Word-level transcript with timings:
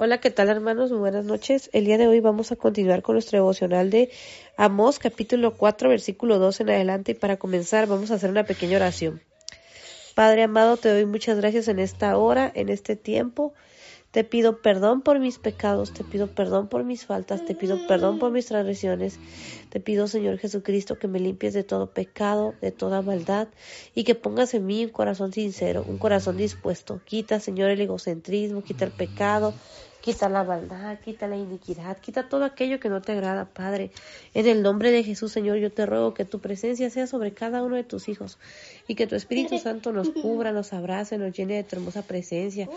Hola, 0.00 0.20
¿qué 0.20 0.30
tal 0.30 0.48
hermanos? 0.48 0.92
Muy 0.92 1.00
buenas 1.00 1.24
noches. 1.24 1.70
El 1.72 1.84
día 1.84 1.98
de 1.98 2.06
hoy 2.06 2.20
vamos 2.20 2.52
a 2.52 2.56
continuar 2.56 3.02
con 3.02 3.16
nuestro 3.16 3.38
devocional 3.38 3.90
de 3.90 4.10
Amós, 4.56 5.00
capítulo 5.00 5.54
4, 5.54 5.88
versículo 5.88 6.38
2 6.38 6.60
en 6.60 6.70
adelante. 6.70 7.10
Y 7.10 7.14
para 7.16 7.36
comenzar 7.36 7.88
vamos 7.88 8.12
a 8.12 8.14
hacer 8.14 8.30
una 8.30 8.44
pequeña 8.44 8.76
oración. 8.76 9.20
Padre 10.14 10.44
amado, 10.44 10.76
te 10.76 10.88
doy 10.88 11.04
muchas 11.04 11.38
gracias 11.38 11.66
en 11.66 11.80
esta 11.80 12.16
hora, 12.16 12.48
en 12.54 12.68
este 12.68 12.94
tiempo. 12.94 13.54
Te 14.12 14.22
pido 14.24 14.62
perdón 14.62 15.02
por 15.02 15.18
mis 15.18 15.38
pecados, 15.38 15.92
te 15.92 16.02
pido 16.02 16.28
perdón 16.28 16.68
por 16.68 16.82
mis 16.82 17.04
faltas, 17.04 17.44
te 17.44 17.54
pido 17.54 17.86
perdón 17.88 18.20
por 18.20 18.30
mis 18.30 18.46
transgresiones. 18.46 19.18
Te 19.68 19.80
pido, 19.80 20.06
Señor 20.06 20.38
Jesucristo, 20.38 20.98
que 20.98 21.08
me 21.08 21.18
limpies 21.18 21.54
de 21.54 21.64
todo 21.64 21.90
pecado, 21.90 22.54
de 22.62 22.70
toda 22.70 23.02
maldad 23.02 23.48
y 23.94 24.04
que 24.04 24.14
pongas 24.14 24.54
en 24.54 24.64
mí 24.64 24.84
un 24.84 24.92
corazón 24.92 25.32
sincero, 25.32 25.84
un 25.86 25.98
corazón 25.98 26.36
dispuesto. 26.36 27.00
Quita, 27.04 27.38
Señor, 27.38 27.68
el 27.68 27.80
egocentrismo, 27.80 28.62
quita 28.62 28.86
el 28.86 28.92
pecado, 28.92 29.52
Quita 30.00 30.28
la 30.28 30.44
maldad, 30.44 30.98
quita 31.00 31.26
la 31.26 31.36
iniquidad, 31.36 31.98
quita 31.98 32.28
todo 32.28 32.44
aquello 32.44 32.78
que 32.78 32.88
no 32.88 33.02
te 33.02 33.12
agrada, 33.12 33.46
Padre. 33.46 33.90
En 34.32 34.46
el 34.46 34.62
nombre 34.62 34.92
de 34.92 35.02
Jesús, 35.02 35.32
Señor, 35.32 35.56
yo 35.58 35.72
te 35.72 35.86
ruego 35.86 36.14
que 36.14 36.24
tu 36.24 36.38
presencia 36.38 36.88
sea 36.88 37.06
sobre 37.06 37.32
cada 37.32 37.62
uno 37.62 37.74
de 37.74 37.84
tus 37.84 38.08
hijos 38.08 38.38
y 38.86 38.94
que 38.94 39.06
tu 39.06 39.16
Espíritu 39.16 39.58
Santo 39.58 39.92
nos 39.92 40.10
cubra, 40.10 40.52
nos 40.52 40.72
abrace, 40.72 41.18
nos 41.18 41.32
llene 41.32 41.56
de 41.56 41.64
tu 41.64 41.76
hermosa 41.76 42.02
presencia. 42.02 42.68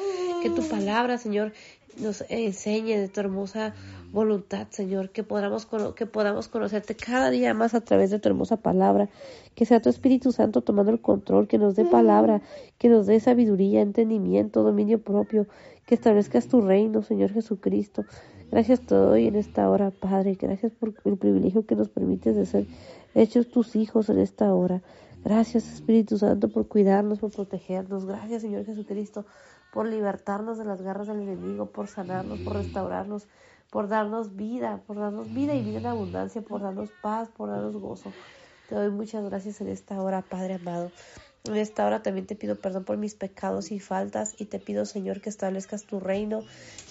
Que 0.42 0.50
tu 0.50 0.68
palabra, 0.68 1.20
Señor, 1.20 1.54
nos 1.98 2.24
enseñe 2.30 2.98
de 2.98 3.08
tu 3.08 3.20
hermosa 3.20 3.74
voluntad, 4.12 4.68
Señor, 4.70 5.10
que 5.10 5.24
podamos, 5.24 5.68
que 5.96 6.06
podamos 6.06 6.48
conocerte 6.48 6.96
cada 6.96 7.30
día 7.30 7.54
más 7.54 7.74
a 7.74 7.82
través 7.82 8.12
de 8.12 8.20
tu 8.20 8.30
hermosa 8.30 8.58
palabra, 8.58 9.10
que 9.56 9.66
sea 9.66 9.82
tu 9.82 9.90
Espíritu 9.90 10.32
Santo 10.32 10.62
tomando 10.62 10.92
el 10.92 11.02
control, 11.02 11.48
que 11.48 11.58
nos 11.58 11.76
dé 11.76 11.86
palabra, 11.86 12.42
que 12.78 12.90
nos 12.90 13.08
dé 13.08 13.20
sabiduría, 13.20 13.82
entendimiento, 13.82 14.64
dominio 14.64 15.02
propio, 15.02 15.48
que 15.86 15.96
establezcas 15.96 16.48
tu 16.48 16.62
reino, 16.62 17.02
Señor 17.02 17.32
Jesucristo. 17.32 18.04
Gracias 18.52 18.82
te 18.82 18.96
doy 18.96 19.28
en 19.28 19.36
esta 19.36 19.70
hora, 19.70 19.92
Padre, 19.92 20.38
gracias 20.40 20.74
por 20.74 20.94
el 21.06 21.18
privilegio 21.18 21.66
que 21.66 21.76
nos 21.76 21.88
permites 21.88 22.36
de 22.36 22.46
ser 22.46 22.68
hechos 23.16 23.50
tus 23.50 23.76
hijos 23.76 24.10
en 24.10 24.20
esta 24.20 24.54
hora. 24.54 24.82
Gracias, 25.24 25.72
Espíritu 25.72 26.18
Santo, 26.18 26.50
por 26.50 26.68
cuidarnos, 26.68 27.20
por 27.20 27.32
protegernos. 27.32 28.06
Gracias, 28.06 28.42
Señor 28.42 28.66
Jesucristo, 28.66 29.26
por 29.72 29.88
libertarnos 29.88 30.58
de 30.58 30.66
las 30.66 30.82
garras 30.82 31.08
del 31.08 31.22
enemigo, 31.22 31.68
por 31.68 31.88
sanarnos, 31.88 32.40
por 32.40 32.56
restaurarnos, 32.56 33.28
por 33.72 33.88
darnos 33.88 34.36
vida, 34.36 34.84
por 34.86 34.98
darnos 34.98 35.34
vida 35.34 35.56
y 35.56 35.64
vida 35.64 35.80
en 35.80 35.86
abundancia, 35.88 36.42
por 36.42 36.62
darnos 36.62 36.90
paz, 37.02 37.30
por 37.36 37.50
darnos 37.50 37.76
gozo. 37.78 38.12
Te 38.70 38.76
doy 38.76 38.92
muchas 38.92 39.24
gracias 39.24 39.62
en 39.62 39.70
esta 39.70 40.00
hora, 40.02 40.22
Padre 40.22 40.56
amado. 40.56 40.92
En 41.46 41.56
esta 41.56 41.88
hora 41.88 42.04
también 42.04 42.28
te 42.28 42.36
pido 42.36 42.56
perdón 42.56 42.84
por 42.84 42.98
mis 42.98 43.16
pecados 43.16 43.72
y 43.72 43.80
faltas 43.80 44.36
y 44.38 44.46
te 44.46 44.60
pido, 44.60 44.86
Señor, 44.86 45.22
que 45.22 45.30
establezcas 45.30 45.86
tu 45.86 46.00
reino, 46.00 46.44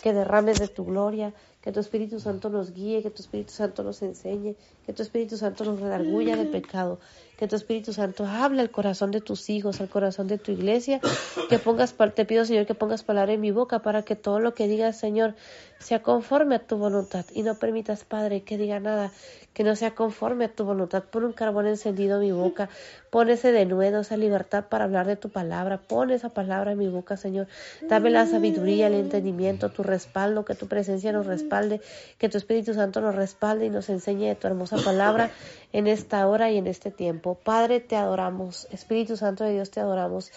que 0.02 0.12
derrames 0.12 0.58
de 0.58 0.66
tu 0.66 0.84
gloria, 0.84 1.32
que 1.60 1.70
tu 1.70 1.78
Espíritu 1.78 2.18
Santo 2.18 2.50
nos 2.50 2.72
guíe, 2.72 3.00
que 3.00 3.10
tu 3.10 3.22
Espíritu 3.22 3.52
Santo 3.52 3.84
nos 3.84 4.02
enseñe, 4.02 4.56
que 4.84 4.92
tu 4.92 5.02
Espíritu 5.02 5.36
Santo 5.36 5.64
nos 5.64 5.78
redarguya 5.78 6.34
del 6.36 6.48
pecado, 6.48 6.98
que 7.36 7.46
tu 7.46 7.54
Espíritu 7.54 7.92
Santo 7.92 8.26
hable 8.26 8.60
al 8.60 8.72
corazón 8.72 9.12
de 9.12 9.20
tus 9.20 9.48
hijos, 9.50 9.80
al 9.80 9.88
corazón 9.88 10.26
de 10.26 10.38
tu 10.38 10.50
iglesia, 10.50 11.00
que 11.48 11.58
pongas, 11.60 11.94
te 12.14 12.24
pido 12.24 12.44
Señor 12.44 12.66
que 12.66 12.74
pongas 12.74 13.04
palabra 13.04 13.34
en 13.34 13.40
mi 13.40 13.52
boca 13.52 13.82
para 13.82 14.02
que 14.02 14.16
todo 14.16 14.40
lo 14.40 14.54
que 14.54 14.66
digas 14.66 14.98
Señor 14.98 15.36
sea 15.80 16.02
conforme 16.02 16.56
a 16.56 16.58
tu 16.60 16.76
voluntad 16.76 17.24
y 17.34 17.42
no 17.42 17.56
permitas 17.56 18.04
Padre 18.04 18.42
que 18.42 18.56
diga 18.56 18.78
nada 18.80 19.10
que 19.52 19.64
no 19.64 19.74
sea 19.74 19.94
conforme 19.94 20.44
a 20.44 20.48
tu 20.48 20.64
voluntad. 20.64 21.02
Pon 21.10 21.24
un 21.24 21.32
carbón 21.32 21.66
encendido 21.66 22.16
en 22.16 22.22
mi 22.22 22.32
boca, 22.32 22.68
pon 23.10 23.28
ese 23.30 23.50
denuedo, 23.50 24.00
esa 24.00 24.16
libertad 24.16 24.66
para 24.68 24.84
hablar 24.84 25.06
de 25.06 25.16
tu 25.16 25.30
palabra, 25.30 25.78
pon 25.78 26.10
esa 26.10 26.28
palabra 26.28 26.72
en 26.72 26.78
mi 26.78 26.88
boca 26.88 27.16
Señor, 27.16 27.48
dame 27.88 28.10
la 28.10 28.26
sabiduría, 28.26 28.86
el 28.86 28.94
entendimiento, 28.94 29.70
tu 29.70 29.82
respaldo, 29.82 30.44
que 30.44 30.54
tu 30.54 30.68
presencia 30.68 31.12
nos 31.12 31.26
respalde, 31.26 31.80
que 32.18 32.28
tu 32.28 32.38
Espíritu 32.38 32.74
Santo 32.74 33.00
nos 33.00 33.14
respalde 33.14 33.66
y 33.66 33.70
nos 33.70 33.88
enseñe 33.88 34.28
de 34.28 34.34
tu 34.36 34.46
hermosa 34.46 34.76
palabra 34.76 35.30
en 35.72 35.86
esta 35.86 36.26
hora 36.28 36.50
y 36.50 36.58
en 36.58 36.66
este 36.66 36.90
tiempo. 36.90 37.38
Padre, 37.42 37.80
te 37.80 37.96
adoramos. 37.96 38.68
Espíritu 38.70 39.16
Santo 39.16 39.44
de 39.44 39.52
Dios, 39.52 39.70
te 39.70 39.80
adoramos. 39.80 40.30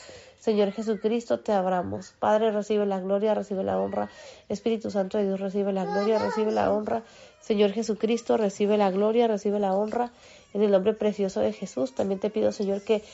Señor 0.43 0.73
Jesucristo, 0.73 1.39
te 1.39 1.53
adoramos. 1.53 2.15
Padre, 2.19 2.51
recibe 2.51 2.85
la 2.85 2.99
gloria, 2.99 3.33
recibe 3.33 3.63
la 3.63 3.79
honra. 3.79 4.09
Espíritu 4.49 4.91
Santo 4.91 5.17
de 5.17 5.23
Dios, 5.23 5.39
recibe 5.39 5.71
la 5.71 5.85
gloria, 5.85 6.19
recibe 6.19 6.51
la 6.51 6.69
honra. 6.69 7.01
Señor 7.39 7.71
Jesucristo, 7.71 8.35
recibe 8.35 8.77
la 8.77 8.91
gloria, 8.91 9.29
recibe 9.29 9.57
la 9.61 9.73
honra. 9.73 10.11
En 10.53 10.61
el 10.61 10.71
nombre 10.71 10.95
precioso 10.95 11.39
de 11.39 11.53
Jesús, 11.53 11.95
también 11.95 12.19
te 12.19 12.29
pido, 12.29 12.51
Señor, 12.51 12.81
que 12.83 13.05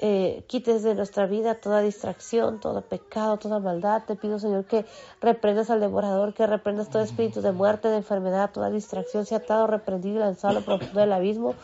eh, 0.00 0.44
quites 0.46 0.84
de 0.84 0.94
nuestra 0.94 1.26
vida 1.26 1.56
toda 1.56 1.82
distracción, 1.82 2.60
todo 2.60 2.80
pecado, 2.82 3.38
toda 3.38 3.58
maldad. 3.58 4.04
Te 4.06 4.14
pido, 4.14 4.38
Señor, 4.38 4.64
que 4.64 4.84
reprendas 5.20 5.70
al 5.70 5.80
devorador, 5.80 6.32
que 6.32 6.46
reprendas 6.46 6.90
todo 6.90 7.02
espíritu 7.02 7.42
de 7.42 7.50
muerte, 7.50 7.88
de 7.88 7.96
enfermedad, 7.96 8.52
toda 8.52 8.70
distracción, 8.70 9.26
sea 9.26 9.38
atado, 9.38 9.66
reprendido 9.66 10.18
y 10.18 10.20
lanzado 10.20 10.58
al 10.58 10.64
profundo 10.64 11.00
del 11.00 11.12
abismo. 11.12 11.56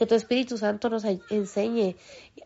Que 0.00 0.06
tu 0.06 0.14
Espíritu 0.14 0.56
Santo 0.56 0.88
nos 0.88 1.04
enseñe 1.04 1.94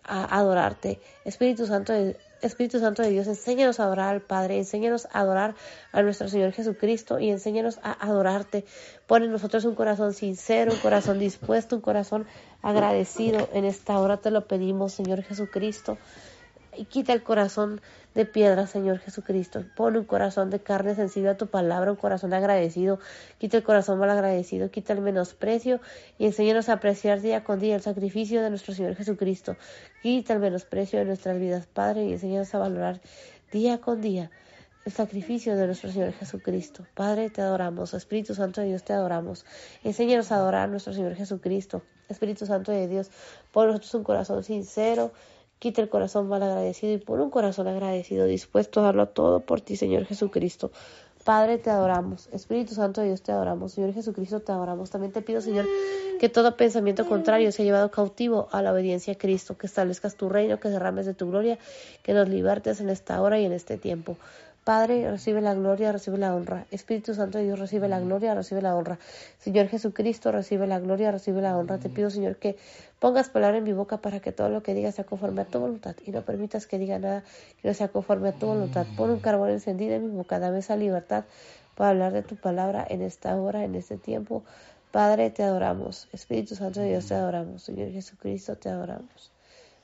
a 0.03 0.38
adorarte. 0.38 0.98
Espíritu 1.25 1.66
Santo 1.66 1.92
de 1.92 2.16
Espíritu 2.42 2.81
Santo 2.81 3.03
de 3.03 3.10
Dios, 3.10 3.28
enséñanos 3.28 3.78
a 3.78 3.84
adorar 3.84 4.09
al 4.09 4.22
Padre, 4.22 4.59
enséñanos 4.59 5.06
a 5.12 5.20
adorar 5.20 5.54
a 5.93 6.03
nuestro 6.03 6.26
Señor 6.26 6.50
Jesucristo 6.50 7.20
y 7.20 7.31
enséñanos 7.31 7.78
a 7.84 7.93
adorarte. 7.93 8.64
Pon 9.06 9.22
en 9.22 9.31
nosotros 9.31 9.64
un 9.66 9.76
corazón 9.76 10.14
sincero, 10.14 10.72
un 10.72 10.81
corazón 10.81 11.20
dispuesto, 11.20 11.76
un 11.76 11.82
corazón 11.82 12.26
agradecido. 12.60 13.48
En 13.53 13.64
esta 13.64 14.00
hora 14.00 14.16
te 14.16 14.32
lo 14.32 14.48
pedimos, 14.48 14.93
Señor 14.93 15.22
Jesucristo 15.22 15.97
y 16.76 16.84
quita 16.84 17.12
el 17.12 17.22
corazón 17.22 17.80
de 18.14 18.24
piedra, 18.24 18.66
Señor 18.66 18.98
Jesucristo. 18.98 19.64
Pone 19.76 19.98
un 19.98 20.04
corazón 20.04 20.50
de 20.50 20.60
carne 20.60 20.94
sensible 20.94 21.30
a 21.30 21.36
tu 21.36 21.48
palabra, 21.48 21.90
un 21.90 21.96
corazón 21.96 22.32
agradecido. 22.32 22.98
Quita 23.38 23.56
el 23.56 23.62
corazón 23.62 23.98
mal 23.98 24.10
agradecido, 24.10 24.70
quita 24.70 24.92
el 24.92 25.00
menosprecio 25.00 25.80
y 26.18 26.26
enséñanos 26.26 26.68
a 26.68 26.74
apreciar 26.74 27.20
día 27.20 27.44
con 27.44 27.58
día 27.58 27.74
el 27.74 27.82
sacrificio 27.82 28.42
de 28.42 28.50
nuestro 28.50 28.74
Señor 28.74 28.94
Jesucristo. 28.94 29.56
Quita 30.02 30.34
el 30.34 30.38
menosprecio 30.38 30.98
de 30.98 31.04
nuestras 31.04 31.38
vidas, 31.38 31.66
Padre, 31.66 32.04
y 32.04 32.12
enséñanos 32.12 32.54
a 32.54 32.58
valorar 32.58 33.00
día 33.50 33.80
con 33.80 34.00
día 34.00 34.30
el 34.84 34.92
sacrificio 34.92 35.56
de 35.56 35.66
nuestro 35.66 35.90
Señor 35.90 36.12
Jesucristo. 36.12 36.86
Padre, 36.94 37.30
te 37.30 37.40
adoramos. 37.40 37.94
Espíritu 37.94 38.34
Santo 38.34 38.60
de 38.60 38.68
Dios, 38.68 38.84
te 38.84 38.92
adoramos. 38.92 39.46
Enséñanos 39.82 40.30
a 40.30 40.36
adorar 40.36 40.64
a 40.64 40.66
nuestro 40.66 40.92
Señor 40.92 41.14
Jesucristo. 41.14 41.82
Espíritu 42.08 42.44
Santo 42.44 42.70
de 42.70 42.86
Dios, 42.86 43.10
pon 43.50 43.68
nosotros 43.68 43.94
un 43.94 44.04
corazón 44.04 44.44
sincero 44.44 45.12
Quita 45.59 45.81
el 45.81 45.88
corazón 45.88 46.28
mal 46.28 46.42
agradecido 46.42 46.92
y 46.92 46.98
pon 46.98 47.20
un 47.20 47.31
corazón 47.31 47.69
agradecido, 47.69 48.26
dispuesto 48.26 48.81
a 48.81 48.84
darlo 48.84 49.09
todo 49.09 49.41
por 49.41 49.60
ti, 49.60 49.76
Señor 49.76 50.04
Jesucristo. 50.04 50.70
Padre, 51.25 51.56
te 51.56 51.70
adoramos. 51.70 52.28
Espíritu 52.32 52.75
Santo 52.75 53.00
de 53.00 53.06
Dios, 53.06 53.22
te 53.22 53.32
adoramos. 53.32 53.72
Señor 53.72 53.94
Jesucristo, 53.94 54.41
te 54.41 54.53
adoramos. 54.53 54.91
También 54.91 55.10
te 55.10 55.22
pido, 55.22 55.41
Señor, 55.41 55.66
que 56.20 56.28
todo 56.28 56.54
pensamiento 56.59 57.06
contrario 57.06 57.50
sea 57.50 57.64
llevado 57.64 57.91
cautivo 57.91 58.48
a 58.53 58.60
la 58.60 58.72
obediencia 58.72 59.14
a 59.14 59.16
Cristo, 59.16 59.56
que 59.56 59.66
establezcas 59.66 60.16
tu 60.16 60.28
reino, 60.28 60.60
que 60.60 60.69
derrames 60.69 61.06
de 61.06 61.14
tu 61.14 61.31
gloria, 61.31 61.59
que 62.03 62.12
nos 62.12 62.28
libertes 62.28 62.81
en 62.81 62.91
esta 62.91 63.22
hora 63.22 63.41
y 63.41 63.47
en 63.47 63.53
este 63.53 63.78
tiempo. 63.78 64.19
Padre, 64.64 65.10
recibe 65.10 65.42
la 65.42 65.52
gloria, 65.52 65.92
recibe 65.92 66.16
la 66.16 66.34
honra. 66.34 66.64
Espíritu 66.70 67.12
Santo 67.12 67.36
de 67.36 67.44
Dios, 67.44 67.58
recibe 67.58 67.86
la 67.86 68.00
gloria, 68.00 68.34
recibe 68.34 68.62
la 68.62 68.75
honra. 68.75 68.98
Señor 69.38 69.69
Jesucristo, 69.69 70.32
recibe 70.32 70.66
la 70.66 70.80
gloria, 70.80 71.12
recibe 71.12 71.42
la 71.42 71.58
honra. 71.58 71.76
Te 71.76 71.91
pido, 71.91 72.08
Señor, 72.08 72.36
que 72.36 72.56
pongas 72.98 73.28
palabra 73.28 73.58
en 73.58 73.64
mi 73.64 73.75
boca 73.75 73.98
para 73.98 74.20
que 74.20 74.32
todo 74.32 74.48
lo 74.48 74.62
que 74.62 74.72
diga 74.72 74.91
sea 74.91 75.04
conforme 75.04 75.42
a 75.42 75.44
tu 75.44 75.60
voluntad 75.60 75.97
y 76.06 76.12
no 76.12 76.22
permitas 76.22 76.66
que 76.66 76.78
diga 76.78 76.98
nada 76.98 77.25
que 77.60 77.69
no 77.69 77.75
sea 77.75 77.88
conforme 77.88 78.30
a 78.30 78.32
tu 78.32 78.47
voluntad. 78.47 78.86
Pon 78.97 79.10
un 79.10 79.20
carbón 79.20 79.50
encendido 79.50 79.97
en 79.97 80.06
mi 80.06 80.16
boca, 80.16 80.38
dame 80.38 80.60
esa 80.60 80.76
libertad 80.76 81.25
para 81.75 81.91
hablar 81.91 82.14
de 82.14 82.22
tu 82.22 82.36
palabra 82.36 82.86
en 82.88 83.02
esta 83.02 83.36
hora, 83.36 83.64
en 83.64 83.75
este 83.75 83.98
tiempo. 83.98 84.44
Padre, 84.92 85.28
te 85.28 85.42
adoramos. 85.42 86.08
Espíritu 86.12 86.54
Santo 86.54 86.81
de 86.81 86.88
Dios, 86.88 87.06
te 87.06 87.14
adoramos. 87.14 87.62
Señor 87.64 87.91
Jesucristo, 87.91 88.56
te 88.56 88.70
adoramos. 88.70 89.31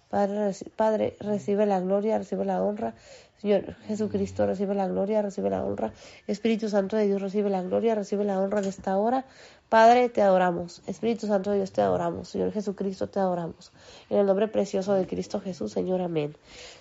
Padre, 0.08 0.52
Padre, 0.74 1.16
recibe 1.20 1.66
la 1.66 1.80
gloria, 1.80 2.18
recibe 2.18 2.44
la 2.44 2.62
honra. 2.62 2.94
Señor 3.40 3.74
Jesucristo, 3.86 4.44
recibe 4.44 4.74
la 4.74 4.86
gloria, 4.86 5.22
recibe 5.22 5.48
la 5.48 5.64
honra. 5.64 5.94
Espíritu 6.26 6.68
Santo 6.68 6.96
de 6.96 7.06
Dios, 7.06 7.22
recibe 7.22 7.48
la 7.48 7.62
gloria, 7.62 7.94
recibe 7.94 8.24
la 8.24 8.38
honra 8.38 8.59
en 8.59 8.66
esta 8.66 8.98
hora. 8.98 9.24
Padre, 9.70 10.10
te 10.10 10.20
adoramos. 10.20 10.82
Espíritu 10.86 11.26
Santo 11.26 11.50
de 11.50 11.56
Dios, 11.59 11.72
te 11.72 11.80
adoramos. 11.80 12.28
Señor 12.28 12.53
Jesucristo, 12.53 13.09
te 13.09 13.18
adoramos. 13.18 13.72
En 14.10 14.18
el 14.18 14.26
nombre 14.26 14.48
precioso 14.48 14.92
de 14.92 15.06
Cristo 15.06 15.41
Jesús, 15.41 15.72
Señor, 15.72 16.03
amén. 16.03 16.36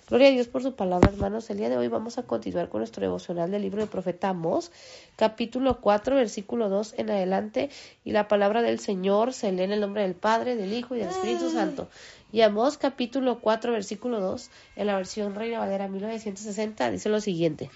Gloria 0.08 0.28
a 0.28 0.30
Dios 0.32 0.48
por 0.48 0.62
su 0.62 0.74
palabra, 0.74 1.08
hermanos. 1.08 1.48
El 1.48 1.58
día 1.58 1.70
de 1.70 1.78
hoy 1.78 1.88
vamos 1.88 2.18
a 2.18 2.24
continuar 2.24 2.68
con 2.68 2.80
nuestro 2.80 3.00
devocional 3.00 3.50
del 3.50 3.62
libro 3.62 3.78
del 3.78 3.88
profeta 3.88 4.30
Amós, 4.30 4.70
capítulo 5.16 5.80
4, 5.80 6.16
versículo 6.16 6.68
2 6.68 6.94
en 6.98 7.10
adelante. 7.10 7.70
Y 8.04 8.10
la 8.10 8.28
palabra 8.28 8.60
del 8.60 8.80
Señor 8.80 9.32
se 9.32 9.50
lee 9.52 9.62
en 9.62 9.72
el 9.72 9.80
nombre 9.80 10.02
del 10.02 10.14
Padre, 10.14 10.56
del 10.56 10.72
Hijo 10.72 10.94
y 10.96 10.98
del 10.98 11.08
Espíritu 11.08 11.48
Santo. 11.48 11.88
Y 12.32 12.42
Amós, 12.42 12.78
capítulo 12.78 13.40
4, 13.40 13.72
versículo 13.72 14.20
2, 14.20 14.50
en 14.76 14.86
la 14.86 14.96
versión 14.96 15.34
Reina 15.34 15.58
Valera 15.58 15.88
1960, 15.88 16.90
dice 16.90 17.08
lo 17.08 17.20
siguiente. 17.20 17.70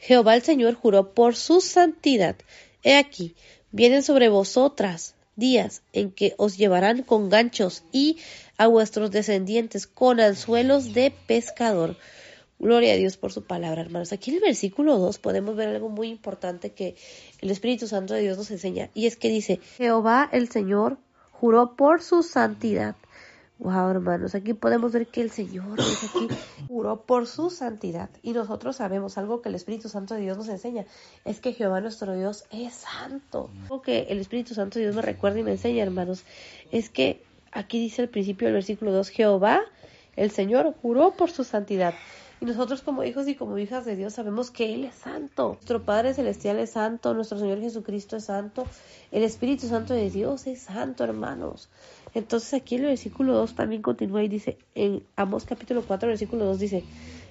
Jehová 0.00 0.34
el 0.34 0.42
Señor 0.42 0.74
juró 0.74 1.12
por 1.12 1.36
su 1.36 1.60
santidad 1.60 2.36
He 2.82 2.96
aquí, 2.96 3.34
vienen 3.72 4.02
sobre 4.02 4.28
vosotras 4.28 5.14
días 5.36 5.82
en 5.92 6.10
que 6.10 6.34
os 6.36 6.56
llevarán 6.56 7.02
con 7.02 7.28
ganchos 7.28 7.84
y 7.92 8.18
a 8.56 8.66
vuestros 8.66 9.10
descendientes 9.10 9.86
con 9.86 10.20
anzuelos 10.20 10.94
de 10.94 11.12
pescador, 11.26 11.96
Gloria 12.60 12.94
a 12.94 12.96
Dios 12.96 13.16
por 13.16 13.32
su 13.32 13.44
palabra, 13.44 13.82
hermanos. 13.82 14.12
Aquí 14.12 14.30
en 14.30 14.38
el 14.38 14.42
versículo 14.42 14.98
2 14.98 15.20
podemos 15.20 15.54
ver 15.54 15.68
algo 15.68 15.88
muy 15.88 16.08
importante 16.08 16.70
que 16.70 16.96
el 17.40 17.52
Espíritu 17.52 17.86
Santo 17.86 18.14
de 18.14 18.22
Dios 18.22 18.36
nos 18.36 18.50
enseña. 18.50 18.90
Y 18.94 19.06
es 19.06 19.16
que 19.16 19.28
dice, 19.28 19.60
Jehová 19.76 20.28
el 20.32 20.48
Señor 20.48 20.98
juró 21.40 21.76
por 21.76 22.02
su 22.02 22.22
santidad. 22.22 22.96
Wow, 23.58 23.90
hermanos, 23.90 24.36
aquí 24.36 24.54
podemos 24.54 24.92
ver 24.92 25.08
que 25.08 25.20
el 25.20 25.30
Señor 25.30 25.76
dice 25.76 26.06
aquí 26.06 26.28
juró 26.68 27.02
por 27.02 27.26
su 27.26 27.50
santidad. 27.50 28.08
Y 28.22 28.32
nosotros 28.32 28.76
sabemos 28.76 29.18
algo 29.18 29.42
que 29.42 29.48
el 29.48 29.56
Espíritu 29.56 29.88
Santo 29.88 30.14
de 30.14 30.20
Dios 30.20 30.36
nos 30.38 30.48
enseña, 30.48 30.84
es 31.24 31.40
que 31.40 31.52
Jehová 31.52 31.80
nuestro 31.80 32.14
Dios 32.14 32.44
es 32.52 32.74
santo. 32.74 33.50
Algo 33.62 33.82
que 33.82 34.06
el 34.10 34.18
Espíritu 34.18 34.54
Santo 34.54 34.78
de 34.78 34.84
Dios 34.84 34.94
me 34.94 35.02
recuerda 35.02 35.40
y 35.40 35.42
me 35.42 35.52
enseña, 35.52 35.82
hermanos, 35.82 36.24
es 36.70 36.88
que 36.88 37.24
aquí 37.50 37.80
dice 37.80 38.02
al 38.02 38.08
principio 38.08 38.46
del 38.46 38.54
versículo 38.54 38.92
2, 38.92 39.08
Jehová, 39.08 39.62
el 40.14 40.30
Señor, 40.30 40.74
juró 40.80 41.12
por 41.12 41.30
su 41.30 41.42
santidad. 41.42 41.94
Y 42.40 42.44
nosotros 42.44 42.82
como 42.82 43.02
hijos 43.02 43.26
y 43.26 43.34
como 43.34 43.58
hijas 43.58 43.84
de 43.84 43.96
Dios 43.96 44.14
sabemos 44.14 44.52
que 44.52 44.72
Él 44.72 44.84
es 44.84 44.94
santo. 44.94 45.54
Nuestro 45.54 45.82
Padre 45.82 46.14
Celestial 46.14 46.58
es 46.58 46.70
santo, 46.70 47.12
nuestro 47.12 47.38
Señor 47.38 47.60
Jesucristo 47.60 48.16
es 48.16 48.26
santo, 48.26 48.64
el 49.10 49.24
Espíritu 49.24 49.66
Santo 49.66 49.92
de 49.92 50.08
Dios 50.08 50.46
es 50.46 50.60
santo, 50.60 51.02
hermanos. 51.02 51.68
Entonces 52.14 52.54
aquí 52.54 52.76
en 52.76 52.82
el 52.82 52.88
versículo 52.88 53.34
2 53.34 53.54
también 53.54 53.82
continúa 53.82 54.22
y 54.22 54.28
dice, 54.28 54.56
en 54.76 55.02
Amos 55.16 55.44
capítulo 55.44 55.82
4, 55.82 56.08
versículo 56.08 56.44
2 56.44 56.58
dice, 56.60 56.84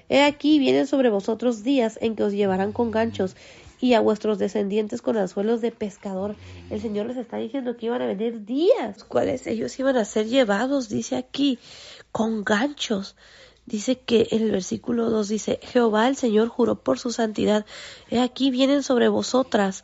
He 0.10 0.24
aquí 0.24 0.60
vienen 0.60 0.88
sobre 0.88 1.10
vosotros 1.10 1.64
días 1.64 1.98
en 2.02 2.16
que 2.16 2.24
os 2.24 2.34
llevarán 2.34 2.74
con 2.74 2.92
ganchos 2.92 3.36
y 3.80 3.94
a 3.94 4.02
vuestros 4.02 4.40
descendientes 4.40 5.02
con 5.02 5.18
anzuelos 5.18 5.62
de 5.62 5.72
pescador. 5.72 6.36
El 6.70 6.82
Señor 6.82 7.06
les 7.06 7.18
está 7.18 7.38
diciendo 7.38 7.78
que 7.78 7.86
iban 7.86 8.02
a 8.02 8.08
venir 8.08 8.46
días, 8.46 8.98
los 8.98 9.04
cuales 9.04 9.48
ellos 9.48 9.78
iban 9.80 9.96
a 9.98 10.06
ser 10.06 10.28
llevados, 10.28 10.90
dice 10.90 11.16
aquí, 11.16 11.60
con 12.12 12.44
ganchos 12.44 13.16
dice 13.68 14.00
que 14.00 14.30
en 14.32 14.42
el 14.42 14.52
versículo 14.52 15.12
2 15.12 15.28
dice, 15.28 15.60
Jehová 15.62 16.08
el 16.08 16.16
Señor 16.16 16.48
juró 16.48 16.82
por 16.82 16.98
su 16.98 17.12
santidad, 17.12 17.66
he 18.10 18.20
aquí 18.20 18.50
vienen 18.50 18.82
sobre 18.82 19.10
vosotras 19.10 19.84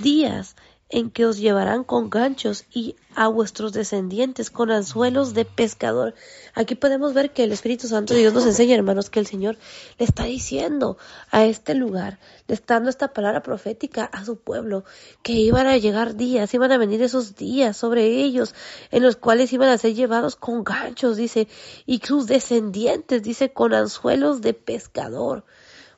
días 0.00 0.56
en 0.88 1.10
que 1.10 1.26
os 1.26 1.38
llevarán 1.38 1.82
con 1.82 2.10
ganchos 2.10 2.64
y 2.70 2.94
a 3.16 3.26
vuestros 3.28 3.72
descendientes 3.72 4.50
con 4.50 4.70
anzuelos 4.70 5.34
de 5.34 5.44
pescador. 5.44 6.14
Aquí 6.54 6.74
podemos 6.74 7.12
ver 7.12 7.32
que 7.32 7.42
el 7.42 7.50
Espíritu 7.50 7.88
Santo 7.88 8.14
de 8.14 8.20
Dios 8.20 8.34
nos 8.34 8.46
enseña, 8.46 8.76
hermanos, 8.76 9.10
que 9.10 9.18
el 9.18 9.26
Señor 9.26 9.58
le 9.98 10.04
está 10.04 10.24
diciendo 10.24 10.96
a 11.30 11.44
este 11.44 11.74
lugar, 11.74 12.20
le 12.46 12.54
está 12.54 12.74
dando 12.74 12.90
esta 12.90 13.12
palabra 13.12 13.42
profética 13.42 14.04
a 14.04 14.24
su 14.24 14.36
pueblo, 14.36 14.84
que 15.22 15.32
iban 15.32 15.66
a 15.66 15.76
llegar 15.76 16.14
días, 16.14 16.54
iban 16.54 16.70
a 16.70 16.78
venir 16.78 17.02
esos 17.02 17.34
días 17.34 17.76
sobre 17.76 18.06
ellos, 18.06 18.54
en 18.92 19.02
los 19.02 19.16
cuales 19.16 19.52
iban 19.52 19.70
a 19.70 19.78
ser 19.78 19.94
llevados 19.94 20.36
con 20.36 20.62
ganchos, 20.62 21.16
dice, 21.16 21.48
y 21.84 21.98
sus 21.98 22.26
descendientes, 22.26 23.22
dice, 23.22 23.52
con 23.52 23.74
anzuelos 23.74 24.40
de 24.40 24.54
pescador. 24.54 25.44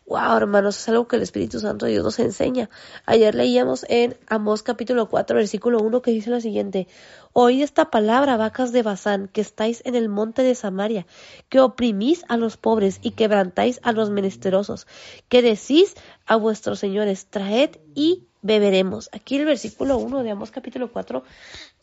Wow, 0.08 0.38
hermanos, 0.38 0.78
es 0.78 0.88
algo 0.88 1.06
que 1.06 1.16
el 1.16 1.22
Espíritu 1.22 1.60
Santo 1.60 1.84
de 1.84 1.92
Dios 1.92 2.02
nos 2.02 2.18
enseña. 2.18 2.70
Ayer 3.04 3.34
leíamos 3.34 3.84
en 3.90 4.16
Amós 4.26 4.62
capítulo 4.62 5.10
4, 5.10 5.36
versículo 5.36 5.80
1, 5.80 6.00
que 6.00 6.12
dice 6.12 6.30
lo 6.30 6.40
siguiente: 6.40 6.88
Oíd 7.34 7.62
esta 7.62 7.90
palabra, 7.90 8.38
vacas 8.38 8.72
de 8.72 8.82
Bazán, 8.82 9.28
que 9.28 9.42
estáis 9.42 9.82
en 9.84 9.94
el 9.94 10.08
monte 10.08 10.42
de 10.42 10.54
Samaria, 10.54 11.06
que 11.50 11.60
oprimís 11.60 12.24
a 12.28 12.38
los 12.38 12.56
pobres 12.56 13.00
y 13.02 13.10
quebrantáis 13.10 13.80
a 13.82 13.92
los 13.92 14.08
menesterosos, 14.08 14.86
que 15.28 15.42
decís 15.42 15.94
a 16.24 16.36
vuestros 16.36 16.78
señores, 16.78 17.26
traed 17.26 17.72
y 17.94 18.28
beberemos. 18.48 19.10
Aquí 19.12 19.36
el 19.36 19.44
versículo 19.44 19.98
1 19.98 20.24
de 20.24 20.30
Amós 20.32 20.50
capítulo 20.50 20.90
4 20.90 21.22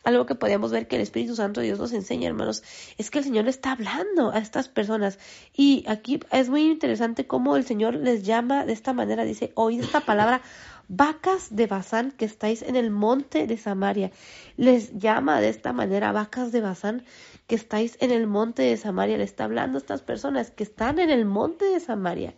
algo 0.06 0.28
que 0.28 0.36
podemos 0.36 0.72
ver 0.72 0.88
que 0.88 0.98
el 0.98 1.02
Espíritu 1.02 1.36
Santo 1.36 1.60
de 1.62 1.68
Dios 1.68 1.80
nos 1.80 1.92
enseña, 1.92 2.28
hermanos, 2.28 2.64
es 2.98 3.10
que 3.10 3.18
el 3.18 3.24
Señor 3.24 3.48
está 3.48 3.72
hablando 3.72 4.32
a 4.32 4.38
estas 4.38 4.70
personas. 4.70 5.18
Y 5.54 5.84
aquí 5.88 6.20
es 6.32 6.48
muy 6.48 6.62
interesante 6.62 7.26
cómo 7.26 7.58
el 7.58 7.66
Señor 7.66 7.96
les 7.96 8.24
llama 8.24 8.66
de 8.66 8.74
esta 8.74 8.94
manera. 8.94 9.24
Dice, 9.24 9.52
oíd 9.56 9.82
esta 9.82 10.02
palabra, 10.02 10.42
vacas 10.88 11.56
de 11.56 11.68
Bazán 11.68 12.12
que 12.12 12.26
estáis 12.26 12.62
en 12.62 12.76
el 12.76 12.92
monte 12.92 13.48
de 13.48 13.58
Samaria. 13.58 14.12
Les 14.58 14.98
llama 14.98 15.42
de 15.42 15.50
esta 15.50 15.74
manera, 15.74 16.12
vacas 16.12 16.52
de 16.52 16.62
Bazán 16.62 17.06
que 17.48 17.56
estáis 17.56 17.98
en 18.00 18.12
el 18.12 18.28
monte 18.28 18.64
de 18.64 18.78
Samaria. 18.78 19.18
Le 19.18 19.24
está 19.24 19.46
hablando 19.46 19.78
a 19.78 19.82
estas 19.82 20.02
personas 20.02 20.52
que 20.52 20.64
están 20.64 21.00
en 21.00 21.10
el 21.10 21.26
monte 21.26 21.66
de 21.66 21.80
Samaria 21.80 22.34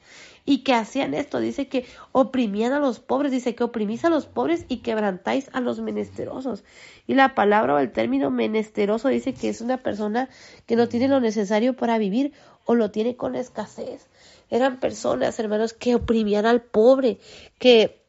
y 0.46 0.60
que 0.60 0.74
hacían 0.74 1.14
esto. 1.14 1.40
Dice 1.40 1.68
que 1.68 1.86
oprimían 2.12 2.74
a 2.74 2.80
los 2.80 3.00
pobres, 3.00 3.32
dice 3.32 3.56
que 3.56 3.64
oprimís 3.64 4.06
a 4.06 4.10
los 4.10 4.26
pobres 4.26 4.66
y 4.68 4.78
quebrantáis 4.78 5.50
a 5.54 5.62
los 5.62 5.80
menesterosos. 5.80 6.64
Y 7.06 7.16
la 7.16 7.36
palabra 7.36 7.76
o 7.76 7.80
el 7.80 7.92
término 7.92 8.32
menesteroso 8.32 9.10
dice 9.10 9.34
que 9.34 9.50
es 9.50 9.62
una 9.62 9.84
persona 9.84 10.30
que 10.66 10.76
no 10.76 10.88
tiene 10.88 11.08
lo 11.08 11.20
necesario 11.20 11.76
para 11.76 11.98
vivir 11.98 12.34
o 12.66 12.76
lo 12.76 12.92
tiene 12.92 13.16
con 13.16 13.36
escasez. 13.36 14.08
Eran 14.50 14.80
personas, 14.80 15.40
hermanos, 15.40 15.74
que 15.74 15.96
oprimían 15.96 16.46
al 16.46 16.62
pobre, 16.62 17.20
que 17.60 18.07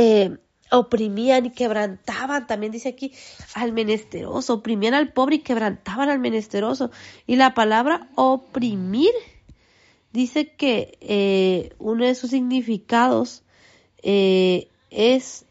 eh, 0.00 0.38
oprimían 0.70 1.46
y 1.46 1.50
quebrantaban, 1.50 2.46
también 2.46 2.70
dice 2.70 2.90
aquí, 2.90 3.12
al 3.54 3.72
menesteroso, 3.72 4.54
oprimían 4.54 4.94
al 4.94 5.12
pobre 5.12 5.36
y 5.36 5.38
quebrantaban 5.40 6.08
al 6.08 6.20
menesteroso. 6.20 6.92
Y 7.26 7.34
la 7.34 7.52
palabra 7.52 8.08
oprimir 8.14 9.10
dice 10.12 10.54
que 10.54 10.96
eh, 11.00 11.74
uno 11.80 12.06
de 12.06 12.14
sus 12.14 12.30
significados 12.30 13.42
eh, 14.04 14.68
es 14.90 15.46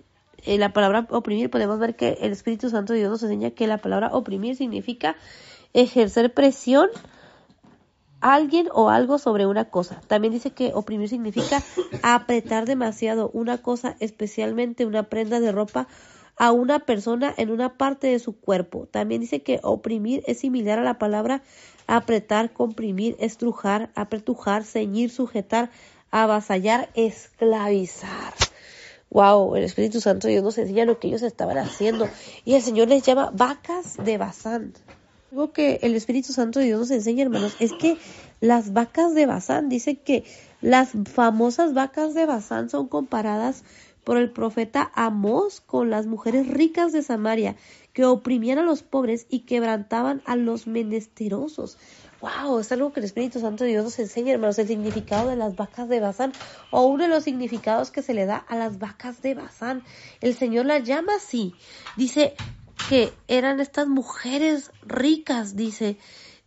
la 0.45 0.71
palabra 0.71 1.05
oprimir. 1.09 1.49
Podemos 1.49 1.77
ver 1.77 1.97
que 1.97 2.19
el 2.21 2.31
Espíritu 2.31 2.69
Santo 2.69 2.93
de 2.93 2.99
Dios 2.99 3.11
nos 3.11 3.23
enseña 3.23 3.51
que 3.51 3.67
la 3.67 3.79
palabra 3.79 4.11
oprimir 4.13 4.55
significa 4.55 5.17
ejercer 5.73 6.33
presión 6.33 6.87
alguien 8.21 8.69
o 8.73 8.89
algo 8.89 9.17
sobre 9.17 9.45
una 9.45 9.65
cosa. 9.65 10.01
También 10.07 10.33
dice 10.33 10.51
que 10.51 10.71
oprimir 10.73 11.09
significa 11.09 11.61
apretar 12.03 12.65
demasiado 12.65 13.29
una 13.33 13.59
cosa, 13.59 13.95
especialmente 13.99 14.85
una 14.85 15.03
prenda 15.03 15.39
de 15.39 15.51
ropa 15.51 15.87
a 16.37 16.51
una 16.51 16.79
persona 16.79 17.33
en 17.37 17.49
una 17.49 17.77
parte 17.77 18.07
de 18.07 18.19
su 18.19 18.39
cuerpo. 18.39 18.87
También 18.89 19.21
dice 19.21 19.41
que 19.41 19.59
oprimir 19.63 20.23
es 20.27 20.39
similar 20.39 20.79
a 20.79 20.83
la 20.83 20.99
palabra 20.99 21.41
apretar, 21.87 22.51
comprimir, 22.51 23.15
estrujar, 23.19 23.89
apretujar, 23.95 24.63
ceñir, 24.63 25.09
sujetar, 25.09 25.71
avasallar, 26.11 26.89
esclavizar. 26.93 28.33
Wow, 29.09 29.55
el 29.55 29.63
Espíritu 29.63 30.01
Santo 30.01 30.27
Dios 30.27 30.43
nos 30.43 30.57
enseña 30.57 30.85
lo 30.85 30.99
que 30.99 31.07
ellos 31.07 31.23
estaban 31.23 31.57
haciendo. 31.57 32.09
Y 32.43 32.55
el 32.55 32.61
Señor 32.61 32.89
les 32.89 33.03
llama 33.03 33.31
vacas 33.33 33.97
de 34.03 34.17
Bazán. 34.17 34.73
Algo 35.37 35.53
que 35.53 35.77
el 35.83 35.93
Espíritu 35.93 36.33
Santo 36.33 36.57
de 36.57 36.65
Dios 36.65 36.79
nos 36.79 36.89
enseña, 36.89 37.21
hermanos, 37.21 37.55
es 37.59 37.71
que 37.71 37.99
las 38.41 38.73
vacas 38.73 39.13
de 39.13 39.27
Bazán, 39.27 39.69
dice 39.69 39.97
que 39.97 40.23
las 40.61 40.93
famosas 41.13 41.75
vacas 41.75 42.15
de 42.15 42.25
Bazán 42.25 42.71
son 42.71 42.87
comparadas 42.87 43.63
por 44.03 44.17
el 44.17 44.31
profeta 44.31 44.91
Amós 44.95 45.61
con 45.61 45.91
las 45.91 46.07
mujeres 46.07 46.47
ricas 46.47 46.91
de 46.91 47.03
Samaria, 47.03 47.55
que 47.93 48.03
oprimían 48.03 48.57
a 48.57 48.63
los 48.63 48.81
pobres 48.81 49.27
y 49.29 49.41
quebrantaban 49.41 50.23
a 50.25 50.35
los 50.35 50.65
menesterosos. 50.65 51.77
Wow, 52.19 52.57
es 52.57 52.71
algo 52.71 52.91
que 52.91 52.99
el 52.99 53.05
Espíritu 53.05 53.39
Santo 53.39 53.63
de 53.63 53.69
Dios 53.69 53.83
nos 53.83 53.99
enseña, 53.99 54.33
hermanos, 54.33 54.57
el 54.57 54.65
significado 54.65 55.29
de 55.29 55.35
las 55.35 55.55
vacas 55.55 55.87
de 55.87 55.99
Bazán, 55.99 56.33
o 56.71 56.87
uno 56.87 57.03
de 57.03 57.09
los 57.09 57.23
significados 57.23 57.91
que 57.91 58.01
se 58.01 58.15
le 58.15 58.25
da 58.25 58.37
a 58.37 58.55
las 58.55 58.79
vacas 58.79 59.21
de 59.21 59.35
Bazán. 59.35 59.83
El 60.19 60.33
Señor 60.33 60.65
las 60.65 60.83
llama 60.83 61.13
así. 61.17 61.53
Dice 61.95 62.33
que 62.89 63.13
eran 63.27 63.59
estas 63.59 63.87
mujeres 63.87 64.71
ricas, 64.83 65.55
dice, 65.55 65.97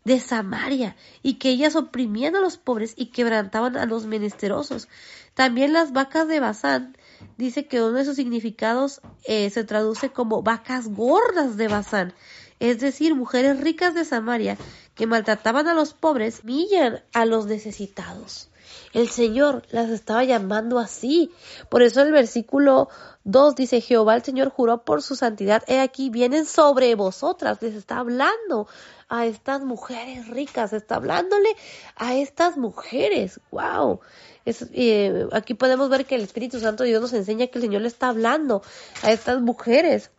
de 0.04 0.18
Samaria, 0.18 0.96
y 1.22 1.34
que 1.34 1.50
ellas 1.50 1.76
oprimían 1.76 2.34
a 2.36 2.40
los 2.40 2.56
pobres 2.56 2.94
y 2.96 3.06
quebrantaban 3.06 3.76
a 3.76 3.86
los 3.86 4.06
menesterosos. 4.06 4.88
También 5.34 5.72
las 5.72 5.92
vacas 5.92 6.28
de 6.28 6.40
Bazán 6.40 6.96
dice 7.36 7.66
que 7.66 7.82
uno 7.82 7.92
de 7.92 8.04
sus 8.04 8.16
significados 8.16 9.00
eh, 9.24 9.50
se 9.50 9.64
traduce 9.64 10.10
como 10.10 10.42
vacas 10.42 10.88
gordas 10.88 11.56
de 11.56 11.68
Bazán, 11.68 12.14
es 12.58 12.80
decir, 12.80 13.14
mujeres 13.14 13.60
ricas 13.60 13.94
de 13.94 14.04
Samaria 14.04 14.56
que 14.94 15.06
maltrataban 15.06 15.66
a 15.66 15.74
los 15.74 15.94
pobres, 15.94 16.44
millan 16.44 17.02
a 17.12 17.24
los 17.24 17.46
necesitados. 17.46 18.49
El 18.92 19.08
Señor 19.08 19.62
las 19.70 19.88
estaba 19.90 20.24
llamando 20.24 20.78
así. 20.78 21.30
Por 21.68 21.82
eso 21.82 22.02
el 22.02 22.12
versículo 22.12 22.88
2 23.24 23.54
dice, 23.54 23.80
Jehová 23.80 24.16
el 24.16 24.24
Señor 24.24 24.50
juró 24.50 24.84
por 24.84 25.02
su 25.02 25.14
santidad, 25.14 25.62
he 25.68 25.80
aquí 25.80 26.10
vienen 26.10 26.44
sobre 26.44 26.94
vosotras. 26.96 27.62
Les 27.62 27.74
está 27.74 27.98
hablando 27.98 28.66
a 29.08 29.26
estas 29.26 29.62
mujeres 29.62 30.28
ricas, 30.28 30.72
está 30.72 30.96
hablándole 30.96 31.50
a 31.96 32.14
estas 32.16 32.56
mujeres. 32.56 33.40
¡Wow! 33.50 34.00
Eh, 34.44 35.26
aquí 35.32 35.54
podemos 35.54 35.88
ver 35.88 36.06
que 36.06 36.16
el 36.16 36.22
Espíritu 36.22 36.58
Santo 36.58 36.82
de 36.82 36.90
Dios 36.90 37.02
nos 37.02 37.12
enseña 37.12 37.46
que 37.46 37.58
el 37.58 37.62
Señor 37.62 37.82
le 37.82 37.88
está 37.88 38.08
hablando 38.08 38.62
a 39.02 39.12
estas 39.12 39.40
mujeres 39.40 40.10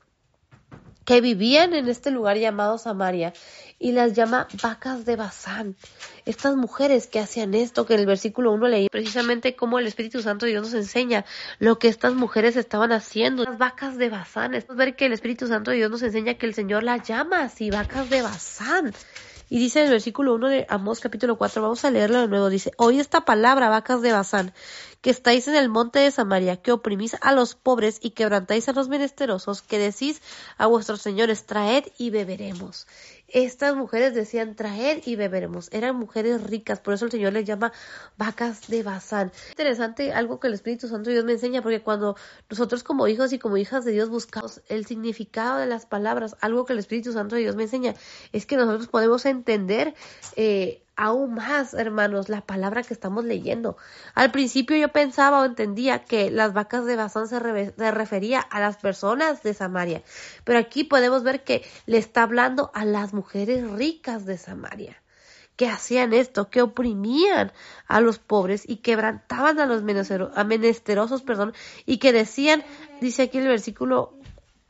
que 1.05 1.21
vivían 1.21 1.73
en 1.73 1.87
este 1.87 2.11
lugar 2.11 2.37
llamado 2.37 2.77
Samaria 2.77 3.33
y 3.79 3.93
las 3.93 4.13
llama 4.13 4.47
vacas 4.61 5.05
de 5.05 5.15
Bazán. 5.15 5.75
Estas 6.25 6.55
mujeres 6.55 7.07
que 7.07 7.19
hacían 7.19 7.55
esto, 7.55 7.85
que 7.85 7.95
en 7.95 8.01
el 8.01 8.05
versículo 8.05 8.51
1 8.51 8.67
leí 8.67 8.89
precisamente 8.89 9.55
cómo 9.55 9.79
el 9.79 9.87
Espíritu 9.87 10.21
Santo 10.21 10.45
de 10.45 10.51
Dios 10.51 10.63
nos 10.63 10.73
enseña 10.75 11.25
lo 11.57 11.79
que 11.79 11.87
estas 11.87 12.13
mujeres 12.13 12.55
estaban 12.55 12.91
haciendo. 12.91 13.43
Las 13.43 13.57
vacas 13.57 13.97
de 13.97 14.09
Bazán. 14.09 14.53
Es 14.53 14.67
ver 14.67 14.95
que 14.95 15.07
el 15.07 15.13
Espíritu 15.13 15.47
Santo 15.47 15.71
de 15.71 15.77
Dios 15.77 15.89
nos 15.89 16.03
enseña 16.03 16.35
que 16.35 16.45
el 16.45 16.53
Señor 16.53 16.83
las 16.83 17.07
llama 17.07 17.41
así, 17.41 17.71
vacas 17.71 18.09
de 18.11 18.21
Bazán. 18.21 18.93
Y 19.49 19.59
dice 19.59 19.79
en 19.79 19.87
el 19.87 19.91
versículo 19.91 20.35
1 20.35 20.47
de 20.47 20.65
Amós 20.69 21.01
capítulo 21.01 21.37
4, 21.37 21.61
vamos 21.61 21.83
a 21.83 21.91
leerlo 21.91 22.21
de 22.21 22.29
nuevo, 22.29 22.49
dice, 22.49 22.71
oí 22.77 23.01
esta 23.01 23.25
palabra, 23.25 23.67
vacas 23.67 24.01
de 24.01 24.13
Bazán, 24.13 24.53
que 25.01 25.09
estáis 25.09 25.47
en 25.47 25.55
el 25.55 25.69
monte 25.69 25.99
de 25.99 26.11
Samaria, 26.11 26.57
que 26.57 26.71
oprimís 26.71 27.15
a 27.21 27.33
los 27.33 27.55
pobres 27.55 27.99
y 28.01 28.11
quebrantáis 28.11 28.69
a 28.69 28.73
los 28.73 28.87
menesterosos, 28.87 29.61
que 29.61 29.79
decís 29.79 30.21
a 30.57 30.67
vuestros 30.67 31.01
señores, 31.01 31.45
traed 31.45 31.85
y 31.97 32.11
beberemos. 32.11 32.87
Estas 33.27 33.75
mujeres 33.75 34.13
decían, 34.13 34.55
traed 34.55 35.03
y 35.05 35.15
beberemos. 35.15 35.69
Eran 35.71 35.95
mujeres 35.95 36.43
ricas, 36.43 36.81
por 36.81 36.93
eso 36.93 37.05
el 37.05 37.11
Señor 37.11 37.31
les 37.31 37.45
llama 37.45 37.71
vacas 38.17 38.67
de 38.67 38.83
Bazán. 38.83 39.31
Interesante 39.51 40.11
algo 40.11 40.39
que 40.39 40.47
el 40.47 40.53
Espíritu 40.53 40.89
Santo 40.89 41.09
Dios 41.09 41.23
me 41.23 41.33
enseña, 41.33 41.61
porque 41.61 41.81
cuando 41.81 42.15
nosotros 42.49 42.83
como 42.83 43.07
hijos 43.07 43.31
y 43.31 43.39
como 43.39 43.55
hijas 43.57 43.85
de 43.85 43.93
Dios 43.93 44.09
buscamos 44.09 44.61
el 44.67 44.85
significado 44.85 45.59
de 45.59 45.65
las 45.65 45.85
palabras, 45.85 46.35
algo 46.41 46.65
que 46.65 46.73
el 46.73 46.79
Espíritu 46.79 47.13
Santo 47.13 47.37
Dios 47.37 47.55
me 47.55 47.63
enseña, 47.63 47.95
es 48.33 48.45
que 48.45 48.57
nosotros 48.57 48.87
podemos 48.87 49.25
entender 49.25 49.95
eh, 50.35 50.83
aún 51.01 51.33
más, 51.33 51.73
hermanos, 51.73 52.29
la 52.29 52.41
palabra 52.41 52.83
que 52.83 52.93
estamos 52.93 53.25
leyendo. 53.25 53.75
Al 54.13 54.29
principio 54.29 54.77
yo 54.77 54.89
pensaba 54.89 55.41
o 55.41 55.45
entendía 55.45 56.05
que 56.05 56.29
las 56.29 56.53
vacas 56.53 56.85
de 56.85 56.95
Basán 56.95 57.27
se, 57.27 57.39
refería 57.39 58.39
a 58.39 58.59
las 58.59 58.77
personas 58.77 59.41
de 59.41 59.55
Samaria, 59.55 60.03
pero 60.43 60.59
aquí 60.59 60.83
podemos 60.83 61.23
ver 61.23 61.43
que 61.43 61.65
le 61.87 61.97
está 61.97 62.21
hablando 62.21 62.69
a 62.75 62.85
las 62.85 63.13
mujeres 63.15 63.67
ricas 63.71 64.27
de 64.27 64.37
Samaria 64.37 65.01
que 65.55 65.67
hacían 65.67 66.13
esto, 66.13 66.49
que 66.49 66.61
oprimían 66.61 67.51
a 67.87 67.99
los 67.99 68.19
pobres 68.19 68.63
y 68.67 68.77
quebrantaban 68.77 69.59
a 69.59 69.65
los 69.65 69.83
menesterosos, 69.83 71.23
perdón, 71.23 71.53
y 71.85 71.97
que 71.97 72.13
decían, 72.13 72.63
dice 72.99 73.23
aquí 73.23 73.39
el 73.39 73.47
versículo 73.47 74.20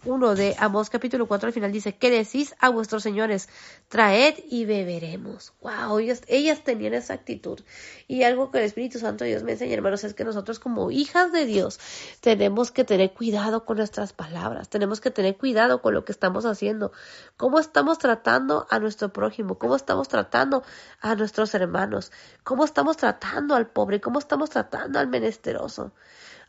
1 0.03 0.33
de 0.33 0.55
Amós 0.57 0.89
capítulo 0.89 1.27
4 1.27 1.47
al 1.47 1.53
final 1.53 1.71
dice, 1.71 1.95
¿qué 1.95 2.09
decís 2.09 2.55
a 2.59 2.69
vuestros 2.69 3.03
señores? 3.03 3.49
Traed 3.87 4.33
y 4.49 4.65
beberemos. 4.65 5.53
Wow, 5.61 5.99
ellas, 5.99 6.23
ellas 6.27 6.63
tenían 6.63 6.95
esa 6.95 7.13
actitud. 7.13 7.59
Y 8.07 8.23
algo 8.23 8.49
que 8.49 8.57
el 8.57 8.63
Espíritu 8.63 8.97
Santo 8.97 9.25
Dios 9.25 9.43
me 9.43 9.51
enseña, 9.51 9.75
hermanos, 9.75 10.03
es 10.03 10.15
que 10.15 10.23
nosotros 10.23 10.57
como 10.57 10.89
hijas 10.89 11.31
de 11.31 11.45
Dios 11.45 11.79
tenemos 12.19 12.71
que 12.71 12.83
tener 12.83 13.13
cuidado 13.13 13.63
con 13.63 13.77
nuestras 13.77 14.11
palabras, 14.11 14.69
tenemos 14.69 15.01
que 15.01 15.11
tener 15.11 15.37
cuidado 15.37 15.83
con 15.83 15.93
lo 15.93 16.03
que 16.03 16.11
estamos 16.11 16.45
haciendo, 16.47 16.91
cómo 17.37 17.59
estamos 17.59 17.99
tratando 17.99 18.65
a 18.71 18.79
nuestro 18.79 19.13
prójimo, 19.13 19.59
cómo 19.59 19.75
estamos 19.75 20.07
tratando 20.07 20.63
a 20.99 21.13
nuestros 21.13 21.53
hermanos, 21.53 22.11
cómo 22.43 22.65
estamos 22.65 22.97
tratando 22.97 23.53
al 23.53 23.67
pobre, 23.67 24.01
cómo 24.01 24.17
estamos 24.17 24.49
tratando 24.49 24.97
al 24.97 25.07
menesteroso. 25.07 25.91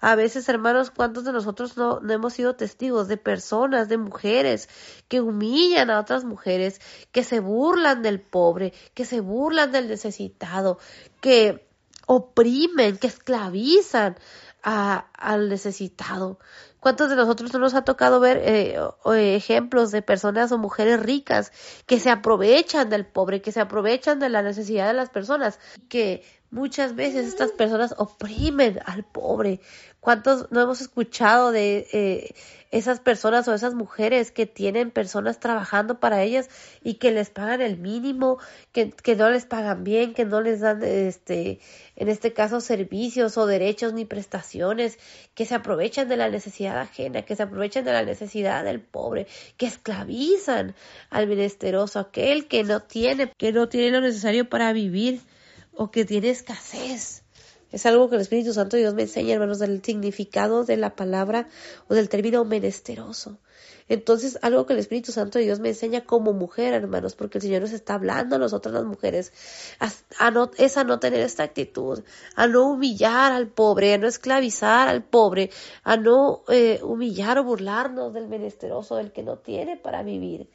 A 0.03 0.17
veces, 0.17 0.49
hermanos, 0.49 0.91
¿cuántos 0.91 1.23
de 1.23 1.33
nosotros 1.33 1.77
no, 1.77 2.01
hemos 2.11 2.33
sido 2.33 2.57
testigos 2.57 3.07
de 3.07 3.17
personas, 3.17 3.89
de 3.89 3.99
mujeres 3.99 4.69
que 5.07 5.21
humillan 5.21 5.91
a 5.91 6.01
otras 6.01 6.25
mujeres, 6.25 6.81
que 7.13 7.23
se 7.23 7.39
burlan 7.39 8.03
del 8.03 8.21
pobre, 8.21 8.73
que 8.95 9.05
se 9.05 9.21
burlan 9.21 9.71
del 9.71 9.87
necesitado, 9.87 10.79
que 11.21 11.69
oprimen, 12.07 12.97
que 12.99 13.07
esclavizan 13.07 14.17
al 14.65 15.49
necesitado? 15.49 16.41
¿Cuántos 16.81 17.09
de 17.09 17.15
nosotros 17.15 17.53
no 17.53 17.61
nos 17.61 17.75
ha 17.75 17.85
tocado 17.85 18.19
ver 18.19 18.39
eh, 18.45 18.77
ejemplos 19.37 19.93
de 19.93 20.03
personas 20.03 20.51
o 20.51 20.59
mujeres 20.59 20.99
ricas 20.99 21.53
que 21.87 22.01
se 22.01 22.11
aprovechan 22.11 22.91
del 22.91 23.07
pobre, 23.07 23.41
que 23.41 23.53
se 23.53 23.61
aprovechan 23.61 24.19
de 24.19 24.31
la 24.31 24.43
necesidad 24.43 24.89
de 24.89 24.95
las 24.95 25.11
personas, 25.11 25.61
que 25.89 26.25
muchas 26.53 26.95
veces 26.95 27.27
estas 27.27 27.51
personas 27.51 27.95
oprimen 27.99 28.79
al 28.87 29.03
pobre, 29.03 29.61
¿Cuántos 30.03 30.51
no 30.51 30.61
hemos 30.61 30.81
escuchado 30.81 31.53
de 31.53 31.87
eh, 31.93 32.35
esas 32.73 32.99
personas 32.99 33.47
o 33.47 33.55
esas 33.55 33.75
mujeres 33.75 34.33
que 34.33 34.47
tienen 34.47 34.91
personas 34.91 35.39
trabajando 35.39 36.01
para 36.01 36.25
ellas 36.25 36.51
y 36.83 36.95
que 36.95 37.13
les 37.13 37.31
pagan 37.31 37.61
el 37.61 37.79
mínimo, 37.79 38.39
que, 38.73 38.91
que 38.91 39.15
no 39.15 39.31
les 39.31 39.47
pagan 39.47 39.85
bien, 39.85 40.13
que 40.13 40.25
no 40.25 40.41
les 40.41 40.59
dan, 40.59 40.83
este, 40.83 41.61
en 41.95 42.09
este 42.09 42.33
caso, 42.33 42.61
servicios 42.61 43.39
o 43.39 43.47
derechos 43.47 43.93
ni 43.93 44.05
prestaciones, 44.05 44.99
que 45.37 45.47
se 45.47 45.55
aprovechan 45.55 46.09
de 46.09 46.17
la 46.17 46.29
necesidad 46.29 46.81
ajena, 46.81 47.23
que 47.23 47.37
se 47.37 47.45
aprovechan 47.45 47.85
de 47.85 47.93
la 47.93 48.03
necesidad 48.03 48.65
del 48.65 48.81
pobre, 48.81 49.29
que 49.57 49.67
esclavizan 49.67 50.75
al 51.11 51.29
menesteroso, 51.29 52.01
aquel 52.01 52.49
que 52.49 52.65
no 52.65 52.81
tiene, 52.81 53.33
que 53.39 53.53
no 53.53 53.69
tiene 53.69 53.93
lo 53.93 54.01
necesario 54.01 54.49
para 54.49 54.73
vivir 54.73 55.21
o 55.75 55.91
que 55.91 56.05
tiene 56.05 56.31
escasez? 56.31 57.23
Es 57.73 57.87
algo 57.87 58.11
que 58.11 58.17
el 58.17 58.21
Espíritu 58.21 58.53
Santo 58.53 58.77
Dios 58.77 58.93
me 58.93 59.03
enseña, 59.03 59.35
hermanos, 59.35 59.59
del 59.59 59.83
significado 59.83 60.65
de 60.65 60.77
la 60.77 60.95
palabra 60.95 61.49
o 61.89 61.95
del 61.95 62.11
término 62.11 62.45
menesteroso. 62.45 63.39
Entonces, 63.89 64.39
algo 64.43 64.67
que 64.67 64.75
el 64.75 64.79
Espíritu 64.79 65.11
Santo 65.11 65.39
Dios 65.39 65.59
me 65.59 65.71
enseña 65.71 66.03
como 66.05 66.33
mujer, 66.33 66.75
hermanos, 66.75 67.15
porque 67.15 67.39
el 67.39 67.43
Señor 67.43 67.63
nos 67.63 67.73
está 67.73 67.95
hablando 67.95 68.37
a 68.37 68.39
nosotras 68.39 68.75
las 68.75 68.85
mujeres, 68.85 69.33
a, 70.19 70.31
no, 70.31 70.51
es 70.57 70.77
a 70.77 70.85
no 70.85 70.99
tener 71.01 71.21
esta 71.21 71.43
actitud, 71.43 72.03
a 72.37 72.47
no 72.47 72.69
humillar 72.71 73.33
al 73.33 73.49
pobre, 73.49 73.95
a 73.95 73.99
no 73.99 74.07
esclavizar 74.07 74.89
al 74.89 75.03
pobre, 75.03 75.51
a 75.83 75.97
no 75.97 76.43
eh, 76.49 76.81
humillar 76.83 77.39
o 77.39 77.45
burlarnos 77.45 78.13
del 78.13 78.29
menesteroso, 78.29 78.97
del 78.97 79.13
que 79.13 79.23
no 79.23 79.39
tiene 79.39 79.77
para 79.77 80.03
vivir. 80.03 80.49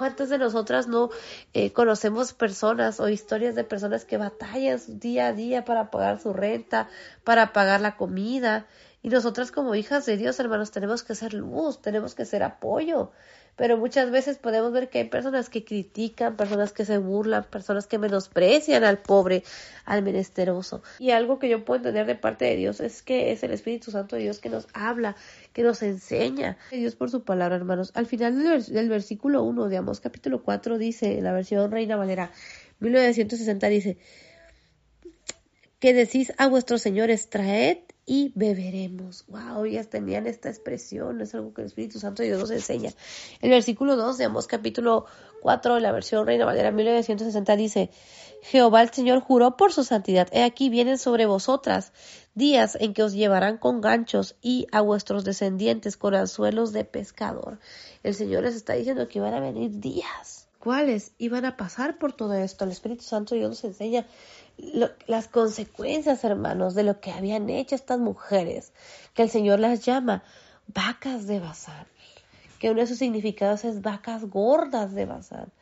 ¿Cuántas 0.00 0.30
de 0.30 0.38
nosotras 0.38 0.88
no 0.88 1.10
eh, 1.52 1.74
conocemos 1.74 2.32
personas 2.32 3.00
o 3.00 3.10
historias 3.10 3.54
de 3.54 3.64
personas 3.64 4.06
que 4.06 4.16
batallan 4.16 4.80
día 4.98 5.26
a 5.26 5.34
día 5.34 5.66
para 5.66 5.90
pagar 5.90 6.18
su 6.18 6.32
renta, 6.32 6.88
para 7.22 7.52
pagar 7.52 7.82
la 7.82 7.98
comida? 7.98 8.66
Y 9.02 9.10
nosotras 9.10 9.52
como 9.52 9.74
hijas 9.74 10.06
de 10.06 10.16
Dios, 10.16 10.40
hermanos, 10.40 10.70
tenemos 10.70 11.02
que 11.02 11.14
ser 11.14 11.34
luz, 11.34 11.82
tenemos 11.82 12.14
que 12.14 12.24
ser 12.24 12.42
apoyo, 12.42 13.12
pero 13.60 13.76
muchas 13.76 14.10
veces 14.10 14.38
podemos 14.38 14.72
ver 14.72 14.88
que 14.88 15.00
hay 15.00 15.04
personas 15.10 15.50
que 15.50 15.66
critican, 15.66 16.34
personas 16.34 16.72
que 16.72 16.86
se 16.86 16.96
burlan, 16.96 17.44
personas 17.44 17.86
que 17.86 17.98
menosprecian 17.98 18.84
al 18.84 19.00
pobre, 19.00 19.42
al 19.84 20.02
menesteroso. 20.02 20.82
Y 20.98 21.10
algo 21.10 21.38
que 21.38 21.50
yo 21.50 21.62
puedo 21.62 21.76
entender 21.76 22.06
de 22.06 22.14
parte 22.14 22.46
de 22.46 22.56
Dios 22.56 22.80
es 22.80 23.02
que 23.02 23.32
es 23.32 23.42
el 23.42 23.50
Espíritu 23.50 23.90
Santo 23.90 24.16
de 24.16 24.22
Dios 24.22 24.38
que 24.38 24.48
nos 24.48 24.66
habla, 24.72 25.14
que 25.52 25.62
nos 25.62 25.82
enseña. 25.82 26.56
Dios 26.70 26.94
por 26.94 27.10
su 27.10 27.22
palabra, 27.22 27.56
hermanos. 27.56 27.92
Al 27.92 28.06
final 28.06 28.42
del, 28.42 28.88
versículo 28.88 29.42
1 29.42 29.68
de 29.68 29.76
Amós 29.76 30.00
capítulo 30.00 30.42
4 30.42 30.78
dice, 30.78 31.18
en 31.18 31.24
la 31.24 31.34
versión 31.34 31.70
Reina 31.70 31.96
Valera 31.96 32.30
1960 32.78 33.68
dice, 33.68 33.98
que 35.80 35.92
decís 35.92 36.32
a 36.38 36.48
vuestros 36.48 36.80
señores, 36.80 37.28
traed 37.28 37.76
y 38.10 38.32
beberemos. 38.34 39.24
Wow, 39.28 39.66
ellas 39.66 39.88
tenían 39.88 40.26
esta 40.26 40.48
expresión, 40.48 41.20
es 41.20 41.32
algo 41.32 41.54
que 41.54 41.60
el 41.60 41.68
Espíritu 41.68 42.00
Santo 42.00 42.24
Dios 42.24 42.40
nos 42.40 42.50
enseña. 42.50 42.90
El 43.40 43.50
versículo 43.50 43.94
2 43.94 44.18
de 44.18 44.24
Amós 44.24 44.48
capítulo 44.48 45.06
4 45.42 45.76
de 45.76 45.80
la 45.80 45.92
versión 45.92 46.26
Reina 46.26 46.44
Valera 46.44 46.72
1960 46.72 47.54
dice, 47.54 47.90
Jehová 48.42 48.82
el 48.82 48.90
Señor 48.90 49.20
juró 49.20 49.56
por 49.56 49.72
su 49.72 49.84
santidad, 49.84 50.26
he 50.32 50.42
aquí 50.42 50.70
vienen 50.70 50.98
sobre 50.98 51.26
vosotras 51.26 51.92
días 52.34 52.76
en 52.80 52.94
que 52.94 53.04
os 53.04 53.12
llevarán 53.12 53.58
con 53.58 53.80
ganchos 53.80 54.34
y 54.42 54.66
a 54.72 54.80
vuestros 54.80 55.22
descendientes 55.22 55.96
con 55.96 56.16
anzuelos 56.16 56.72
de 56.72 56.84
pescador. 56.84 57.60
El 58.02 58.16
Señor 58.16 58.42
les 58.42 58.56
está 58.56 58.72
diciendo 58.72 59.06
que 59.06 59.20
van 59.20 59.34
a 59.34 59.40
venir 59.40 59.78
días. 59.78 60.48
¿Cuáles 60.60 61.12
iban 61.16 61.46
a 61.46 61.56
pasar 61.56 61.96
por 61.96 62.12
todo 62.12 62.34
esto? 62.34 62.64
El 62.64 62.72
Espíritu 62.72 63.02
Santo 63.02 63.34
de 63.34 63.38
Dios 63.38 63.50
nos 63.50 63.64
enseña 63.64 64.04
las 65.06 65.28
consecuencias, 65.28 66.24
hermanos, 66.24 66.74
de 66.74 66.82
lo 66.82 67.00
que 67.00 67.12
habían 67.12 67.50
hecho 67.50 67.74
estas 67.74 67.98
mujeres, 67.98 68.72
que 69.14 69.22
el 69.22 69.30
Señor 69.30 69.60
las 69.60 69.84
llama 69.84 70.22
vacas 70.66 71.26
de 71.26 71.40
Bazán, 71.40 71.86
que 72.58 72.70
uno 72.70 72.80
de 72.80 72.86
sus 72.86 72.98
significados 72.98 73.64
es 73.64 73.82
vacas 73.82 74.24
gordas 74.24 74.94
de 74.94 75.06
Bazán. 75.06 75.52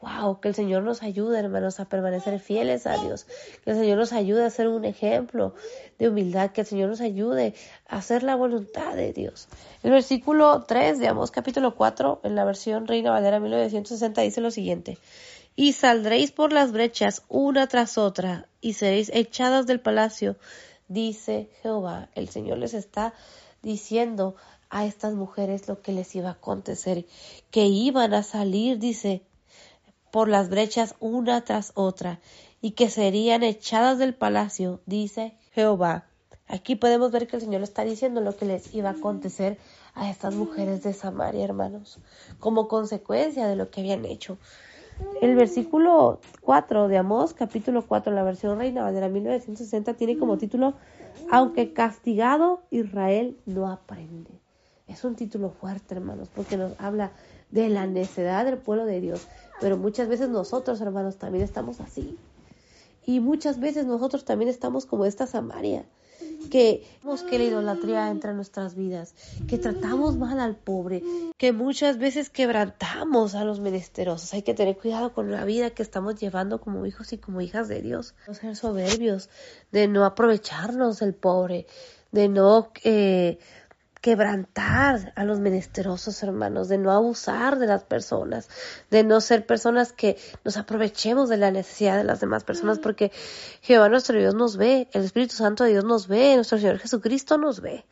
Wow, 0.00 0.38
que 0.40 0.46
el 0.46 0.54
Señor 0.54 0.84
nos 0.84 1.02
ayude, 1.02 1.40
hermanos, 1.40 1.80
a 1.80 1.88
permanecer 1.88 2.38
fieles 2.38 2.86
a 2.86 2.96
Dios. 2.98 3.26
Que 3.64 3.72
el 3.72 3.76
Señor 3.76 3.98
nos 3.98 4.12
ayude 4.12 4.44
a 4.44 4.50
ser 4.50 4.68
un 4.68 4.84
ejemplo 4.84 5.54
de 5.98 6.08
humildad. 6.08 6.52
Que 6.52 6.60
el 6.60 6.68
Señor 6.68 6.88
nos 6.88 7.00
ayude 7.00 7.54
a 7.88 7.96
hacer 7.96 8.22
la 8.22 8.36
voluntad 8.36 8.94
de 8.94 9.12
Dios. 9.12 9.48
El 9.82 9.90
versículo 9.90 10.62
3 10.68 11.00
de 11.00 11.08
Amós 11.08 11.32
capítulo 11.32 11.74
4, 11.74 12.20
en 12.22 12.36
la 12.36 12.44
versión 12.44 12.86
Reina 12.86 13.10
Valera 13.10 13.40
1960, 13.40 14.20
dice 14.20 14.40
lo 14.40 14.52
siguiente 14.52 14.98
y 15.58 15.72
saldréis 15.72 16.30
por 16.30 16.52
las 16.52 16.70
brechas 16.70 17.24
una 17.26 17.66
tras 17.66 17.98
otra, 17.98 18.46
y 18.60 18.74
seréis 18.74 19.10
echadas 19.12 19.66
del 19.66 19.80
palacio, 19.80 20.36
dice 20.86 21.50
Jehová. 21.62 22.10
El 22.14 22.28
Señor 22.28 22.58
les 22.58 22.74
está 22.74 23.12
diciendo 23.60 24.36
a 24.70 24.86
estas 24.86 25.14
mujeres 25.14 25.66
lo 25.66 25.82
que 25.82 25.90
les 25.90 26.14
iba 26.14 26.28
a 26.28 26.34
acontecer, 26.34 27.06
que 27.50 27.66
iban 27.66 28.14
a 28.14 28.22
salir, 28.22 28.78
dice, 28.78 29.22
por 30.12 30.28
las 30.28 30.48
brechas 30.48 30.94
una 31.00 31.44
tras 31.44 31.72
otra, 31.74 32.20
y 32.60 32.70
que 32.70 32.88
serían 32.88 33.42
echadas 33.42 33.98
del 33.98 34.14
palacio, 34.14 34.80
dice 34.86 35.36
Jehová. 35.54 36.06
Aquí 36.46 36.76
podemos 36.76 37.10
ver 37.10 37.26
que 37.26 37.34
el 37.34 37.42
Señor 37.42 37.62
está 37.62 37.82
diciendo 37.82 38.20
lo 38.20 38.36
que 38.36 38.44
les 38.44 38.72
iba 38.76 38.90
a 38.90 38.92
acontecer 38.92 39.58
a 39.94 40.08
estas 40.08 40.34
mujeres 40.34 40.84
de 40.84 40.92
Samaria, 40.92 41.44
hermanos, 41.44 41.98
como 42.38 42.68
consecuencia 42.68 43.48
de 43.48 43.56
lo 43.56 43.72
que 43.72 43.80
habían 43.80 44.04
hecho. 44.04 44.38
El 45.20 45.34
versículo 45.34 46.20
4 46.42 46.88
de 46.88 46.98
Amós, 46.98 47.34
capítulo 47.34 47.84
4, 47.86 48.12
la 48.12 48.22
versión 48.22 48.58
Reina 48.58 48.82
Valera 48.82 49.08
1960, 49.08 49.94
tiene 49.94 50.16
como 50.16 50.38
título 50.38 50.74
Aunque 51.30 51.72
castigado, 51.72 52.62
Israel 52.70 53.36
no 53.44 53.68
aprende. 53.68 54.30
Es 54.86 55.04
un 55.04 55.16
título 55.16 55.50
fuerte, 55.50 55.94
hermanos, 55.94 56.28
porque 56.34 56.56
nos 56.56 56.72
habla 56.78 57.12
de 57.50 57.68
la 57.68 57.86
necedad 57.86 58.44
del 58.44 58.58
pueblo 58.58 58.86
de 58.86 59.00
Dios, 59.00 59.26
Pero 59.60 59.76
muchas 59.76 60.08
veces 60.08 60.28
nosotros, 60.28 60.80
hermanos, 60.80 61.16
también 61.16 61.42
estamos 61.42 61.80
así. 61.80 62.16
Y 63.04 63.20
muchas 63.20 63.58
veces 63.58 63.86
nosotros 63.86 64.24
también 64.24 64.48
estamos 64.48 64.86
como 64.86 65.04
esta 65.04 65.26
Samaria, 65.26 65.84
que 66.50 66.82
que 67.28 67.38
la 67.38 67.44
idolatría 67.44 68.08
entra 68.08 68.30
en 68.30 68.36
nuestras 68.36 68.74
vidas, 68.74 69.14
que 69.48 69.58
tratamos 69.58 70.16
mal 70.16 70.40
al 70.40 70.56
pobre, 70.56 71.02
que 71.36 71.52
muchas 71.52 71.98
veces 71.98 72.30
quebrantamos 72.30 73.34
a 73.34 73.44
los 73.44 73.60
menesterosos. 73.60 74.34
Hay 74.34 74.42
que 74.42 74.54
tener 74.54 74.76
cuidado 74.76 75.12
con 75.12 75.30
la 75.30 75.44
vida 75.44 75.70
que 75.70 75.82
estamos 75.82 76.16
llevando 76.16 76.60
como 76.60 76.86
hijos 76.86 77.12
y 77.12 77.18
como 77.18 77.40
hijas 77.40 77.68
de 77.68 77.82
Dios. 77.82 78.14
No 78.26 78.34
ser 78.34 78.56
soberbios, 78.56 79.30
de 79.72 79.88
no 79.88 80.04
aprovecharnos 80.04 81.00
del 81.00 81.14
pobre, 81.14 81.66
de 82.12 82.28
no 82.28 82.70
eh, 82.84 83.38
quebrantar 84.00 85.12
a 85.16 85.24
los 85.24 85.40
menesterosos, 85.40 86.22
hermanos, 86.22 86.68
de 86.68 86.78
no 86.78 86.92
abusar 86.92 87.58
de 87.58 87.66
las 87.66 87.84
personas, 87.84 88.48
de 88.90 89.04
no 89.04 89.20
ser 89.20 89.46
personas 89.46 89.92
que 89.92 90.16
nos 90.44 90.56
aprovechemos 90.56 91.28
de 91.28 91.36
la 91.36 91.50
necesidad 91.50 91.96
de 91.96 92.04
las 92.04 92.20
demás 92.20 92.44
personas, 92.44 92.78
porque 92.78 93.10
Jehová 93.60 93.88
nuestro 93.88 94.18
Dios 94.18 94.34
nos 94.34 94.56
ve, 94.56 94.88
el 94.92 95.04
Espíritu 95.04 95.34
Santo 95.34 95.64
de 95.64 95.70
Dios 95.70 95.84
nos 95.84 96.06
ve, 96.06 96.36
nuestro 96.36 96.58
Señor 96.58 96.78
Jesucristo 96.78 97.38
nos 97.38 97.60
ve. 97.60 97.84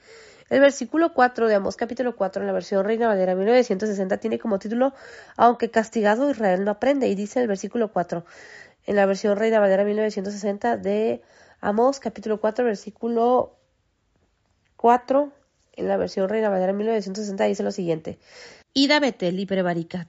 El 0.48 0.60
versículo 0.60 1.12
4 1.12 1.48
de 1.48 1.56
Amós 1.56 1.74
capítulo 1.74 2.14
4 2.14 2.42
en 2.42 2.46
la 2.46 2.52
versión 2.52 2.84
Reina 2.84 3.08
Valera 3.08 3.34
1960 3.34 4.18
tiene 4.18 4.38
como 4.38 4.60
título 4.60 4.94
Aunque 5.36 5.72
castigado 5.72 6.30
Israel 6.30 6.64
no 6.64 6.70
aprende 6.70 7.08
y 7.08 7.16
dice 7.16 7.40
el 7.40 7.48
versículo 7.48 7.90
4 7.92 8.24
en 8.84 8.94
la 8.94 9.06
versión 9.06 9.36
Reina 9.36 9.58
Valera 9.58 9.82
1960 9.82 10.76
de 10.76 11.20
Amós 11.60 11.98
capítulo 11.98 12.40
4 12.40 12.64
versículo 12.64 13.56
4 14.76 15.32
en 15.76 15.88
la 15.88 15.96
versión 15.96 16.28
Reina 16.28 16.48
Valera 16.48 16.72
1960 16.72 17.44
dice 17.44 17.62
lo 17.62 17.70
siguiente. 17.70 18.18
Id 18.74 18.90
a 18.90 19.00
Betel 19.00 19.38
y 19.38 19.46
prevaricat, 19.46 20.08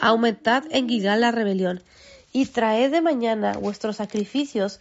aumentad 0.00 0.64
en 0.70 0.88
Gigal 0.88 1.20
la 1.20 1.30
rebelión, 1.30 1.82
y 2.32 2.46
traed 2.46 2.90
de 2.90 3.00
mañana 3.00 3.52
vuestros 3.52 3.96
sacrificios 3.96 4.80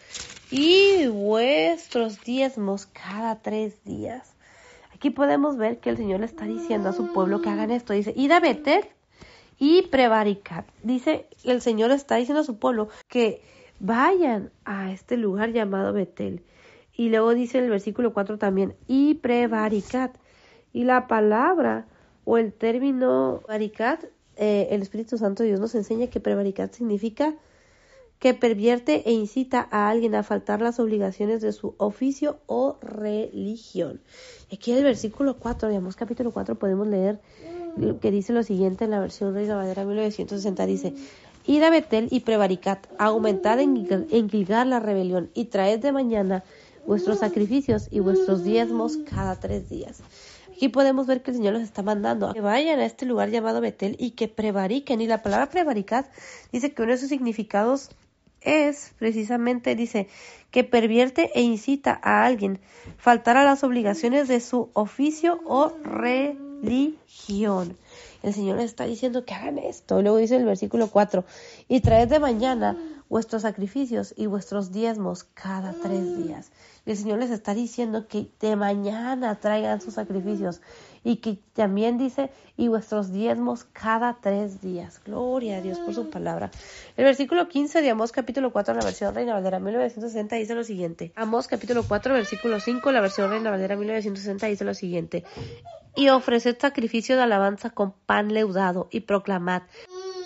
y 0.51 1.07
vuestros 1.07 2.21
diezmos 2.21 2.87
cada 2.87 3.41
tres 3.41 3.83
días. 3.85 4.33
Aquí 4.93 5.09
podemos 5.09 5.57
ver 5.57 5.79
que 5.79 5.89
el 5.89 5.97
Señor 5.97 6.19
le 6.19 6.25
está 6.25 6.45
diciendo 6.45 6.89
a 6.89 6.93
su 6.93 7.13
pueblo 7.13 7.41
que 7.41 7.49
hagan 7.49 7.71
esto. 7.71 7.93
Dice, 7.93 8.13
id 8.15 8.31
a 8.31 8.39
Betel 8.39 8.85
y 9.59 9.83
prevaricat. 9.83 10.67
Dice, 10.83 11.27
el 11.43 11.61
Señor 11.61 11.91
está 11.91 12.15
diciendo 12.15 12.41
a 12.41 12.45
su 12.45 12.57
pueblo 12.57 12.89
que 13.07 13.41
vayan 13.79 14.51
a 14.65 14.91
este 14.91 15.17
lugar 15.17 15.51
llamado 15.51 15.93
Betel 15.93 16.43
y 16.97 17.09
luego 17.09 17.33
dice 17.33 17.59
el 17.59 17.69
versículo 17.69 18.13
4 18.13 18.37
también, 18.37 18.75
y 18.87 19.15
prevaricat. 19.15 20.15
Y 20.73 20.83
la 20.83 21.07
palabra 21.07 21.87
o 22.23 22.37
el 22.37 22.53
término 22.53 23.41
prevaricat, 23.45 24.05
eh, 24.37 24.67
el 24.71 24.81
Espíritu 24.81 25.17
Santo 25.17 25.43
de 25.43 25.49
Dios 25.49 25.59
nos 25.59 25.75
enseña 25.75 26.07
que 26.07 26.19
prevaricat 26.19 26.73
significa 26.73 27.35
que 28.19 28.33
pervierte 28.33 29.03
e 29.07 29.11
incita 29.11 29.67
a 29.71 29.89
alguien 29.89 30.15
a 30.15 30.23
faltar 30.23 30.61
las 30.61 30.79
obligaciones 30.79 31.41
de 31.41 31.51
su 31.51 31.75
oficio 31.77 32.39
o 32.47 32.77
religión. 32.81 34.01
Aquí 34.51 34.71
en 34.71 34.77
el 34.77 34.83
versículo 34.83 35.37
4, 35.37 35.69
digamos 35.69 35.95
capítulo 35.95 36.31
4, 36.31 36.55
podemos 36.55 36.87
leer 36.87 37.19
que 38.01 38.11
dice 38.11 38.31
lo 38.31 38.43
siguiente 38.43 38.85
en 38.85 38.91
la 38.91 38.99
versión 38.99 39.33
Reina 39.33 39.57
Valera 39.57 39.83
1960, 39.83 40.65
dice, 40.65 40.93
Id 41.45 41.61
a 41.61 41.69
Betel 41.69 42.07
y 42.09 42.21
prevaricat, 42.21 42.87
aumentad 42.97 43.59
en, 43.59 43.85
en 44.09 44.69
la 44.69 44.79
rebelión 44.79 45.29
y 45.33 45.45
traed 45.45 45.79
de 45.79 45.91
mañana 45.91 46.43
vuestros 46.85 47.19
sacrificios 47.19 47.87
y 47.91 47.99
vuestros 47.99 48.43
diezmos 48.43 48.97
cada 48.97 49.39
tres 49.39 49.69
días. 49.69 50.01
Aquí 50.55 50.69
podemos 50.69 51.05
ver 51.05 51.21
que 51.21 51.31
el 51.31 51.37
Señor 51.37 51.53
los 51.53 51.63
está 51.63 51.83
mandando 51.83 52.29
a 52.29 52.33
que 52.33 52.39
vayan 52.39 52.79
a 52.79 52.85
este 52.85 53.05
lugar 53.05 53.29
llamado 53.29 53.59
Betel 53.59 53.97
y 53.99 54.11
que 54.11 54.29
prevariquen. 54.29 55.01
Y 55.01 55.07
la 55.07 55.21
palabra 55.21 55.49
prevaricar 55.49 56.09
dice 56.53 56.73
que 56.73 56.81
uno 56.81 56.93
de 56.93 56.97
sus 56.97 57.09
significados 57.09 57.89
es 58.39 58.93
precisamente, 58.97 59.75
dice, 59.75 60.07
que 60.51 60.63
pervierte 60.63 61.31
e 61.35 61.41
incita 61.41 61.99
a 62.01 62.25
alguien 62.25 62.59
faltar 62.97 63.35
a 63.35 63.43
las 63.43 63.65
obligaciones 63.65 64.29
de 64.29 64.39
su 64.39 64.69
oficio 64.73 65.41
o 65.45 65.73
religión. 65.83 67.75
El 68.23 68.33
Señor 68.33 68.59
está 68.59 68.85
diciendo 68.85 69.25
que 69.25 69.33
hagan 69.33 69.57
esto. 69.57 70.01
Luego 70.01 70.17
dice 70.17 70.37
el 70.37 70.45
versículo 70.45 70.87
4, 70.87 71.25
y 71.67 71.81
traed 71.81 72.07
de 72.07 72.19
mañana 72.19 72.77
vuestros 73.09 73.41
sacrificios 73.41 74.13
y 74.15 74.27
vuestros 74.27 74.71
diezmos 74.71 75.25
cada 75.25 75.73
tres 75.73 76.17
días. 76.23 76.51
El 76.85 76.97
Señor 76.97 77.19
les 77.19 77.31
está 77.31 77.53
diciendo 77.53 78.07
que 78.07 78.27
de 78.39 78.55
mañana 78.55 79.39
traigan 79.39 79.81
sus 79.81 79.95
sacrificios 79.95 80.61
y 81.03 81.17
que 81.17 81.39
también 81.53 81.97
dice, 81.97 82.31
y 82.57 82.67
vuestros 82.67 83.11
diezmos 83.11 83.63
cada 83.63 84.17
tres 84.21 84.61
días. 84.61 85.01
Gloria 85.03 85.57
a 85.57 85.61
Dios 85.61 85.79
por 85.79 85.93
su 85.93 86.09
palabra. 86.09 86.51
El 86.97 87.05
versículo 87.05 87.47
15 87.47 87.81
de 87.81 87.89
Amós 87.89 88.11
capítulo 88.11 88.51
4, 88.51 88.73
la 88.73 88.83
versión 88.83 89.13
Reina 89.13 89.33
Valera 89.33 89.59
1960 89.59 90.35
dice 90.35 90.55
lo 90.55 90.63
siguiente. 90.63 91.11
Amós 91.15 91.47
capítulo 91.47 91.83
4, 91.87 92.13
versículo 92.13 92.59
5, 92.59 92.91
la 92.91 93.01
versión 93.01 93.29
Reina 93.29 93.51
Valera 93.51 93.75
1960 93.75 94.47
dice 94.47 94.63
lo 94.63 94.73
siguiente. 94.73 95.23
Y 95.95 96.09
ofreced 96.09 96.57
sacrificio 96.59 97.15
de 97.15 97.23
alabanza 97.23 97.69
con 97.69 97.93
pan 98.05 98.33
leudado 98.33 98.89
y 98.91 99.01
proclamad 99.01 99.63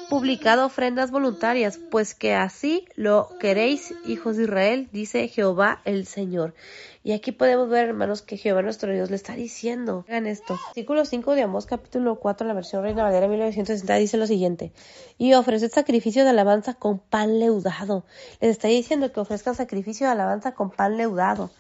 publicado 0.10 0.66
ofrendas 0.66 1.12
voluntarias, 1.12 1.80
pues 1.92 2.16
que 2.16 2.34
así 2.34 2.86
lo 2.96 3.30
queréis, 3.40 3.94
hijos 4.06 4.38
de 4.38 4.44
Israel, 4.44 4.90
dice 4.92 5.28
Jehová 5.28 5.82
el 5.86 6.08
Señor. 6.08 6.56
Y 7.04 7.14
aquí 7.14 7.32
podemos 7.32 7.70
ver, 7.70 7.88
hermanos, 7.88 8.22
que 8.22 8.36
Jehová 8.36 8.62
nuestro 8.62 8.92
Dios 8.92 9.10
le 9.10 9.16
está 9.16 9.34
diciendo, 9.34 10.04
hagan 10.08 10.26
esto. 10.26 10.60
Artículo 10.70 11.06
5 11.06 11.36
de 11.36 11.44
Amós, 11.44 11.66
capítulo 11.66 12.16
4, 12.16 12.48
la 12.48 12.54
versión 12.54 12.84
Reina 12.84 13.04
Valera 13.04 13.28
1960, 13.28 13.96
dice 13.96 14.18
lo 14.18 14.28
siguiente. 14.28 14.74
Y 15.18 15.34
ofreced 15.34 15.72
sacrificio 15.72 16.24
de 16.24 16.32
alabanza 16.32 16.74
con 16.74 17.00
pan 17.00 17.40
leudado. 17.40 18.04
Les 18.42 18.52
está 18.52 18.68
diciendo 18.68 19.14
que 19.14 19.20
ofrezcan 19.20 19.56
sacrificio 19.56 20.08
de 20.08 20.14
alabanza 20.14 20.54
con 20.54 20.72
pan 20.72 20.98
leudado. 20.98 21.52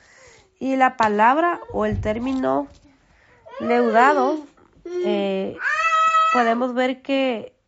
Y 0.59 0.75
la 0.75 0.97
palabra 0.97 1.61
o 1.71 1.85
el 1.85 2.01
término 2.01 2.67
leudado, 3.61 4.39
eh, 5.05 5.55
podemos 6.33 6.73
ver 6.73 7.01
que 7.01 7.58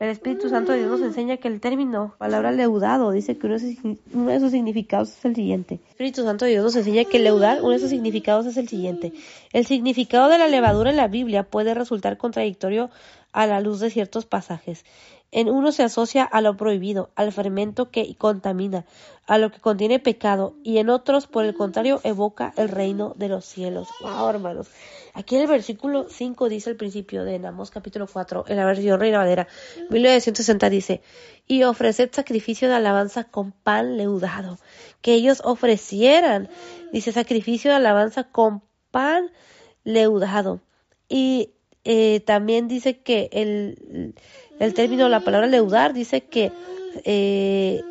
el 0.00 0.08
Espíritu 0.08 0.48
Santo 0.48 0.72
de 0.72 0.78
Dios 0.78 0.90
nos 0.90 1.02
enseña 1.02 1.36
que 1.36 1.46
el 1.46 1.60
término 1.60 2.14
palabra 2.16 2.52
leudado 2.52 3.10
dice 3.10 3.36
que 3.36 3.46
uno 3.46 3.58
de, 3.58 4.40
sus 4.40 4.50
significados 4.50 5.10
es 5.10 5.24
el 5.26 5.34
siguiente. 5.34 5.74
El 5.74 5.90
Espíritu 5.90 6.24
Santo 6.24 6.46
de 6.46 6.52
Dios 6.52 6.64
nos 6.64 6.74
enseña 6.74 7.04
que 7.04 7.18
leudar, 7.18 7.58
uno 7.60 7.72
de 7.72 7.80
sus 7.80 7.90
significados 7.90 8.46
es 8.46 8.56
el 8.56 8.66
siguiente. 8.66 9.12
El 9.52 9.66
significado 9.66 10.30
de 10.30 10.38
la 10.38 10.48
levadura 10.48 10.88
en 10.88 10.96
la 10.96 11.08
Biblia 11.08 11.42
puede 11.42 11.74
resultar 11.74 12.16
contradictorio 12.16 12.88
a 13.32 13.46
la 13.46 13.60
luz 13.60 13.78
de 13.80 13.90
ciertos 13.90 14.24
pasajes. 14.24 14.86
En 15.32 15.48
uno 15.48 15.70
se 15.70 15.84
asocia 15.84 16.24
a 16.24 16.40
lo 16.40 16.56
prohibido, 16.56 17.10
al 17.14 17.32
fermento 17.32 17.90
que 17.90 18.16
contamina, 18.16 18.84
a 19.26 19.38
lo 19.38 19.52
que 19.52 19.60
contiene 19.60 20.00
pecado, 20.00 20.54
y 20.64 20.78
en 20.78 20.90
otros, 20.90 21.28
por 21.28 21.44
el 21.44 21.54
contrario, 21.54 22.00
evoca 22.02 22.52
el 22.56 22.68
reino 22.68 23.14
de 23.16 23.28
los 23.28 23.44
cielos. 23.44 23.88
Wow, 24.00 24.28
hermanos. 24.28 24.68
Aquí 25.14 25.36
en 25.36 25.42
el 25.42 25.48
versículo 25.48 26.06
5 26.08 26.48
dice 26.48 26.70
el 26.70 26.76
principio 26.76 27.24
de 27.24 27.38
Namos 27.38 27.70
capítulo 27.70 28.06
4, 28.06 28.44
en 28.48 28.56
la 28.56 28.64
versión 28.64 28.98
Reina 28.98 29.18
Valera, 29.18 29.46
1960 29.90 30.70
dice, 30.70 31.00
y 31.46 31.62
ofreced 31.64 32.10
sacrificio 32.12 32.68
de 32.68 32.74
alabanza 32.74 33.24
con 33.24 33.52
pan 33.52 33.96
leudado, 33.96 34.58
que 35.00 35.14
ellos 35.14 35.42
ofrecieran, 35.44 36.48
dice 36.92 37.12
sacrificio 37.12 37.70
de 37.70 37.76
alabanza 37.76 38.24
con 38.24 38.62
pan 38.90 39.30
leudado. 39.84 40.60
Y 41.08 41.54
eh, 41.84 42.20
también 42.20 42.68
dice 42.68 42.98
que 42.98 43.30
el, 43.32 44.14
el 44.60 44.74
término, 44.74 45.08
la 45.08 45.20
palabra 45.20 45.48
leudar, 45.48 45.92
dice 45.92 46.20
que 46.20 46.52
eh, 47.04 47.82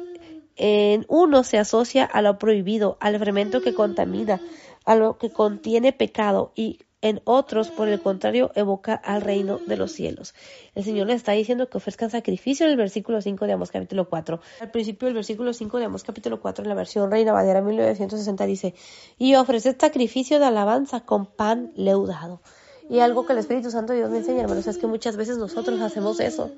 en 0.55 1.05
uno 1.09 1.43
se 1.43 1.57
asocia 1.57 2.05
a 2.05 2.21
lo 2.21 2.37
prohibido, 2.37 2.97
al 3.01 3.19
fermento 3.19 3.61
que 3.61 3.73
contamina, 3.73 4.39
a 4.85 4.95
lo 4.95 5.17
que 5.17 5.31
contiene 5.31 5.91
pecado 5.91 6.51
y 6.55 6.79
en 7.01 7.21
otros, 7.23 7.69
por 7.69 7.87
el 7.87 8.01
contrario, 8.01 8.51
evoca 8.55 8.93
al 8.93 9.21
reino 9.21 9.59
de 9.65 9.77
los 9.77 9.93
cielos. 9.93 10.35
El 10.75 10.83
Señor 10.83 11.07
les 11.07 11.17
está 11.17 11.31
diciendo 11.31 11.69
que 11.69 11.77
ofrezcan 11.77 12.09
sacrificio 12.09 12.65
en 12.65 12.73
el 12.73 12.77
versículo 12.77 13.21
5 13.21 13.45
de 13.45 13.53
Amos 13.53 13.71
capítulo 13.71 14.09
4. 14.09 14.41
Al 14.59 14.71
principio 14.71 15.05
del 15.05 15.15
versículo 15.15 15.53
5 15.53 15.79
de 15.79 15.85
Amos 15.85 16.03
capítulo 16.03 16.41
4, 16.41 16.63
en 16.63 16.69
la 16.69 16.75
versión 16.75 17.09
Reina 17.09 17.31
Valera 17.31 17.61
1960 17.61 18.45
dice, 18.45 18.73
y 19.17 19.35
ofreced 19.35 19.77
sacrificio 19.79 20.39
de 20.39 20.45
alabanza 20.45 20.99
con 21.05 21.25
pan 21.25 21.71
leudado. 21.75 22.41
Y 22.89 22.99
algo 22.99 23.25
que 23.25 23.33
el 23.33 23.39
Espíritu 23.39 23.69
Santo 23.69 23.93
de 23.93 23.99
Dios 23.99 24.09
me 24.09 24.17
enseña, 24.17 24.41
hermanos, 24.41 24.67
es 24.67 24.79
que 24.79 24.87
muchas 24.87 25.15
veces 25.15 25.37
nosotros 25.37 25.79
hacemos 25.81 26.19
eso. 26.19 26.51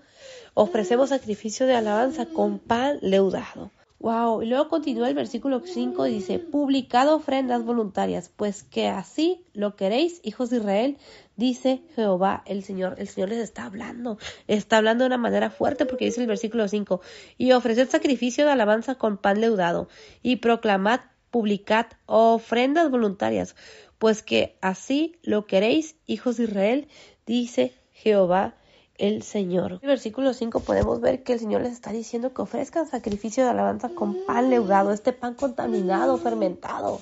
Ofrecemos 0.54 1.10
sacrificio 1.10 1.66
de 1.66 1.76
alabanza 1.76 2.26
con 2.26 2.58
pan 2.58 3.00
leudado. 3.02 3.72
Wow, 4.02 4.42
y 4.42 4.48
luego 4.48 4.68
continúa 4.68 5.10
el 5.10 5.14
versículo 5.14 5.62
5 5.64 6.06
dice, 6.06 6.40
publicado 6.40 7.16
ofrendas 7.16 7.64
voluntarias, 7.64 8.32
pues 8.36 8.64
que 8.64 8.88
así 8.88 9.46
lo 9.54 9.76
queréis, 9.76 10.22
hijos 10.24 10.50
de 10.50 10.58
Israel, 10.58 10.98
dice 11.36 11.84
Jehová 11.96 12.42
el 12.48 12.64
Señor. 12.64 12.96
El 12.98 13.08
Señor 13.08 13.30
les 13.30 13.38
está 13.38 13.66
hablando, 13.66 14.18
está 14.48 14.78
hablando 14.78 15.04
de 15.04 15.10
una 15.10 15.20
manera 15.20 15.52
fuerte 15.52 15.86
porque 15.86 16.06
dice 16.06 16.20
el 16.20 16.26
versículo 16.26 16.68
5, 16.68 17.00
y 17.38 17.52
ofreced 17.52 17.90
sacrificio 17.90 18.44
de 18.44 18.52
alabanza 18.52 18.96
con 18.96 19.18
pan 19.18 19.40
leudado, 19.40 19.88
y 20.24 20.38
proclamad, 20.38 21.02
publicad 21.30 21.86
ofrendas 22.08 22.90
voluntarias, 22.90 23.56
pues 24.02 24.24
que 24.24 24.58
así 24.62 25.20
lo 25.22 25.46
queréis, 25.46 25.96
hijos 26.08 26.38
de 26.38 26.46
Israel, 26.46 26.88
dice 27.28 27.72
Jehová 27.92 28.56
el 28.98 29.22
Señor. 29.22 29.74
En 29.74 29.80
el 29.84 29.90
versículo 29.90 30.34
5 30.34 30.62
podemos 30.62 31.02
ver 31.02 31.22
que 31.22 31.34
el 31.34 31.40
Señor 31.40 31.62
les 31.62 31.74
está 31.74 31.92
diciendo 31.92 32.34
que 32.34 32.42
ofrezcan 32.42 32.88
sacrificio 32.88 33.44
de 33.44 33.52
alabanza 33.52 33.90
con 33.90 34.26
pan 34.26 34.50
leudado, 34.50 34.92
este 34.92 35.14
pan 35.14 35.36
contaminado, 35.36 36.18
fermentado. 36.18 37.00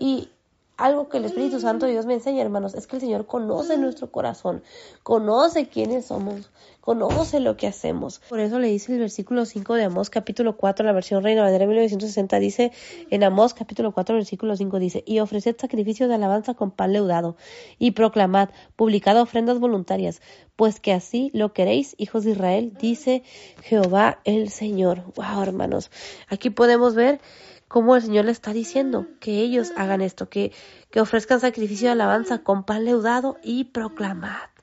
Y 0.00 0.28
algo 0.76 1.08
que 1.08 1.16
el 1.16 1.24
Espíritu 1.24 1.58
Santo 1.58 1.86
de 1.86 1.92
Dios 1.92 2.06
me 2.06 2.14
enseña, 2.14 2.42
hermanos, 2.42 2.74
es 2.74 2.86
que 2.86 2.96
el 2.96 3.00
Señor 3.00 3.26
conoce 3.26 3.78
nuestro 3.78 4.10
corazón, 4.10 4.62
conoce 5.02 5.68
quiénes 5.68 6.06
somos, 6.06 6.50
conoce 6.82 7.40
lo 7.40 7.56
que 7.56 7.66
hacemos. 7.66 8.20
Por 8.28 8.40
eso 8.40 8.58
le 8.58 8.68
dice 8.68 8.92
el 8.92 9.00
versículo 9.00 9.46
5 9.46 9.74
de 9.74 9.84
Amós 9.84 10.10
capítulo 10.10 10.56
4, 10.56 10.84
la 10.84 10.92
versión 10.92 11.22
Reina 11.22 11.42
Valera 11.42 11.66
1960, 11.66 12.38
dice 12.38 12.72
en 13.10 13.24
Amós 13.24 13.54
capítulo 13.54 13.92
4, 13.92 14.16
versículo 14.16 14.54
5, 14.54 14.78
dice, 14.78 15.02
y 15.06 15.20
ofreced 15.20 15.56
sacrificios 15.58 16.08
de 16.10 16.14
alabanza 16.16 16.54
con 16.54 16.70
pan 16.70 16.92
leudado, 16.92 17.36
y 17.78 17.92
proclamad, 17.92 18.50
publicad 18.76 19.18
ofrendas 19.20 19.58
voluntarias, 19.58 20.20
pues 20.56 20.78
que 20.78 20.92
así 20.92 21.30
lo 21.32 21.54
queréis, 21.54 21.94
hijos 21.96 22.24
de 22.24 22.32
Israel, 22.32 22.76
dice 22.78 23.22
Jehová 23.62 24.20
el 24.24 24.50
Señor. 24.50 25.04
Wow, 25.14 25.42
hermanos, 25.42 25.90
aquí 26.28 26.50
podemos 26.50 26.94
ver 26.94 27.20
cómo 27.68 27.96
el 27.96 28.02
Señor 28.02 28.24
le 28.26 28.32
está 28.32 28.52
diciendo 28.52 29.06
que 29.20 29.40
ellos 29.40 29.72
hagan 29.76 30.00
esto, 30.00 30.28
que, 30.28 30.52
que 30.90 31.00
ofrezcan 31.00 31.40
sacrificio 31.40 31.88
de 31.88 31.92
alabanza 31.92 32.38
con 32.38 32.64
pan 32.64 32.84
leudado 32.84 33.38
y 33.42 33.64
proclamad. 33.64 34.55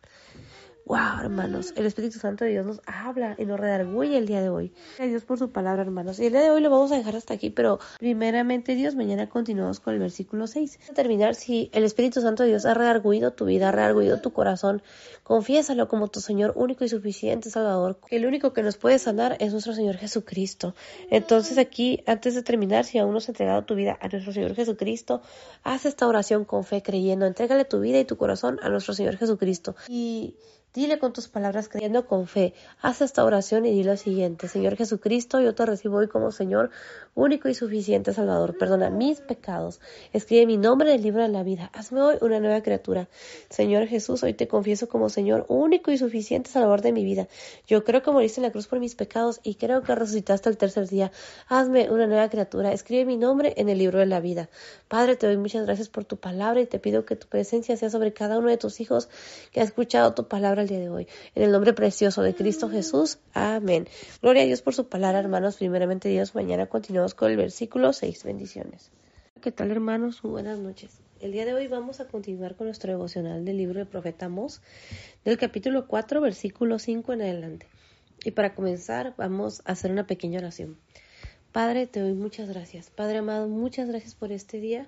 Wow, 0.85 1.21
hermanos, 1.21 1.73
el 1.77 1.85
Espíritu 1.85 2.19
Santo 2.19 2.43
de 2.43 2.51
Dios 2.51 2.65
nos 2.65 2.81
habla 2.85 3.35
y 3.39 3.45
nos 3.45 3.57
redarguye 3.57 4.17
el 4.17 4.27
día 4.27 4.41
de 4.41 4.49
hoy. 4.49 4.73
Gracias 4.97 5.11
Dios 5.11 5.23
por 5.23 5.39
su 5.39 5.49
palabra, 5.49 5.81
hermanos. 5.81 6.19
Y 6.19 6.25
el 6.25 6.33
día 6.33 6.41
de 6.41 6.51
hoy 6.51 6.59
lo 6.59 6.69
vamos 6.69 6.91
a 6.91 6.97
dejar 6.97 7.15
hasta 7.15 7.33
aquí, 7.33 7.49
pero 7.49 7.79
primeramente 7.99 8.75
Dios, 8.75 8.93
mañana 8.93 9.29
continuamos 9.29 9.79
con 9.79 9.93
el 9.93 10.01
versículo 10.01 10.45
6. 10.45 10.79
Para 10.81 10.93
terminar, 10.93 11.35
si 11.35 11.69
el 11.71 11.85
Espíritu 11.85 12.19
Santo 12.19 12.43
de 12.43 12.49
Dios 12.49 12.65
ha 12.65 12.73
redarguido 12.73 13.31
tu 13.31 13.45
vida, 13.45 13.69
ha 13.69 13.71
redarguido 13.71 14.19
tu 14.19 14.33
corazón, 14.33 14.83
confiésalo 15.23 15.87
como 15.87 16.09
tu 16.09 16.19
Señor 16.19 16.51
único 16.57 16.83
y 16.83 16.89
suficiente 16.89 17.49
Salvador. 17.49 17.97
El 18.09 18.25
único 18.25 18.51
que 18.51 18.61
nos 18.61 18.75
puede 18.75 18.99
sanar 18.99 19.37
es 19.39 19.53
nuestro 19.53 19.73
Señor 19.73 19.95
Jesucristo. 19.95 20.75
Entonces 21.09 21.57
aquí, 21.59 22.03
antes 22.07 22.35
de 22.35 22.43
terminar, 22.43 22.83
si 22.83 22.97
aún 22.97 23.13
no 23.13 23.19
has 23.19 23.29
entregado 23.29 23.63
tu 23.63 23.75
vida 23.75 23.97
a 24.01 24.09
nuestro 24.09 24.33
Señor 24.33 24.53
Jesucristo, 24.53 25.21
haz 25.63 25.85
esta 25.85 26.09
oración 26.09 26.43
con 26.43 26.65
fe, 26.65 26.81
creyendo. 26.83 27.25
Entrégale 27.25 27.63
tu 27.63 27.79
vida 27.79 27.99
y 27.99 28.05
tu 28.05 28.17
corazón 28.17 28.59
a 28.61 28.67
nuestro 28.67 28.93
Señor 28.93 29.15
Jesucristo. 29.15 29.77
Y 29.87 30.35
Dile 30.73 30.97
con 30.97 31.13
tus 31.13 31.27
palabras 31.27 31.69
creyendo 31.69 32.07
con 32.07 32.25
fe. 32.25 32.55
Haz 32.81 33.01
esta 33.01 33.23
oración 33.23 33.63
y 33.67 33.69
di 33.69 33.83
lo 33.83 33.95
siguiente. 33.95 34.47
Señor 34.47 34.75
Jesucristo, 34.75 35.39
yo 35.39 35.53
te 35.53 35.67
recibo 35.67 35.97
hoy 35.97 36.07
como 36.07 36.31
Señor 36.31 36.71
único 37.13 37.47
y 37.47 37.53
suficiente 37.53 38.11
Salvador. 38.11 38.57
Perdona 38.57 38.89
mis 38.89 39.21
pecados. 39.21 39.79
Escribe 40.13 40.47
mi 40.47 40.57
nombre 40.57 40.89
en 40.89 40.95
el 40.95 41.03
libro 41.03 41.21
de 41.21 41.27
la 41.27 41.43
vida. 41.43 41.69
Hazme 41.75 42.01
hoy 42.01 42.15
una 42.21 42.39
nueva 42.39 42.63
criatura. 42.63 43.07
Señor 43.51 43.85
Jesús, 43.85 44.23
hoy 44.23 44.33
te 44.33 44.47
confieso 44.47 44.87
como 44.87 45.09
Señor 45.09 45.45
único 45.47 45.91
y 45.91 45.99
suficiente 45.99 46.49
Salvador 46.49 46.81
de 46.81 46.91
mi 46.91 47.05
vida. 47.05 47.27
Yo 47.67 47.83
creo 47.83 48.01
que 48.01 48.09
moriste 48.09 48.39
en 48.39 48.47
la 48.47 48.51
cruz 48.51 48.65
por 48.65 48.79
mis 48.79 48.95
pecados 48.95 49.41
y 49.43 49.53
creo 49.55 49.83
que 49.83 49.93
resucitaste 49.93 50.49
el 50.49 50.57
tercer 50.57 50.89
día. 50.89 51.11
Hazme 51.49 51.91
una 51.91 52.07
nueva 52.07 52.29
criatura. 52.29 52.73
Escribe 52.73 53.05
mi 53.05 53.17
nombre 53.17 53.53
en 53.57 53.69
el 53.69 53.77
libro 53.77 53.99
de 53.99 54.07
la 54.07 54.21
vida. 54.21 54.49
Padre, 54.87 55.17
te 55.17 55.27
doy 55.27 55.37
muchas 55.37 55.67
gracias 55.67 55.89
por 55.89 56.03
tu 56.03 56.17
palabra 56.17 56.61
y 56.61 56.65
te 56.65 56.79
pido 56.79 57.05
que 57.05 57.15
tu 57.15 57.27
presencia 57.27 57.77
sea 57.77 57.91
sobre 57.91 58.11
cada 58.11 58.39
uno 58.39 58.49
de 58.49 58.57
tus 58.57 58.81
hijos 58.81 59.07
que 59.51 59.61
ha 59.61 59.63
escuchado 59.63 60.15
tu 60.15 60.27
palabra 60.27 60.62
el 60.63 60.69
día 60.69 60.79
de 60.79 60.89
hoy. 60.89 61.07
En 61.35 61.43
el 61.43 61.51
nombre 61.51 61.73
precioso 61.73 62.21
de 62.23 62.33
Cristo 62.33 62.69
Jesús. 62.69 63.19
Amén. 63.33 63.87
Gloria 64.21 64.43
a 64.43 64.45
Dios 64.45 64.61
por 64.61 64.73
su 64.73 64.87
palabra, 64.87 65.19
hermanos. 65.19 65.57
Primeramente 65.57 66.09
Dios, 66.09 66.33
mañana 66.35 66.67
continuamos 66.67 67.13
con 67.13 67.29
el 67.29 67.37
versículo 67.37 67.93
6. 67.93 68.23
Bendiciones. 68.23 68.91
¿Qué 69.41 69.51
tal, 69.51 69.71
hermanos? 69.71 70.21
buenas 70.21 70.59
noches. 70.59 70.99
El 71.19 71.33
día 71.33 71.45
de 71.45 71.53
hoy 71.53 71.67
vamos 71.67 71.99
a 71.99 72.07
continuar 72.07 72.55
con 72.55 72.67
nuestro 72.67 72.91
devocional 72.91 73.45
del 73.45 73.57
libro 73.57 73.79
de 73.79 73.85
profeta 73.85 74.29
Mos, 74.29 74.61
del 75.25 75.37
capítulo 75.37 75.87
4, 75.87 76.21
versículo 76.21 76.79
5 76.79 77.13
en 77.13 77.21
adelante. 77.21 77.67
Y 78.23 78.31
para 78.31 78.55
comenzar, 78.55 79.13
vamos 79.17 79.61
a 79.65 79.73
hacer 79.73 79.91
una 79.91 80.07
pequeña 80.07 80.39
oración. 80.39 80.77
Padre, 81.51 81.87
te 81.87 81.99
doy 81.99 82.13
muchas 82.13 82.49
gracias. 82.49 82.89
Padre 82.89 83.17
amado, 83.17 83.47
muchas 83.49 83.89
gracias 83.89 84.15
por 84.15 84.31
este 84.31 84.59
día. 84.59 84.87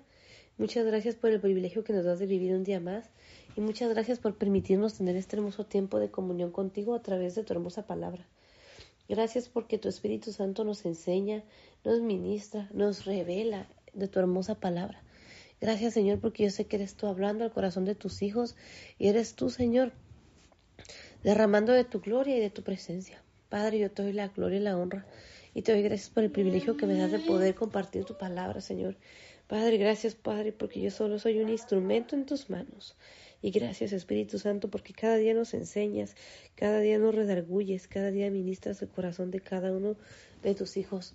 Muchas 0.57 0.85
gracias 0.85 1.15
por 1.15 1.31
el 1.31 1.41
privilegio 1.41 1.83
que 1.83 1.91
nos 1.91 2.05
das 2.05 2.19
de 2.19 2.27
vivir 2.27 2.53
un 2.53 2.63
día 2.63 2.79
más 2.79 3.09
y 3.55 3.61
muchas 3.61 3.89
gracias 3.89 4.19
por 4.19 4.35
permitirnos 4.35 4.95
tener 4.95 5.15
este 5.15 5.37
hermoso 5.37 5.65
tiempo 5.65 5.99
de 5.99 6.11
comunión 6.11 6.51
contigo 6.51 6.93
a 6.93 7.01
través 7.01 7.35
de 7.35 7.43
tu 7.43 7.53
hermosa 7.53 7.87
palabra. 7.87 8.27
Gracias 9.07 9.47
porque 9.47 9.77
tu 9.77 9.87
Espíritu 9.87 10.31
Santo 10.31 10.63
nos 10.63 10.85
enseña, 10.85 11.43
nos 11.83 12.01
ministra, 12.01 12.69
nos 12.73 13.05
revela 13.05 13.67
de 13.93 14.07
tu 14.07 14.19
hermosa 14.19 14.55
palabra. 14.55 15.01
Gracias 15.61 15.93
Señor 15.93 16.19
porque 16.19 16.43
yo 16.43 16.49
sé 16.49 16.65
que 16.65 16.75
eres 16.75 16.95
tú 16.95 17.07
hablando 17.07 17.43
al 17.43 17.51
corazón 17.51 17.85
de 17.85 17.95
tus 17.95 18.21
hijos 18.21 18.55
y 18.99 19.07
eres 19.07 19.35
tú 19.35 19.49
Señor 19.49 19.93
derramando 21.23 21.71
de 21.71 21.85
tu 21.85 22.01
gloria 22.01 22.37
y 22.37 22.41
de 22.41 22.49
tu 22.49 22.61
presencia. 22.61 23.23
Padre, 23.47 23.79
yo 23.79 23.91
te 23.91 24.03
doy 24.03 24.13
la 24.13 24.27
gloria 24.27 24.59
y 24.59 24.63
la 24.63 24.77
honra 24.77 25.05
y 25.53 25.61
te 25.61 25.71
doy 25.71 25.81
gracias 25.81 26.09
por 26.09 26.23
el 26.23 26.31
privilegio 26.31 26.75
que 26.75 26.85
me 26.85 26.95
das 26.95 27.11
de 27.11 27.19
poder 27.19 27.55
compartir 27.55 28.03
tu 28.03 28.17
palabra, 28.17 28.59
Señor. 28.59 28.97
Padre, 29.47 29.77
gracias, 29.77 30.15
Padre, 30.15 30.51
porque 30.51 30.81
yo 30.81 30.91
solo 30.91 31.19
soy 31.19 31.39
un 31.39 31.49
instrumento 31.49 32.15
en 32.15 32.25
tus 32.25 32.49
manos. 32.49 32.95
Y 33.45 33.51
gracias, 33.51 33.93
Espíritu 33.93 34.39
Santo, 34.39 34.71
porque 34.71 34.91
cada 34.91 35.17
día 35.17 35.35
nos 35.35 35.53
enseñas, 35.53 36.15
cada 36.55 36.79
día 36.79 36.97
nos 36.97 37.13
redarguyes, 37.13 37.87
cada 37.87 38.09
día 38.09 38.31
ministras 38.31 38.81
el 38.81 38.89
corazón 38.89 39.29
de 39.29 39.39
cada 39.39 39.71
uno 39.71 39.97
de 40.41 40.55
tus 40.55 40.77
hijos. 40.77 41.13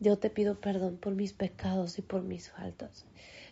Yo 0.00 0.18
te 0.18 0.28
pido 0.28 0.60
perdón 0.60 0.96
por 0.96 1.14
mis 1.14 1.32
pecados 1.34 2.00
y 2.00 2.02
por 2.02 2.24
mis 2.24 2.50
faltas. 2.50 3.04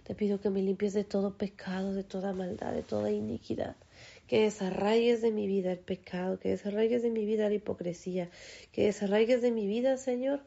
Te 0.02 0.16
pido 0.16 0.40
que 0.40 0.50
me 0.50 0.60
limpies 0.60 0.92
de 0.92 1.04
todo 1.04 1.38
pecado, 1.38 1.94
de 1.94 2.02
toda 2.02 2.32
maldad, 2.32 2.72
de 2.72 2.82
toda 2.82 3.12
iniquidad. 3.12 3.76
Que 4.26 4.40
desarraigues 4.40 5.22
de 5.22 5.30
mi 5.30 5.46
vida 5.46 5.70
el 5.70 5.78
pecado, 5.78 6.40
que 6.40 6.48
desarraigues 6.48 7.04
de 7.04 7.10
mi 7.10 7.26
vida 7.26 7.48
la 7.48 7.54
hipocresía, 7.54 8.28
que 8.72 8.86
desarraigues 8.86 9.40
de 9.40 9.52
mi 9.52 9.68
vida, 9.68 9.98
Señor, 9.98 10.40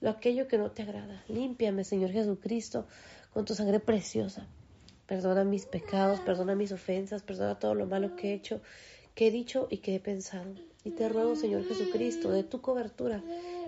lo 0.00 0.10
aquello 0.10 0.46
que 0.46 0.56
no 0.56 0.70
te 0.70 0.82
agrada. 0.82 1.24
Límpiame, 1.26 1.82
Señor 1.82 2.12
Jesucristo, 2.12 2.86
con 3.32 3.44
tu 3.44 3.56
sangre 3.56 3.80
preciosa. 3.80 4.46
Perdona 5.06 5.44
mis 5.44 5.66
pecados, 5.66 6.20
perdona 6.20 6.54
mis 6.54 6.72
ofensas, 6.72 7.22
perdona 7.22 7.58
todo 7.58 7.74
lo 7.74 7.86
malo 7.86 8.16
que 8.16 8.30
he 8.30 8.34
hecho, 8.34 8.60
que 9.14 9.28
he 9.28 9.30
dicho 9.30 9.68
y 9.70 9.78
que 9.78 9.94
he 9.94 10.00
pensado. 10.00 10.54
Y 10.82 10.90
te 10.90 11.08
ruego, 11.08 11.36
Señor 11.36 11.66
Jesucristo, 11.66 12.30
de 12.30 12.42
tu 12.42 12.60
cobertura, 12.60 13.22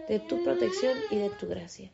de 0.08 0.18
tu 0.20 0.42
protección 0.44 0.96
y 1.10 1.16
de 1.16 1.30
tu 1.30 1.46
gracia. 1.46 1.90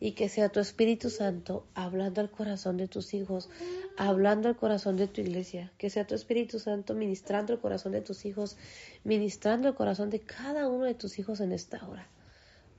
Y 0.00 0.12
que 0.12 0.28
sea 0.28 0.48
tu 0.48 0.60
Espíritu 0.60 1.10
Santo 1.10 1.64
hablando 1.74 2.20
al 2.20 2.30
corazón 2.30 2.76
de 2.76 2.88
tus 2.88 3.14
hijos, 3.14 3.48
hablando 3.96 4.48
al 4.48 4.56
corazón 4.56 4.96
de 4.96 5.06
tu 5.06 5.20
iglesia. 5.20 5.72
Que 5.78 5.90
sea 5.90 6.06
tu 6.06 6.14
Espíritu 6.14 6.58
Santo 6.58 6.94
ministrando 6.94 7.52
el 7.52 7.60
corazón 7.60 7.92
de 7.92 8.00
tus 8.00 8.24
hijos, 8.24 8.56
ministrando 9.04 9.68
el 9.68 9.74
corazón 9.74 10.10
de 10.10 10.20
cada 10.20 10.68
uno 10.68 10.86
de 10.86 10.94
tus 10.94 11.18
hijos 11.18 11.40
en 11.40 11.52
esta 11.52 11.86
hora. 11.86 12.08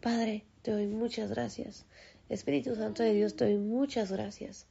Padre, 0.02 0.44
te 0.64 0.72
doy 0.72 0.88
muchas 0.88 1.30
gracias. 1.30 1.86
Espíritu 2.28 2.76
Santo 2.76 3.04
de 3.04 3.14
Dios, 3.14 3.36
te 3.36 3.46
doy 3.46 3.58
muchas 3.58 4.12
gracias. 4.12 4.68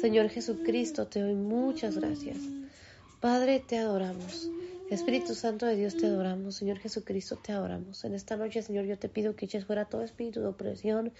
Señor 0.00 0.28
Jesucristo, 0.30 1.06
te 1.06 1.20
doy 1.20 1.34
muchas 1.34 1.96
gracias. 1.96 2.38
Padre, 3.20 3.60
te 3.60 3.78
adoramos. 3.78 4.50
Espíritu 4.90 5.34
Santo 5.34 5.66
de 5.66 5.76
Dios, 5.76 5.96
te 5.96 6.06
adoramos. 6.06 6.56
Señor 6.56 6.78
Jesucristo, 6.78 7.36
te 7.36 7.52
adoramos. 7.52 8.02
En 8.04 8.14
esta 8.14 8.36
noche, 8.36 8.60
Señor, 8.60 8.86
yo 8.86 8.98
te 8.98 9.08
pido 9.08 9.36
que 9.36 9.44
eches 9.44 9.64
fuera 9.64 9.84
todo 9.84 10.02
espíritu 10.02 10.40
de 10.40 10.46
opresión, 10.46 11.12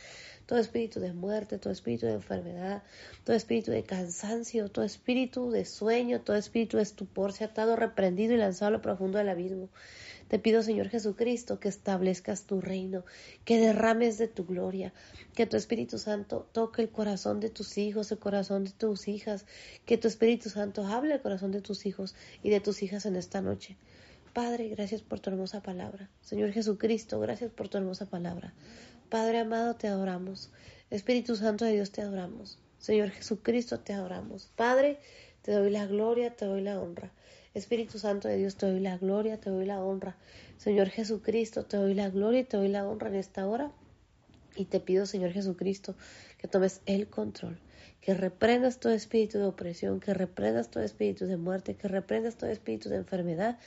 todo 0.47 0.59
espíritu 0.59 0.99
de 0.99 1.13
muerte, 1.13 1.59
todo 1.59 1.73
espíritu 1.73 2.07
de 2.07 2.15
enfermedad, 2.15 2.83
todo 3.23 3.37
espíritu 3.37 3.71
de 3.71 3.85
cansancio, 3.85 4.71
todo 4.71 4.85
espíritu 4.85 5.53
de 5.53 5.65
sueño, 5.65 6.21
todo 6.21 6.37
espíritu 6.37 6.79
de 6.79 6.83
estupor, 6.83 7.33
sea 7.33 7.47
atado, 7.47 7.77
reprendido 7.77 8.35
y 8.35 8.39
lanzado 8.39 8.71
a 8.71 8.73
lo 8.73 8.83
profundo 8.83 9.19
del 9.19 9.29
abismo. 9.29 9.69
Te 10.31 10.39
pido, 10.39 10.63
Señor 10.63 10.89
Jesucristo, 10.91 11.59
que 11.59 11.69
establezcas 11.69 12.45
tu 12.45 12.61
reino, 12.61 13.05
que 13.45 13.59
derrames 13.59 14.17
de 14.17 14.29
tu 14.29 14.47
gloria, 14.47 14.93
que 15.35 15.45
tu 15.45 15.57
Espíritu 15.57 15.99
Santo 15.99 16.49
toque 16.53 16.83
el 16.83 16.89
corazón 16.89 17.41
de 17.41 17.51
tus 17.51 17.77
hijos, 17.79 18.13
el 18.13 18.21
corazón 18.21 18.63
de 18.63 18.71
tus 18.71 19.09
hijas, 19.09 19.45
que 19.87 19.99
tu 19.99 20.07
Espíritu 20.07 20.49
Santo 20.49 20.87
hable 20.87 21.15
el 21.15 21.21
corazón 21.21 21.51
de 21.51 21.61
tus 21.61 21.85
hijos 21.85 22.15
y 22.45 22.51
de 22.51 22.61
tus 22.61 22.85
hijas 22.85 23.07
en 23.07 23.17
esta 23.17 23.41
noche. 23.41 23.77
Padre, 24.33 24.69
gracias 24.69 25.03
por 25.03 25.19
tu 25.19 25.31
hermosa 25.31 25.65
palabra. 25.65 26.09
Señor 26.21 26.53
Jesucristo, 26.53 27.19
gracias 27.19 27.51
por 27.51 27.69
tu 27.69 27.79
hermosa 27.79 28.07
palabra. 28.07 28.55
Padre 29.09 29.41
amado, 29.41 29.75
te 29.75 29.89
adoramos. 29.89 30.53
Espíritu 30.91 31.35
Santo 31.35 31.65
de 31.65 31.73
Dios, 31.73 31.91
te 31.91 32.03
adoramos. 32.03 32.61
Señor 32.79 33.11
Jesucristo, 33.11 33.81
te 33.81 33.95
adoramos. 33.95 34.49
Padre, 34.55 35.01
te 35.43 35.51
doy 35.51 35.71
la 35.71 35.87
gloria, 35.87 36.37
te 36.37 36.45
doy 36.45 36.61
la 36.61 36.81
honra. 36.81 37.11
Espíritu 37.53 37.99
Santo 37.99 38.29
de 38.29 38.37
Dios, 38.37 38.57
te 38.57 38.67
doy 38.67 38.81
la 38.81 38.97
gloria, 38.97 39.41
te 39.41 39.51
doy 39.51 39.67
la 39.67 39.83
honra. 39.83 40.17
Señor 40.57 40.89
Jesucristo, 40.89 41.65
te 41.65 41.77
doy 41.77 41.95
la 41.95 42.09
gloria 42.09 42.41
y 42.41 42.45
te 42.45 42.57
doy 42.57 42.69
la 42.69 42.87
honra 42.87 43.09
en 43.09 43.17
esta 43.17 43.47
hora. 43.47 43.73
Y 44.57 44.67
te 44.67 44.79
pido, 44.79 45.07
Señor 45.07 45.33
Jesucristo, 45.33 45.95
que 46.39 46.49
tomes 46.49 46.81
el 46.87 47.09
control, 47.09 47.59
que 48.01 48.15
reprendas 48.15 48.79
todo 48.79 48.93
espíritu 48.93 49.39
de 49.39 49.45
opresión, 49.45 50.01
que 50.01 50.15
reprendas 50.15 50.71
todo 50.71 50.83
espíritu 50.83 51.27
de 51.27 51.37
muerte, 51.37 51.75
que 51.75 51.89
reprendas 51.89 52.37
todo 52.37 52.51
espíritu 52.51 52.89
de 52.89 52.97
enfermedad 52.97 53.59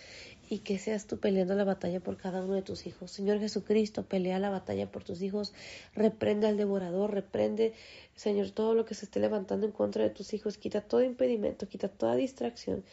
y 0.49 0.59
que 0.59 0.77
seas 0.77 1.07
tú 1.07 1.19
peleando 1.19 1.55
la 1.55 1.63
batalla 1.63 1.99
por 1.99 2.17
cada 2.17 2.43
uno 2.43 2.53
de 2.53 2.61
tus 2.61 2.85
hijos. 2.85 3.11
Señor 3.11 3.39
Jesucristo, 3.39 4.03
pelea 4.03 4.39
la 4.39 4.49
batalla 4.49 4.91
por 4.91 5.03
tus 5.03 5.21
hijos, 5.21 5.53
reprende 5.95 6.47
al 6.47 6.57
devorador, 6.57 7.11
reprende, 7.11 7.73
Señor, 8.15 8.51
todo 8.51 8.75
lo 8.75 8.85
que 8.85 8.93
se 8.93 9.05
esté 9.05 9.19
levantando 9.19 9.65
en 9.65 9.71
contra 9.71 10.03
de 10.03 10.09
tus 10.09 10.33
hijos, 10.33 10.57
quita 10.57 10.81
todo 10.81 11.03
impedimento, 11.03 11.67
quita 11.67 11.87
toda 11.87 12.15
distracción, 12.15 12.83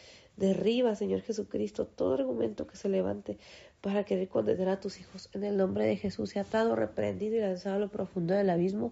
derriba, 0.41 0.95
Señor 0.95 1.21
Jesucristo, 1.21 1.85
todo 1.85 2.15
argumento 2.15 2.65
que 2.65 2.75
se 2.75 2.89
levante 2.89 3.37
para 3.79 4.03
querer 4.03 4.27
condenar 4.27 4.69
a 4.69 4.79
tus 4.79 4.99
hijos. 4.99 5.29
En 5.33 5.43
el 5.43 5.55
nombre 5.55 5.85
de 5.85 5.95
Jesús, 5.97 6.35
atado, 6.35 6.75
reprendido 6.75 7.35
y 7.35 7.41
lanzado 7.41 7.75
a 7.75 7.79
lo 7.79 7.89
profundo 7.89 8.33
del 8.33 8.49
abismo. 8.49 8.91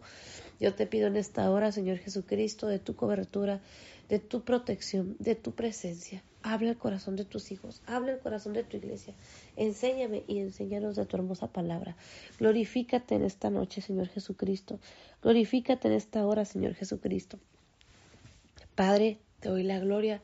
Yo 0.60 0.74
te 0.76 0.86
pido 0.86 1.08
en 1.08 1.18
esta 1.18 1.50
hora, 1.50 1.72
Señor 1.72 1.98
Jesucristo, 1.98 2.68
de 2.68 2.78
tu 2.78 2.96
cobertura, 2.96 3.62
de 4.10 4.20
tu 4.20 4.44
protección, 4.44 5.16
de 5.20 5.34
tu 5.34 5.54
presencia. 5.54 6.24
Habla 6.44 6.70
el 6.70 6.78
corazón 6.78 7.16
de 7.16 7.26
tus 7.26 7.52
hijos, 7.52 7.82
habla 7.86 8.14
el 8.14 8.20
corazón 8.20 8.54
de 8.54 8.64
tu 8.64 8.78
iglesia. 8.78 9.14
Enséñame 9.58 10.24
y 10.28 10.40
enséñanos 10.40 10.96
de 10.96 11.06
tu 11.06 11.18
hermosa 11.18 11.48
palabra. 11.48 11.98
Glorifícate 12.38 13.16
en 13.16 13.24
esta 13.24 13.50
noche, 13.50 13.82
Señor 13.82 14.08
Jesucristo. 14.08 14.80
Glorifícate 15.22 15.88
en 15.88 15.96
esta 15.96 16.26
hora, 16.26 16.46
Señor 16.46 16.76
Jesucristo. 16.76 17.40
Padre, 18.76 19.18
te 19.40 19.50
doy 19.50 19.64
la 19.64 19.80
gloria, 19.80 20.22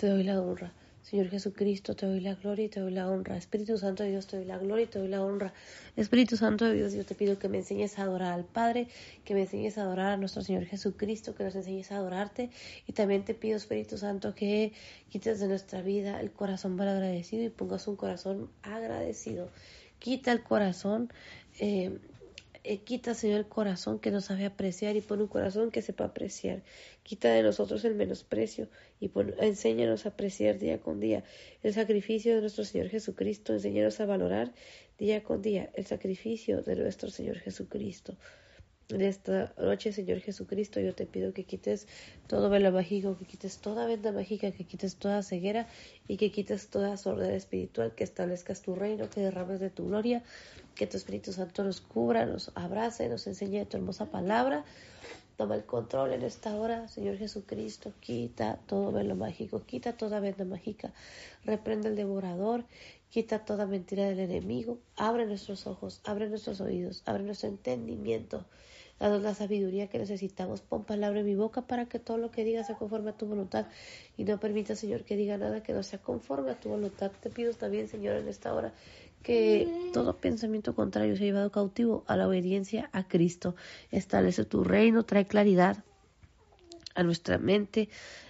te 0.00 0.08
doy 0.08 0.22
la 0.22 0.40
honra. 0.40 0.72
Señor 1.02 1.28
Jesucristo, 1.28 1.94
te 1.94 2.06
doy 2.06 2.20
la 2.20 2.34
gloria 2.34 2.64
y 2.64 2.68
te 2.70 2.80
doy 2.80 2.90
la 2.90 3.06
honra. 3.10 3.36
Espíritu 3.36 3.76
Santo 3.76 4.02
de 4.02 4.08
Dios, 4.08 4.26
te 4.26 4.38
doy 4.38 4.46
la 4.46 4.56
gloria 4.56 4.84
y 4.84 4.86
te 4.86 4.98
doy 4.98 5.08
la 5.08 5.22
honra. 5.22 5.52
Espíritu 5.94 6.38
Santo 6.38 6.64
de 6.64 6.72
Dios, 6.72 6.94
yo 6.94 7.04
te 7.04 7.14
pido 7.14 7.38
que 7.38 7.50
me 7.50 7.58
enseñes 7.58 7.98
a 7.98 8.04
adorar 8.04 8.32
al 8.32 8.46
Padre, 8.46 8.88
que 9.26 9.34
me 9.34 9.42
enseñes 9.42 9.76
a 9.76 9.82
adorar 9.82 10.12
a 10.12 10.16
nuestro 10.16 10.40
Señor 10.40 10.64
Jesucristo, 10.64 11.34
que 11.34 11.44
nos 11.44 11.54
enseñes 11.54 11.92
a 11.92 11.96
adorarte. 11.96 12.48
Y 12.86 12.94
también 12.94 13.26
te 13.26 13.34
pido, 13.34 13.58
Espíritu 13.58 13.98
Santo, 13.98 14.34
que 14.34 14.72
quites 15.10 15.38
de 15.38 15.48
nuestra 15.48 15.82
vida 15.82 16.18
el 16.18 16.32
corazón 16.32 16.76
mal 16.76 16.88
agradecido 16.88 17.44
y 17.44 17.50
pongas 17.50 17.86
un 17.86 17.96
corazón 17.96 18.48
agradecido. 18.62 19.50
Quita 19.98 20.32
el 20.32 20.42
corazón 20.42 21.12
eh, 21.58 21.98
eh, 22.64 22.78
quita, 22.78 23.14
Señor, 23.14 23.38
el 23.38 23.48
corazón 23.48 23.98
que 23.98 24.10
no 24.10 24.20
sabe 24.20 24.44
apreciar 24.44 24.96
y 24.96 25.00
pon 25.00 25.20
un 25.20 25.28
corazón 25.28 25.70
que 25.70 25.82
sepa 25.82 26.04
apreciar. 26.04 26.62
Quita 27.02 27.32
de 27.32 27.42
nosotros 27.42 27.84
el 27.84 27.94
menosprecio 27.94 28.68
y 29.00 29.08
pon, 29.08 29.34
enséñanos 29.38 30.06
a 30.06 30.10
apreciar 30.10 30.58
día 30.58 30.80
con 30.80 31.00
día 31.00 31.24
el 31.62 31.72
sacrificio 31.74 32.34
de 32.34 32.40
nuestro 32.42 32.64
Señor 32.64 32.88
Jesucristo. 32.88 33.54
Enséñanos 33.54 34.00
a 34.00 34.06
valorar 34.06 34.52
día 34.98 35.22
con 35.22 35.42
día 35.42 35.70
el 35.74 35.86
sacrificio 35.86 36.62
de 36.62 36.76
nuestro 36.76 37.10
Señor 37.10 37.38
Jesucristo. 37.38 38.16
En 38.92 39.02
esta 39.02 39.54
noche, 39.56 39.92
Señor 39.92 40.18
Jesucristo, 40.18 40.80
yo 40.80 40.94
te 40.94 41.06
pido 41.06 41.32
que 41.32 41.44
quites 41.44 41.86
todo 42.26 42.50
velo 42.50 42.72
mágico, 42.72 43.16
que 43.16 43.24
quites 43.24 43.58
toda 43.58 43.86
venda 43.86 44.10
mágica, 44.10 44.50
que 44.50 44.64
quites 44.64 44.96
toda 44.96 45.22
ceguera 45.22 45.68
y 46.08 46.16
que 46.16 46.32
quites 46.32 46.68
toda 46.68 46.96
sordera 46.96 47.36
espiritual, 47.36 47.94
que 47.94 48.02
establezcas 48.02 48.62
tu 48.62 48.74
reino, 48.74 49.08
que 49.08 49.20
derrames 49.20 49.60
de 49.60 49.70
tu 49.70 49.86
gloria, 49.86 50.24
que 50.74 50.86
tu 50.86 50.96
Espíritu 50.96 51.32
Santo 51.32 51.64
nos 51.64 51.80
cubra, 51.80 52.26
nos 52.26 52.52
abrace, 52.54 53.08
nos 53.08 53.26
enseñe 53.26 53.64
tu 53.66 53.76
hermosa 53.76 54.06
palabra. 54.06 54.64
Toma 55.36 55.54
el 55.54 55.64
control 55.64 56.12
en 56.12 56.22
esta 56.22 56.54
hora, 56.56 56.88
Señor 56.88 57.16
Jesucristo. 57.16 57.92
Quita 58.00 58.58
todo 58.66 58.92
velo 58.92 59.14
mágico, 59.16 59.64
quita 59.64 59.94
toda 59.94 60.20
venda 60.20 60.44
mágica. 60.44 60.92
Reprende 61.44 61.88
el 61.88 61.96
devorador, 61.96 62.64
quita 63.08 63.44
toda 63.44 63.66
mentira 63.66 64.04
del 64.04 64.20
enemigo. 64.20 64.78
Abre 64.96 65.26
nuestros 65.26 65.66
ojos, 65.66 66.00
abre 66.04 66.28
nuestros 66.28 66.60
oídos, 66.60 67.02
abre 67.06 67.22
nuestro 67.22 67.48
entendimiento 67.48 68.44
Danos 69.00 69.22
la 69.22 69.34
sabiduría 69.34 69.88
que 69.88 69.98
necesitamos. 69.98 70.60
Pon 70.60 70.84
palabra 70.84 71.20
en 71.20 71.26
mi 71.26 71.34
boca 71.34 71.62
para 71.62 71.86
que 71.86 71.98
todo 71.98 72.18
lo 72.18 72.30
que 72.30 72.44
diga 72.44 72.64
sea 72.64 72.76
conforme 72.76 73.08
a 73.08 73.16
tu 73.16 73.24
voluntad. 73.24 73.66
Y 74.18 74.24
no 74.24 74.38
permita, 74.38 74.76
Señor, 74.76 75.04
que 75.04 75.16
diga 75.16 75.38
nada 75.38 75.62
que 75.62 75.72
no 75.72 75.82
sea 75.82 75.98
conforme 76.00 76.50
a 76.50 76.60
tu 76.60 76.68
voluntad. 76.68 77.10
Te 77.22 77.30
pido 77.30 77.54
también, 77.54 77.88
Señor, 77.88 78.16
en 78.16 78.28
esta 78.28 78.52
hora 78.52 78.74
que 79.22 79.90
todo 79.92 80.16
pensamiento 80.16 80.74
contrario 80.74 81.16
sea 81.16 81.26
llevado 81.26 81.50
cautivo 81.52 82.04
a 82.06 82.16
la 82.16 82.26
obediencia 82.26 82.88
a 82.92 83.06
Cristo. 83.06 83.54
Establece 83.90 84.44
tu 84.44 84.64
reino, 84.64 85.04
trae 85.04 85.26
claridad 85.26 85.84
a 86.94 87.02
nuestra 87.02 87.38
mente, 87.38 87.88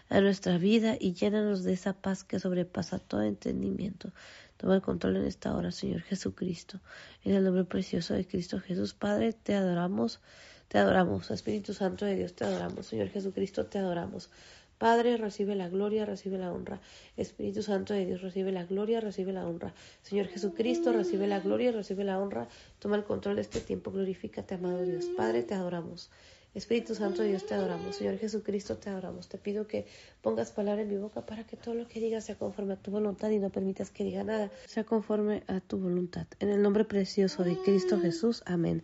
a 0.08 0.20
nuestra 0.20 0.58
vida 0.58 0.96
y 0.98 1.14
llénanos 1.14 1.62
de 1.64 1.72
esa 1.72 1.92
paz 1.92 2.24
que 2.24 2.40
sobrepasa 2.40 2.98
todo 2.98 3.22
entendimiento. 3.22 4.12
Toma 4.56 4.74
el 4.74 4.82
control 4.82 5.16
en 5.16 5.24
esta 5.24 5.54
hora, 5.54 5.72
Señor 5.72 6.02
Jesucristo. 6.02 6.80
En 7.24 7.34
el 7.34 7.44
nombre 7.44 7.64
precioso 7.64 8.14
de 8.14 8.26
Cristo 8.26 8.60
Jesús, 8.60 8.92
Padre, 8.92 9.32
te 9.32 9.54
adoramos. 9.54 10.20
Te 10.68 10.78
adoramos, 10.78 11.30
Espíritu 11.30 11.74
Santo 11.74 12.04
de 12.04 12.14
Dios, 12.14 12.34
te 12.34 12.44
adoramos. 12.44 12.86
Señor 12.86 13.08
Jesucristo, 13.08 13.66
te 13.66 13.78
adoramos. 13.78 14.30
Padre, 14.80 15.18
recibe 15.18 15.56
la 15.56 15.68
gloria, 15.68 16.06
recibe 16.06 16.38
la 16.38 16.50
honra. 16.50 16.80
Espíritu 17.18 17.62
Santo 17.62 17.92
de 17.92 18.06
Dios, 18.06 18.22
recibe 18.22 18.50
la 18.50 18.64
gloria, 18.64 18.98
recibe 19.02 19.30
la 19.30 19.46
honra. 19.46 19.74
Señor 20.00 20.28
Jesucristo, 20.28 20.90
recibe 20.90 21.26
la 21.26 21.40
gloria, 21.40 21.70
recibe 21.70 22.02
la 22.02 22.18
honra. 22.18 22.48
Toma 22.78 22.96
el 22.96 23.04
control 23.04 23.36
de 23.36 23.42
este 23.42 23.60
tiempo. 23.60 23.90
Glorifícate, 23.90 24.54
amado 24.54 24.80
Dios. 24.80 25.04
Padre, 25.14 25.42
te 25.42 25.52
adoramos. 25.52 26.10
Espíritu 26.54 26.94
Santo 26.94 27.20
de 27.20 27.28
Dios, 27.28 27.44
te 27.44 27.52
adoramos. 27.52 27.94
Señor 27.94 28.16
Jesucristo, 28.16 28.78
te 28.78 28.88
adoramos. 28.88 29.28
Te 29.28 29.36
pido 29.36 29.66
que 29.66 29.84
pongas 30.22 30.50
palabra 30.50 30.80
en 30.80 30.88
mi 30.88 30.96
boca 30.96 31.26
para 31.26 31.44
que 31.44 31.58
todo 31.58 31.74
lo 31.74 31.86
que 31.86 32.00
diga 32.00 32.22
sea 32.22 32.36
conforme 32.36 32.72
a 32.72 32.76
tu 32.76 32.90
voluntad 32.90 33.28
y 33.28 33.38
no 33.38 33.50
permitas 33.50 33.90
que 33.90 34.02
diga 34.02 34.24
nada. 34.24 34.50
Sea 34.64 34.84
conforme 34.84 35.42
a 35.46 35.60
tu 35.60 35.76
voluntad. 35.76 36.26
En 36.38 36.48
el 36.48 36.62
nombre 36.62 36.86
precioso 36.86 37.44
de 37.44 37.58
Cristo 37.58 38.00
Jesús. 38.00 38.42
Amén. 38.46 38.82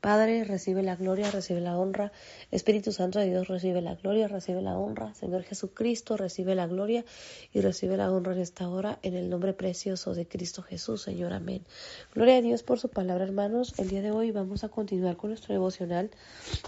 Padre, 0.00 0.44
recibe 0.44 0.84
la 0.84 0.94
gloria, 0.94 1.28
recibe 1.30 1.60
la 1.60 1.76
honra. 1.76 2.12
Espíritu 2.52 2.92
Santo 2.92 3.18
de 3.18 3.26
Dios, 3.26 3.48
recibe 3.48 3.82
la 3.82 3.96
gloria, 3.96 4.28
recibe 4.28 4.62
la 4.62 4.78
honra. 4.78 5.12
Señor 5.14 5.42
Jesucristo, 5.42 6.16
recibe 6.16 6.54
la 6.54 6.68
gloria 6.68 7.04
y 7.52 7.60
recibe 7.60 7.96
la 7.96 8.12
honra 8.12 8.34
en 8.34 8.40
esta 8.40 8.68
hora, 8.68 9.00
en 9.02 9.14
el 9.14 9.28
nombre 9.28 9.54
precioso 9.54 10.14
de 10.14 10.28
Cristo 10.28 10.62
Jesús, 10.62 11.02
Señor. 11.02 11.32
Amén. 11.32 11.64
Gloria 12.14 12.36
a 12.36 12.40
Dios 12.40 12.62
por 12.62 12.78
su 12.78 12.90
palabra, 12.90 13.24
hermanos. 13.24 13.74
El 13.76 13.88
día 13.88 14.00
de 14.00 14.12
hoy 14.12 14.30
vamos 14.30 14.62
a 14.62 14.68
continuar 14.68 15.16
con 15.16 15.30
nuestro 15.30 15.52
devocional 15.52 16.10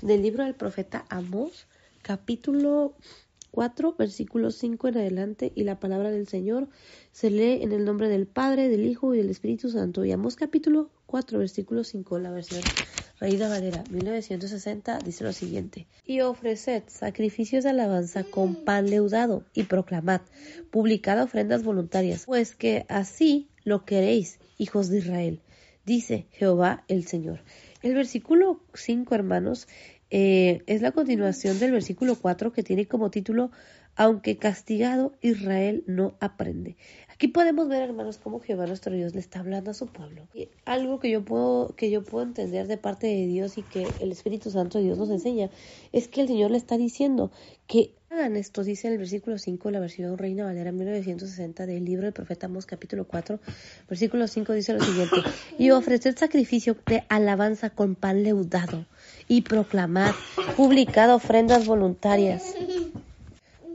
del 0.02 0.22
libro 0.22 0.42
del 0.42 0.54
profeta 0.56 1.04
Amós, 1.08 1.68
capítulo 2.02 2.94
4, 3.52 3.94
versículo 3.96 4.50
5 4.50 4.88
en 4.88 4.98
adelante, 4.98 5.52
y 5.54 5.64
la 5.64 5.78
palabra 5.78 6.10
del 6.10 6.26
Señor 6.26 6.68
se 7.12 7.30
lee 7.30 7.62
en 7.62 7.72
el 7.72 7.84
nombre 7.84 8.08
del 8.08 8.26
Padre, 8.26 8.68
del 8.68 8.86
Hijo 8.86 9.14
y 9.14 9.18
del 9.18 9.30
Espíritu 9.30 9.70
Santo. 9.70 10.04
Y 10.04 10.10
Amós 10.12 10.36
capítulo 10.36 10.90
4, 11.06 11.38
versículo 11.38 11.84
5, 11.84 12.18
la 12.18 12.30
versión 12.30 12.62
Reina 13.20 13.50
Valera, 13.50 13.84
1960, 13.90 14.98
dice 15.04 15.24
lo 15.24 15.34
siguiente: 15.34 15.86
Y 16.06 16.22
ofreced 16.22 16.84
sacrificios 16.86 17.64
de 17.64 17.70
alabanza 17.70 18.24
con 18.24 18.64
pan 18.64 18.88
leudado, 18.88 19.44
y 19.52 19.64
proclamad, 19.64 20.22
publicad 20.70 21.22
ofrendas 21.22 21.62
voluntarias, 21.62 22.24
pues 22.24 22.54
que 22.54 22.86
así 22.88 23.50
lo 23.62 23.84
queréis, 23.84 24.38
hijos 24.56 24.88
de 24.88 24.98
Israel, 24.98 25.40
dice 25.84 26.28
Jehová 26.30 26.84
el 26.88 27.06
Señor. 27.06 27.40
El 27.82 27.94
versículo 27.94 28.62
5, 28.72 29.14
hermanos, 29.14 29.68
eh, 30.10 30.62
es 30.66 30.80
la 30.80 30.92
continuación 30.92 31.58
del 31.58 31.72
versículo 31.72 32.16
4 32.16 32.54
que 32.54 32.62
tiene 32.62 32.86
como 32.86 33.10
título 33.10 33.50
Aunque 33.96 34.38
castigado, 34.38 35.14
Israel 35.20 35.84
no 35.86 36.16
aprende. 36.20 36.76
Aquí 37.20 37.28
podemos 37.28 37.68
ver, 37.68 37.82
hermanos, 37.82 38.16
cómo 38.16 38.40
Jehová 38.40 38.66
nuestro 38.66 38.94
Dios 38.94 39.14
le 39.14 39.20
está 39.20 39.40
hablando 39.40 39.72
a 39.72 39.74
su 39.74 39.88
pueblo. 39.88 40.26
Y 40.32 40.48
algo 40.64 41.00
que 41.00 41.10
yo 41.10 41.22
puedo 41.22 41.76
que 41.76 41.90
yo 41.90 42.02
puedo 42.02 42.24
entender 42.24 42.66
de 42.66 42.78
parte 42.78 43.08
de 43.08 43.26
Dios 43.26 43.58
y 43.58 43.62
que 43.62 43.86
el 44.00 44.10
Espíritu 44.10 44.50
Santo 44.50 44.78
de 44.78 44.84
Dios 44.84 44.96
nos 44.96 45.10
enseña 45.10 45.50
es 45.92 46.08
que 46.08 46.22
el 46.22 46.28
Señor 46.28 46.50
le 46.50 46.56
está 46.56 46.78
diciendo 46.78 47.30
que 47.66 47.92
hagan 48.08 48.38
esto, 48.38 48.64
dice 48.64 48.86
en 48.86 48.94
el 48.94 48.98
versículo 49.00 49.36
5, 49.36 49.70
la 49.70 49.80
versión 49.80 50.16
Reina 50.16 50.44
Valera 50.44 50.72
1960 50.72 51.66
del 51.66 51.84
libro 51.84 52.04
del 52.04 52.14
profeta 52.14 52.46
Amos 52.46 52.64
capítulo 52.64 53.04
4, 53.06 53.38
versículo 53.86 54.26
5 54.26 54.54
dice 54.54 54.72
lo 54.72 54.82
siguiente, 54.82 55.16
y 55.58 55.72
ofrecer 55.72 56.16
sacrificio 56.16 56.74
de 56.86 57.04
alabanza 57.10 57.68
con 57.68 57.96
pan 57.96 58.22
leudado 58.22 58.86
y 59.28 59.42
proclamar, 59.42 60.14
publicad 60.56 61.14
ofrendas 61.14 61.66
voluntarias. 61.66 62.54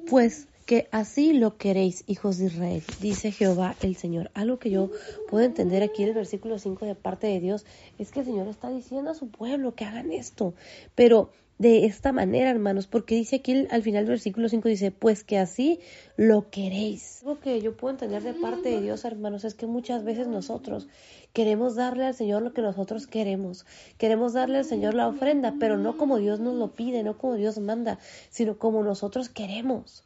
Pues 0.10 0.48
que 0.66 0.88
así 0.92 1.34
lo 1.34 1.58
queréis, 1.58 2.04
hijos 2.08 2.38
de 2.38 2.46
Israel, 2.46 2.84
dice 3.00 3.32
Jehová 3.32 3.76
el 3.82 3.96
Señor. 3.96 4.32
Algo 4.34 4.58
que 4.58 4.72
yo 4.72 4.90
puedo 5.30 5.46
entender 5.46 5.84
aquí 5.84 6.04
en 6.04 6.10
el 6.10 6.16
versículo 6.16 6.58
5 6.58 6.86
de 6.86 6.96
parte 6.96 7.28
de 7.28 7.40
Dios 7.40 7.66
es 8.00 8.12
que 8.12 8.22
el 8.22 8.26
Señor 8.26 8.48
está 8.48 8.70
diciendo 8.70 9.12
a 9.12 9.16
su 9.16 9.30
pueblo 9.30 9.76
que 9.76 9.86
hagan 9.86 10.12
esto, 10.12 10.56
pero 10.96 11.30
de 11.58 11.86
esta 11.86 12.12
manera, 12.12 12.50
hermanos, 12.50 12.86
porque 12.86 13.16
dice 13.16 13.38
aquí 13.38 13.66
al 13.70 13.82
final 13.82 14.04
del 14.04 14.10
versículo 14.10 14.50
5 14.50 14.68
dice, 14.68 14.92
pues 14.92 15.24
que 15.24 15.38
así 15.38 15.80
lo 16.18 16.50
queréis. 16.50 17.22
Algo 17.22 17.40
que 17.40 17.62
yo 17.62 17.78
puedo 17.78 17.94
entender 17.94 18.24
de 18.24 18.34
parte 18.34 18.70
de 18.70 18.82
Dios, 18.82 19.06
hermanos, 19.06 19.46
es 19.46 19.54
que 19.54 19.66
muchas 19.66 20.04
veces 20.04 20.28
nosotros 20.28 20.88
queremos 21.32 21.76
darle 21.76 22.06
al 22.08 22.14
Señor 22.14 22.42
lo 22.42 22.54
que 22.54 22.62
nosotros 22.62 23.08
queremos. 23.08 23.66
Queremos 23.98 24.34
darle 24.34 24.58
al 24.58 24.66
Señor 24.66 24.96
la 24.96 25.08
ofrenda, 25.08 25.56
pero 25.58 25.78
no 25.78 25.98
como 25.98 26.18
Dios 26.18 26.42
nos 26.42 26.56
lo 26.56 26.74
pide, 26.74 27.04
no 27.04 27.18
como 27.18 27.36
Dios 27.36 27.58
manda, 27.60 28.00
sino 28.30 28.58
como 28.58 28.84
nosotros 28.84 29.30
queremos. 29.30 30.05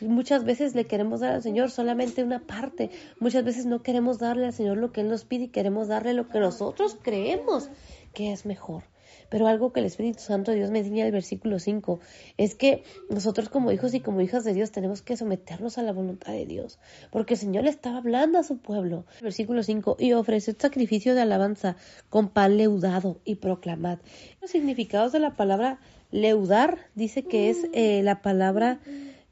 Muchas 0.00 0.44
veces 0.44 0.74
le 0.74 0.86
queremos 0.86 1.20
dar 1.20 1.32
al 1.32 1.42
Señor 1.42 1.70
solamente 1.70 2.22
una 2.22 2.46
parte. 2.46 2.90
Muchas 3.18 3.44
veces 3.44 3.66
no 3.66 3.82
queremos 3.82 4.18
darle 4.18 4.46
al 4.46 4.52
Señor 4.52 4.78
lo 4.78 4.92
que 4.92 5.02
Él 5.02 5.08
nos 5.08 5.24
pide 5.24 5.44
y 5.44 5.48
queremos 5.48 5.88
darle 5.88 6.14
lo 6.14 6.28
que 6.28 6.40
nosotros 6.40 6.96
creemos 7.02 7.68
que 8.14 8.32
es 8.32 8.46
mejor. 8.46 8.84
Pero 9.28 9.46
algo 9.46 9.72
que 9.72 9.80
el 9.80 9.86
Espíritu 9.86 10.20
Santo 10.20 10.50
de 10.50 10.58
Dios 10.58 10.70
me 10.70 10.80
enseña 10.80 11.02
en 11.02 11.06
el 11.06 11.12
versículo 11.12 11.58
5 11.58 12.00
es 12.36 12.54
que 12.54 12.82
nosotros 13.08 13.48
como 13.48 13.70
hijos 13.72 13.94
y 13.94 14.00
como 14.00 14.20
hijas 14.20 14.44
de 14.44 14.54
Dios 14.54 14.72
tenemos 14.72 15.02
que 15.02 15.16
someternos 15.16 15.78
a 15.78 15.82
la 15.82 15.92
voluntad 15.92 16.32
de 16.32 16.46
Dios, 16.46 16.78
porque 17.10 17.34
el 17.34 17.40
Señor 17.40 17.64
le 17.64 17.70
estaba 17.70 17.98
hablando 17.98 18.38
a 18.38 18.42
su 18.42 18.58
pueblo. 18.58 19.06
Versículo 19.22 19.62
5, 19.62 19.96
y 20.00 20.12
ofreced 20.12 20.56
sacrificio 20.58 21.14
de 21.14 21.22
alabanza 21.22 21.76
con 22.08 22.28
pan 22.28 22.56
leudado 22.56 23.20
y 23.24 23.36
proclamad. 23.36 23.98
Los 24.40 24.50
significados 24.50 25.12
de 25.12 25.20
la 25.20 25.36
palabra 25.36 25.78
leudar 26.10 26.78
dice 26.96 27.22
que 27.22 27.50
es 27.50 27.68
eh, 27.72 28.02
la 28.02 28.22
palabra 28.22 28.80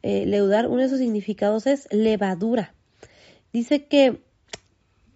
eh, 0.02 0.26
leudar, 0.26 0.68
uno 0.68 0.82
de 0.82 0.88
sus 0.88 0.98
significados 0.98 1.66
es 1.66 1.88
levadura. 1.90 2.74
Dice 3.52 3.86
que 3.86 4.20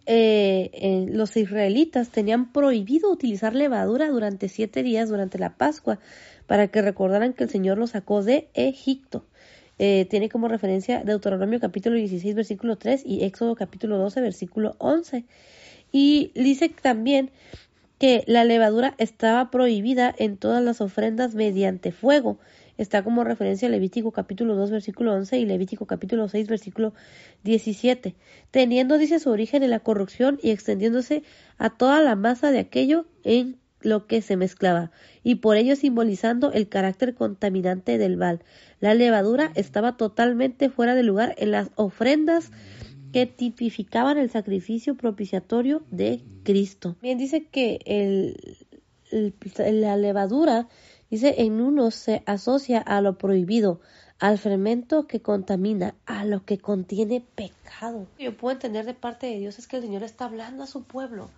eh, 0.06 1.06
los 1.10 1.36
israelitas 1.36 2.08
tenían 2.08 2.52
prohibido 2.52 3.10
utilizar 3.10 3.54
levadura 3.54 4.08
durante 4.08 4.48
siete 4.48 4.82
días 4.82 5.08
durante 5.08 5.38
la 5.38 5.56
Pascua 5.56 6.00
para 6.46 6.68
que 6.68 6.82
recordaran 6.82 7.34
que 7.34 7.44
el 7.44 7.50
Señor 7.50 7.78
los 7.78 7.90
sacó 7.90 8.22
de 8.22 8.48
Egipto. 8.54 9.24
Eh, 9.78 10.06
tiene 10.10 10.28
como 10.28 10.48
referencia 10.48 11.02
Deuteronomio 11.02 11.60
capítulo 11.60 11.96
16 11.96 12.34
versículo 12.34 12.76
3 12.76 13.02
y 13.06 13.24
Éxodo 13.24 13.54
capítulo 13.54 13.96
12 13.98 14.20
versículo 14.20 14.74
11. 14.78 15.24
Y 15.92 16.32
dice 16.34 16.68
también 16.68 17.30
que 17.98 18.24
la 18.26 18.44
levadura 18.44 18.94
estaba 18.98 19.50
prohibida 19.50 20.12
en 20.18 20.36
todas 20.36 20.62
las 20.62 20.80
ofrendas 20.80 21.34
mediante 21.34 21.92
fuego 21.92 22.38
está 22.78 23.02
como 23.02 23.24
referencia 23.24 23.68
Levítico 23.68 24.12
capítulo 24.12 24.54
2 24.56 24.70
versículo 24.70 25.14
11 25.14 25.38
y 25.38 25.46
Levítico 25.46 25.86
capítulo 25.86 26.28
6 26.28 26.48
versículo 26.48 26.94
17, 27.44 28.14
teniendo, 28.50 28.98
dice, 28.98 29.18
su 29.18 29.30
origen 29.30 29.62
en 29.62 29.70
la 29.70 29.80
corrupción 29.80 30.38
y 30.42 30.50
extendiéndose 30.50 31.22
a 31.58 31.70
toda 31.70 32.00
la 32.00 32.16
masa 32.16 32.50
de 32.50 32.60
aquello 32.60 33.06
en 33.24 33.58
lo 33.80 34.06
que 34.06 34.22
se 34.22 34.36
mezclaba, 34.36 34.92
y 35.24 35.36
por 35.36 35.56
ello 35.56 35.76
simbolizando 35.76 36.52
el 36.52 36.68
carácter 36.68 37.14
contaminante 37.14 37.98
del 37.98 38.16
val. 38.16 38.44
La 38.80 38.94
levadura 38.94 39.52
estaba 39.54 39.96
totalmente 39.96 40.70
fuera 40.70 40.94
de 40.94 41.02
lugar 41.02 41.34
en 41.38 41.50
las 41.50 41.70
ofrendas 41.74 42.50
que 43.12 43.26
tipificaban 43.26 44.18
el 44.18 44.30
sacrificio 44.30 44.96
propiciatorio 44.96 45.82
de 45.90 46.22
Cristo. 46.44 46.96
Bien, 47.02 47.18
dice 47.18 47.46
que 47.46 47.80
el, 47.84 48.56
la 49.56 49.96
levadura 49.96 50.68
Dice, 51.12 51.42
en 51.42 51.60
uno 51.60 51.90
se 51.90 52.22
asocia 52.24 52.78
a 52.78 53.02
lo 53.02 53.18
prohibido, 53.18 53.82
al 54.18 54.38
fermento 54.38 55.06
que 55.06 55.20
contamina, 55.20 55.94
a 56.06 56.24
lo 56.24 56.46
que 56.46 56.56
contiene 56.56 57.20
pecado. 57.20 58.06
Yo 58.18 58.34
puedo 58.34 58.54
entender 58.54 58.86
de 58.86 58.94
parte 58.94 59.26
de 59.26 59.38
Dios 59.38 59.58
es 59.58 59.68
que 59.68 59.76
el 59.76 59.82
Señor 59.82 60.04
está 60.04 60.24
hablando 60.24 60.62
a 60.62 60.66
su 60.66 60.84
pueblo. 60.84 61.28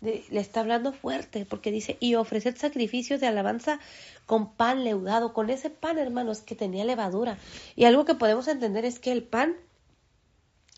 le 0.00 0.22
está 0.40 0.60
hablando 0.60 0.94
fuerte 0.94 1.44
porque 1.44 1.70
dice 1.70 1.98
y 2.00 2.14
ofrecer 2.14 2.56
sacrificios 2.56 3.20
de 3.20 3.26
alabanza 3.26 3.80
con 4.24 4.54
pan 4.54 4.82
leudado, 4.82 5.34
con 5.34 5.50
ese 5.50 5.68
pan 5.68 5.98
hermanos 5.98 6.40
que 6.40 6.54
tenía 6.54 6.86
levadura. 6.86 7.36
Y 7.76 7.84
algo 7.84 8.06
que 8.06 8.14
podemos 8.14 8.48
entender 8.48 8.86
es 8.86 8.98
que 8.98 9.12
el 9.12 9.24
pan 9.24 9.56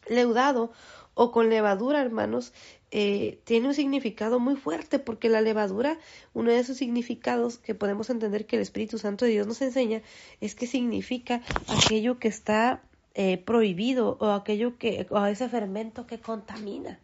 leudado 0.08 0.72
o 1.14 1.30
con 1.30 1.50
levadura, 1.50 2.00
hermanos, 2.00 2.52
eh, 2.92 3.40
tiene 3.44 3.68
un 3.68 3.74
significado 3.74 4.40
muy 4.40 4.57
fuerte 4.57 4.98
porque 4.98 5.29
la 5.29 5.40
levadura, 5.40 5.98
uno 6.35 6.50
de 6.50 6.64
sus 6.64 6.76
significados 6.76 7.59
que 7.59 7.74
podemos 7.74 8.11
entender 8.11 8.46
que 8.46 8.57
el 8.57 8.62
Espíritu 8.62 8.98
Santo 8.98 9.24
de 9.24 9.31
Dios 9.31 9.46
nos 9.46 9.62
enseña 9.62 10.03
es 10.40 10.55
que 10.57 10.66
significa 10.66 11.40
aquello 11.68 12.18
que 12.18 12.29
está 12.29 12.83
eh, 13.14 13.38
prohibido 13.38 14.16
o 14.20 14.31
aquello 14.31 14.76
que, 14.76 15.07
o 15.11 15.24
ese 15.26 15.48
fermento 15.48 16.07
que 16.07 16.18
contamina. 16.20 16.98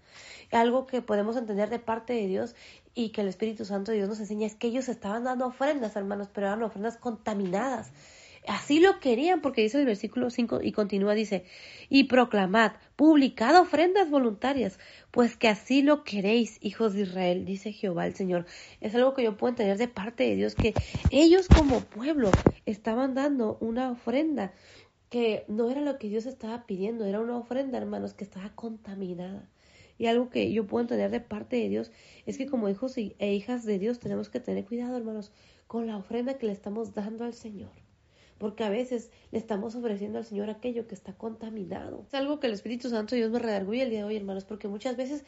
Algo 0.50 0.86
que 0.86 1.02
podemos 1.02 1.36
entender 1.36 1.70
de 1.70 1.78
parte 1.78 2.12
de 2.14 2.26
Dios 2.26 2.56
y 2.94 3.10
que 3.10 3.20
el 3.20 3.28
Espíritu 3.28 3.64
Santo 3.64 3.92
de 3.92 3.98
Dios 3.98 4.08
nos 4.08 4.20
enseña 4.20 4.46
es 4.46 4.54
que 4.54 4.68
ellos 4.68 4.88
estaban 4.88 5.24
dando 5.24 5.46
ofrendas, 5.46 5.94
hermanos, 5.94 6.28
pero 6.32 6.48
eran 6.48 6.62
ofrendas 6.62 6.96
contaminadas 6.96 7.92
Así 8.46 8.78
lo 8.78 9.00
querían, 9.00 9.40
porque 9.40 9.62
dice 9.62 9.80
el 9.80 9.86
versículo 9.86 10.30
5 10.30 10.60
y 10.62 10.70
continúa, 10.70 11.14
dice, 11.14 11.44
y 11.88 12.04
proclamad, 12.04 12.72
publicad 12.94 13.60
ofrendas 13.60 14.08
voluntarias, 14.08 14.78
pues 15.10 15.36
que 15.36 15.48
así 15.48 15.82
lo 15.82 16.04
queréis, 16.04 16.58
hijos 16.60 16.94
de 16.94 17.02
Israel, 17.02 17.44
dice 17.44 17.72
Jehová 17.72 18.06
el 18.06 18.14
Señor. 18.14 18.46
Es 18.80 18.94
algo 18.94 19.14
que 19.14 19.24
yo 19.24 19.36
puedo 19.36 19.50
entender 19.50 19.78
de 19.78 19.88
parte 19.88 20.24
de 20.24 20.36
Dios, 20.36 20.54
que 20.54 20.74
ellos 21.10 21.48
como 21.48 21.80
pueblo 21.80 22.30
estaban 22.66 23.14
dando 23.14 23.58
una 23.60 23.90
ofrenda 23.90 24.52
que 25.10 25.44
no 25.48 25.68
era 25.70 25.80
lo 25.80 25.98
que 25.98 26.08
Dios 26.08 26.26
estaba 26.26 26.66
pidiendo, 26.66 27.04
era 27.04 27.20
una 27.20 27.36
ofrenda, 27.36 27.78
hermanos, 27.78 28.14
que 28.14 28.24
estaba 28.24 28.54
contaminada. 28.54 29.48
Y 29.98 30.06
algo 30.06 30.30
que 30.30 30.52
yo 30.52 30.66
puedo 30.66 30.82
entender 30.82 31.10
de 31.10 31.20
parte 31.20 31.56
de 31.56 31.68
Dios 31.68 31.90
es 32.26 32.38
que 32.38 32.46
como 32.46 32.68
hijos 32.68 32.96
e 32.96 33.32
hijas 33.34 33.64
de 33.64 33.78
Dios 33.80 33.98
tenemos 33.98 34.28
que 34.28 34.38
tener 34.38 34.64
cuidado, 34.66 34.96
hermanos, 34.96 35.32
con 35.66 35.88
la 35.88 35.96
ofrenda 35.96 36.38
que 36.38 36.46
le 36.46 36.52
estamos 36.52 36.94
dando 36.94 37.24
al 37.24 37.34
Señor 37.34 37.85
porque 38.38 38.64
a 38.64 38.70
veces 38.70 39.10
le 39.32 39.38
estamos 39.38 39.74
ofreciendo 39.74 40.18
al 40.18 40.24
Señor 40.24 40.50
aquello 40.50 40.86
que 40.86 40.94
está 40.94 41.12
contaminado. 41.12 42.04
Es 42.06 42.14
algo 42.14 42.40
que 42.40 42.46
el 42.46 42.52
Espíritu 42.52 42.90
Santo 42.90 43.14
Dios 43.14 43.30
me 43.30 43.38
redarguye 43.38 43.82
el 43.82 43.90
día 43.90 44.00
de 44.00 44.04
hoy, 44.04 44.16
hermanos, 44.16 44.44
porque 44.44 44.68
muchas 44.68 44.96
veces 44.96 45.24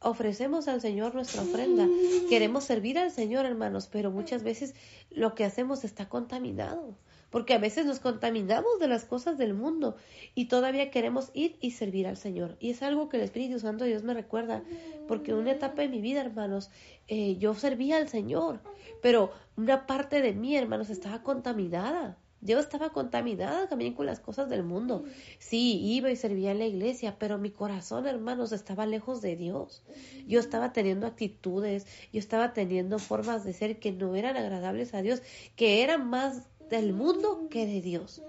ofrecemos 0.00 0.68
al 0.68 0.80
Señor 0.80 1.14
nuestra 1.14 1.42
ofrenda, 1.42 1.88
queremos 2.28 2.64
servir 2.64 2.98
al 2.98 3.10
Señor, 3.10 3.46
hermanos, 3.46 3.88
pero 3.90 4.10
muchas 4.10 4.42
veces 4.42 4.74
lo 5.10 5.34
que 5.34 5.44
hacemos 5.44 5.84
está 5.84 6.08
contaminado, 6.08 6.94
porque 7.34 7.52
a 7.52 7.58
veces 7.58 7.84
nos 7.84 7.98
contaminamos 7.98 8.78
de 8.78 8.86
las 8.86 9.04
cosas 9.06 9.36
del 9.38 9.54
mundo 9.54 9.96
y 10.36 10.44
todavía 10.44 10.92
queremos 10.92 11.32
ir 11.34 11.56
y 11.60 11.72
servir 11.72 12.06
al 12.06 12.16
Señor. 12.16 12.56
Y 12.60 12.70
es 12.70 12.80
algo 12.80 13.08
que 13.08 13.16
el 13.16 13.24
Espíritu 13.24 13.58
Santo 13.58 13.82
Dios 13.82 14.04
me 14.04 14.14
recuerda, 14.14 14.62
porque 15.08 15.32
en 15.32 15.38
una 15.38 15.50
etapa 15.50 15.82
de 15.82 15.88
mi 15.88 16.00
vida, 16.00 16.20
hermanos, 16.20 16.70
eh, 17.08 17.36
yo 17.38 17.56
servía 17.56 17.96
al 17.96 18.08
Señor, 18.08 18.60
pero 19.02 19.32
una 19.56 19.84
parte 19.84 20.22
de 20.22 20.32
mí, 20.32 20.56
hermanos, 20.56 20.90
estaba 20.90 21.24
contaminada. 21.24 22.16
Yo 22.40 22.60
estaba 22.60 22.90
contaminada 22.90 23.68
también 23.68 23.94
con 23.94 24.06
las 24.06 24.20
cosas 24.20 24.48
del 24.48 24.62
mundo. 24.62 25.02
Sí, 25.38 25.80
iba 25.82 26.12
y 26.12 26.16
servía 26.16 26.52
en 26.52 26.58
la 26.60 26.66
iglesia, 26.66 27.16
pero 27.18 27.38
mi 27.38 27.50
corazón, 27.50 28.06
hermanos, 28.06 28.52
estaba 28.52 28.86
lejos 28.86 29.22
de 29.22 29.34
Dios. 29.34 29.82
Yo 30.28 30.38
estaba 30.38 30.72
teniendo 30.72 31.06
actitudes, 31.06 31.86
yo 32.12 32.20
estaba 32.20 32.52
teniendo 32.52 33.00
formas 33.00 33.44
de 33.44 33.54
ser 33.54 33.80
que 33.80 33.90
no 33.90 34.14
eran 34.14 34.36
agradables 34.36 34.94
a 34.94 35.02
Dios, 35.02 35.22
que 35.56 35.82
eran 35.82 36.08
más 36.08 36.42
del 36.70 36.92
mundo 36.92 37.48
que 37.50 37.66
de 37.66 37.80
Dios. 37.80 38.22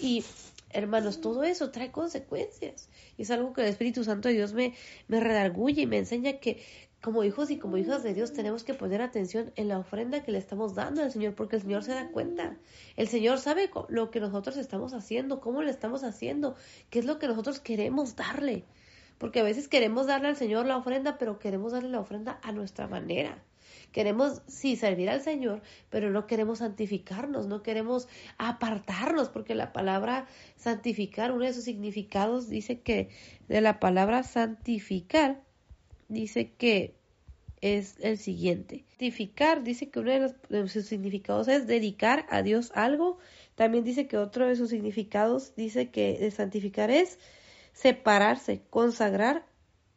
Y 0.00 0.24
hermanos, 0.70 1.20
todo 1.20 1.44
eso 1.44 1.70
trae 1.70 1.90
consecuencias. 1.90 2.88
Y 3.16 3.22
es 3.22 3.30
algo 3.30 3.52
que 3.52 3.62
el 3.62 3.68
Espíritu 3.68 4.04
Santo 4.04 4.28
de 4.28 4.34
Dios 4.34 4.52
me, 4.52 4.74
me 5.08 5.20
redarguye 5.20 5.82
y 5.82 5.86
me 5.86 5.98
enseña 5.98 6.34
que 6.34 6.62
como 7.02 7.22
hijos 7.24 7.50
y 7.50 7.58
como 7.58 7.76
hijas 7.76 8.02
de 8.02 8.14
Dios 8.14 8.32
tenemos 8.32 8.64
que 8.64 8.74
poner 8.74 9.00
atención 9.00 9.52
en 9.54 9.68
la 9.68 9.78
ofrenda 9.78 10.24
que 10.24 10.32
le 10.32 10.38
estamos 10.38 10.74
dando 10.74 11.02
al 11.02 11.12
Señor, 11.12 11.34
porque 11.34 11.56
el 11.56 11.62
Señor 11.62 11.84
se 11.84 11.92
da 11.92 12.10
cuenta. 12.10 12.56
El 12.96 13.06
Señor 13.06 13.38
sabe 13.38 13.70
lo 13.88 14.10
que 14.10 14.18
nosotros 14.18 14.56
estamos 14.56 14.92
haciendo, 14.92 15.40
cómo 15.40 15.62
le 15.62 15.70
estamos 15.70 16.02
haciendo, 16.02 16.56
qué 16.90 16.98
es 16.98 17.04
lo 17.04 17.18
que 17.18 17.28
nosotros 17.28 17.60
queremos 17.60 18.16
darle. 18.16 18.64
Porque 19.18 19.40
a 19.40 19.44
veces 19.44 19.68
queremos 19.68 20.06
darle 20.06 20.28
al 20.28 20.36
Señor 20.36 20.66
la 20.66 20.76
ofrenda, 20.76 21.16
pero 21.16 21.38
queremos 21.38 21.72
darle 21.72 21.90
la 21.90 22.00
ofrenda 22.00 22.40
a 22.42 22.52
nuestra 22.52 22.88
manera. 22.88 23.42
Queremos, 23.96 24.42
sí, 24.46 24.76
servir 24.76 25.08
al 25.08 25.22
Señor, 25.22 25.62
pero 25.88 26.10
no 26.10 26.26
queremos 26.26 26.58
santificarnos, 26.58 27.46
no 27.46 27.62
queremos 27.62 28.08
apartarnos, 28.36 29.30
porque 29.30 29.54
la 29.54 29.72
palabra 29.72 30.26
santificar, 30.54 31.32
uno 31.32 31.46
de 31.46 31.54
sus 31.54 31.64
significados 31.64 32.50
dice 32.50 32.80
que 32.80 33.08
de 33.48 33.62
la 33.62 33.80
palabra 33.80 34.22
santificar, 34.22 35.40
dice 36.10 36.52
que 36.58 36.94
es 37.62 37.96
el 38.00 38.18
siguiente. 38.18 38.84
Santificar 38.90 39.62
dice 39.62 39.88
que 39.88 40.00
uno 40.00 40.34
de, 40.50 40.68
sus 40.68 40.84
significados 40.84 41.48
es 41.48 41.66
dedicar 41.66 42.26
a 42.28 42.42
Dios 42.42 42.72
algo. 42.74 43.16
También 43.54 43.82
dice 43.82 44.06
que 44.06 44.18
otro 44.18 44.46
de 44.46 44.56
sus 44.56 44.68
significados 44.68 45.54
dice 45.56 45.88
que 45.88 46.18
de 46.18 46.30
santificar 46.32 46.90
es 46.90 47.18
separarse, 47.72 48.60
consagrar 48.68 49.46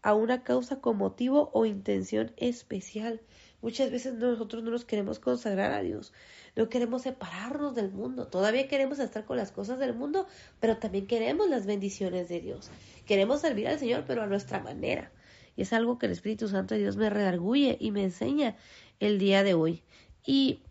a 0.02 0.14
una 0.14 0.46
causa 0.46 0.80
con 0.80 0.96
motivo 0.96 1.50
o 1.52 1.66
intención 1.66 2.32
especial. 2.38 3.20
Muchas 3.62 3.91
veces 3.91 4.13
nosotros 4.13 4.63
no 4.63 4.72
nos 4.72 4.86
queremos 4.86 5.19
consagrar 5.19 5.74
a 5.74 5.82
Dios, 5.82 6.13
no 6.56 6.69
queremos 6.69 7.02
separarnos 7.02 7.76
del 7.76 7.91
mundo, 7.91 8.28
todavía 8.28 8.67
queremos 8.67 9.00
estar 9.00 9.26
con 9.26 9.38
las 9.38 9.52
cosas 9.52 9.80
del 9.80 9.93
mundo, 9.93 10.28
pero 10.60 10.78
también 10.78 11.08
queremos 11.08 11.50
las 11.50 11.65
bendiciones 11.65 12.30
de 12.30 12.39
Dios. 12.39 12.69
Queremos 13.06 13.41
servir 13.41 13.67
al 13.67 13.80
Señor, 13.80 14.06
pero 14.08 14.22
a 14.22 14.28
nuestra 14.28 14.62
manera. 14.62 15.12
Y 15.58 15.63
es 15.63 15.74
algo 15.74 15.98
que 16.00 16.06
el 16.06 16.13
Espíritu 16.13 16.48
Santo 16.48 16.74
de 16.74 16.82
Dios 16.82 16.95
me 16.95 17.10
redarguye 17.10 17.78
y 17.82 17.91
me 17.91 18.04
enseña 18.04 18.56
el 19.00 19.19
día 19.19 19.43
de 19.43 19.54
hoy. 19.56 19.84
Y 20.26 20.62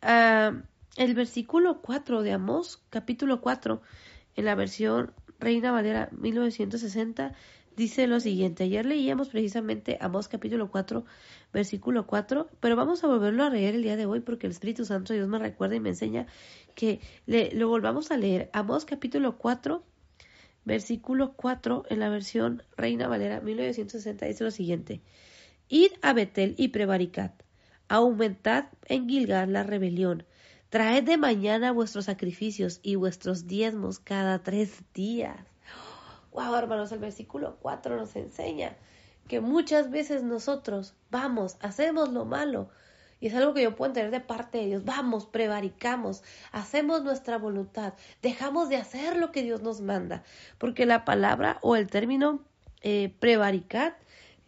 ah, 0.00 0.62
el 0.96 1.14
versículo 1.14 1.80
4 1.80 2.22
de 2.22 2.32
Amós, 2.32 2.82
capítulo 2.90 3.40
4, 3.40 3.80
en 4.36 4.44
la 4.44 4.54
versión 4.54 5.12
Reina 5.38 5.72
Valera 5.72 6.08
1960, 6.12 7.34
dice 7.76 8.06
lo 8.06 8.20
siguiente. 8.20 8.64
Ayer 8.64 8.84
leíamos 8.84 9.28
precisamente 9.28 9.98
Amós 10.00 10.28
capítulo 10.28 10.70
4, 10.70 11.04
versículo 11.52 12.06
4, 12.06 12.48
pero 12.60 12.76
vamos 12.76 13.04
a 13.04 13.06
volverlo 13.06 13.44
a 13.44 13.50
leer 13.50 13.74
el 13.74 13.82
día 13.82 13.96
de 13.96 14.06
hoy 14.06 14.20
porque 14.20 14.46
el 14.46 14.52
Espíritu 14.52 14.84
Santo 14.84 15.12
Dios 15.12 15.28
me 15.28 15.38
recuerda 15.38 15.76
y 15.76 15.80
me 15.80 15.90
enseña 15.90 16.26
que 16.74 17.00
le, 17.26 17.52
lo 17.52 17.68
volvamos 17.68 18.10
a 18.10 18.16
leer. 18.16 18.48
Amós 18.52 18.84
capítulo 18.84 19.36
4, 19.36 19.84
versículo 20.64 21.34
4 21.34 21.84
en 21.90 22.00
la 22.00 22.08
versión 22.08 22.62
Reina 22.76 23.08
Valera 23.08 23.40
1960 23.40 24.26
dice 24.26 24.44
lo 24.44 24.50
siguiente. 24.50 25.02
Id 25.68 25.92
a 26.02 26.12
Betel 26.12 26.54
y 26.58 26.68
prevaricat, 26.68 27.42
Aumentad 27.88 28.66
en 28.86 29.08
Gilgal 29.08 29.52
la 29.52 29.62
rebelión. 29.62 30.24
Traed 30.70 31.04
de 31.04 31.18
mañana 31.18 31.72
vuestros 31.72 32.06
sacrificios 32.06 32.80
y 32.82 32.94
vuestros 32.94 33.46
diezmos 33.46 33.98
cada 33.98 34.42
tres 34.42 34.82
días. 34.94 35.36
Wow, 36.32 36.54
hermanos, 36.54 36.90
el 36.92 36.98
versículo 36.98 37.58
4 37.60 37.94
nos 37.94 38.16
enseña 38.16 38.74
que 39.28 39.40
muchas 39.40 39.90
veces 39.90 40.22
nosotros 40.22 40.94
vamos, 41.10 41.56
hacemos 41.60 42.10
lo 42.10 42.24
malo, 42.24 42.68
y 43.22 43.28
es 43.28 43.34
algo 43.36 43.54
que 43.54 43.62
yo 43.62 43.76
puedo 43.76 43.90
entender 43.90 44.10
de 44.10 44.26
parte 44.26 44.58
de 44.58 44.66
Dios. 44.66 44.84
Vamos, 44.84 45.26
prevaricamos, 45.26 46.24
hacemos 46.50 47.04
nuestra 47.04 47.38
voluntad, 47.38 47.94
dejamos 48.20 48.68
de 48.68 48.78
hacer 48.78 49.16
lo 49.16 49.30
que 49.30 49.44
Dios 49.44 49.62
nos 49.62 49.80
manda. 49.80 50.24
Porque 50.58 50.86
la 50.86 51.04
palabra 51.04 51.58
o 51.62 51.76
el 51.76 51.86
término 51.86 52.40
eh, 52.80 53.14
prevaricar 53.20 53.96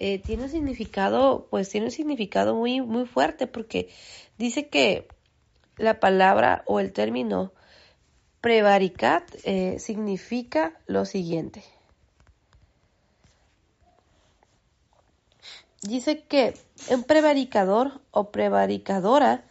eh, 0.01 0.19
tiene 0.19 0.43
un 0.43 0.49
significado, 0.49 1.47
pues 1.51 1.69
tiene 1.69 1.87
un 1.87 1.93
significado 1.93 2.57
muy, 2.57 2.81
muy 2.81 3.07
fuerte, 3.07 3.47
porque 3.47 3.91
dice 4.39 4.69
que 4.69 5.07
la 5.77 6.01
palabra 6.01 6.65
o 6.67 6.81
el 6.81 6.93
término 6.93 7.53
prevaricat 8.41 9.23
eh, 9.45 9.79
significa 9.79 10.81
lo 10.87 11.05
siguiente. 11.05 11.63
Dice 15.85 16.25
que 16.25 16.55
un 16.91 17.05
prevaricador 17.05 18.01
o 18.11 18.31
prevaricadora 18.31 19.45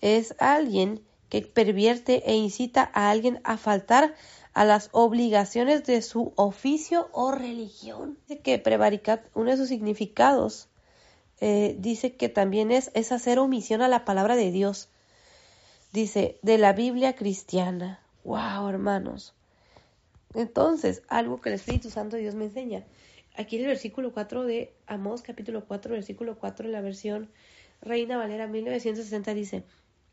es 0.00 0.34
alguien 0.38 1.02
que 1.28 1.42
pervierte 1.42 2.30
e 2.30 2.34
incita 2.34 2.90
a 2.94 3.10
alguien 3.10 3.40
a 3.44 3.56
faltar 3.56 4.14
a 4.52 4.64
las 4.64 4.88
obligaciones 4.92 5.84
de 5.84 6.02
su 6.02 6.32
oficio 6.36 7.08
o 7.12 7.32
religión. 7.32 8.18
Dice 8.28 8.40
que 8.40 8.58
prevaricar, 8.58 9.28
uno 9.34 9.50
de 9.50 9.56
sus 9.56 9.68
significados, 9.68 10.68
eh, 11.40 11.76
dice 11.78 12.16
que 12.16 12.28
también 12.28 12.70
es, 12.70 12.90
es 12.94 13.12
hacer 13.12 13.38
omisión 13.38 13.80
a 13.80 13.88
la 13.88 14.04
palabra 14.04 14.36
de 14.36 14.50
Dios. 14.50 14.88
Dice, 15.92 16.38
de 16.42 16.58
la 16.58 16.72
Biblia 16.72 17.14
cristiana. 17.14 18.00
¡Wow, 18.24 18.68
hermanos! 18.68 19.34
Entonces, 20.34 21.02
algo 21.08 21.40
que 21.40 21.48
el 21.48 21.56
Espíritu 21.56 21.90
Santo 21.90 22.16
de 22.16 22.22
Dios 22.22 22.34
me 22.34 22.44
enseña 22.44 22.84
aquí 23.36 23.56
en 23.56 23.62
el 23.62 23.68
versículo 23.68 24.12
4 24.12 24.44
de 24.44 24.72
Amós, 24.86 25.22
capítulo 25.22 25.64
4, 25.64 25.92
versículo 25.92 26.38
4, 26.38 26.66
en 26.66 26.72
la 26.72 26.80
versión 26.80 27.30
Reina 27.80 28.16
Valera 28.16 28.46
1960 28.46 29.34
dice, 29.34 29.64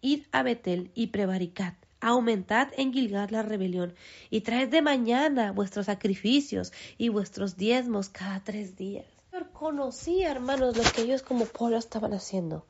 Id 0.01 0.23
a 0.31 0.43
Betel 0.43 0.91
y 0.95 1.07
prevaricad, 1.07 1.73
aumentad 1.99 2.69
en 2.77 2.93
Gilgad 2.93 3.29
la 3.29 3.41
rebelión, 3.41 3.93
y 4.29 4.41
traed 4.41 4.69
de 4.69 4.81
mañana 4.81 5.51
vuestros 5.51 5.87
sacrificios 5.87 6.71
y 6.97 7.09
vuestros 7.09 7.57
diezmos 7.57 8.09
cada 8.09 8.43
tres 8.43 8.75
días 8.77 9.16
conocía, 9.45 10.31
hermanos, 10.31 10.75
lo 10.75 10.83
que 10.83 11.01
ellos 11.01 11.21
como 11.21 11.45
pueblo 11.45 11.77
estaban 11.77 12.13
haciendo. 12.13 12.65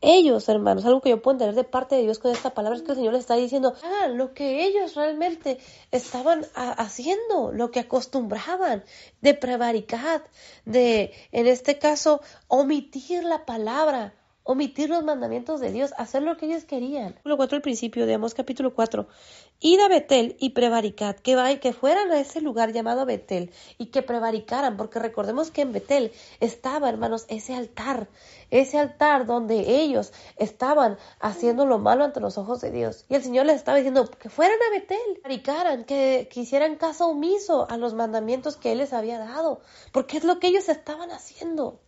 Ellos, 0.00 0.48
hermanos, 0.48 0.84
algo 0.84 1.00
que 1.00 1.10
yo 1.10 1.22
puedo 1.22 1.34
entender 1.34 1.54
de 1.54 1.64
parte 1.64 1.96
de 1.96 2.02
Dios 2.02 2.18
con 2.18 2.30
esta 2.30 2.54
palabra 2.54 2.76
es 2.76 2.82
que 2.82 2.92
el 2.92 2.98
Señor 2.98 3.12
le 3.12 3.18
está 3.18 3.34
diciendo, 3.34 3.74
ah, 3.82 4.08
lo 4.08 4.34
que 4.34 4.64
ellos 4.64 4.94
realmente 4.94 5.58
estaban 5.90 6.44
haciendo, 6.54 7.52
lo 7.52 7.70
que 7.70 7.80
acostumbraban 7.80 8.84
de 9.20 9.34
prevaricar, 9.34 10.22
de, 10.64 11.12
en 11.32 11.46
este 11.46 11.78
caso, 11.78 12.20
omitir 12.48 13.24
la 13.24 13.44
palabra, 13.44 14.14
omitir 14.46 14.88
los 14.88 15.02
mandamientos 15.02 15.60
de 15.60 15.72
Dios, 15.72 15.92
hacer 15.98 16.22
lo 16.22 16.36
que 16.36 16.46
ellos 16.46 16.64
querían. 16.64 17.12
Capítulo 17.12 17.36
4, 17.36 17.56
al 17.56 17.62
principio, 17.62 18.06
digamos, 18.06 18.34
capítulo 18.34 18.74
4. 18.74 19.08
Id 19.58 19.80
a 19.80 19.88
Betel 19.88 20.36
y 20.38 20.50
prevaricad, 20.50 21.16
que, 21.16 21.34
va, 21.34 21.54
que 21.56 21.72
fueran 21.72 22.12
a 22.12 22.20
ese 22.20 22.42
lugar 22.42 22.74
llamado 22.74 23.06
Betel 23.06 23.50
y 23.78 23.86
que 23.86 24.02
prevaricaran, 24.02 24.76
porque 24.76 24.98
recordemos 24.98 25.50
que 25.50 25.62
en 25.62 25.72
Betel 25.72 26.12
estaba, 26.40 26.90
hermanos, 26.90 27.24
ese 27.28 27.54
altar, 27.54 28.06
ese 28.50 28.78
altar 28.78 29.24
donde 29.24 29.80
ellos 29.80 30.12
estaban 30.36 30.98
haciendo 31.20 31.64
lo 31.64 31.78
malo 31.78 32.04
ante 32.04 32.20
los 32.20 32.36
ojos 32.36 32.60
de 32.60 32.70
Dios. 32.70 33.06
Y 33.08 33.14
el 33.14 33.22
Señor 33.22 33.46
les 33.46 33.56
estaba 33.56 33.78
diciendo 33.78 34.10
que 34.10 34.28
fueran 34.28 34.58
a 34.68 34.78
Betel, 34.78 35.20
prevaricaran, 35.22 35.84
que, 35.84 36.28
que 36.30 36.40
hicieran 36.40 36.76
caso 36.76 37.08
omiso 37.08 37.66
a 37.70 37.78
los 37.78 37.94
mandamientos 37.94 38.58
que 38.58 38.72
Él 38.72 38.78
les 38.78 38.92
había 38.92 39.18
dado, 39.18 39.62
porque 39.90 40.18
es 40.18 40.24
lo 40.24 40.38
que 40.38 40.48
ellos 40.48 40.68
estaban 40.68 41.10
haciendo. 41.12 41.80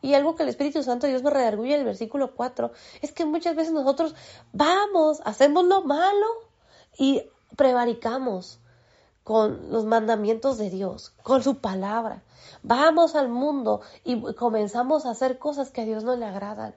Y 0.00 0.14
algo 0.14 0.36
que 0.36 0.44
el 0.44 0.48
Espíritu 0.48 0.84
Santo 0.84 1.08
Dios 1.08 1.24
me 1.24 1.30
redarguye 1.30 1.74
en 1.74 1.80
el 1.80 1.86
versículo 1.86 2.36
4 2.36 2.70
es 3.02 3.12
que 3.12 3.24
muchas 3.24 3.56
veces 3.56 3.72
nosotros 3.72 4.14
vamos, 4.52 5.20
hacemos 5.24 5.64
lo 5.64 5.82
malo 5.82 6.49
y 6.98 7.22
prevaricamos 7.56 8.60
con 9.24 9.70
los 9.70 9.84
mandamientos 9.84 10.58
de 10.58 10.70
Dios, 10.70 11.12
con 11.22 11.42
su 11.42 11.58
palabra. 11.58 12.22
Vamos 12.62 13.14
al 13.14 13.28
mundo 13.28 13.80
y 14.04 14.20
comenzamos 14.34 15.06
a 15.06 15.10
hacer 15.10 15.38
cosas 15.38 15.70
que 15.70 15.82
a 15.82 15.84
Dios 15.84 16.04
no 16.04 16.16
le 16.16 16.26
agradan. 16.26 16.74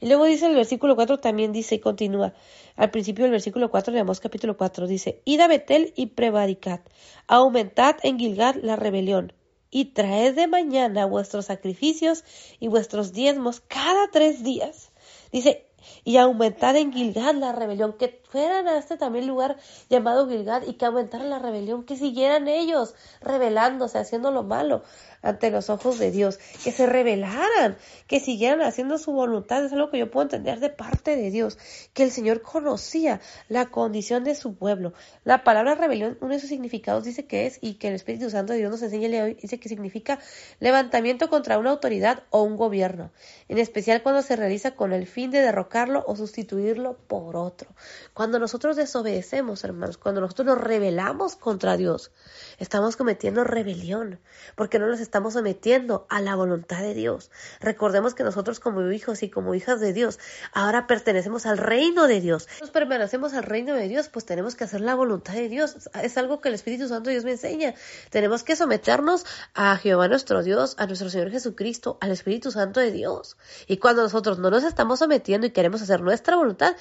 Y 0.00 0.06
luego 0.06 0.26
dice 0.26 0.46
el 0.46 0.54
versículo 0.54 0.94
4 0.94 1.18
también 1.18 1.52
dice 1.52 1.76
y 1.76 1.80
continúa. 1.80 2.34
Al 2.76 2.90
principio 2.90 3.24
del 3.24 3.32
versículo 3.32 3.70
4 3.70 3.92
leemos 3.92 4.20
capítulo 4.20 4.56
4 4.56 4.86
dice, 4.86 5.22
Id 5.24 5.40
a 5.40 5.48
Betel 5.48 5.92
y 5.96 6.06
prevaricad, 6.06 6.80
aumentad 7.26 7.96
en 8.04 8.18
Gilgad 8.18 8.54
la 8.62 8.76
rebelión, 8.76 9.32
y 9.70 9.86
traed 9.86 10.34
de 10.34 10.46
mañana 10.46 11.04
vuestros 11.06 11.46
sacrificios 11.46 12.24
y 12.60 12.68
vuestros 12.68 13.12
diezmos 13.12 13.60
cada 13.60 14.08
tres 14.10 14.44
días. 14.44 14.92
Dice, 15.32 15.67
y 16.04 16.16
aumentar 16.16 16.76
en 16.76 16.92
Gilgad 16.92 17.34
la 17.34 17.52
rebelión, 17.52 17.94
que 17.94 18.22
fueran 18.28 18.68
a 18.68 18.78
este 18.78 18.96
también 18.96 19.26
lugar 19.26 19.56
llamado 19.88 20.28
Gilgad 20.28 20.62
y 20.62 20.74
que 20.74 20.86
aumentara 20.86 21.24
la 21.24 21.38
rebelión, 21.38 21.84
que 21.84 21.96
siguieran 21.96 22.48
ellos 22.48 22.94
rebelándose, 23.20 23.98
haciendo 23.98 24.30
lo 24.30 24.42
malo 24.42 24.82
ante 25.22 25.50
los 25.50 25.70
ojos 25.70 25.98
de 25.98 26.10
Dios, 26.10 26.38
que 26.62 26.72
se 26.72 26.86
rebelaran, 26.86 27.76
que 28.06 28.20
siguieran 28.20 28.60
haciendo 28.62 28.98
su 28.98 29.12
voluntad, 29.12 29.64
es 29.64 29.72
algo 29.72 29.90
que 29.90 29.98
yo 29.98 30.10
puedo 30.10 30.24
entender 30.24 30.60
de 30.60 30.70
parte 30.70 31.16
de 31.16 31.30
Dios, 31.30 31.58
que 31.92 32.02
el 32.02 32.10
Señor 32.10 32.42
conocía 32.42 33.20
la 33.48 33.66
condición 33.66 34.24
de 34.24 34.34
su 34.34 34.54
pueblo. 34.54 34.92
La 35.24 35.44
palabra 35.44 35.74
rebelión, 35.74 36.18
uno 36.20 36.34
de 36.34 36.40
sus 36.40 36.48
significados 36.48 37.04
dice 37.04 37.26
que 37.26 37.46
es, 37.46 37.58
y 37.60 37.74
que 37.74 37.88
el 37.88 37.94
Espíritu 37.94 38.30
Santo 38.30 38.52
de 38.52 38.60
Dios 38.60 38.70
nos 38.70 38.82
enseña 38.82 39.24
hoy, 39.24 39.34
dice 39.34 39.58
que 39.58 39.68
significa 39.68 40.18
levantamiento 40.60 41.28
contra 41.28 41.58
una 41.58 41.70
autoridad 41.70 42.24
o 42.30 42.42
un 42.42 42.56
gobierno, 42.56 43.10
en 43.48 43.58
especial 43.58 44.02
cuando 44.02 44.22
se 44.22 44.36
realiza 44.36 44.72
con 44.72 44.92
el 44.92 45.06
fin 45.06 45.30
de 45.30 45.40
derrocarlo 45.40 46.04
o 46.06 46.16
sustituirlo 46.16 46.98
por 47.06 47.36
otro. 47.36 47.70
Cuando 48.14 48.38
nosotros 48.38 48.76
desobedecemos, 48.76 49.64
hermanos, 49.64 49.98
cuando 49.98 50.20
nosotros 50.20 50.46
nos 50.46 50.58
rebelamos 50.58 51.36
contra 51.36 51.76
Dios, 51.76 52.12
estamos 52.58 52.96
cometiendo 52.96 53.44
rebelión, 53.44 54.20
porque 54.56 54.78
no 54.78 54.86
nos 54.86 55.00
estamos 55.08 55.32
sometiendo 55.32 56.06
a 56.10 56.20
la 56.20 56.36
voluntad 56.36 56.82
de 56.82 56.92
Dios. 56.92 57.30
Recordemos 57.60 58.14
que 58.14 58.24
nosotros 58.24 58.60
como 58.60 58.92
hijos 58.92 59.22
y 59.22 59.30
como 59.30 59.54
hijas 59.54 59.80
de 59.80 59.94
Dios, 59.94 60.18
ahora 60.52 60.86
pertenecemos 60.86 61.46
al 61.46 61.56
reino 61.56 62.06
de 62.06 62.20
Dios. 62.20 62.46
Nos 62.60 62.70
permanecemos 62.70 63.32
al 63.32 63.44
reino 63.44 63.74
de 63.74 63.88
Dios, 63.88 64.10
pues 64.10 64.26
tenemos 64.26 64.54
que 64.54 64.64
hacer 64.64 64.82
la 64.82 64.94
voluntad 64.94 65.32
de 65.32 65.48
Dios. 65.48 65.88
Es 66.02 66.18
algo 66.18 66.42
que 66.42 66.50
el 66.50 66.54
Espíritu 66.54 66.88
Santo 66.88 67.08
Dios 67.08 67.24
me 67.24 67.32
enseña. 67.32 67.74
Tenemos 68.10 68.44
que 68.44 68.54
someternos 68.54 69.24
a 69.54 69.78
Jehová 69.78 70.08
nuestro 70.08 70.42
Dios, 70.42 70.74
a 70.78 70.86
nuestro 70.86 71.08
Señor 71.08 71.30
Jesucristo, 71.30 71.96
al 72.02 72.10
Espíritu 72.10 72.50
Santo 72.50 72.80
de 72.80 72.92
Dios. 72.92 73.38
Y 73.66 73.78
cuando 73.78 74.02
nosotros 74.02 74.38
no 74.38 74.50
nos 74.50 74.62
estamos 74.62 74.98
sometiendo 74.98 75.46
y 75.46 75.52
queremos 75.52 75.80
hacer 75.80 76.02
nuestra 76.02 76.36
voluntad, 76.36 76.76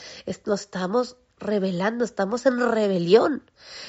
nos 0.46 0.62
estamos 0.62 1.16
rebelando, 1.40 2.04
estamos 2.04 2.46
en 2.46 2.60
rebelión. 2.60 3.44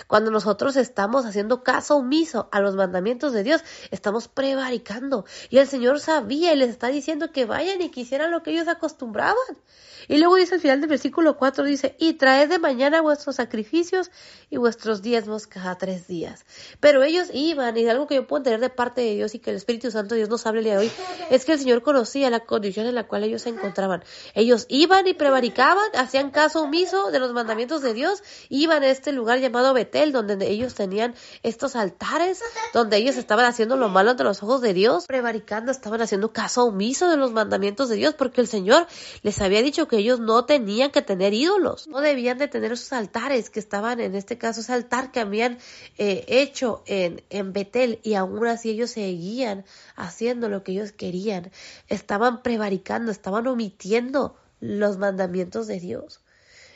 Cuando 0.07 0.31
nosotros 0.31 0.77
estamos 0.77 1.25
haciendo 1.25 1.63
caso 1.63 1.97
omiso 1.97 2.49
a 2.53 2.61
los 2.61 2.75
mandamientos 2.77 3.33
de 3.33 3.43
Dios, 3.43 3.63
estamos 3.91 4.29
prevaricando. 4.29 5.25
Y 5.51 5.59
el 5.59 5.67
Señor 5.67 6.01
sabía 6.01 6.53
y 6.53 6.57
les 6.57 6.71
está 6.71 6.89
diciendo 6.89 7.33
que 7.33 7.47
vayan 7.47 7.81
y 7.81 7.91
quisieran 7.91 8.31
lo 8.31 8.43
que 8.43 8.51
ellos 8.51 8.69
acostumbraban. 8.69 9.37
Y 10.07 10.19
luego 10.19 10.37
dice 10.37 10.55
al 10.55 10.61
final 10.61 10.81
del 10.81 10.89
versículo 10.89 11.37
4, 11.37 11.65
dice, 11.65 11.97
y 11.99 12.15
traed 12.15 12.49
de 12.49 12.59
mañana 12.59 13.03
vuestros 13.03 13.37
sacrificios 13.37 14.11
y 14.49 14.57
vuestros 14.57 15.03
diezmos 15.03 15.47
cada 15.47 15.77
tres 15.77 16.07
días. 16.07 16.47
Pero 16.81 17.03
ellos 17.03 17.29
iban, 17.33 17.77
y 17.77 17.87
algo 17.89 18.07
que 18.07 18.15
yo 18.15 18.27
puedo 18.27 18.43
tener 18.43 18.61
de 18.61 18.71
parte 18.71 19.03
de 19.03 19.15
Dios 19.15 19.35
y 19.35 19.39
que 19.39 19.51
el 19.51 19.57
Espíritu 19.57 19.91
Santo 19.91 20.15
de 20.15 20.21
Dios 20.21 20.31
nos 20.31 20.47
hable 20.47 20.61
el 20.61 20.65
día 20.65 20.75
de 20.75 20.87
hoy, 20.87 20.93
es 21.31 21.45
que 21.45 21.53
el 21.53 21.59
Señor 21.59 21.83
conocía 21.83 22.31
la 22.31 22.41
condición 22.41 22.87
en 22.87 22.95
la 22.95 23.07
cual 23.07 23.25
ellos 23.25 23.43
se 23.43 23.51
encontraban. 23.51 24.03
Ellos 24.35 24.67
iban 24.69 25.07
y 25.07 25.15
prevaricaban, 25.15 25.85
hacían 25.95 26.31
caso 26.31 26.63
omiso 26.63 27.11
de 27.11 27.19
los 27.19 27.33
mandamientos 27.39 27.83
de 27.83 27.95
Dios, 27.95 28.23
iban 28.49 28.83
a 28.83 28.89
este 28.89 29.13
lugar 29.13 29.39
llamado 29.39 29.73
Betel, 29.73 30.11
donde 30.11 30.37
ellos 30.51 30.75
tenían 30.75 31.15
estos 31.45 31.77
altares, 31.77 32.43
donde 32.75 32.97
ellos 32.97 33.17
estaban 33.17 33.45
haciendo 33.45 33.77
lo 33.77 33.89
malo 33.89 34.11
ante 34.11 34.25
los 34.25 34.43
ojos 34.43 34.61
de 34.61 34.75
Dios, 34.75 35.07
prevaricando, 35.07 35.71
estaban 35.71 36.03
haciendo 36.03 36.33
caso 36.33 36.65
omiso 36.65 37.09
de 37.09 37.17
los 37.17 37.33
mandamientos 37.33 37.89
de 37.89 37.97
Dios, 37.97 38.15
porque 38.15 38.41
el 38.41 38.49
Señor 38.49 38.89
les 39.23 39.41
había 39.41 39.63
dicho 39.63 39.87
que 39.87 39.99
ellos 39.99 40.19
no 40.19 40.45
tenían 40.45 40.91
que 40.91 41.01
tener 41.01 41.33
ídolos, 41.33 41.87
no 41.87 42.01
debían 42.01 42.39
de 42.39 42.49
tener 42.49 42.73
esos 42.73 42.93
altares 42.93 43.51
que 43.51 43.61
estaban, 43.61 44.01
en 44.01 44.17
este 44.17 44.37
caso, 44.37 44.61
ese 44.61 44.73
altar 44.73 45.13
que 45.13 45.21
habían 45.21 45.59
eh, 45.97 46.25
hecho 46.27 46.83
en, 46.87 47.23
en 47.31 47.53
Betel 47.53 48.01
y 48.03 48.15
aún 48.15 48.45
así 48.47 48.71
ellos 48.71 48.91
seguían 48.91 49.65
haciendo 49.95 50.49
lo 50.49 50.65
que 50.65 50.73
ellos 50.73 50.93
querían, 50.93 51.53
estaban 51.89 52.43
prevaricando, 52.43 53.13
estaban 53.13 53.47
omitiendo 53.47 54.37
los 54.61 54.99
mandamientos 54.99 55.67
de 55.67 55.81
Dios. 55.81 56.21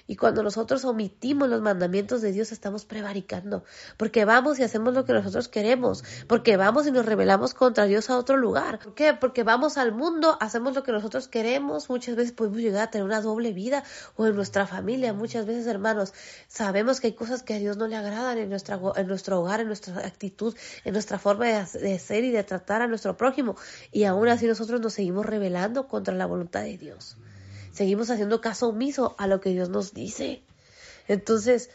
Y 0.07 0.17
cuando 0.17 0.43
nosotros 0.43 0.85
omitimos 0.85 1.49
los 1.49 1.63
mandamientos 1.63 2.23
de 2.23 2.33
Dios, 2.33 2.51
estamos 2.51 2.85
prevaricando, 2.85 3.65
porque 3.97 4.25
vamos 4.25 4.59
y 4.59 4.65
hacemos 4.65 4.95
lo 4.95 5.05
que 5.05 5.13
nosotros 5.13 5.49
queremos, 5.49 6.03
porque 6.27 6.57
vamos 6.57 6.87
y 6.87 6.91
nos 6.91 7.07
rebelamos 7.07 7.55
contra 7.55 7.85
Dios 7.85 8.11
a 8.11 8.19
otro 8.19 8.37
lugar. 8.37 8.81
¿Por 8.81 8.95
qué? 8.95 9.15
Porque 9.15 9.45
vamos 9.45 9.79
al 9.79 9.93
mundo, 9.93 10.37
hacemos 10.41 10.75
lo 10.75 10.83
que 10.83 10.91
nosotros 10.91 11.29
queremos, 11.29 11.89
muchas 11.89 12.17
veces 12.17 12.33
podemos 12.33 12.59
llegar 12.59 12.83
a 12.83 12.91
tener 12.91 13.05
una 13.05 13.21
doble 13.21 13.53
vida 13.53 13.85
o 14.17 14.27
en 14.27 14.35
nuestra 14.35 14.67
familia, 14.67 15.13
muchas 15.13 15.47
veces, 15.47 15.67
hermanos, 15.69 16.13
sabemos 16.49 17.01
que 17.01 17.09
hay 17.09 17.15
cosas 17.15 17.45
que 17.45 17.55
a 17.55 17.59
Dios 17.59 17.77
no 17.77 17.87
le 17.87 17.97
agradan 17.97 18.39
en, 18.39 18.51
nuestra, 18.51 18.81
en 18.97 19.07
nuestro 19.07 19.41
hogar, 19.41 19.61
en 19.61 19.69
nuestra 19.69 19.99
actitud, 20.05 20.55
en 20.85 20.93
nuestra 20.95 21.21
forma 21.21 21.47
de, 21.47 21.79
de 21.79 21.99
ser 22.01 22.25
y 22.25 22.33
de 22.33 22.43
tratar 22.43 22.83
a 22.83 22.89
nuestro 22.89 23.17
prójimo, 23.17 23.57
y 23.93 24.05
aún 24.05 24.29
así 24.29 24.47
nosotros 24.47 24.81
nos 24.81 24.95
seguimos 24.95 25.25
rebelando 25.25 25.87
contra 25.87 26.15
la 26.15 26.27
voluntad 26.27 26.63
de 26.63 26.77
Dios 26.77 27.17
seguimos 27.73 28.11
haciendo 28.11 28.41
caso 28.41 28.69
omiso 28.69 29.15
a 29.19 29.27
lo 29.27 29.41
que 29.41 29.51
Dios 29.51 29.69
nos 29.69 29.95
dice. 29.95 30.43
Entonces, 31.09 31.71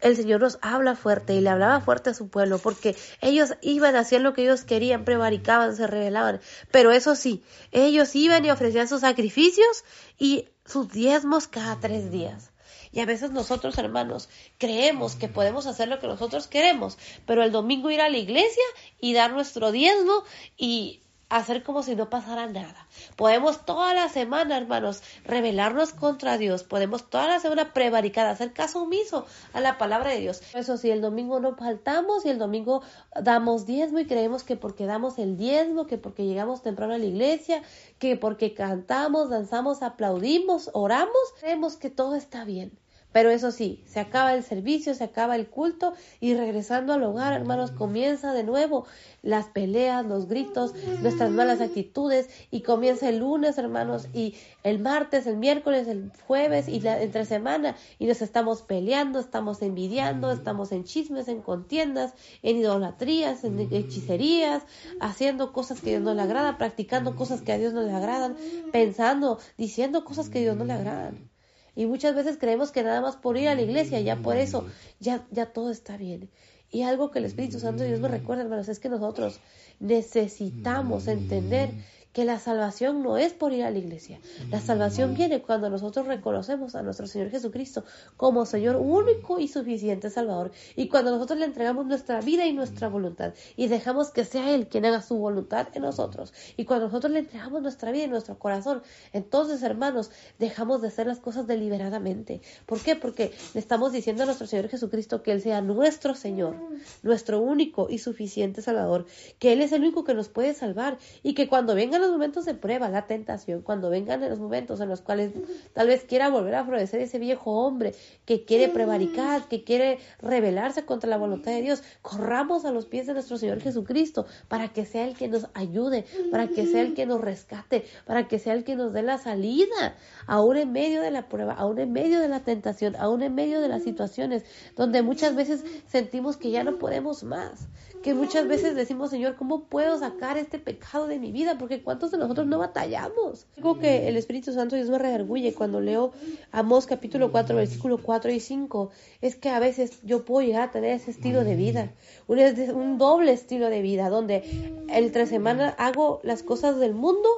el 0.00 0.16
Señor 0.16 0.40
nos 0.40 0.58
habla 0.60 0.94
fuerte 0.94 1.34
y 1.34 1.40
le 1.40 1.50
hablaba 1.50 1.80
fuerte 1.80 2.10
a 2.10 2.14
su 2.14 2.28
pueblo 2.28 2.58
porque 2.58 2.96
ellos 3.20 3.54
iban 3.62 3.96
hacer 3.96 4.20
lo 4.20 4.34
que 4.34 4.42
ellos 4.42 4.64
querían, 4.64 5.04
prevaricaban, 5.04 5.74
se 5.76 5.86
rebelaban. 5.86 6.40
Pero 6.70 6.92
eso 6.92 7.14
sí, 7.14 7.42
ellos 7.72 8.14
iban 8.14 8.44
y 8.44 8.50
ofrecían 8.50 8.88
sus 8.88 9.00
sacrificios 9.00 9.84
y 10.18 10.48
sus 10.64 10.90
diezmos 10.90 11.48
cada 11.48 11.80
tres 11.80 12.10
días. 12.10 12.50
Y 12.92 13.00
a 13.00 13.06
veces 13.06 13.30
nosotros, 13.30 13.76
hermanos, 13.78 14.28
creemos 14.58 15.16
que 15.16 15.28
podemos 15.28 15.66
hacer 15.66 15.88
lo 15.88 15.98
que 15.98 16.06
nosotros 16.06 16.46
queremos, 16.46 16.96
pero 17.26 17.42
el 17.42 17.52
domingo 17.52 17.90
ir 17.90 18.00
a 18.00 18.08
la 18.08 18.16
iglesia 18.16 18.62
y 19.00 19.12
dar 19.12 19.32
nuestro 19.32 19.70
diezmo 19.70 20.24
y 20.56 21.02
hacer 21.28 21.62
como 21.62 21.82
si 21.82 21.96
no 21.96 22.08
pasara 22.08 22.46
nada. 22.46 22.86
Podemos 23.16 23.64
toda 23.64 23.94
la 23.94 24.08
semana, 24.08 24.56
hermanos, 24.56 25.02
rebelarnos 25.24 25.92
contra 25.92 26.38
Dios. 26.38 26.62
Podemos 26.62 27.10
toda 27.10 27.26
la 27.26 27.40
semana 27.40 27.72
prevaricar, 27.72 28.26
hacer 28.26 28.52
caso 28.52 28.82
omiso 28.82 29.26
a 29.52 29.60
la 29.60 29.78
palabra 29.78 30.10
de 30.10 30.20
Dios. 30.20 30.42
Eso 30.54 30.76
sí, 30.76 30.90
el 30.90 31.00
domingo 31.00 31.40
no 31.40 31.56
faltamos 31.56 32.24
y 32.24 32.30
el 32.30 32.38
domingo 32.38 32.82
damos 33.20 33.66
diezmo 33.66 33.98
y 33.98 34.06
creemos 34.06 34.44
que 34.44 34.56
porque 34.56 34.86
damos 34.86 35.18
el 35.18 35.36
diezmo, 35.36 35.86
que 35.86 35.98
porque 35.98 36.24
llegamos 36.24 36.62
temprano 36.62 36.94
a 36.94 36.98
la 36.98 37.06
iglesia, 37.06 37.62
que 37.98 38.16
porque 38.16 38.54
cantamos, 38.54 39.30
danzamos, 39.30 39.82
aplaudimos, 39.82 40.70
oramos, 40.72 41.34
creemos 41.40 41.76
que 41.76 41.90
todo 41.90 42.14
está 42.14 42.44
bien. 42.44 42.78
Pero 43.16 43.30
eso 43.30 43.50
sí, 43.50 43.82
se 43.86 43.98
acaba 43.98 44.34
el 44.34 44.42
servicio, 44.42 44.92
se 44.92 45.02
acaba 45.02 45.36
el 45.36 45.46
culto 45.46 45.94
y 46.20 46.34
regresando 46.34 46.92
al 46.92 47.02
hogar, 47.02 47.32
hermanos, 47.32 47.70
comienza 47.70 48.34
de 48.34 48.44
nuevo 48.44 48.84
las 49.22 49.46
peleas, 49.46 50.04
los 50.04 50.28
gritos, 50.28 50.74
nuestras 51.00 51.30
malas 51.30 51.62
actitudes 51.62 52.28
y 52.50 52.60
comienza 52.60 53.08
el 53.08 53.20
lunes, 53.20 53.56
hermanos, 53.56 54.08
y 54.12 54.34
el 54.64 54.80
martes, 54.80 55.26
el 55.26 55.38
miércoles, 55.38 55.88
el 55.88 56.12
jueves 56.26 56.68
y 56.68 56.80
la 56.80 57.00
entre 57.00 57.24
semana 57.24 57.74
y 57.98 58.04
nos 58.04 58.20
estamos 58.20 58.60
peleando, 58.60 59.18
estamos 59.18 59.62
envidiando, 59.62 60.30
estamos 60.30 60.70
en 60.72 60.84
chismes, 60.84 61.28
en 61.28 61.40
contiendas, 61.40 62.12
en 62.42 62.58
idolatrías, 62.58 63.44
en 63.44 63.58
hechicerías, 63.72 64.62
haciendo 65.00 65.54
cosas 65.54 65.80
que 65.80 65.86
a 65.86 65.92
Dios 65.92 66.02
no 66.02 66.12
le 66.12 66.20
agrada, 66.20 66.58
practicando 66.58 67.16
cosas 67.16 67.40
que 67.40 67.52
a 67.52 67.56
Dios 67.56 67.72
no 67.72 67.80
le 67.80 67.92
agradan, 67.92 68.36
pensando, 68.72 69.38
diciendo 69.56 70.04
cosas 70.04 70.28
que 70.28 70.40
a 70.40 70.42
Dios 70.42 70.56
no 70.58 70.66
le 70.66 70.74
agradan. 70.74 71.35
Y 71.76 71.86
muchas 71.86 72.14
veces 72.14 72.38
creemos 72.38 72.72
que 72.72 72.82
nada 72.82 73.00
más 73.00 73.16
por 73.16 73.36
ir 73.36 73.48
a 73.48 73.54
la 73.54 73.62
iglesia, 73.62 74.00
ya 74.00 74.16
por 74.16 74.36
eso, 74.36 74.66
ya, 74.98 75.26
ya 75.30 75.52
todo 75.52 75.70
está 75.70 75.96
bien. 75.96 76.30
Y 76.70 76.82
algo 76.82 77.10
que 77.10 77.20
el 77.20 77.26
Espíritu 77.26 77.60
Santo 77.60 77.82
de 77.82 77.90
Dios 77.90 78.00
me 78.00 78.08
recuerda, 78.08 78.42
hermanos, 78.42 78.68
es 78.68 78.80
que 78.80 78.88
nosotros 78.88 79.40
necesitamos 79.78 81.06
entender 81.06 81.70
que 82.16 82.24
la 82.24 82.38
salvación 82.38 83.02
no 83.02 83.18
es 83.18 83.34
por 83.34 83.52
ir 83.52 83.62
a 83.62 83.70
la 83.70 83.76
iglesia. 83.76 84.18
La 84.50 84.58
salvación 84.58 85.12
viene 85.12 85.42
cuando 85.42 85.68
nosotros 85.68 86.06
reconocemos 86.06 86.74
a 86.74 86.80
nuestro 86.80 87.06
Señor 87.06 87.28
Jesucristo 87.28 87.84
como 88.16 88.46
Señor 88.46 88.76
único 88.76 89.38
y 89.38 89.48
suficiente 89.48 90.08
Salvador. 90.08 90.50
Y 90.76 90.88
cuando 90.88 91.10
nosotros 91.10 91.38
le 91.38 91.44
entregamos 91.44 91.84
nuestra 91.84 92.22
vida 92.22 92.46
y 92.46 92.54
nuestra 92.54 92.88
voluntad 92.88 93.34
y 93.54 93.68
dejamos 93.68 94.12
que 94.12 94.24
sea 94.24 94.54
Él 94.54 94.66
quien 94.68 94.86
haga 94.86 95.02
su 95.02 95.18
voluntad 95.18 95.68
en 95.74 95.82
nosotros. 95.82 96.32
Y 96.56 96.64
cuando 96.64 96.86
nosotros 96.86 97.12
le 97.12 97.18
entregamos 97.18 97.60
nuestra 97.60 97.92
vida 97.92 98.04
y 98.04 98.08
nuestro 98.08 98.38
corazón, 98.38 98.80
entonces, 99.12 99.62
hermanos, 99.62 100.10
dejamos 100.38 100.80
de 100.80 100.88
hacer 100.88 101.06
las 101.06 101.18
cosas 101.18 101.46
deliberadamente. 101.46 102.40
¿Por 102.64 102.80
qué? 102.80 102.96
Porque 102.96 103.32
le 103.52 103.60
estamos 103.60 103.92
diciendo 103.92 104.22
a 104.22 104.26
nuestro 104.26 104.46
Señor 104.46 104.68
Jesucristo 104.68 105.22
que 105.22 105.32
Él 105.32 105.42
sea 105.42 105.60
nuestro 105.60 106.14
Señor, 106.14 106.56
nuestro 107.02 107.40
único 107.40 107.88
y 107.90 107.98
suficiente 107.98 108.62
Salvador, 108.62 109.04
que 109.38 109.52
Él 109.52 109.60
es 109.60 109.72
el 109.72 109.82
único 109.82 110.04
que 110.04 110.14
nos 110.14 110.30
puede 110.30 110.54
salvar 110.54 110.96
y 111.22 111.34
que 111.34 111.46
cuando 111.46 111.74
vengan 111.74 112.05
los 112.06 112.12
momentos 112.16 112.44
de 112.44 112.54
prueba, 112.54 112.88
la 112.88 113.06
tentación, 113.06 113.62
cuando 113.62 113.90
vengan 113.90 114.20
los 114.28 114.38
momentos 114.38 114.80
en 114.80 114.88
los 114.88 115.00
cuales 115.00 115.32
tal 115.72 115.88
vez 115.88 116.04
quiera 116.04 116.28
volver 116.28 116.54
a 116.54 116.64
florecer 116.64 117.00
ese 117.00 117.18
viejo 117.18 117.52
hombre 117.52 117.94
que 118.24 118.44
quiere 118.44 118.68
prevaricar, 118.68 119.48
que 119.48 119.64
quiere 119.64 119.98
rebelarse 120.20 120.84
contra 120.84 121.08
la 121.10 121.16
voluntad 121.16 121.52
de 121.52 121.62
Dios, 121.62 121.82
corramos 122.02 122.64
a 122.64 122.70
los 122.70 122.86
pies 122.86 123.06
de 123.06 123.14
nuestro 123.14 123.38
Señor 123.38 123.60
Jesucristo 123.60 124.26
para 124.48 124.68
que 124.68 124.86
sea 124.86 125.06
el 125.06 125.16
que 125.16 125.28
nos 125.28 125.48
ayude, 125.54 126.04
para 126.30 126.48
que 126.48 126.66
sea 126.66 126.82
el 126.82 126.94
que 126.94 127.06
nos 127.06 127.20
rescate, 127.20 127.84
para 128.06 128.28
que 128.28 128.38
sea 128.38 128.54
el 128.54 128.64
que 128.64 128.76
nos 128.76 128.92
dé 128.92 129.02
la 129.02 129.18
salida, 129.18 129.96
aún 130.26 130.56
en 130.56 130.72
medio 130.72 131.02
de 131.02 131.10
la 131.10 131.28
prueba, 131.28 131.54
aún 131.54 131.78
en 131.78 131.92
medio 131.92 132.20
de 132.20 132.28
la 132.28 132.40
tentación, 132.40 132.96
aún 132.96 133.22
en 133.22 133.34
medio 133.34 133.60
de 133.60 133.68
las 133.68 133.82
situaciones 133.82 134.44
donde 134.76 135.02
muchas 135.02 135.34
veces 135.34 135.64
sentimos 135.86 136.36
que 136.36 136.50
ya 136.50 136.64
no 136.64 136.78
podemos 136.78 137.24
más, 137.24 137.68
que 138.06 138.14
muchas 138.14 138.46
veces 138.46 138.76
decimos, 138.76 139.10
Señor, 139.10 139.34
¿cómo 139.34 139.64
puedo 139.64 139.98
sacar 139.98 140.38
este 140.38 140.60
pecado 140.60 141.08
de 141.08 141.18
mi 141.18 141.32
vida? 141.32 141.58
Porque 141.58 141.82
¿cuántos 141.82 142.12
de 142.12 142.18
nosotros 142.18 142.46
no 142.46 142.60
batallamos? 142.60 143.48
Digo 143.56 143.80
que 143.80 144.06
el 144.06 144.16
Espíritu 144.16 144.52
Santo 144.52 144.76
Dios 144.76 144.88
me 144.88 144.98
redarguye 145.00 145.54
cuando 145.54 145.80
leo 145.80 146.12
Amós 146.52 146.86
capítulo 146.86 147.32
4, 147.32 147.56
versículo 147.56 147.98
4 147.98 148.30
y 148.30 148.38
5. 148.38 148.90
Es 149.22 149.34
que 149.34 149.48
a 149.48 149.58
veces 149.58 149.98
yo 150.04 150.24
puedo 150.24 150.46
llegar 150.46 150.68
a 150.68 150.70
tener 150.70 150.92
ese 150.92 151.10
estilo 151.10 151.42
de 151.42 151.56
vida, 151.56 151.90
un, 152.28 152.96
doble 152.96 153.32
estilo 153.32 153.70
de 153.70 153.82
vida, 153.82 154.08
donde 154.08 154.44
entre 154.86 155.26
semana 155.26 155.70
hago 155.70 156.20
las 156.22 156.44
cosas 156.44 156.78
del 156.78 156.94
mundo, 156.94 157.28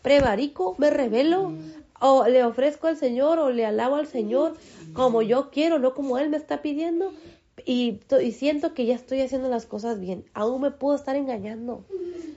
prevarico, 0.00 0.74
me 0.78 0.88
revelo, 0.88 1.52
o 2.00 2.26
le 2.26 2.44
ofrezco 2.44 2.86
al 2.86 2.96
Señor 2.96 3.38
o 3.38 3.50
le 3.50 3.66
alabo 3.66 3.96
al 3.96 4.06
Señor 4.06 4.54
como 4.94 5.20
yo 5.20 5.50
quiero, 5.50 5.78
no 5.78 5.92
como 5.92 6.16
Él 6.16 6.30
me 6.30 6.38
está 6.38 6.62
pidiendo, 6.62 7.12
y, 7.64 8.00
siento 8.32 8.74
que 8.74 8.84
ya 8.84 8.94
estoy 8.94 9.20
haciendo 9.20 9.48
las 9.48 9.66
cosas 9.66 10.00
bien. 10.00 10.24
Aún 10.34 10.62
me 10.62 10.70
puedo 10.70 10.96
estar 10.96 11.16
engañando. 11.16 11.84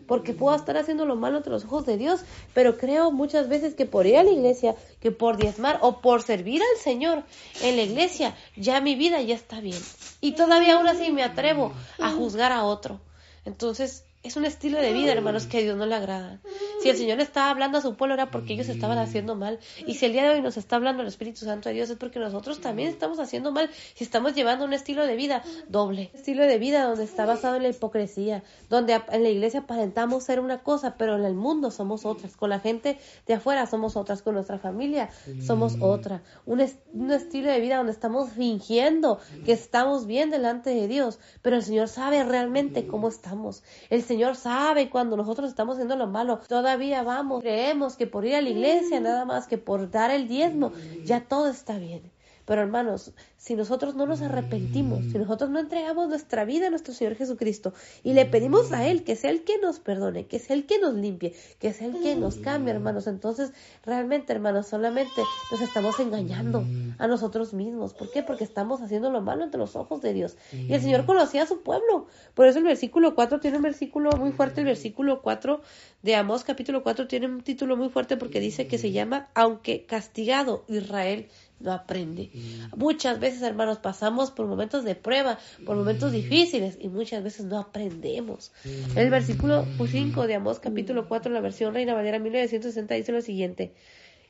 Porque 0.07 0.33
puedo 0.33 0.55
estar 0.55 0.77
haciendo 0.77 1.05
lo 1.05 1.17
malo 1.17 1.37
entre 1.37 1.51
los 1.51 1.65
ojos 1.65 1.85
de 1.85 1.97
Dios. 1.97 2.21
Pero 2.53 2.77
creo 2.77 3.11
muchas 3.11 3.49
veces 3.49 3.73
que 3.73 3.85
por 3.85 4.05
ir 4.05 4.17
a 4.17 4.23
la 4.23 4.31
iglesia, 4.31 4.75
que 5.01 5.11
por 5.11 5.37
diezmar 5.37 5.79
o 5.81 6.01
por 6.01 6.21
servir 6.21 6.61
al 6.61 6.81
Señor 6.81 7.23
en 7.61 7.75
la 7.75 7.83
iglesia, 7.83 8.35
ya 8.55 8.79
mi 8.79 8.95
vida 8.95 9.21
ya 9.21 9.35
está 9.35 9.59
bien. 9.59 9.81
Y 10.21 10.33
todavía 10.33 10.75
aún 10.75 10.87
así 10.87 11.11
me 11.11 11.23
atrevo 11.23 11.73
a 11.99 12.11
juzgar 12.11 12.51
a 12.51 12.63
otro. 12.63 13.01
Entonces, 13.43 14.05
es 14.23 14.35
un 14.35 14.45
estilo 14.45 14.79
de 14.79 14.93
vida, 14.93 15.13
hermanos, 15.13 15.45
que 15.45 15.59
a 15.59 15.61
Dios 15.61 15.77
no 15.77 15.85
le 15.85 15.95
agrada. 15.95 16.39
Si 16.81 16.89
el 16.89 16.97
Señor 16.97 17.19
estaba 17.19 17.49
hablando 17.49 17.77
a 17.77 17.81
su 17.81 17.95
pueblo 17.95 18.13
era 18.13 18.29
porque 18.29 18.53
ellos 18.53 18.67
estaban 18.67 18.97
haciendo 18.97 19.35
mal. 19.35 19.59
Y 19.85 19.95
si 19.95 20.05
el 20.05 20.11
día 20.11 20.23
de 20.23 20.29
hoy 20.35 20.41
nos 20.41 20.57
está 20.57 20.75
hablando 20.75 21.01
el 21.01 21.07
Espíritu 21.07 21.45
Santo 21.45 21.69
de 21.69 21.75
Dios 21.75 21.89
es 21.89 21.97
porque 21.97 22.19
nosotros 22.19 22.59
también 22.59 22.89
estamos 22.89 23.19
haciendo 23.19 23.51
mal. 23.51 23.69
Si 23.95 24.03
estamos 24.03 24.35
llevando 24.35 24.65
un 24.65 24.73
estilo 24.73 25.05
de 25.05 25.15
vida 25.15 25.43
doble. 25.69 26.09
Un 26.13 26.19
estilo 26.19 26.43
de 26.43 26.57
vida 26.57 26.83
donde 26.83 27.03
está 27.03 27.25
basado 27.25 27.55
en 27.55 27.63
la 27.63 27.69
hipocresía. 27.69 28.43
Donde 28.69 29.01
en 29.11 29.23
la 29.23 29.29
iglesia 29.29 29.61
aparentamos 29.61 30.23
ser 30.23 30.39
una 30.39 30.61
cosa, 30.61 30.97
pero 30.97 31.15
en 31.15 31.23
el 31.23 31.33
mundo 31.33 31.71
somos 31.71 32.05
otras. 32.05 32.35
Con 32.35 32.49
la 32.49 32.59
gente 32.59 32.99
de 33.27 33.33
afuera 33.35 33.65
somos 33.65 33.95
otras. 33.95 34.21
Con 34.21 34.33
nuestra 34.33 34.59
familia 34.59 35.09
somos 35.45 35.77
otra. 35.79 36.21
Un, 36.45 36.65
un 36.93 37.11
estilo 37.11 37.49
de 37.49 37.61
vida 37.61 37.77
donde 37.77 37.93
estamos 37.93 38.31
fingiendo 38.31 39.19
que 39.45 39.53
estamos 39.53 40.05
bien 40.05 40.31
delante 40.31 40.71
de 40.71 40.87
Dios. 40.87 41.19
Pero 41.41 41.55
el 41.55 41.63
Señor 41.63 41.87
sabe 41.87 42.23
realmente 42.23 42.87
cómo 42.87 43.07
estamos. 43.07 43.63
El 43.89 44.03
Señor 44.07 44.35
sabe 44.35 44.89
cuando 44.89 45.17
nosotros 45.17 45.49
estamos 45.49 45.75
haciendo 45.75 45.95
lo 45.95 46.07
malo. 46.07 46.39
Todavía 46.47 47.03
vamos, 47.03 47.41
creemos 47.41 47.95
que 47.95 48.07
por 48.07 48.25
ir 48.25 48.35
a 48.35 48.41
la 48.41 48.49
iglesia, 48.49 48.99
nada 48.99 49.25
más 49.25 49.47
que 49.47 49.57
por 49.57 49.91
dar 49.91 50.11
el 50.11 50.27
diezmo, 50.27 50.71
ya 51.03 51.21
todo 51.27 51.49
está 51.49 51.77
bien. 51.77 52.11
Pero 52.47 52.61
hermanos, 52.61 53.11
si 53.35 53.55
nosotros 53.55 53.95
no 53.95 54.05
nos 54.05 54.21
arrepentimos, 54.21 55.03
si 55.11 55.17
nosotros 55.17 55.49
no 55.49 55.59
entregamos 55.59 56.07
nuestra 56.07 56.45
vida 56.45 56.67
a 56.67 56.69
nuestro 56.69 56.93
Señor 56.93 57.15
Jesucristo 57.15 57.73
y 58.03 58.13
le 58.13 58.25
pedimos 58.25 58.71
a 58.71 58.87
Él 58.87 59.03
que 59.03 59.17
sea 59.17 59.31
el 59.31 59.43
que 59.43 59.57
nos 59.57 59.79
perdone, 59.79 60.27
que 60.27 60.39
sea 60.39 60.55
el 60.55 60.65
que 60.65 60.79
nos 60.79 60.93
limpie, 60.93 61.35
que 61.59 61.73
sea 61.73 61.87
el 61.87 62.01
que 62.01 62.15
nos 62.15 62.35
cambie, 62.37 62.73
hermanos, 62.73 63.05
entonces 63.07 63.51
realmente, 63.83 64.31
hermanos, 64.31 64.67
solamente 64.67 65.21
nos 65.51 65.59
estamos 65.59 65.99
engañando 65.99 66.63
a 66.99 67.07
nosotros 67.07 67.53
mismos. 67.53 67.93
¿Por 67.93 68.11
qué? 68.11 68.23
Porque 68.23 68.45
estamos 68.45 68.81
haciendo 68.81 69.11
lo 69.11 69.19
malo 69.19 69.43
ante 69.43 69.57
los 69.57 69.75
ojos 69.75 70.01
de 70.01 70.13
Dios. 70.13 70.37
Y 70.53 70.73
el 70.73 70.79
Señor 70.79 71.05
conocía 71.05 71.43
a 71.43 71.47
su 71.47 71.63
pueblo. 71.63 72.07
Por 72.33 72.47
eso 72.47 72.59
el 72.59 72.63
versículo 72.63 73.13
4 73.13 73.41
tiene 73.41 73.57
un 73.57 73.63
versículo 73.63 74.11
muy 74.13 74.31
fuerte, 74.31 74.61
el 74.61 74.67
versículo 74.67 75.21
4 75.21 75.61
de 76.01 76.15
Amós 76.15 76.45
capítulo 76.45 76.81
4 76.81 77.07
tiene 77.07 77.27
un 77.27 77.41
título 77.41 77.75
muy 77.75 77.89
fuerte 77.89 78.15
porque 78.15 78.39
dice 78.39 78.67
que 78.67 78.77
se 78.77 78.93
llama 78.93 79.27
Aunque 79.33 79.85
castigado 79.85 80.63
Israel 80.69 81.27
no 81.59 81.73
aprende. 81.73 82.29
Muchas 82.75 83.19
veces, 83.19 83.41
hermanos, 83.41 83.79
pasamos 83.79 84.31
por 84.31 84.47
momentos 84.47 84.83
de 84.83 84.95
prueba, 84.95 85.39
por 85.65 85.75
momentos 85.75 86.11
difíciles 86.11 86.77
y 86.79 86.89
muchas 86.89 87.23
veces 87.23 87.45
no 87.45 87.59
aprendemos. 87.59 88.51
El 88.95 89.09
versículo 89.09 89.65
5 89.83 90.27
de 90.27 90.35
Amós 90.35 90.59
capítulo 90.59 91.07
4, 91.07 91.31
la 91.31 91.41
versión 91.41 91.73
Reina 91.73 91.93
Valera 91.93 92.19
1960 92.19 92.93
dice 92.95 93.11
lo 93.11 93.21
siguiente. 93.21 93.73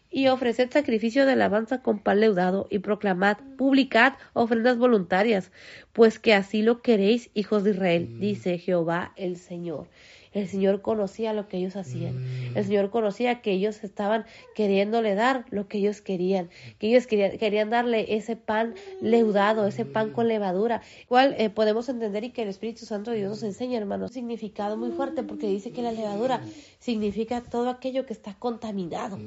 y 0.09 0.28
ofreced 0.28 0.71
sacrificio 0.71 1.25
de 1.25 1.34
alabanza 1.34 1.82
con 1.82 1.99
pan 1.99 2.21
leudado, 2.21 2.67
y 2.69 2.80
proclamad, 2.80 3.38
publicad 3.57 4.13
ofrendas 4.34 4.78
voluntarias, 4.78 5.51
pues 5.91 6.17
que 6.17 6.34
así 6.34 6.61
lo 6.61 6.82
queréis, 6.82 7.30
hijos 7.34 7.65
de 7.65 7.71
Israel, 7.71 8.19
dice 8.19 8.57
Jehová 8.57 9.11
el 9.17 9.36
Señor. 9.36 9.88
El 10.34 10.47
Señor 10.47 10.82
conocía 10.82 11.34
lo 11.34 11.47
que 11.47 11.57
ellos 11.57 11.75
hacían. 11.75 12.15
El 12.55 12.65
Señor 12.65 12.89
conocía 12.89 13.41
que 13.41 13.51
ellos 13.51 13.84
estaban 13.84 14.25
queriéndole 14.55 15.15
dar 15.15 15.45
lo 15.49 15.67
que 15.67 15.80
ellos 15.80 16.01
querían, 16.01 16.49
que 16.80 16.89
ellos 16.89 17.07
querían, 17.07 17.38
querían 17.38 17.69
darle 17.69 18.15
ese 18.15 18.36
pan 18.36 18.75
leudado, 19.01 19.67
ese 19.67 19.86
pan 19.86 20.11
con 20.11 20.28
levadura, 20.28 20.82
cual 21.07 21.36
eh, 21.38 21.49
podemos 21.49 21.89
entender 21.89 22.23
y 22.23 22.32
que 22.32 22.43
el 22.43 22.49
Espíritu 22.49 22.86
Santo 22.86 23.11
de 23.11 23.17
Dios 23.17 23.30
nos 23.30 23.43
enseña, 23.43 23.78
hermanos, 23.78 24.11
significado 24.11 24.78
muy 24.78 24.91
fuerte 24.91 25.23
porque 25.23 25.47
dice 25.47 25.71
que 25.71 25.82
la 25.82 25.91
levadura 25.91 26.41
significa 26.80 27.41
todo 27.41 27.69
aquello 27.69 28.05
que 28.05 28.13
está 28.13 28.36
contaminado. 28.36 29.17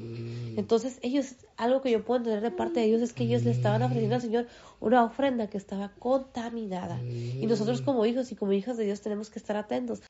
Entonces 0.57 0.99
ellos, 1.01 1.35
algo 1.57 1.81
que 1.81 1.91
yo 1.91 2.03
puedo 2.03 2.19
entender 2.19 2.41
de 2.41 2.51
parte 2.51 2.79
de 2.79 2.87
ellos 2.87 3.01
es 3.01 3.13
que 3.13 3.23
ellos 3.23 3.43
le 3.43 3.51
estaban 3.51 3.81
ofreciendo 3.81 4.15
al 4.15 4.21
Señor 4.21 4.47
una 4.79 5.03
ofrenda 5.03 5.47
que 5.47 5.57
estaba 5.57 5.91
contaminada. 5.99 7.01
Y 7.03 7.45
nosotros 7.47 7.81
como 7.81 8.05
hijos 8.05 8.31
y 8.31 8.35
como 8.35 8.53
hijas 8.53 8.77
de 8.77 8.85
Dios 8.85 9.01
tenemos 9.01 9.29
que 9.29 9.39
estar 9.39 9.55
atentos 9.55 10.01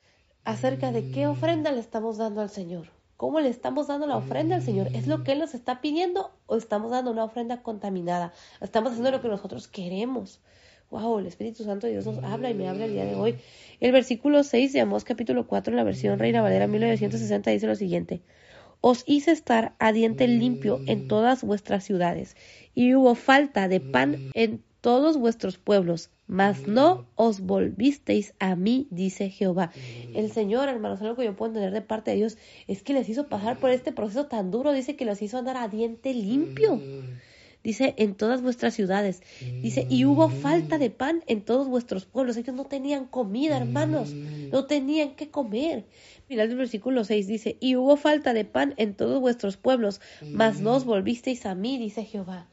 acerca 0.44 0.92
de 0.92 1.10
qué 1.10 1.26
ofrenda 1.26 1.72
le 1.72 1.80
estamos 1.80 2.18
dando 2.18 2.40
al 2.40 2.50
Señor. 2.50 2.88
¿Cómo 3.16 3.40
le 3.40 3.48
estamos 3.48 3.86
dando 3.86 4.06
la 4.06 4.16
ofrenda 4.16 4.56
al 4.56 4.62
Señor? 4.62 4.88
¿Es 4.94 5.06
lo 5.06 5.22
que 5.22 5.32
Él 5.32 5.38
nos 5.38 5.54
está 5.54 5.80
pidiendo 5.80 6.32
o 6.46 6.56
estamos 6.56 6.90
dando 6.90 7.12
una 7.12 7.24
ofrenda 7.24 7.62
contaminada? 7.62 8.32
Estamos 8.60 8.92
haciendo 8.92 9.12
lo 9.12 9.22
que 9.22 9.28
nosotros 9.28 9.68
queremos. 9.68 10.40
Wow, 10.90 11.20
el 11.20 11.26
Espíritu 11.26 11.64
Santo 11.64 11.86
de 11.86 11.94
Dios 11.94 12.06
nos 12.06 12.22
habla 12.24 12.50
y 12.50 12.54
me 12.54 12.68
habla 12.68 12.84
el 12.84 12.92
día 12.92 13.04
de 13.04 13.14
hoy. 13.14 13.36
El 13.80 13.92
versículo 13.92 14.42
6 14.42 14.72
de 14.72 14.80
Amós 14.80 15.04
capítulo 15.04 15.46
4 15.46 15.72
en 15.72 15.76
la 15.76 15.84
versión 15.84 16.18
Reina 16.18 16.42
Valera 16.42 16.66
1960 16.66 17.50
dice 17.50 17.66
lo 17.66 17.76
siguiente. 17.76 18.22
Os 18.82 19.04
hice 19.06 19.30
estar 19.30 19.74
a 19.78 19.92
diente 19.92 20.26
limpio 20.26 20.80
en 20.86 21.06
todas 21.06 21.44
vuestras 21.44 21.84
ciudades, 21.84 22.36
y 22.74 22.94
hubo 22.96 23.14
falta 23.14 23.68
de 23.68 23.78
pan 23.78 24.32
en 24.34 24.64
todos 24.82 25.16
vuestros 25.16 25.58
pueblos, 25.58 26.10
mas 26.26 26.66
no 26.66 27.06
os 27.14 27.40
volvisteis 27.40 28.34
a 28.40 28.56
mí, 28.56 28.88
dice 28.90 29.30
Jehová. 29.30 29.70
El 30.12 30.30
Señor, 30.30 30.68
hermanos, 30.68 31.00
algo 31.00 31.16
que 31.16 31.24
yo 31.24 31.36
puedo 31.36 31.50
entender 31.50 31.72
de 31.72 31.82
parte 31.82 32.10
de 32.10 32.16
Dios 32.18 32.36
es 32.66 32.82
que 32.82 32.92
les 32.92 33.08
hizo 33.08 33.28
pasar 33.28 33.60
por 33.60 33.70
este 33.70 33.92
proceso 33.92 34.26
tan 34.26 34.50
duro, 34.50 34.72
dice 34.72 34.96
que 34.96 35.04
los 35.04 35.22
hizo 35.22 35.38
andar 35.38 35.56
a 35.56 35.68
diente 35.68 36.12
limpio. 36.12 36.80
Dice, 37.62 37.94
en 37.96 38.16
todas 38.16 38.42
vuestras 38.42 38.74
ciudades. 38.74 39.22
Dice, 39.62 39.86
y 39.88 40.04
hubo 40.04 40.28
falta 40.28 40.78
de 40.78 40.90
pan 40.90 41.22
en 41.28 41.42
todos 41.42 41.68
vuestros 41.68 42.06
pueblos. 42.06 42.36
Ellos 42.36 42.56
no 42.56 42.64
tenían 42.64 43.06
comida, 43.06 43.56
hermanos. 43.56 44.12
No 44.12 44.64
tenían 44.64 45.14
que 45.14 45.30
comer. 45.30 45.84
Final 46.26 46.48
del 46.48 46.58
versículo 46.58 47.04
6 47.04 47.28
dice, 47.28 47.56
y 47.60 47.76
hubo 47.76 47.96
falta 47.96 48.32
de 48.32 48.44
pan 48.44 48.74
en 48.78 48.94
todos 48.94 49.20
vuestros 49.20 49.56
pueblos, 49.56 50.00
mas 50.26 50.60
no 50.60 50.74
os 50.74 50.84
volvisteis 50.84 51.46
a 51.46 51.54
mí, 51.54 51.78
dice 51.78 52.04
Jehová 52.04 52.48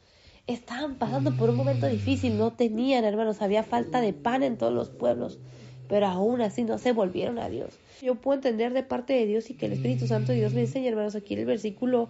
estaban 0.53 0.95
pasando 0.95 1.35
por 1.37 1.49
un 1.49 1.55
momento 1.55 1.87
difícil, 1.87 2.37
no 2.37 2.53
tenían 2.53 3.03
hermanos, 3.03 3.41
había 3.41 3.63
falta 3.63 4.01
de 4.01 4.13
pan 4.13 4.41
en 4.41 4.57
todos 4.57 4.73
los 4.73 4.89
pueblos, 4.89 5.37
pero 5.87 6.07
aún 6.07 6.41
así 6.41 6.63
no 6.63 6.77
se 6.79 6.91
volvieron 6.91 7.37
a 7.37 7.49
Dios. 7.49 7.77
Yo 8.01 8.15
puedo 8.15 8.35
entender 8.37 8.73
de 8.73 8.83
parte 8.83 9.13
de 9.13 9.25
Dios 9.25 9.49
y 9.49 9.53
que 9.53 9.67
el 9.67 9.73
Espíritu 9.73 10.07
Santo 10.07 10.31
de 10.31 10.39
Dios 10.39 10.53
me 10.53 10.61
enseña, 10.61 10.89
hermanos, 10.89 11.15
aquí 11.15 11.35
en 11.35 11.41
el 11.41 11.45
versículo 11.45 12.09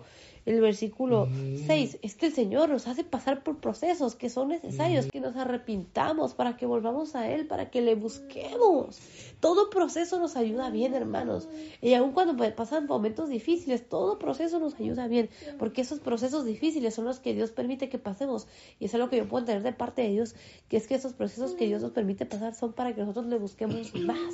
el 0.49 0.61
versículo 0.61 1.27
6, 1.67 1.99
es 2.01 2.15
que 2.15 2.27
el 2.27 2.33
Señor 2.33 2.69
nos 2.69 2.87
hace 2.87 3.03
pasar 3.03 3.43
por 3.43 3.59
procesos 3.59 4.15
que 4.15 4.29
son 4.29 4.49
necesarios, 4.49 5.05
que 5.05 5.19
nos 5.19 5.35
arrepintamos 5.35 6.33
para 6.33 6.57
que 6.57 6.65
volvamos 6.65 7.15
a 7.15 7.29
Él, 7.29 7.45
para 7.47 7.69
que 7.69 7.81
le 7.81 7.95
busquemos. 7.95 8.99
Todo 9.39 9.69
proceso 9.69 10.19
nos 10.19 10.35
ayuda 10.35 10.69
bien, 10.69 10.95
hermanos. 10.95 11.47
Y 11.81 11.93
aun 11.93 12.13
cuando 12.13 12.35
pasan 12.55 12.87
momentos 12.87 13.29
difíciles, 13.29 13.87
todo 13.87 14.17
proceso 14.17 14.59
nos 14.59 14.73
ayuda 14.79 15.07
bien, 15.07 15.29
porque 15.59 15.81
esos 15.81 15.99
procesos 15.99 16.45
difíciles 16.45 16.95
son 16.95 17.05
los 17.05 17.19
que 17.19 17.33
Dios 17.33 17.51
permite 17.51 17.89
que 17.89 17.99
pasemos. 17.99 18.47
Y 18.79 18.85
es 18.85 18.95
algo 18.95 19.09
que 19.09 19.17
yo 19.17 19.27
puedo 19.27 19.41
entender 19.41 19.63
de 19.63 19.77
parte 19.77 20.01
de 20.01 20.09
Dios, 20.09 20.35
que 20.67 20.77
es 20.77 20.87
que 20.87 20.95
esos 20.95 21.13
procesos 21.13 21.51
que 21.51 21.67
Dios 21.67 21.81
nos 21.81 21.91
permite 21.91 22.25
pasar 22.25 22.55
son 22.55 22.73
para 22.73 22.95
que 22.95 23.01
nosotros 23.01 23.27
le 23.27 23.37
busquemos 23.37 23.93
más, 23.95 24.33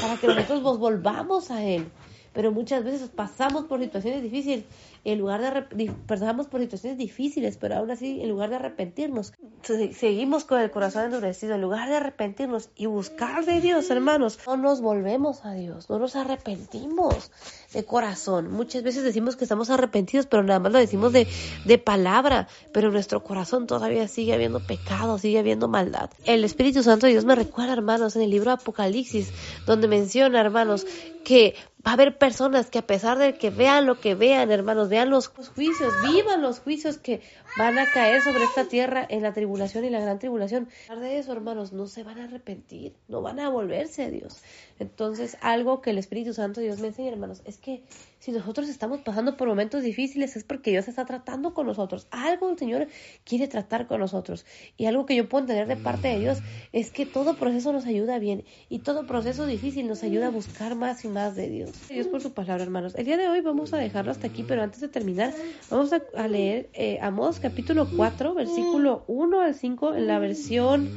para 0.00 0.16
que 0.16 0.28
nosotros 0.28 0.62
nos 0.62 0.78
volvamos 0.78 1.50
a 1.50 1.64
Él 1.64 1.86
pero 2.32 2.52
muchas 2.52 2.84
veces 2.84 3.08
pasamos 3.08 3.64
por 3.64 3.80
situaciones 3.80 4.22
difíciles, 4.22 4.64
en 5.04 5.18
lugar 5.18 5.68
de 5.70 5.92
pasamos 6.06 6.46
por 6.46 6.60
situaciones 6.60 6.98
difíciles, 6.98 7.56
pero 7.56 7.76
aún 7.76 7.90
así, 7.90 8.20
en 8.20 8.28
lugar 8.28 8.50
de 8.50 8.56
arrepentirnos, 8.56 9.32
seguimos 9.62 10.44
con 10.44 10.60
el 10.60 10.70
corazón 10.70 11.06
endurecido, 11.06 11.54
en 11.54 11.62
lugar 11.62 11.88
de 11.88 11.96
arrepentirnos 11.96 12.70
y 12.76 12.86
buscar 12.86 13.44
de 13.44 13.60
Dios, 13.60 13.90
hermanos, 13.90 14.38
no 14.46 14.56
nos 14.56 14.80
volvemos 14.80 15.44
a 15.44 15.52
Dios, 15.52 15.88
no 15.88 15.98
nos 15.98 16.16
arrepentimos 16.16 17.30
de 17.72 17.84
corazón. 17.84 18.50
Muchas 18.50 18.82
veces 18.82 19.04
decimos 19.04 19.36
que 19.36 19.44
estamos 19.44 19.70
arrepentidos, 19.70 20.26
pero 20.26 20.42
nada 20.42 20.60
más 20.60 20.72
lo 20.72 20.78
decimos 20.78 21.12
de, 21.12 21.26
de 21.64 21.78
palabra, 21.78 22.48
pero 22.72 22.88
en 22.88 22.94
nuestro 22.94 23.22
corazón 23.22 23.66
todavía 23.66 24.08
sigue 24.08 24.34
habiendo 24.34 24.60
pecado, 24.60 25.18
sigue 25.18 25.38
habiendo 25.38 25.68
maldad. 25.68 26.10
El 26.24 26.44
Espíritu 26.44 26.82
Santo 26.82 27.06
de 27.06 27.12
Dios 27.12 27.24
me 27.24 27.34
recuerda, 27.34 27.72
hermanos, 27.72 28.16
en 28.16 28.22
el 28.22 28.30
libro 28.30 28.50
Apocalipsis, 28.50 29.32
donde 29.66 29.88
menciona, 29.88 30.40
hermanos, 30.40 30.86
que 31.24 31.54
va 31.86 31.92
a 31.92 31.94
haber 31.94 32.18
personas 32.18 32.70
que 32.70 32.78
a 32.78 32.86
pesar 32.86 33.18
de 33.18 33.34
que 33.34 33.50
vean 33.50 33.86
lo 33.86 34.00
que 34.00 34.14
vean, 34.14 34.50
hermanos, 34.50 34.88
vean 34.90 35.08
los 35.08 35.28
juicios, 35.28 35.94
vivan 36.02 36.42
los 36.42 36.60
juicios 36.60 36.98
que 36.98 37.22
van 37.56 37.78
a 37.78 37.90
caer 37.90 38.20
sobre 38.20 38.44
esta 38.44 38.66
tierra 38.66 39.06
en 39.08 39.22
la 39.22 39.32
tribulación 39.32 39.84
y 39.86 39.90
la 39.90 40.00
gran 40.00 40.18
tribulación. 40.18 40.68
De 41.00 41.18
eso, 41.18 41.32
hermanos, 41.32 41.72
no 41.72 41.86
se 41.86 42.02
van 42.02 42.18
a 42.18 42.24
arrepentir, 42.24 42.94
no 43.08 43.22
van 43.22 43.40
a 43.40 43.48
volverse 43.48 44.02
a 44.02 44.10
Dios. 44.10 44.42
Entonces, 44.78 45.38
algo 45.40 45.80
que 45.80 45.90
el 45.90 45.98
Espíritu 45.98 46.34
Santo 46.34 46.60
Dios 46.60 46.80
me 46.80 46.88
enseña, 46.88 47.12
hermanos, 47.12 47.40
es 47.46 47.56
que 47.56 47.84
si 48.20 48.32
nosotros 48.32 48.68
estamos 48.68 49.00
pasando 49.00 49.36
por 49.38 49.48
momentos 49.48 49.82
difíciles 49.82 50.36
es 50.36 50.44
porque 50.44 50.70
Dios 50.70 50.88
está 50.88 51.06
tratando 51.06 51.54
con 51.54 51.66
nosotros. 51.66 52.06
Algo 52.10 52.50
el 52.50 52.58
Señor 52.58 52.86
quiere 53.24 53.48
tratar 53.48 53.86
con 53.86 53.98
nosotros. 54.00 54.44
Y 54.76 54.84
algo 54.84 55.06
que 55.06 55.16
yo 55.16 55.28
puedo 55.28 55.44
entender 55.44 55.66
de 55.66 55.82
parte 55.82 56.08
de 56.08 56.20
Dios 56.20 56.38
es 56.72 56.90
que 56.90 57.06
todo 57.06 57.36
proceso 57.36 57.72
nos 57.72 57.86
ayuda 57.86 58.18
bien 58.18 58.44
y 58.68 58.80
todo 58.80 59.06
proceso 59.06 59.46
difícil 59.46 59.88
nos 59.88 60.02
ayuda 60.02 60.26
a 60.26 60.30
buscar 60.30 60.74
más 60.74 61.02
y 61.06 61.08
más 61.08 61.34
de 61.34 61.48
Dios. 61.48 61.72
Dios 61.88 62.08
por 62.08 62.20
su 62.20 62.34
palabra, 62.34 62.62
hermanos. 62.62 62.94
El 62.94 63.06
día 63.06 63.16
de 63.16 63.26
hoy 63.26 63.40
vamos 63.40 63.72
a 63.72 63.78
dejarlo 63.78 64.10
hasta 64.10 64.26
aquí, 64.26 64.44
pero 64.46 64.62
antes 64.62 64.80
de 64.80 64.88
terminar, 64.88 65.32
vamos 65.70 65.90
a, 65.92 66.28
leer 66.28 66.68
eh, 66.74 66.98
Amós 67.00 67.40
capítulo 67.40 67.88
4, 67.96 68.34
versículo 68.34 69.04
1 69.08 69.40
al 69.40 69.54
5 69.54 69.94
en 69.94 70.06
la 70.06 70.18
versión 70.18 70.90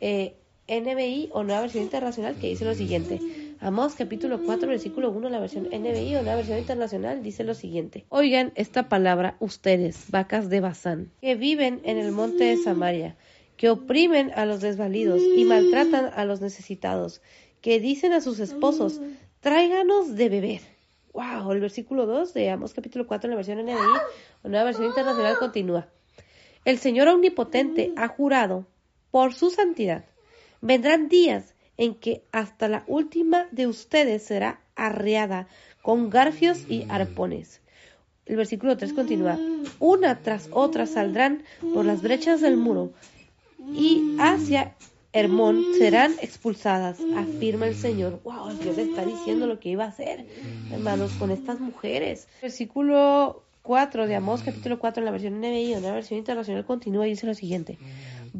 eh, 0.00 0.36
NBI 0.68 1.30
o 1.32 1.42
nueva 1.42 1.62
versión 1.62 1.82
internacional 1.82 2.36
que 2.36 2.48
dice 2.48 2.64
lo 2.64 2.74
siguiente. 2.74 3.47
Amós 3.60 3.96
capítulo 3.96 4.40
4 4.44 4.68
versículo 4.68 5.10
1, 5.10 5.30
la 5.30 5.40
versión 5.40 5.64
NBI 5.64 6.14
o 6.14 6.22
la 6.22 6.36
versión 6.36 6.58
internacional 6.58 7.24
dice 7.24 7.42
lo 7.42 7.54
siguiente. 7.54 8.06
Oigan 8.08 8.52
esta 8.54 8.88
palabra 8.88 9.36
ustedes, 9.40 10.04
vacas 10.10 10.48
de 10.48 10.60
Bazán, 10.60 11.10
que 11.20 11.34
viven 11.34 11.80
en 11.82 11.98
el 11.98 12.12
monte 12.12 12.44
de 12.44 12.56
Samaria, 12.56 13.16
que 13.56 13.68
oprimen 13.68 14.30
a 14.36 14.46
los 14.46 14.60
desvalidos 14.60 15.20
y 15.20 15.44
maltratan 15.44 16.12
a 16.14 16.24
los 16.24 16.40
necesitados, 16.40 17.20
que 17.60 17.80
dicen 17.80 18.12
a 18.12 18.20
sus 18.20 18.38
esposos, 18.38 19.00
tráiganos 19.40 20.14
de 20.14 20.28
beber. 20.28 20.60
Wow, 21.12 21.50
el 21.50 21.60
versículo 21.60 22.06
2 22.06 22.34
de 22.34 22.50
Amós 22.50 22.74
capítulo 22.74 23.08
4 23.08 23.26
en 23.26 23.30
la 23.30 23.36
versión 23.36 23.58
NBI 23.58 23.74
o 24.44 24.48
nueva 24.48 24.66
versión 24.66 24.86
internacional 24.86 25.36
continúa. 25.36 25.88
El 26.64 26.78
Señor 26.78 27.08
omnipotente 27.08 27.92
ha 27.96 28.06
jurado 28.06 28.68
por 29.10 29.34
su 29.34 29.50
santidad. 29.50 30.04
Vendrán 30.60 31.08
días 31.08 31.54
en 31.78 31.94
que 31.94 32.22
hasta 32.32 32.68
la 32.68 32.84
última 32.86 33.46
de 33.50 33.66
ustedes 33.66 34.22
será 34.22 34.60
arreada 34.76 35.48
con 35.80 36.10
garfios 36.10 36.66
y 36.68 36.84
arpones. 36.90 37.62
El 38.26 38.36
versículo 38.36 38.76
3 38.76 38.92
continúa, 38.92 39.38
una 39.78 40.20
tras 40.20 40.50
otra 40.52 40.86
saldrán 40.86 41.44
por 41.72 41.86
las 41.86 42.02
brechas 42.02 42.42
del 42.42 42.58
muro 42.58 42.92
y 43.72 44.16
hacia 44.18 44.74
Hermón 45.14 45.64
serán 45.78 46.12
expulsadas, 46.20 46.98
afirma 47.16 47.66
el 47.66 47.74
Señor. 47.74 48.20
Wow, 48.24 48.52
Dios 48.62 48.76
está 48.76 49.06
diciendo 49.06 49.46
lo 49.46 49.58
que 49.58 49.70
iba 49.70 49.84
a 49.84 49.88
hacer, 49.88 50.26
hermanos, 50.70 51.12
con 51.12 51.30
estas 51.30 51.58
mujeres. 51.58 52.28
Versículo 52.42 53.42
4 53.62 54.06
de 54.06 54.14
Amós, 54.14 54.42
capítulo 54.42 54.78
4 54.78 55.00
en 55.00 55.04
la 55.06 55.10
versión 55.10 55.38
NBI, 55.40 55.74
en 55.74 55.82
la 55.82 55.92
versión 55.92 56.18
internacional 56.18 56.66
continúa 56.66 57.06
y 57.06 57.10
dice 57.10 57.26
lo 57.26 57.34
siguiente. 57.34 57.78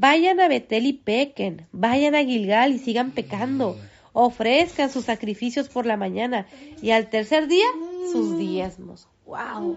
Vayan 0.01 0.38
a 0.38 0.46
Betel 0.46 0.86
y 0.86 0.92
pequen, 0.92 1.66
vayan 1.72 2.14
a 2.14 2.22
Gilgal 2.22 2.72
y 2.72 2.78
sigan 2.78 3.11
pecando, 3.11 3.76
ofrezcan 4.12 4.92
sus 4.92 5.07
sacrificios 5.07 5.68
por 5.68 5.86
la 5.86 5.96
mañana 5.96 6.46
y 6.80 6.92
al 6.92 7.11
tercer 7.11 7.49
día 7.49 7.66
sus 8.12 8.38
diezmos. 8.38 9.09
¡Wow! 9.26 9.76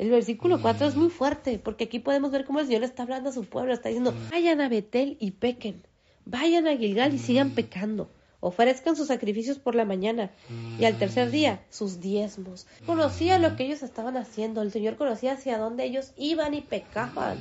El 0.00 0.10
versículo 0.10 0.60
4 0.60 0.88
es 0.88 0.96
muy 0.96 1.08
fuerte 1.08 1.60
porque 1.60 1.84
aquí 1.84 2.00
podemos 2.00 2.32
ver 2.32 2.46
cómo 2.46 2.58
el 2.58 2.66
Señor 2.66 2.82
está 2.82 3.04
hablando 3.04 3.30
a 3.30 3.32
su 3.32 3.44
pueblo, 3.44 3.72
está 3.72 3.90
diciendo, 3.90 4.12
vayan 4.32 4.60
a 4.60 4.68
Betel 4.68 5.16
y 5.20 5.30
pequen, 5.30 5.86
vayan 6.24 6.66
a 6.66 6.76
Gilgal 6.76 7.14
y 7.14 7.18
sigan 7.18 7.50
pecando. 7.50 8.10
Ofrezcan 8.40 8.96
sus 8.96 9.06
sacrificios 9.06 9.60
por 9.60 9.76
la 9.76 9.84
mañana 9.84 10.32
y 10.80 10.84
al 10.84 10.98
tercer 10.98 11.30
día 11.30 11.62
sus 11.70 12.00
diezmos. 12.00 12.66
Conocía 12.86 13.38
lo 13.38 13.54
que 13.54 13.66
ellos 13.66 13.84
estaban 13.84 14.16
haciendo. 14.16 14.62
El 14.62 14.72
Señor 14.72 14.96
conocía 14.96 15.34
hacia 15.34 15.58
dónde 15.58 15.84
ellos 15.84 16.12
iban 16.16 16.54
y 16.54 16.60
pecaban. 16.60 17.38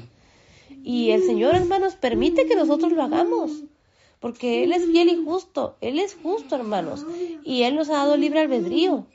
Y 0.83 1.11
el 1.11 1.23
Señor, 1.23 1.55
hermanos, 1.55 1.95
permite 1.95 2.45
que 2.45 2.55
nosotros 2.55 2.91
lo 2.91 3.03
hagamos. 3.03 3.63
Porque 4.19 4.63
Él 4.63 4.73
es 4.73 4.85
fiel 4.85 5.09
y 5.09 5.23
justo. 5.23 5.77
Él 5.81 5.99
es 5.99 6.15
justo, 6.21 6.55
hermanos. 6.55 7.05
Y 7.43 7.63
Él 7.63 7.75
nos 7.75 7.89
ha 7.89 7.93
dado 7.93 8.17
libre 8.17 8.41
albedrío. 8.41 9.05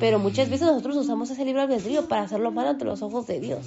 Pero 0.00 0.18
muchas 0.18 0.50
veces 0.50 0.66
nosotros 0.66 0.96
usamos 0.96 1.30
ese 1.30 1.44
libro 1.44 1.62
albedrío 1.62 2.08
para 2.08 2.22
hacerlo 2.22 2.50
mal 2.50 2.66
ante 2.66 2.84
los 2.84 3.02
ojos 3.02 3.26
de 3.26 3.40
Dios. 3.40 3.66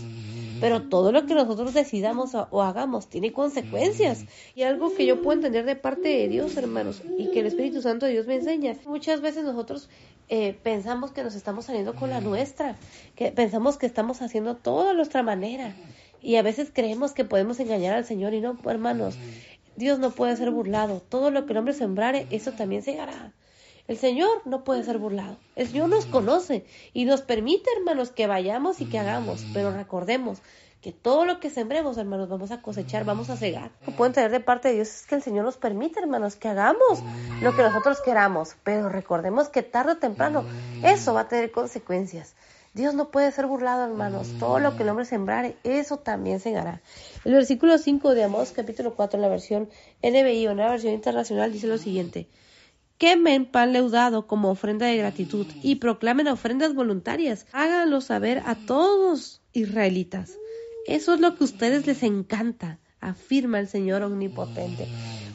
Pero 0.60 0.84
todo 0.84 1.12
lo 1.12 1.26
que 1.26 1.34
nosotros 1.34 1.74
decidamos 1.74 2.36
o 2.36 2.62
hagamos 2.62 3.08
tiene 3.08 3.32
consecuencias. 3.32 4.26
Y 4.56 4.64
algo 4.64 4.94
que 4.94 5.06
yo 5.06 5.22
puedo 5.22 5.38
entender 5.38 5.66
de 5.66 5.76
parte 5.76 6.10
de 6.10 6.28
Dios, 6.28 6.56
hermanos, 6.58 7.02
y 7.18 7.32
que 7.32 7.40
el 7.40 7.48
Espíritu 7.48 7.82
Santo 7.82 8.06
de 8.06 8.12
Dios 8.12 8.28
me 8.28 8.36
enseña. 8.36 8.76
Muchas 8.86 9.22
veces 9.22 9.44
nosotros 9.44 9.90
eh, 10.30 10.56
pensamos 10.62 11.12
que 11.12 11.24
nos 11.24 11.36
estamos 11.36 11.66
saliendo 11.66 11.96
con 11.96 12.10
la 12.10 12.22
nuestra, 12.22 12.78
que 13.16 13.32
pensamos 13.32 13.78
que 13.78 13.86
estamos 13.86 14.22
haciendo 14.22 14.56
todo 14.56 14.90
a 14.90 14.94
nuestra 14.94 15.24
manera. 15.24 15.74
Y 16.22 16.36
a 16.36 16.42
veces 16.42 16.72
creemos 16.74 17.14
que 17.14 17.26
podemos 17.26 17.60
engañar 17.60 17.96
al 17.96 18.06
Señor 18.06 18.34
y 18.34 18.42
no, 18.42 18.58
hermanos. 18.66 19.18
Dios 19.76 20.00
no 20.00 20.12
puede 20.12 20.36
ser 20.36 20.52
burlado. 20.52 21.02
Todo 21.02 21.32
lo 21.32 21.46
que 21.46 21.54
el 21.54 21.58
hombre 21.58 21.74
sembrare, 21.74 22.28
eso 22.30 22.52
también 22.52 22.84
se 22.84 23.00
hará. 23.00 23.34
El 23.88 23.98
Señor 23.98 24.30
no 24.46 24.64
puede 24.64 24.84
ser 24.84 25.00
burlado. 25.00 25.38
El 25.56 25.68
Señor 25.68 25.90
nos 25.90 26.06
conoce 26.06 26.66
y 26.94 27.06
nos 27.06 27.22
permite, 27.22 27.70
hermanos, 27.78 28.12
que 28.12 28.28
vayamos 28.28 28.80
y 28.80 28.86
que 28.86 29.00
hagamos. 29.00 29.44
Pero 29.54 29.72
recordemos 29.72 30.42
que 30.82 30.92
todo 30.92 31.26
lo 31.26 31.40
que 31.40 31.50
sembremos, 31.50 31.98
hermanos, 31.98 32.30
vamos 32.30 32.52
a 32.52 32.62
cosechar, 32.62 33.06
vamos 33.06 33.30
a 33.30 33.38
cegar. 33.38 33.72
Lo 33.86 33.96
pueden 33.96 34.14
tener 34.14 34.32
de 34.32 34.40
parte 34.40 34.70
de 34.70 34.76
Dios 34.76 34.90
es 34.90 35.06
que 35.06 35.16
el 35.16 35.22
Señor 35.22 35.46
nos 35.46 35.58
permite, 35.58 36.00
hermanos, 36.00 36.36
que 36.36 36.48
hagamos 36.48 37.04
lo 37.42 37.56
que 37.56 37.62
nosotros 37.62 38.02
queramos. 38.02 38.56
Pero 38.64 38.90
recordemos 38.90 39.50
que 39.50 39.62
tarde 39.62 39.94
o 39.94 39.98
temprano 39.98 40.44
eso 40.84 41.14
va 41.14 41.22
a 41.22 41.28
tener 41.28 41.52
consecuencias. 41.52 42.36
Dios 42.74 42.94
no 42.94 43.12
puede 43.12 43.32
ser 43.32 43.48
burlado, 43.48 43.84
hermanos. 43.86 44.30
Todo 44.40 44.60
lo 44.60 44.76
que 44.76 44.84
el 44.84 44.90
hombre 44.90 45.06
sembrare, 45.06 45.58
eso 45.64 45.98
también 45.98 46.40
segará. 46.40 46.82
El 47.26 47.34
versículo 47.34 47.78
5 47.78 48.14
de 48.14 48.24
Amós, 48.24 48.52
capítulo 48.52 48.96
4, 48.96 49.18
en 49.18 49.22
la 49.22 49.28
versión 49.28 49.70
NBI 50.02 50.48
o 50.48 50.52
en 50.52 50.58
la 50.58 50.70
versión 50.70 50.94
internacional, 50.94 51.52
dice 51.52 51.68
lo 51.68 51.78
siguiente 51.78 52.30
quemen 53.02 53.48
pan 53.48 53.74
leudado 53.74 54.28
como 54.28 54.52
ofrenda 54.52 54.86
de 54.86 54.96
gratitud 54.96 55.48
y 55.64 55.78
proclamen 55.78 56.28
ofrendas 56.28 56.76
voluntarias. 56.76 57.48
Háganlo 57.52 58.00
saber 58.00 58.44
a 58.46 58.54
todos 58.54 59.42
israelitas. 59.54 60.38
Eso 60.86 61.16
es 61.16 61.20
lo 61.20 61.36
que 61.36 61.44
a 61.44 61.46
ustedes 61.46 61.88
les 61.88 62.04
encanta, 62.04 62.78
afirma 63.00 63.60
el 63.60 63.68
Señor 63.68 64.04
omnipotente. 64.04 64.88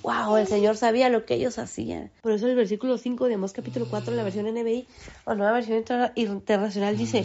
Wow, 0.07 0.37
el 0.37 0.47
Señor 0.47 0.77
sabía 0.77 1.09
lo 1.09 1.27
que 1.27 1.35
ellos 1.35 1.59
hacían. 1.59 2.13
Por 2.23 2.31
eso 2.31 2.47
el 2.47 2.55
versículo 2.55 2.97
5 2.97 3.27
de 3.27 3.35
Amós 3.35 3.53
capítulo 3.53 3.89
4, 3.91 4.15
la 4.15 4.23
versión 4.23 4.47
NBI 4.47 4.87
o 5.25 5.35
nueva 5.35 5.51
versión 5.51 5.83
internacional 6.15 6.97
dice, 6.97 7.25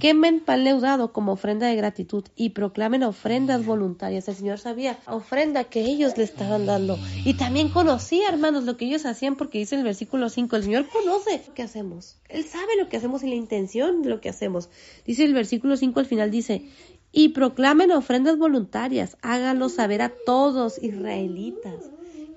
Quemen 0.00 0.40
pan 0.40 0.62
leudado 0.62 1.14
como 1.14 1.32
ofrenda 1.32 1.68
de 1.68 1.76
gratitud 1.76 2.24
y 2.36 2.50
proclamen 2.50 3.04
ofrendas 3.04 3.64
voluntarias. 3.64 4.28
El 4.28 4.34
Señor 4.34 4.58
sabía 4.58 4.98
ofrenda 5.06 5.64
que 5.64 5.80
ellos 5.80 6.18
le 6.18 6.24
estaban 6.24 6.66
dando. 6.66 6.98
Y 7.24 7.38
también 7.38 7.70
conocía, 7.70 8.28
hermanos, 8.28 8.64
lo 8.64 8.76
que 8.76 8.84
ellos 8.84 9.06
hacían 9.06 9.36
porque 9.36 9.56
dice 9.56 9.76
el 9.76 9.82
versículo 9.82 10.28
5, 10.28 10.56
el 10.56 10.64
Señor 10.64 10.88
conoce 10.90 11.42
lo 11.46 11.54
que 11.54 11.62
hacemos. 11.62 12.18
Él 12.28 12.44
sabe 12.44 12.76
lo 12.78 12.90
que 12.90 12.98
hacemos 12.98 13.22
y 13.22 13.28
la 13.28 13.34
intención 13.34 14.02
de 14.02 14.10
lo 14.10 14.20
que 14.20 14.28
hacemos. 14.28 14.68
Dice 15.06 15.24
el 15.24 15.32
versículo 15.32 15.78
5 15.78 15.98
al 16.00 16.06
final, 16.06 16.30
dice, 16.30 16.68
y 17.12 17.30
proclamen 17.30 17.90
ofrendas 17.92 18.36
voluntarias. 18.36 19.16
Háganlo 19.22 19.70
saber 19.70 20.02
a 20.02 20.12
todos 20.26 20.82
israelitas 20.82 21.88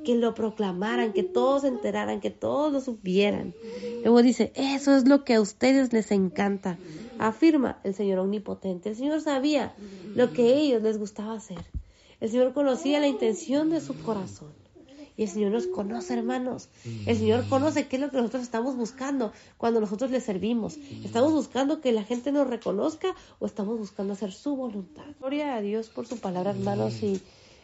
que 0.04 0.16
lo 0.16 0.34
proclamaran, 0.34 1.14
que 1.14 1.24
todos 1.24 1.62
se 1.62 1.68
enteraran, 1.70 2.20
que 2.20 2.30
todos 2.30 2.72
lo 2.72 2.82
supieran. 2.82 3.54
Luego 4.04 4.22
dice, 4.22 4.52
eso 4.56 4.96
es 4.96 5.08
lo 5.08 5.24
que 5.24 5.36
a 5.36 5.42
ustedes 5.42 5.94
les 5.94 6.12
encanta 6.12 6.78
afirma 7.20 7.80
el 7.84 7.94
Señor 7.94 8.20
omnipotente. 8.20 8.90
El 8.90 8.96
Señor 8.96 9.22
sabía 9.22 9.74
lo 10.16 10.34
que 10.34 10.44
a 10.44 10.56
ellos 10.56 10.82
les 10.82 10.98
gustaba 10.98 11.34
hacer. 11.34 11.64
El 12.20 12.30
Señor 12.30 12.54
conocía 12.54 13.00
la 13.00 13.08
intención 13.08 13.70
de 13.70 13.82
su 13.82 13.98
corazón. 14.02 14.52
Y 15.16 15.24
el 15.24 15.30
Señor 15.30 15.52
nos 15.52 15.68
conoce, 15.68 16.16
hermanos. 16.16 16.70
El 17.06 17.16
Señor 17.16 17.48
conoce 17.48 17.88
qué 17.88 17.98
es 17.98 18.02
lo 18.02 18.10
que 18.10 18.18
nosotros 18.18 18.42
estamos 18.42 18.76
buscando 18.76 19.32
cuando 19.58 19.80
nosotros 19.80 20.10
le 20.10 20.20
servimos. 20.20 20.78
¿Estamos 21.04 21.32
buscando 21.32 21.82
que 21.82 21.92
la 21.92 22.04
gente 22.04 22.32
nos 22.32 22.48
reconozca 22.48 23.14
o 23.40 23.46
estamos 23.46 23.78
buscando 23.78 24.14
hacer 24.14 24.32
su 24.32 24.56
voluntad? 24.56 25.04
Gloria 25.20 25.56
a 25.56 25.62
Dios 25.62 25.90
por 25.90 26.08
su 26.08 26.18
palabra, 26.18 26.52
hermanos. 26.52 27.04
Y 27.04 27.22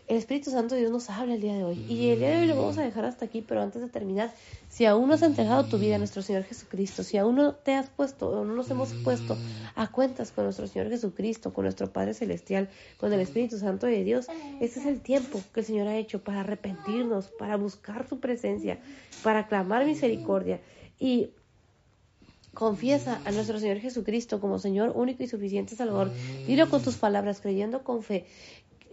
el 0.10 0.18
Espíritu 0.18 0.50
Santo 0.50 0.74
de 0.74 0.82
Dios 0.82 0.92
nos 0.92 1.08
habla 1.12 1.36
el 1.36 1.42
día 1.42 1.54
de 1.54 1.64
hoy. 1.64 1.86
Y 1.88 2.10
el 2.10 2.18
día 2.18 2.32
de 2.32 2.38
hoy 2.38 2.48
lo 2.48 2.56
vamos 2.56 2.80
a 2.80 2.82
dejar 2.82 3.06
hasta 3.06 3.26
aquí, 3.26 3.44
pero 3.48 3.62
antes 3.62 3.80
de 3.80 3.90
terminar, 3.90 4.34
si 4.68 4.86
aún 4.86 5.08
no 5.08 5.14
has 5.14 5.22
entregado 5.22 5.66
tu 5.66 5.78
vida 5.78 5.96
a 5.96 5.98
nuestro 6.00 6.24
Señor 6.24 6.44
Jesucristo, 6.46 7.04
si 7.04 7.18
aún 7.18 7.36
no 7.36 7.54
te 7.54 7.76
has 7.76 7.92
puesto 7.92 8.28
o 8.28 8.44
no 8.44 8.56
nos 8.56 8.72
hemos 8.72 8.92
puesto 9.04 9.38
a 9.76 9.92
cuentas 9.92 10.32
con 10.32 10.46
nuestro 10.46 10.66
Señor 10.66 10.90
Jesucristo, 10.90 11.54
con 11.54 11.66
nuestro 11.66 11.94
Padre 11.94 12.16
Celestial, 12.16 12.70
con 12.98 13.14
el 13.14 13.20
Espíritu 13.20 13.60
Santo 13.60 13.86
de 13.86 14.04
Dios, 14.04 14.26
este 14.60 14.80
es 14.80 14.88
el 14.88 15.00
tiempo 15.00 15.40
que 15.54 15.60
el 15.60 15.66
Señor 15.68 15.88
ha 15.88 15.96
hecho 15.96 16.24
para 16.24 16.40
arrepentirnos, 16.40 17.28
para 17.28 17.56
buscar 17.56 18.10
su 18.10 18.20
presencia, 18.20 18.80
para 19.22 19.48
clamar 19.48 19.86
misericordia. 19.86 20.60
Y 21.00 21.30
Confiesa 22.54 23.22
a 23.26 23.32
nuestro 23.32 23.60
Señor 23.60 23.78
Jesucristo 23.78 24.42
como 24.42 24.58
Señor 24.58 24.94
único 24.96 25.24
y 25.24 25.28
suficiente 25.28 25.76
Salvador. 25.76 26.12
Dilo 26.48 26.68
con 26.70 26.82
tus 26.82 26.98
palabras, 26.98 27.42
creyendo 27.42 27.84
con 27.84 28.02
fe 28.02 28.26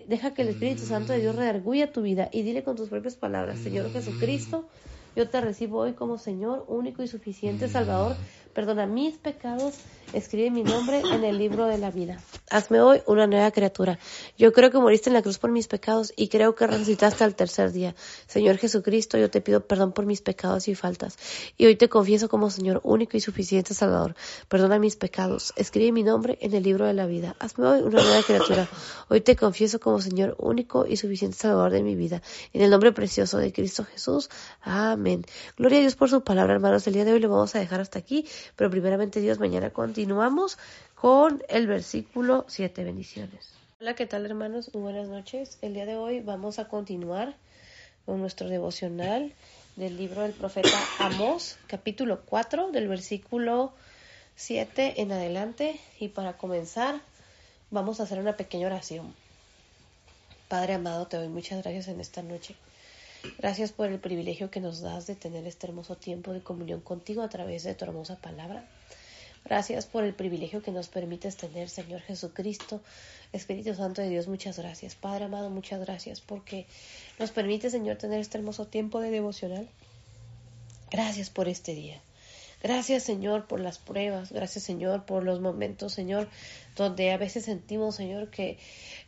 Deja 0.07 0.35
que 0.35 0.43
el 0.43 0.49
Espíritu 0.49 0.87
Santo 0.87 1.13
de 1.13 1.19
Dios 1.21 1.35
redarguya 1.35 1.93
tu 1.93 2.03
vida 2.03 2.29
y 2.33 2.43
dile 2.43 2.63
con 2.63 2.77
tus 2.77 2.89
propias 2.89 3.17
palabras, 3.17 3.61
Señor 3.61 3.91
Jesucristo, 3.91 4.69
yo 5.17 5.31
te 5.31 5.41
recibo 5.41 5.79
hoy 5.81 5.95
como 5.95 6.17
Señor 6.17 6.65
único 6.69 7.03
y 7.03 7.09
suficiente 7.09 7.69
Salvador 7.69 8.21
perdona 8.57 8.87
mis 8.87 9.19
pecados, 9.19 9.75
escribe 10.15 10.51
mi 10.51 10.63
nombre 10.63 11.03
en 11.13 11.25
el 11.25 11.37
libro 11.37 11.67
de 11.67 11.77
la 11.77 11.91
vida. 11.91 12.17
Hazme 12.49 12.81
hoy 12.81 13.03
una 13.07 13.27
nueva 13.27 13.51
criatura. 13.51 13.99
Yo 14.39 14.51
creo 14.55 14.71
que 14.71 14.79
moriste 14.79 15.11
en 15.11 15.15
la 15.15 15.21
cruz 15.21 15.39
por 15.39 15.51
mis 15.51 15.69
pecados 15.69 16.15
y 16.17 16.29
creo 16.29 16.55
que 16.55 16.67
resucitaste 16.67 17.23
al 17.23 17.35
tercer 17.35 17.73
día. 17.73 17.95
Señor 18.27 18.57
Jesucristo, 18.57 19.19
yo 19.19 19.29
te 19.31 19.43
pido 19.43 19.67
perdón 19.67 19.93
por 19.93 20.07
mis 20.07 20.23
pecados 20.23 20.69
y 20.69 20.75
faltas. 20.75 21.19
Y 21.59 21.67
hoy 21.67 21.77
te 21.77 21.91
confieso 21.91 22.31
como 22.31 22.49
Señor 22.49 22.81
único 22.83 23.19
y 23.19 23.21
suficiente 23.21 23.75
Salvador. 23.75 24.15
Perdona 24.49 24.79
mis 24.79 24.97
pecados. 24.97 25.53
Escribe 25.57 25.93
mi 25.93 26.03
nombre 26.03 26.39
en 26.41 26.55
el 26.55 26.63
libro 26.63 26.87
de 26.87 26.95
la 26.95 27.05
vida. 27.05 27.37
Hazme 27.39 27.67
hoy 27.67 27.83
una 27.83 28.01
nueva 28.01 28.23
criatura. 28.23 28.69
Hoy 29.11 29.21
te 29.21 29.37
confieso 29.37 29.81
como 29.81 30.01
Señor 30.01 30.35
único 30.39 30.87
y 30.87 30.97
suficiente 30.97 31.37
Salvador 31.37 31.73
de 31.73 31.83
mi 31.83 31.95
vida. 31.95 32.23
En 32.55 32.63
el 32.63 32.71
nombre 32.71 32.93
precioso 32.93 33.37
de 33.37 33.53
Cristo 33.53 33.85
Jesús. 33.85 34.31
Amén. 34.63 35.27
Gloria 35.59 35.79
a 35.79 35.81
Dios 35.83 35.95
por 35.95 36.09
su 36.09 36.23
palabra, 36.23 36.55
hermanos. 36.55 36.87
El 36.87 36.95
día 36.95 37.05
de 37.05 37.13
hoy 37.13 37.21
lo 37.21 37.29
vamos 37.29 37.55
a 37.55 37.59
dejar 37.59 37.81
hasta 37.81 37.99
aquí. 37.99 38.25
Pero 38.55 38.71
primeramente 38.71 39.21
Dios, 39.21 39.39
mañana 39.39 39.71
continuamos 39.71 40.59
con 40.95 41.43
el 41.49 41.67
versículo 41.67 42.45
7. 42.49 42.85
Bendiciones. 42.85 43.53
Hola, 43.81 43.95
¿qué 43.95 44.07
tal 44.07 44.25
hermanos? 44.25 44.71
Muy 44.73 44.83
buenas 44.83 45.09
noches. 45.09 45.59
El 45.61 45.75
día 45.75 45.87
de 45.87 45.97
hoy 45.97 46.21
vamos 46.21 46.59
a 46.59 46.69
continuar 46.69 47.35
con 48.07 48.21
nuestro 48.21 48.49
devocional 48.49 49.33
del 49.77 49.97
libro 49.97 50.23
del 50.23 50.33
profeta 50.33 50.79
Amós, 50.99 51.59
capítulo 51.67 52.23
4, 52.25 52.71
del 52.71 52.89
versículo 52.89 53.75
7 54.37 55.03
en 55.03 55.13
adelante. 55.13 55.79
Y 56.01 56.09
para 56.09 56.39
comenzar, 56.39 57.01
vamos 57.71 58.01
a 58.01 58.05
hacer 58.05 58.19
una 58.19 58.37
pequeña 58.37 58.69
oración. 58.69 59.15
Padre 60.49 60.75
amado, 60.75 61.07
te 61.07 61.17
doy 61.17 61.29
muchas 61.29 61.63
gracias 61.63 61.89
en 61.89 62.01
esta 62.01 62.23
noche. 62.23 62.55
Gracias 63.39 63.73
por 63.73 63.89
el 63.89 63.99
privilegio 63.99 64.51
que 64.51 64.61
nos 64.61 64.81
das 64.81 65.07
de 65.07 65.15
tener 65.15 65.47
este 65.47 65.67
hermoso 65.67 65.97
tiempo 65.97 66.33
de 66.33 66.41
comunión 66.41 66.81
contigo 66.81 67.23
a 67.23 67.29
través 67.29 67.65
de 67.65 67.75
tu 67.75 67.85
hermosa 67.85 68.17
palabra. 68.17 68.69
Gracias 69.45 69.87
por 69.87 70.03
el 70.03 70.13
privilegio 70.13 70.61
que 70.61 70.73
nos 70.73 70.89
permites 70.89 71.37
tener, 71.37 71.69
Señor 71.69 72.01
Jesucristo, 72.01 72.81
Espíritu 73.33 73.75
Santo 73.75 74.03
de 74.03 74.09
Dios, 74.09 74.27
muchas 74.27 74.59
gracias. 74.59 74.97
Padre 74.97 75.27
amado, 75.27 75.51
muchas 75.51 75.81
gracias 75.81 76.21
porque 76.21 76.67
nos 77.21 77.31
permite, 77.31 77.71
Señor, 77.71 77.97
tener 77.97 78.19
este 78.19 78.39
hermoso 78.39 78.67
tiempo 78.67 79.01
de 79.01 79.11
devocional. 79.11 79.69
Gracias 80.91 81.31
por 81.31 81.47
este 81.47 81.75
día. 81.75 82.01
Gracias 82.63 83.03
Señor 83.03 83.47
por 83.47 83.61
las 83.61 83.79
pruebas, 83.79 84.33
gracias 84.33 84.65
Señor 84.65 85.05
por 85.05 85.23
los 85.23 85.41
momentos, 85.41 85.93
Señor, 85.93 86.29
donde 86.75 87.13
a 87.13 87.17
veces 87.17 87.45
sentimos, 87.45 87.97
Señor, 87.97 88.31
que 88.31 88.59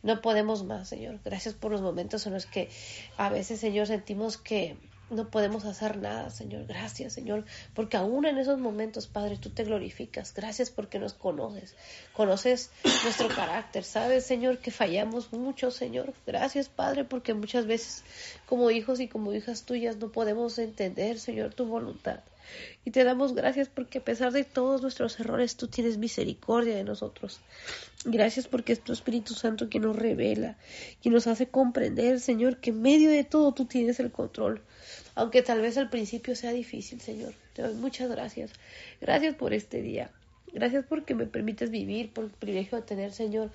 no 0.03 0.21
podemos 0.21 0.63
más, 0.63 0.87
Señor. 0.87 1.19
Gracias 1.25 1.55
por 1.55 1.71
los 1.71 1.81
momentos 1.81 2.25
en 2.27 2.33
los 2.33 2.45
que 2.45 2.69
a 3.17 3.29
veces, 3.29 3.59
Señor, 3.59 3.87
sentimos 3.87 4.37
que 4.37 4.77
no 5.09 5.29
podemos 5.29 5.65
hacer 5.65 5.97
nada, 5.97 6.29
Señor. 6.29 6.65
Gracias, 6.67 7.13
Señor, 7.13 7.45
porque 7.73 7.97
aún 7.97 8.25
en 8.25 8.37
esos 8.37 8.59
momentos, 8.59 9.07
Padre, 9.07 9.37
tú 9.37 9.49
te 9.49 9.63
glorificas. 9.63 10.33
Gracias 10.33 10.69
porque 10.69 10.99
nos 10.99 11.13
conoces. 11.13 11.75
Conoces 12.13 12.71
nuestro 13.03 13.27
carácter. 13.29 13.83
Sabes, 13.83 14.25
Señor, 14.25 14.59
que 14.59 14.71
fallamos 14.71 15.33
mucho, 15.33 15.71
Señor. 15.71 16.13
Gracias, 16.25 16.69
Padre, 16.69 17.05
porque 17.05 17.33
muchas 17.33 17.65
veces 17.65 18.03
como 18.45 18.71
hijos 18.71 18.99
y 18.99 19.07
como 19.07 19.33
hijas 19.33 19.63
tuyas 19.63 19.97
no 19.97 20.11
podemos 20.11 20.59
entender, 20.59 21.19
Señor, 21.19 21.53
tu 21.53 21.65
voluntad. 21.65 22.19
Y 22.85 22.91
te 22.91 23.03
damos 23.03 23.35
gracias 23.35 23.69
porque 23.69 23.99
a 23.99 24.03
pesar 24.03 24.31
de 24.31 24.43
todos 24.43 24.81
nuestros 24.81 25.19
errores, 25.19 25.55
tú 25.55 25.67
tienes 25.67 25.97
misericordia 25.97 26.75
de 26.75 26.83
nosotros. 26.83 27.39
Gracias 28.05 28.47
porque 28.47 28.73
es 28.73 28.81
tu 28.81 28.93
Espíritu 28.93 29.33
Santo 29.33 29.69
quien 29.69 29.83
nos 29.83 29.95
revela, 29.95 30.57
quien 31.01 31.13
nos 31.13 31.27
hace 31.27 31.47
comprender, 31.47 32.19
Señor, 32.19 32.57
que 32.57 32.69
en 32.69 32.81
medio 32.81 33.09
de 33.09 33.23
todo 33.23 33.53
tú 33.53 33.65
tienes 33.65 33.99
el 33.99 34.11
control. 34.11 34.61
Aunque 35.15 35.41
tal 35.41 35.61
vez 35.61 35.77
al 35.77 35.89
principio 35.89 36.35
sea 36.35 36.51
difícil, 36.51 37.01
Señor. 37.01 37.33
Te 37.53 37.61
doy 37.61 37.75
muchas 37.75 38.09
gracias. 38.09 38.51
Gracias 39.01 39.35
por 39.35 39.53
este 39.53 39.81
día. 39.81 40.11
Gracias 40.53 40.85
porque 40.87 41.15
me 41.15 41.25
permites 41.25 41.69
vivir, 41.69 42.11
por 42.11 42.25
el 42.25 42.29
privilegio 42.31 42.77
de 42.77 42.83
tener, 42.83 43.11
Señor, 43.11 43.51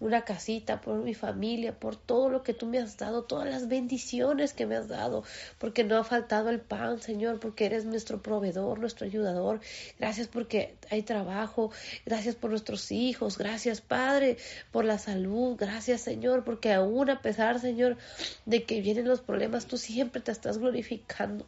una 0.00 0.22
casita, 0.22 0.80
por 0.80 0.96
mi 0.98 1.14
familia, 1.14 1.78
por 1.78 1.96
todo 1.96 2.28
lo 2.28 2.42
que 2.42 2.54
tú 2.54 2.66
me 2.66 2.78
has 2.78 2.96
dado, 2.96 3.24
todas 3.24 3.48
las 3.48 3.68
bendiciones 3.68 4.52
que 4.52 4.66
me 4.66 4.76
has 4.76 4.88
dado, 4.88 5.24
porque 5.58 5.84
no 5.84 5.96
ha 5.96 6.04
faltado 6.04 6.50
el 6.50 6.60
pan, 6.60 7.00
Señor, 7.00 7.40
porque 7.40 7.66
eres 7.66 7.84
nuestro 7.84 8.22
proveedor, 8.22 8.78
nuestro 8.78 9.06
ayudador. 9.06 9.60
Gracias 9.98 10.28
porque 10.28 10.74
hay 10.90 11.02
trabajo, 11.02 11.70
gracias 12.04 12.34
por 12.34 12.50
nuestros 12.50 12.92
hijos, 12.92 13.38
gracias, 13.38 13.80
Padre, 13.80 14.36
por 14.70 14.84
la 14.84 14.98
salud, 14.98 15.56
gracias, 15.58 16.00
Señor, 16.02 16.44
porque 16.44 16.72
aún 16.72 17.10
a 17.10 17.20
pesar, 17.22 17.60
Señor, 17.60 17.96
de 18.44 18.64
que 18.64 18.80
vienen 18.80 19.08
los 19.08 19.20
problemas, 19.20 19.66
tú 19.66 19.76
siempre 19.76 20.20
te 20.20 20.32
estás 20.32 20.58
glorificando. 20.58 21.46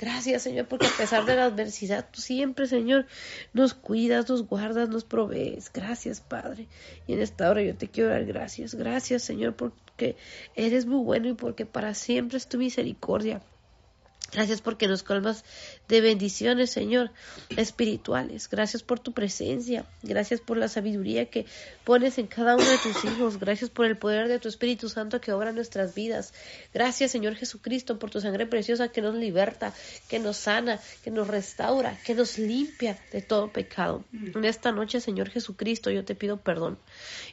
Gracias, 0.00 0.40
Señor, 0.40 0.66
porque 0.66 0.86
a 0.86 0.96
pesar 0.96 1.26
de 1.26 1.36
la 1.36 1.44
adversidad, 1.44 2.08
tú 2.10 2.22
siempre, 2.22 2.66
Señor, 2.66 3.06
nos 3.52 3.74
cuidas, 3.74 4.30
nos 4.30 4.46
guardas, 4.46 4.88
nos 4.88 5.04
provees. 5.04 5.70
Gracias, 5.70 6.22
Padre. 6.22 6.68
Y 7.06 7.12
en 7.12 7.20
esta 7.20 7.50
hora 7.50 7.62
yo 7.62 7.76
te 7.76 7.88
quiero 7.88 8.08
dar 8.08 8.24
gracias. 8.24 8.74
Gracias, 8.74 9.22
Señor, 9.22 9.56
porque 9.56 10.16
eres 10.54 10.86
muy 10.86 11.04
bueno 11.04 11.28
y 11.28 11.34
porque 11.34 11.66
para 11.66 11.92
siempre 11.92 12.38
es 12.38 12.48
tu 12.48 12.56
misericordia. 12.56 13.42
Gracias 14.32 14.62
porque 14.62 14.88
nos 14.88 15.02
colmas 15.02 15.44
de 15.90 16.00
bendiciones, 16.00 16.70
Señor, 16.70 17.10
espirituales. 17.56 18.48
Gracias 18.48 18.84
por 18.84 19.00
tu 19.00 19.12
presencia. 19.12 19.84
Gracias 20.04 20.40
por 20.40 20.56
la 20.56 20.68
sabiduría 20.68 21.26
que 21.26 21.46
pones 21.84 22.16
en 22.18 22.28
cada 22.28 22.54
uno 22.54 22.64
de 22.64 22.78
tus 22.78 23.04
hijos. 23.04 23.40
Gracias 23.40 23.70
por 23.70 23.86
el 23.86 23.98
poder 23.98 24.28
de 24.28 24.38
tu 24.38 24.48
Espíritu 24.48 24.88
Santo 24.88 25.20
que 25.20 25.32
obra 25.32 25.50
nuestras 25.50 25.96
vidas. 25.96 26.32
Gracias, 26.72 27.10
Señor 27.10 27.34
Jesucristo, 27.34 27.98
por 27.98 28.08
tu 28.08 28.20
sangre 28.20 28.46
preciosa 28.46 28.88
que 28.92 29.02
nos 29.02 29.16
liberta, 29.16 29.74
que 30.08 30.20
nos 30.20 30.36
sana, 30.36 30.78
que 31.02 31.10
nos 31.10 31.26
restaura, 31.26 31.98
que 32.04 32.14
nos 32.14 32.38
limpia 32.38 32.96
de 33.10 33.20
todo 33.20 33.52
pecado. 33.52 34.04
En 34.12 34.44
esta 34.44 34.70
noche, 34.70 35.00
Señor 35.00 35.28
Jesucristo, 35.28 35.90
yo 35.90 36.04
te 36.04 36.14
pido 36.14 36.36
perdón. 36.36 36.78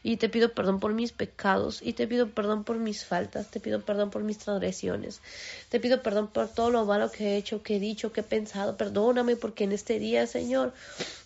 Y 0.02 0.18
te 0.18 0.30
pido 0.30 0.54
perdón 0.54 0.80
por 0.80 0.96
mis 0.96 1.12
pecados. 1.12 1.82
Y 1.84 1.94
te 1.94 2.08
pido 2.08 2.32
perdón 2.32 2.64
por 2.64 2.78
mis 2.78 3.06
faltas. 3.06 3.52
Te 3.52 3.60
pido 3.60 3.86
perdón 3.86 4.10
por 4.10 4.24
mis 4.24 4.40
transgresiones. 4.40 5.22
Te 5.70 5.80
pido 5.80 6.02
perdón 6.02 6.28
por 6.28 6.48
todo 6.48 6.72
lo 6.72 6.86
malo 6.86 7.12
que 7.12 7.34
he 7.34 7.38
hecho, 7.38 7.62
que 7.62 7.76
he 7.76 7.80
dicho, 7.80 8.12
que 8.12 8.22
he 8.22 8.24
pensado. 8.24 8.47
Perdóname 8.78 9.36
porque 9.36 9.64
en 9.64 9.72
este 9.72 10.00
día, 10.00 10.28
Señor, 10.28 10.74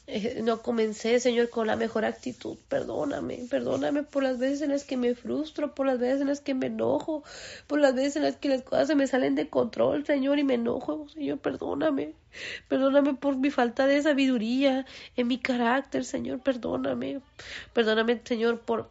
eh, 0.07 0.41
no 0.43 0.61
comencé, 0.61 1.19
Señor, 1.19 1.49
con 1.49 1.67
la 1.67 1.75
mejor 1.75 2.05
actitud. 2.05 2.57
Perdóname, 2.67 3.45
perdóname 3.49 4.03
por 4.03 4.23
las 4.23 4.39
veces 4.39 4.61
en 4.61 4.71
las 4.71 4.83
que 4.83 4.97
me 4.97 5.15
frustro, 5.15 5.73
por 5.73 5.85
las 5.85 5.99
veces 5.99 6.21
en 6.21 6.27
las 6.27 6.41
que 6.41 6.53
me 6.53 6.67
enojo, 6.67 7.23
por 7.67 7.79
las 7.79 7.95
veces 7.95 8.17
en 8.17 8.23
las 8.23 8.35
que 8.35 8.49
las 8.49 8.63
cosas 8.63 8.87
se 8.87 8.95
me 8.95 9.07
salen 9.07 9.35
de 9.35 9.49
control, 9.49 10.05
Señor, 10.05 10.39
y 10.39 10.43
me 10.43 10.55
enojo. 10.55 11.07
Señor, 11.09 11.39
perdóname. 11.39 12.13
Perdóname 12.67 13.13
por 13.13 13.35
mi 13.37 13.51
falta 13.51 13.87
de 13.87 14.01
sabiduría 14.01 14.85
en 15.15 15.27
mi 15.27 15.37
carácter, 15.37 16.05
Señor, 16.05 16.39
perdóname. 16.39 17.21
Perdóname, 17.73 18.21
Señor, 18.23 18.59
por 18.59 18.89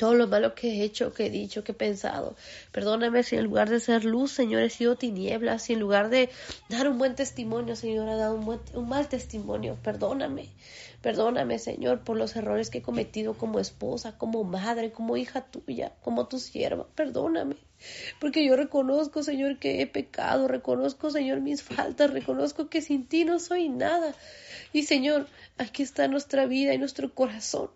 todo 0.00 0.14
lo 0.14 0.26
malo 0.28 0.54
que 0.54 0.68
he 0.70 0.82
hecho, 0.82 1.12
que 1.12 1.26
he 1.26 1.30
dicho, 1.30 1.62
que 1.62 1.72
he 1.72 1.74
pensado. 1.74 2.34
Perdóname 2.72 3.22
si 3.22 3.36
en 3.36 3.44
lugar 3.44 3.68
de 3.68 3.80
ser 3.80 4.06
luz, 4.06 4.32
Señor, 4.32 4.62
he 4.62 4.70
sido 4.70 4.96
tinieblas, 4.96 5.64
si 5.64 5.74
en 5.74 5.80
lugar 5.80 6.08
de 6.08 6.30
dar 6.70 6.88
un 6.88 6.96
buen 6.96 7.14
testimonio, 7.14 7.76
Señor, 7.76 8.08
he 8.08 8.16
dado 8.16 8.34
un, 8.34 8.60
un 8.72 8.88
mal 8.88 9.10
testimonio. 9.10 9.76
Perdóname, 9.82 10.48
perdóname, 11.02 11.58
Señor, 11.58 12.00
por 12.00 12.16
los 12.16 12.34
errores 12.34 12.70
que 12.70 12.78
he 12.78 12.82
cometido 12.82 13.34
como 13.34 13.60
esposa, 13.60 14.16
como 14.16 14.42
madre, 14.42 14.90
como 14.90 15.18
hija 15.18 15.42
tuya, 15.42 15.92
como 16.02 16.28
tu 16.28 16.38
sierva. 16.38 16.86
Perdóname. 16.94 17.56
Porque 18.20 18.42
yo 18.42 18.56
reconozco, 18.56 19.22
Señor, 19.22 19.58
que 19.58 19.82
he 19.82 19.86
pecado, 19.86 20.48
reconozco, 20.48 21.10
Señor, 21.10 21.42
mis 21.42 21.62
faltas, 21.62 22.10
reconozco 22.10 22.70
que 22.70 22.80
sin 22.80 23.06
ti 23.06 23.26
no 23.26 23.38
soy 23.38 23.68
nada. 23.68 24.14
Y, 24.72 24.84
Señor, 24.84 25.26
aquí 25.58 25.82
está 25.82 26.08
nuestra 26.08 26.46
vida 26.46 26.72
y 26.72 26.78
nuestro 26.78 27.14
corazón. 27.14 27.68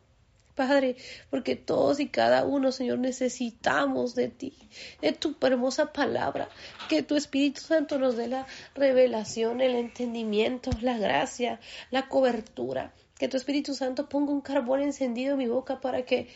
Padre, 0.55 0.97
porque 1.31 1.57
todos 1.57 1.99
y 1.99 2.09
cada 2.09 2.45
uno, 2.45 2.71
Señor, 2.71 2.99
necesitamos 2.99 4.15
de 4.15 4.29
ti, 4.29 4.53
de 5.01 5.13
tu 5.13 5.35
hermosa 5.41 5.93
palabra, 5.93 6.49
que 6.89 7.03
tu 7.03 7.17
Espíritu 7.17 7.61
Santo 7.61 7.99
nos 7.99 8.17
dé 8.17 8.29
la 8.29 8.47
revelación, 8.75 9.61
el 9.61 9.75
entendimiento, 9.75 10.71
la 10.81 10.97
gracia, 10.97 11.59
la 11.91 12.09
cobertura. 12.09 12.93
Que 13.19 13.29
tu 13.29 13.37
Espíritu 13.37 13.75
Santo 13.75 14.09
ponga 14.09 14.33
un 14.33 14.41
carbón 14.41 14.81
encendido 14.81 15.33
en 15.33 15.39
mi 15.39 15.47
boca 15.47 15.81
para 15.81 16.03
que 16.03 16.29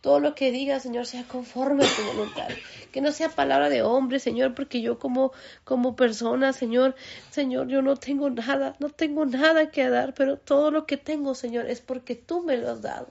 todo 0.00 0.18
lo 0.18 0.34
que 0.34 0.50
diga, 0.50 0.80
Señor, 0.80 1.06
sea 1.06 1.24
conforme 1.24 1.84
a 1.84 1.88
tu 1.88 2.02
voluntad. 2.02 2.48
Que 2.92 3.00
no 3.00 3.12
sea 3.12 3.28
palabra 3.28 3.68
de 3.70 3.82
hombre, 3.82 4.18
Señor, 4.18 4.54
porque 4.54 4.80
yo 4.80 4.98
como, 4.98 5.32
como 5.64 5.94
persona, 5.94 6.52
Señor, 6.52 6.96
Señor, 7.30 7.68
yo 7.68 7.82
no 7.82 7.96
tengo 7.96 8.30
nada, 8.30 8.74
no 8.80 8.90
tengo 8.90 9.26
nada 9.26 9.70
que 9.70 9.88
dar, 9.88 10.12
pero 10.14 10.36
todo 10.36 10.72
lo 10.72 10.86
que 10.86 10.96
tengo, 10.96 11.34
Señor, 11.36 11.66
es 11.70 11.80
porque 11.80 12.16
tú 12.16 12.42
me 12.42 12.56
lo 12.56 12.70
has 12.70 12.82
dado. 12.82 13.08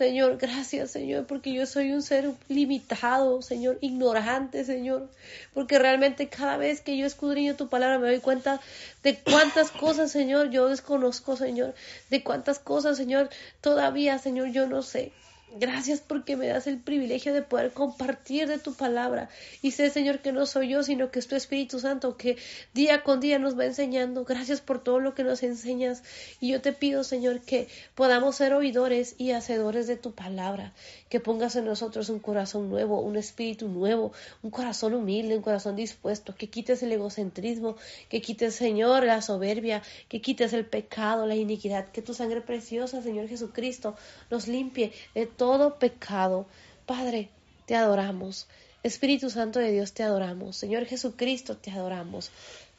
Señor, 0.00 0.38
gracias, 0.38 0.92
Señor, 0.92 1.26
porque 1.26 1.52
yo 1.52 1.66
soy 1.66 1.92
un 1.92 2.00
ser 2.00 2.30
limitado, 2.48 3.42
Señor, 3.42 3.76
ignorante, 3.82 4.64
Señor, 4.64 5.10
porque 5.52 5.78
realmente 5.78 6.30
cada 6.30 6.56
vez 6.56 6.80
que 6.80 6.96
yo 6.96 7.04
escudriño 7.04 7.54
tu 7.54 7.68
palabra 7.68 7.98
me 7.98 8.08
doy 8.08 8.20
cuenta 8.20 8.62
de 9.02 9.18
cuántas 9.18 9.70
cosas, 9.84 10.10
Señor, 10.10 10.48
yo 10.48 10.70
desconozco, 10.70 11.36
Señor, 11.36 11.74
de 12.08 12.22
cuántas 12.22 12.58
cosas, 12.58 12.96
Señor, 12.96 13.28
todavía, 13.60 14.18
Señor, 14.18 14.48
yo 14.52 14.66
no 14.66 14.80
sé. 14.80 15.12
Gracias 15.58 16.00
porque 16.00 16.36
me 16.36 16.46
das 16.46 16.68
el 16.68 16.78
privilegio 16.78 17.34
de 17.34 17.42
poder 17.42 17.72
compartir 17.72 18.46
de 18.46 18.58
tu 18.58 18.72
palabra. 18.74 19.28
Y 19.62 19.72
sé, 19.72 19.90
Señor, 19.90 20.20
que 20.20 20.30
no 20.30 20.46
soy 20.46 20.68
yo, 20.68 20.84
sino 20.84 21.10
que 21.10 21.18
es 21.18 21.26
tu 21.26 21.34
Espíritu 21.34 21.80
Santo 21.80 22.16
que 22.16 22.36
día 22.72 23.02
con 23.02 23.18
día 23.18 23.40
nos 23.40 23.58
va 23.58 23.64
enseñando. 23.64 24.24
Gracias 24.24 24.60
por 24.60 24.80
todo 24.80 25.00
lo 25.00 25.12
que 25.14 25.24
nos 25.24 25.42
enseñas. 25.42 26.04
Y 26.38 26.52
yo 26.52 26.60
te 26.60 26.72
pido, 26.72 27.02
Señor, 27.02 27.40
que 27.40 27.66
podamos 27.96 28.36
ser 28.36 28.54
oidores 28.54 29.16
y 29.18 29.32
hacedores 29.32 29.88
de 29.88 29.96
tu 29.96 30.12
palabra. 30.12 30.72
Que 31.08 31.18
pongas 31.18 31.56
en 31.56 31.64
nosotros 31.64 32.10
un 32.10 32.20
corazón 32.20 32.70
nuevo, 32.70 33.00
un 33.00 33.16
espíritu 33.16 33.66
nuevo, 33.66 34.12
un 34.42 34.50
corazón 34.50 34.94
humilde, 34.94 35.36
un 35.36 35.42
corazón 35.42 35.74
dispuesto. 35.74 36.36
Que 36.36 36.48
quites 36.48 36.84
el 36.84 36.92
egocentrismo, 36.92 37.74
que 38.08 38.20
quites, 38.20 38.54
Señor, 38.54 39.02
la 39.02 39.20
soberbia, 39.20 39.82
que 40.08 40.20
quites 40.20 40.52
el 40.52 40.64
pecado, 40.64 41.26
la 41.26 41.34
iniquidad. 41.34 41.88
Que 41.90 42.02
tu 42.02 42.14
sangre 42.14 42.40
preciosa, 42.40 43.02
Señor 43.02 43.26
Jesucristo, 43.26 43.96
nos 44.30 44.46
limpie 44.46 44.92
de 45.12 45.39
todo 45.40 45.78
pecado. 45.78 46.44
Padre, 46.84 47.30
te 47.64 47.74
adoramos. 47.74 48.46
Espíritu 48.82 49.30
Santo 49.30 49.58
de 49.58 49.72
Dios, 49.72 49.94
te 49.94 50.02
adoramos. 50.02 50.54
Señor 50.54 50.84
Jesucristo, 50.84 51.56
te 51.56 51.70
adoramos. 51.70 52.30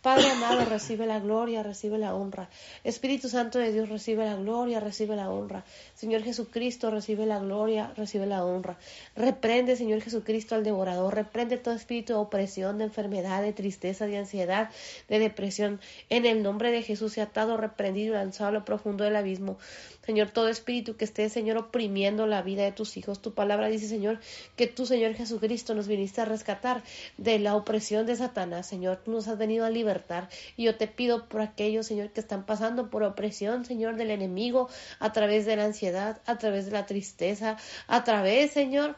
Padre 0.03 0.32
amado, 0.32 0.66
recibe 0.66 1.05
la 1.05 1.20
gloria, 1.20 1.62
recibe 1.62 1.99
la 1.99 2.16
honra. 2.16 2.49
Espíritu 2.84 3.30
Santo 3.30 3.59
de 3.59 3.72
Dios, 3.72 3.88
recibe 3.89 4.26
la 4.26 4.36
gloria, 4.36 4.80
recibe 4.80 5.16
la 5.16 5.30
honra. 5.30 5.64
Señor 5.93 6.24
Jesucristo, 6.24 6.89
recibe 6.89 7.28
la 7.28 7.38
gloria, 7.38 7.93
recibe 7.95 8.26
la 8.26 8.43
honra. 8.43 8.78
Reprende, 9.16 9.76
Señor 9.76 10.01
Jesucristo, 10.01 10.55
al 10.55 10.64
devorador. 10.64 11.14
Reprende 11.14 11.57
todo 11.57 11.76
espíritu 11.76 12.14
de 12.14 12.20
opresión, 12.20 12.80
de 12.80 12.86
enfermedad, 12.86 13.43
de 13.43 13.53
tristeza, 13.53 14.07
de 14.07 14.18
ansiedad, 14.18 14.72
de 15.07 15.20
depresión. 15.20 15.80
En 16.09 16.26
el 16.26 16.41
nombre 16.41 16.72
de 16.72 16.82
Jesús, 16.82 17.20
atado, 17.20 17.57
reprendido 17.57 18.14
y 18.14 18.18
lanzado 18.18 18.49
a 18.49 18.53
lo 18.53 18.66
profundo 18.66 19.03
del 19.03 19.16
abismo. 19.16 19.59
Señor, 20.06 20.32
todo 20.32 20.47
espíritu 20.47 20.95
que 20.97 21.06
esté, 21.06 21.30
Señor, 21.30 21.58
oprimiendo 21.58 22.26
la 22.26 22.41
vida 22.41 22.64
de 22.64 22.72
tus 22.72 22.97
hijos. 22.97 23.22
Tu 23.22 23.34
palabra 23.34 23.68
dice, 23.68 23.88
Señor, 23.88 24.20
que 24.56 24.68
tú, 24.68 24.86
Señor 24.86 25.14
Jesucristo, 25.14 25.76
nos 25.76 25.88
viniste 25.88 26.22
a 26.22 26.26
rescatar 26.26 26.84
de 27.18 27.38
la 27.39 27.56
opresión 27.56 28.06
de 28.06 28.16
Satanás. 28.16 28.68
Señor, 28.68 29.02
tú 29.04 29.12
nos 29.12 29.28
has 29.28 29.38
venido 29.38 29.66
a 29.66 29.70
libertar. 29.70 30.30
Y 30.58 30.64
yo 30.64 30.76
te 30.76 30.88
pido 30.88 31.28
por 31.30 31.41
aquellos, 31.41 31.86
Señor, 31.86 32.12
que 32.12 32.20
están 32.20 32.45
pasando 32.45 32.89
por 32.89 33.04
opresión, 33.04 33.64
Señor, 33.64 33.95
del 33.95 34.12
enemigo, 34.12 34.70
a 34.99 35.12
través 35.12 35.45
de 35.45 35.56
la 35.56 35.66
ansiedad, 35.66 36.22
a 36.26 36.38
través 36.38 36.66
de 36.66 36.72
la 36.72 36.86
tristeza, 36.86 37.58
a 37.88 38.04
través, 38.04 38.52
Señor, 38.52 38.97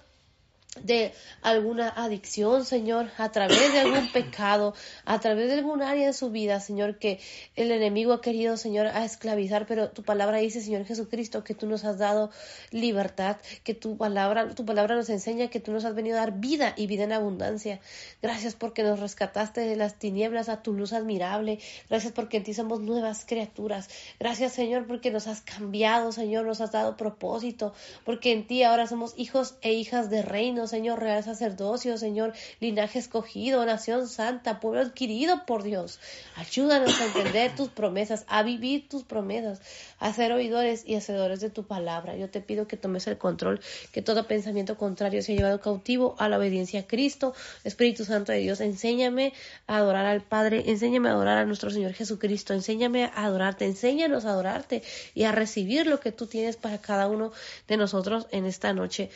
de 0.82 1.14
alguna 1.44 1.90
adicción, 1.90 2.66
Señor, 2.66 3.12
a 3.18 3.32
través 3.32 3.72
de 3.72 3.80
algún 3.80 4.12
pecado, 4.12 4.74
a 5.06 5.20
través 5.20 5.48
de 5.48 5.54
algún 5.54 5.84
área 5.84 6.08
de 6.08 6.14
su 6.14 6.32
vida, 6.32 6.60
Señor, 6.60 6.98
que 6.98 7.20
el 7.56 7.72
enemigo 7.72 8.12
ha 8.12 8.22
querido, 8.22 8.58
Señor, 8.58 8.88
a 8.88 9.06
esclavizar, 9.06 9.68
pero 9.68 9.90
tu 9.90 10.04
palabra 10.04 10.38
dice, 10.38 10.62
Señor 10.62 10.86
Jesucristo, 10.86 11.44
que 11.44 11.54
tú 11.54 11.68
nos 11.68 11.86
has 11.86 12.00
dado 12.00 12.32
libertad, 12.72 13.38
que 13.64 13.76
tu 13.76 13.98
palabra, 13.98 14.50
tu 14.56 14.66
palabra 14.66 14.96
nos 14.96 15.10
enseña 15.10 15.48
que 15.50 15.60
tú 15.60 15.72
nos 15.72 15.86
has 15.86 15.94
venido 15.94 16.18
a 16.18 16.22
dar 16.22 16.40
vida 16.40 16.74
y 16.76 16.88
vida 16.88 17.04
en 17.04 17.12
abundancia. 17.12 17.80
Gracias 18.24 18.56
porque 18.56 18.82
nos 18.82 19.00
rescataste 19.00 19.62
de 19.62 19.76
las 19.76 20.00
tinieblas 20.00 20.50
a 20.50 20.64
tu 20.64 20.74
luz 20.74 20.92
admirable. 20.92 21.60
Gracias 21.88 22.14
porque 22.14 22.38
en 22.38 22.44
ti 22.44 22.54
somos 22.56 22.80
nuevas 22.80 23.26
criaturas. 23.26 23.90
Gracias, 24.20 24.54
Señor, 24.54 24.88
porque 24.88 25.12
nos 25.12 25.28
has 25.28 25.42
cambiado, 25.42 26.12
Señor, 26.12 26.46
nos 26.46 26.62
has 26.62 26.72
dado 26.72 26.98
propósito, 26.98 27.74
porque 28.06 28.32
en 28.32 28.48
ti 28.48 28.64
ahora 28.64 28.88
somos 28.88 29.14
hijos 29.18 29.56
e 29.62 29.74
hijas 29.74 30.10
de 30.10 30.24
reino 30.24 30.63
Señor, 30.68 31.00
real 31.00 31.24
sacerdocio, 31.24 31.98
Señor, 31.98 32.34
linaje 32.60 33.00
escogido, 33.00 33.66
nación 33.66 34.08
santa, 34.08 34.60
pueblo 34.60 34.82
adquirido 34.82 35.46
por 35.46 35.64
Dios. 35.64 36.00
Ayúdanos 36.36 37.00
a 37.00 37.06
entender 37.06 37.56
tus 37.56 37.70
promesas, 37.70 38.26
a 38.28 38.44
vivir 38.44 38.88
tus 38.90 39.04
promesas, 39.04 39.62
a 40.00 40.14
ser 40.14 40.32
oidores 40.32 40.84
y 40.86 40.96
hacedores 40.96 41.40
de 41.40 41.50
tu 41.50 41.64
palabra. 41.64 42.16
Yo 42.16 42.30
te 42.30 42.42
pido 42.42 42.68
que 42.68 42.78
tomes 42.78 43.08
el 43.08 43.18
control, 43.18 43.60
que 43.92 44.02
todo 44.02 44.28
pensamiento 44.28 44.78
contrario 44.78 45.22
sea 45.22 45.36
llevado 45.36 45.60
cautivo 45.60 46.16
a 46.20 46.30
la 46.30 46.38
obediencia 46.38 46.82
a 46.82 46.88
Cristo. 46.88 47.34
Espíritu 47.64 48.06
Santo 48.06 48.32
de 48.32 48.40
Dios, 48.40 48.62
enséñame 48.62 49.34
a 49.68 49.78
adorar 49.78 50.06
al 50.06 50.22
Padre, 50.22 50.64
enséñame 50.68 51.10
a 51.10 51.14
adorar 51.14 51.38
a 51.38 51.46
nuestro 51.46 51.70
Señor 51.70 51.94
Jesucristo, 51.94 52.54
enséñame 52.54 53.06
a 53.06 53.26
adorarte, 53.26 53.66
enséñanos 53.66 54.26
a 54.26 54.30
adorarte 54.30 54.84
y 55.14 55.24
a 55.24 55.32
recibir 55.32 55.88
lo 55.88 56.00
que 56.00 56.12
tú 56.12 56.28
tienes 56.28 56.58
para 56.58 56.80
cada 56.80 57.08
uno 57.08 57.32
de 57.68 57.78
nosotros 57.78 58.28
en 58.32 58.46
esta 58.46 58.74
noche. 58.74 59.10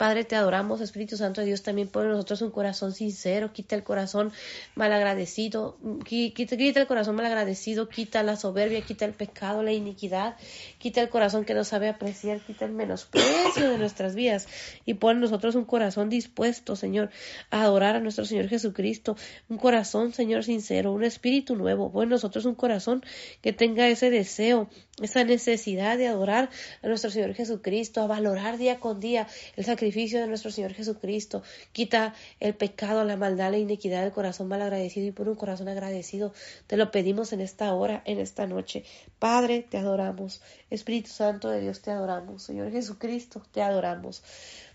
Padre, 0.00 0.24
te 0.24 0.34
adoramos, 0.34 0.80
Espíritu 0.80 1.18
Santo 1.18 1.42
de 1.42 1.48
Dios, 1.48 1.62
también 1.62 1.86
pone 1.86 2.06
en 2.06 2.12
nosotros 2.12 2.40
un 2.40 2.50
corazón 2.50 2.94
sincero, 2.94 3.52
quita 3.52 3.76
el 3.76 3.82
corazón 3.82 4.32
malagradecido, 4.74 5.76
quita, 6.06 6.56
quita 6.56 6.80
el 6.80 6.86
corazón 6.86 7.16
malagradecido, 7.16 7.90
quita 7.90 8.22
la 8.22 8.36
soberbia, 8.36 8.80
quita 8.80 9.04
el 9.04 9.12
pecado, 9.12 9.62
la 9.62 9.72
iniquidad, 9.72 10.36
quita 10.78 11.02
el 11.02 11.10
corazón 11.10 11.44
que 11.44 11.52
no 11.52 11.64
sabe 11.64 11.90
apreciar, 11.90 12.40
quita 12.40 12.64
el 12.64 12.72
menosprecio 12.72 13.68
de 13.68 13.76
nuestras 13.76 14.14
vidas 14.14 14.48
y 14.86 14.94
pone 14.94 15.16
en 15.16 15.20
nosotros 15.20 15.54
un 15.54 15.66
corazón 15.66 16.08
dispuesto, 16.08 16.76
Señor, 16.76 17.10
a 17.50 17.64
adorar 17.64 17.94
a 17.94 18.00
nuestro 18.00 18.24
Señor 18.24 18.48
Jesucristo, 18.48 19.18
un 19.50 19.58
corazón, 19.58 20.14
Señor, 20.14 20.44
sincero, 20.44 20.94
un 20.94 21.04
espíritu 21.04 21.56
nuevo, 21.56 21.92
pone 21.92 22.04
en 22.04 22.10
nosotros 22.12 22.46
un 22.46 22.54
corazón 22.54 23.04
que 23.42 23.52
tenga 23.52 23.86
ese 23.86 24.08
deseo, 24.08 24.70
esa 25.02 25.24
necesidad 25.24 25.98
de 25.98 26.08
adorar 26.08 26.50
a 26.82 26.88
nuestro 26.88 27.10
Señor 27.10 27.34
Jesucristo, 27.34 28.02
a 28.02 28.06
valorar 28.06 28.58
día 28.58 28.80
con 28.80 29.00
día 29.00 29.26
el 29.56 29.64
sacrificio 29.64 30.20
de 30.20 30.26
nuestro 30.26 30.50
Señor 30.50 30.72
Jesucristo. 30.72 31.42
Quita 31.72 32.14
el 32.40 32.54
pecado, 32.54 33.04
la 33.04 33.16
maldad, 33.16 33.50
la 33.50 33.58
iniquidad 33.58 34.02
del 34.02 34.12
corazón 34.12 34.48
mal 34.48 34.62
agradecido 34.62 35.06
y 35.06 35.12
por 35.12 35.28
un 35.28 35.36
corazón 35.36 35.68
agradecido. 35.68 36.32
Te 36.66 36.76
lo 36.76 36.90
pedimos 36.90 37.32
en 37.32 37.40
esta 37.40 37.72
hora, 37.74 38.02
en 38.04 38.18
esta 38.18 38.46
noche. 38.46 38.84
Padre, 39.18 39.66
te 39.68 39.78
adoramos. 39.78 40.42
Espíritu 40.70 41.10
Santo 41.10 41.50
de 41.50 41.60
Dios, 41.60 41.80
te 41.80 41.90
adoramos. 41.90 42.42
Señor 42.42 42.70
Jesucristo, 42.70 43.42
te 43.52 43.62
adoramos. 43.62 44.22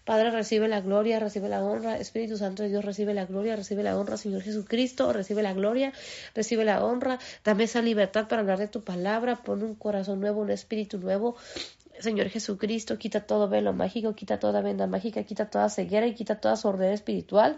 Padre, 0.06 0.30
recibe 0.30 0.68
la 0.68 0.82
gloria, 0.82 1.20
recibe 1.20 1.50
la 1.50 1.64
honra. 1.64 1.98
Espíritu 1.98 2.38
Santo 2.38 2.62
de 2.62 2.70
Dios, 2.70 2.86
recibe 2.86 3.16
la 3.16 3.26
gloria, 3.26 3.56
recibe 3.56 3.82
la 3.82 3.98
honra. 3.98 4.18
Señor 4.18 4.44
Jesucristo, 4.44 5.12
recibe 5.12 5.42
la 5.42 5.54
gloria, 5.54 5.94
recibe 6.36 6.64
la 6.64 6.86
honra. 6.86 7.18
Dame 7.44 7.64
esa 7.64 7.82
libertad 7.82 8.28
para 8.28 8.42
hablar 8.42 8.60
de 8.60 8.68
tu 8.68 8.84
palabra. 8.84 9.38
Pon 9.38 9.64
un 9.64 9.74
corazón 9.74 10.20
nuevo, 10.20 10.42
un 10.42 10.52
espíritu 10.52 11.00
nuevo. 11.00 11.36
Señor 12.00 12.30
Jesucristo, 12.30 13.00
quita 13.00 13.22
todo 13.22 13.50
velo 13.50 13.74
mágico, 13.74 14.14
quita 14.14 14.38
toda 14.38 14.62
venda 14.62 14.86
mágica, 14.86 15.24
quita 15.24 15.50
toda 15.50 15.70
ceguera 15.70 16.06
y 16.06 16.14
quita 16.14 16.40
toda 16.40 16.56
sordera 16.56 16.94
espiritual. 16.94 17.58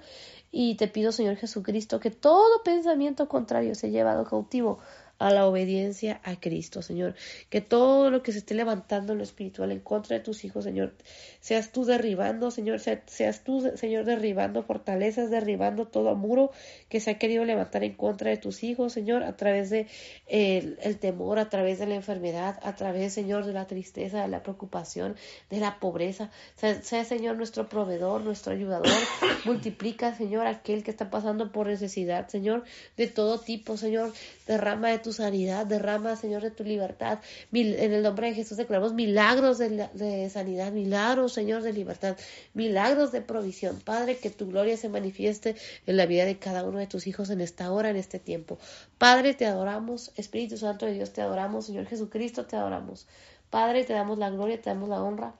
Y 0.49 0.75
te 0.75 0.87
pido, 0.87 1.11
Señor 1.11 1.35
Jesucristo, 1.35 1.99
que 1.99 2.11
todo 2.11 2.63
pensamiento 2.63 3.27
contrario 3.27 3.75
sea 3.75 3.89
llevado 3.89 4.23
cautivo 4.23 4.79
a 5.20 5.32
la 5.32 5.47
obediencia 5.47 6.22
a 6.24 6.39
Cristo, 6.39 6.82
Señor. 6.82 7.15
Que 7.49 7.61
todo 7.61 8.11
lo 8.11 8.24
que 8.24 8.32
se 8.32 8.39
esté 8.39 8.53
levantando 8.53 9.13
en 9.13 9.20
lo 9.20 9.24
espiritual 9.24 9.72
en 9.72 9.80
contra 9.80 10.18
de 10.18 10.24
tus 10.24 10.43
hijos, 10.45 10.63
Señor, 10.63 10.93
seas 11.39 11.72
tú 11.72 11.86
derribando, 11.86 12.51
Señor, 12.51 12.80
seas 12.80 13.43
tú, 13.43 13.72
Señor, 13.76 14.05
derribando 14.05 14.63
fortalezas, 14.63 15.30
derribando 15.30 15.88
todo 15.88 16.15
muro 16.15 16.51
que 16.89 16.99
se 16.99 17.11
ha 17.11 17.18
querido 17.18 17.45
levantar 17.45 17.84
en 17.84 17.95
contra 17.95 18.30
de 18.30 18.38
tus 18.38 18.63
hijos, 18.63 18.93
Señor, 18.93 19.24
a 19.24 19.36
través 19.36 19.70
de 19.70 19.88
el, 20.28 20.97
temor, 20.99 21.39
a 21.39 21.49
través 21.49 21.80
de 21.80 21.88
la 21.88 21.95
enfermedad, 21.95 22.59
a 22.63 22.76
través, 22.76 23.13
Señor, 23.13 23.45
de 23.45 23.53
la 23.53 23.65
tristeza, 23.68 24.22
de 24.22 24.28
la 24.28 24.43
preocupación, 24.43 25.15
de 25.49 25.59
la 25.59 25.80
pobreza. 25.80 26.30
Sea, 26.55 26.82
sea 26.82 27.05
Señor, 27.05 27.38
nuestro 27.38 27.70
proveedor, 27.70 28.22
nuestro 28.22 28.53
ayudador. 28.53 28.88
Multiplica, 29.45 30.15
Señor, 30.15 30.47
aquel 30.47 30.84
que 30.84 30.91
está 30.91 31.09
pasando 31.09 31.51
por 31.51 31.68
necesidad, 31.68 32.28
Señor, 32.28 32.63
de 32.95 33.07
todo 33.07 33.39
tipo, 33.39 33.78
Señor. 33.78 34.13
Derrama 34.45 34.89
de 34.89 34.99
tu 34.99 35.07
sanidad, 35.14 35.66
derrama, 35.66 36.16
Señor, 36.16 36.41
de 36.41 36.51
tu 36.51 36.64
libertad. 36.64 37.20
En 37.51 37.93
el 37.93 38.03
nombre 38.03 38.28
de 38.28 38.36
Jesús 38.36 38.58
declaramos 38.58 38.93
milagros 38.93 39.58
de, 39.58 40.30
sanidad, 40.30 40.72
milagros, 40.72 41.34
Señor, 41.34 41.62
de 41.64 41.74
libertad, 41.74 42.18
milagros 42.53 43.12
de 43.12 43.22
provisión. 43.22 43.80
Padre, 43.80 44.18
que 44.18 44.30
tu 44.30 44.47
gloria 44.47 44.78
se 44.78 44.89
manifieste 44.89 45.55
en 45.86 45.97
la 45.97 46.05
vida 46.05 46.26
de 46.26 46.38
cada 46.38 46.64
uno 46.64 46.80
de 46.80 46.88
tus 46.88 47.08
hijos 47.08 47.30
en 47.30 47.41
esta 47.41 47.72
hora, 47.72 47.89
en 47.89 47.95
este 47.95 48.20
tiempo. 48.20 48.58
Padre, 48.97 49.34
te 49.34 49.45
adoramos. 49.45 50.12
Espíritu 50.16 50.58
Santo 50.58 50.86
de 50.86 50.93
Dios, 50.93 51.14
te 51.14 51.22
adoramos. 51.22 51.66
Señor 51.66 51.86
Jesucristo, 51.86 52.45
te 52.45 52.55
adoramos. 52.55 53.08
Padre, 53.49 53.84
te 53.84 53.93
damos 53.93 54.18
la 54.18 54.30
gloria, 54.30 54.62
te 54.62 54.70
damos 54.70 54.89
la 54.89 55.01
honra. 55.01 55.34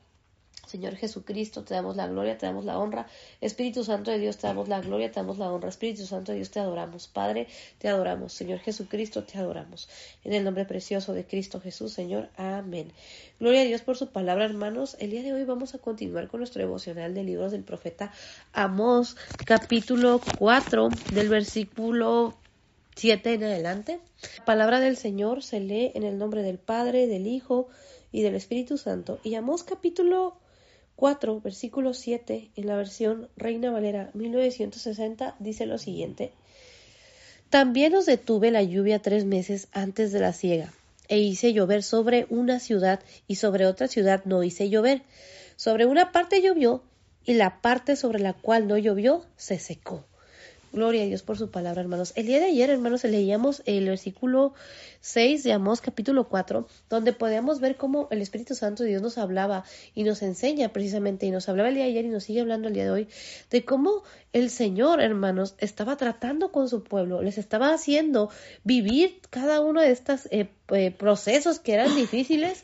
Señor 0.68 0.96
Jesucristo, 0.96 1.64
te 1.64 1.74
damos 1.74 1.96
la 1.96 2.08
gloria, 2.08 2.38
te 2.38 2.46
damos 2.46 2.66
la 2.66 2.78
honra. 2.78 3.08
Espíritu 3.42 3.84
Santo 3.84 4.12
de 4.12 4.20
Dios, 4.20 4.38
te 4.38 4.48
damos 4.48 4.68
la 4.68 4.82
gloria, 4.82 5.10
te 5.12 5.20
damos 5.20 5.38
la 5.38 5.52
honra. 5.52 5.70
Espíritu 5.70 6.06
Santo 6.06 6.32
de 6.32 6.38
Dios, 6.38 6.52
te 6.52 6.60
adoramos. 6.60 7.08
Padre, 7.08 7.48
te 7.78 7.88
adoramos. 7.88 8.34
Señor 8.34 8.60
Jesucristo, 8.60 9.24
te 9.24 9.38
adoramos. 9.38 9.90
En 10.24 10.34
el 10.34 10.44
nombre 10.44 10.66
precioso 10.66 11.14
de 11.14 11.26
Cristo 11.26 11.62
Jesús, 11.62 11.94
Señor. 11.94 12.30
Amén. 12.36 12.92
Gloria 13.40 13.62
a 13.62 13.66
Dios 13.66 13.82
por 13.82 13.98
su 13.98 14.10
palabra, 14.10 14.46
hermanos. 14.46 14.98
El 15.00 15.12
día 15.12 15.24
de 15.24 15.34
hoy 15.34 15.44
vamos 15.44 15.76
a 15.76 15.80
continuar 15.80 16.28
con 16.28 16.40
nuestro 16.40 16.62
devocional 16.62 17.14
de 17.14 17.24
libros 17.24 17.52
del 17.52 17.64
profeta 17.64 18.12
Amós, 18.54 19.16
capítulo 19.46 20.20
4, 20.38 20.90
del 21.14 21.30
versículo 21.30 22.36
7 22.96 23.34
en 23.34 23.44
adelante. 23.44 24.00
La 24.40 24.46
palabra 24.46 24.80
del 24.80 24.98
Señor 24.98 25.44
se 25.44 25.60
lee 25.60 25.92
en 25.94 26.04
el 26.04 26.18
nombre 26.18 26.42
del 26.42 26.58
Padre, 26.58 27.06
del 27.06 27.28
Hijo 27.28 27.68
y 28.12 28.24
del 28.24 28.36
Espíritu 28.36 28.78
Santo. 28.78 29.20
Y 29.24 29.36
Amós 29.36 29.64
capítulo 29.64 30.38
4, 30.98 31.42
versículo 31.42 31.94
7, 31.94 32.50
en 32.56 32.68
la 32.68 32.76
versión 32.76 33.30
Reina 33.38 33.70
Valera 33.70 34.10
1960, 34.16 35.36
dice 35.38 35.68
lo 35.68 35.78
siguiente. 35.78 36.34
También 37.52 37.94
os 37.94 38.08
detuve 38.08 38.50
la 38.50 38.64
lluvia 38.64 39.00
tres 39.00 39.24
meses 39.24 39.68
antes 39.74 40.12
de 40.12 40.20
la 40.20 40.34
siega, 40.34 40.74
e 41.08 41.20
hice 41.20 41.54
llover 41.54 41.84
sobre 41.84 42.26
una 42.32 42.60
ciudad 42.60 43.00
y 43.28 43.36
sobre 43.36 43.68
otra 43.68 43.88
ciudad 43.88 44.26
no 44.26 44.42
hice 44.42 44.70
llover. 44.70 45.04
Sobre 45.56 45.86
una 45.86 46.12
parte 46.12 46.42
llovió 46.42 46.82
y 47.24 47.36
la 47.36 47.62
parte 47.62 47.96
sobre 47.96 48.18
la 48.18 48.34
cual 48.34 48.68
no 48.68 48.76
llovió 48.76 49.24
se 49.36 49.60
secó. 49.60 50.04
Gloria 50.78 51.02
a 51.02 51.06
Dios 51.08 51.24
por 51.24 51.40
su 51.40 51.50
palabra, 51.50 51.82
hermanos. 51.82 52.14
El 52.16 52.28
día 52.28 52.38
de 52.38 52.46
ayer, 52.46 52.70
hermanos, 52.70 53.04
leíamos 53.04 53.64
el 53.66 53.86
versículo 53.86 54.54
6 55.00 55.42
de 55.42 55.52
Amós, 55.52 55.82
capítulo 55.82 56.30
4, 56.30 56.68
donde 56.88 57.14
podíamos 57.14 57.60
ver 57.60 57.78
cómo 57.78 58.08
el 58.12 58.22
Espíritu 58.22 58.54
Santo 58.54 58.84
de 58.84 58.90
Dios 58.90 59.02
nos 59.02 59.18
hablaba 59.18 59.64
y 59.96 60.04
nos 60.04 60.22
enseña 60.22 60.70
precisamente, 60.70 61.26
y 61.26 61.32
nos 61.32 61.50
hablaba 61.50 61.70
el 61.70 61.74
día 61.74 61.86
de 61.86 61.90
ayer 61.90 62.06
y 62.06 62.10
nos 62.10 62.26
sigue 62.26 62.42
hablando 62.42 62.68
el 62.68 62.76
día 62.76 62.84
de 62.84 62.92
hoy, 62.92 63.08
de 63.50 63.66
cómo 63.66 64.04
el 64.34 64.52
Señor, 64.52 65.02
hermanos, 65.02 65.56
estaba 65.58 65.98
tratando 65.98 66.52
con 66.52 66.70
su 66.70 66.84
pueblo, 66.84 67.24
les 67.24 67.40
estaba 67.40 67.74
haciendo 67.74 68.30
vivir 68.64 69.20
cada 69.32 69.62
uno 69.62 69.82
de 69.82 69.90
estos 69.90 70.28
eh, 70.30 70.52
eh, 70.74 70.92
procesos 70.92 71.58
que 71.58 71.74
eran 71.74 71.96
difíciles 71.96 72.64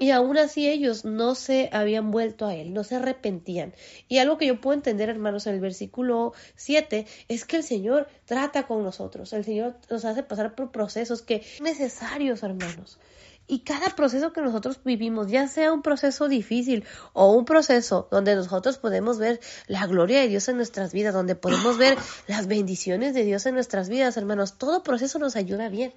y 0.00 0.12
aún 0.12 0.38
así 0.38 0.66
ellos 0.66 1.04
no 1.04 1.34
se 1.34 1.68
habían 1.72 2.10
vuelto 2.10 2.46
a 2.46 2.54
Él, 2.54 2.72
no 2.72 2.84
se 2.84 2.96
arrepentían. 2.96 3.74
Y 4.08 4.16
algo 4.16 4.38
que 4.38 4.46
yo 4.46 4.58
puedo 4.58 4.74
entender, 4.74 5.10
hermanos, 5.10 5.46
en 5.46 5.54
el 5.54 5.60
versículo 5.60 6.32
7 6.56 7.06
es 7.28 7.44
que 7.44 7.56
el 7.56 7.62
Señor 7.62 8.08
trata 8.24 8.66
con 8.66 8.82
nosotros. 8.82 9.34
El 9.34 9.44
Señor 9.44 9.76
nos 9.90 10.06
hace 10.06 10.22
pasar 10.22 10.54
por 10.54 10.72
procesos 10.72 11.20
que 11.20 11.42
son 11.42 11.64
necesarios, 11.66 12.42
hermanos. 12.42 12.98
Y 13.46 13.58
cada 13.58 13.90
proceso 13.96 14.32
que 14.32 14.40
nosotros 14.40 14.80
vivimos, 14.84 15.28
ya 15.28 15.48
sea 15.48 15.72
un 15.72 15.82
proceso 15.82 16.28
difícil 16.28 16.84
o 17.12 17.32
un 17.32 17.44
proceso 17.44 18.08
donde 18.10 18.36
nosotros 18.36 18.78
podemos 18.78 19.18
ver 19.18 19.40
la 19.66 19.86
gloria 19.86 20.20
de 20.20 20.28
Dios 20.28 20.48
en 20.48 20.56
nuestras 20.56 20.92
vidas, 20.92 21.12
donde 21.12 21.34
podemos 21.34 21.76
ver 21.76 21.98
las 22.26 22.46
bendiciones 22.46 23.12
de 23.12 23.24
Dios 23.24 23.44
en 23.46 23.54
nuestras 23.54 23.88
vidas, 23.88 24.16
hermanos, 24.16 24.56
todo 24.56 24.82
proceso 24.82 25.18
nos 25.18 25.36
ayuda 25.36 25.68
bien. 25.68 25.92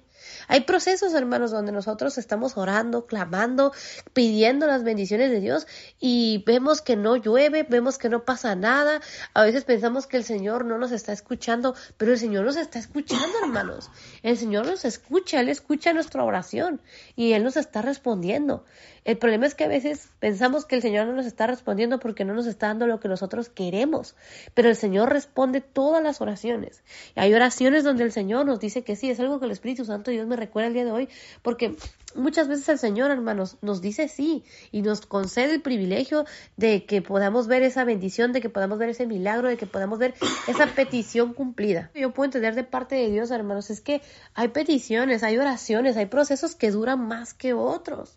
Hay 0.48 0.62
procesos, 0.62 1.14
hermanos, 1.14 1.50
donde 1.50 1.72
nosotros 1.72 2.18
estamos 2.18 2.56
orando, 2.56 3.06
clamando, 3.06 3.72
pidiendo 4.12 4.66
las 4.66 4.84
bendiciones 4.84 5.30
de 5.30 5.40
Dios 5.40 5.66
y 6.00 6.42
vemos 6.46 6.82
que 6.82 6.96
no 6.96 7.16
llueve, 7.16 7.62
vemos 7.62 7.98
que 7.98 8.08
no 8.08 8.24
pasa 8.24 8.54
nada. 8.54 9.00
A 9.34 9.42
veces 9.44 9.64
pensamos 9.64 10.06
que 10.06 10.16
el 10.16 10.24
Señor 10.24 10.64
no 10.64 10.78
nos 10.78 10.92
está 10.92 11.12
escuchando, 11.12 11.74
pero 11.96 12.12
el 12.12 12.18
Señor 12.18 12.44
nos 12.44 12.56
está 12.56 12.78
escuchando, 12.78 13.38
hermanos. 13.42 13.90
El 14.22 14.36
Señor 14.36 14.66
nos 14.66 14.84
escucha, 14.84 15.40
Él 15.40 15.48
escucha 15.48 15.92
nuestra 15.92 16.24
oración 16.24 16.80
y 17.16 17.32
Él 17.32 17.44
nos 17.44 17.56
está 17.56 17.82
respondiendo. 17.82 18.64
El 19.04 19.18
problema 19.18 19.44
es 19.44 19.54
que 19.54 19.64
a 19.64 19.68
veces 19.68 20.08
pensamos 20.18 20.64
que 20.64 20.76
el 20.76 20.82
Señor 20.82 21.06
no 21.06 21.12
nos 21.12 21.26
está 21.26 21.46
respondiendo 21.46 22.00
porque 22.00 22.24
no 22.24 22.32
nos 22.32 22.46
está 22.46 22.68
dando 22.68 22.86
lo 22.86 23.00
que 23.00 23.08
nosotros 23.08 23.50
queremos, 23.50 24.16
pero 24.54 24.70
el 24.70 24.76
Señor 24.76 25.12
responde 25.12 25.60
todas 25.60 26.02
las 26.02 26.22
oraciones. 26.22 26.82
Hay 27.14 27.34
oraciones 27.34 27.84
donde 27.84 28.04
el 28.04 28.12
Señor 28.12 28.46
nos 28.46 28.60
dice 28.60 28.82
que 28.82 28.96
sí, 28.96 29.10
es 29.10 29.20
algo 29.20 29.38
que 29.38 29.44
el 29.44 29.52
Espíritu 29.52 29.84
Santo 29.84 30.10
Dios 30.16 30.26
me 30.26 30.36
recuerda 30.36 30.68
el 30.68 30.74
día 30.74 30.84
de 30.84 30.92
hoy, 30.92 31.08
porque 31.42 31.76
muchas 32.14 32.48
veces 32.48 32.68
el 32.68 32.78
Señor, 32.78 33.10
hermanos, 33.10 33.56
nos 33.60 33.80
dice 33.80 34.08
sí 34.08 34.44
y 34.72 34.82
nos 34.82 35.06
concede 35.06 35.54
el 35.54 35.62
privilegio 35.62 36.24
de 36.56 36.84
que 36.84 37.02
podamos 37.02 37.46
ver 37.46 37.62
esa 37.62 37.84
bendición, 37.84 38.32
de 38.32 38.40
que 38.40 38.48
podamos 38.48 38.78
ver 38.78 38.90
ese 38.90 39.06
milagro, 39.06 39.48
de 39.48 39.56
que 39.56 39.66
podamos 39.66 39.98
ver 39.98 40.14
esa 40.48 40.66
petición 40.66 41.34
cumplida. 41.34 41.90
Yo 41.94 42.12
puedo 42.12 42.26
entender 42.26 42.54
de 42.54 42.64
parte 42.64 42.94
de 42.94 43.10
Dios, 43.10 43.30
hermanos, 43.30 43.70
es 43.70 43.80
que 43.80 44.02
hay 44.34 44.48
peticiones, 44.48 45.22
hay 45.22 45.38
oraciones, 45.38 45.96
hay 45.96 46.06
procesos 46.06 46.54
que 46.54 46.70
duran 46.70 47.06
más 47.06 47.34
que 47.34 47.54
otros. 47.54 48.16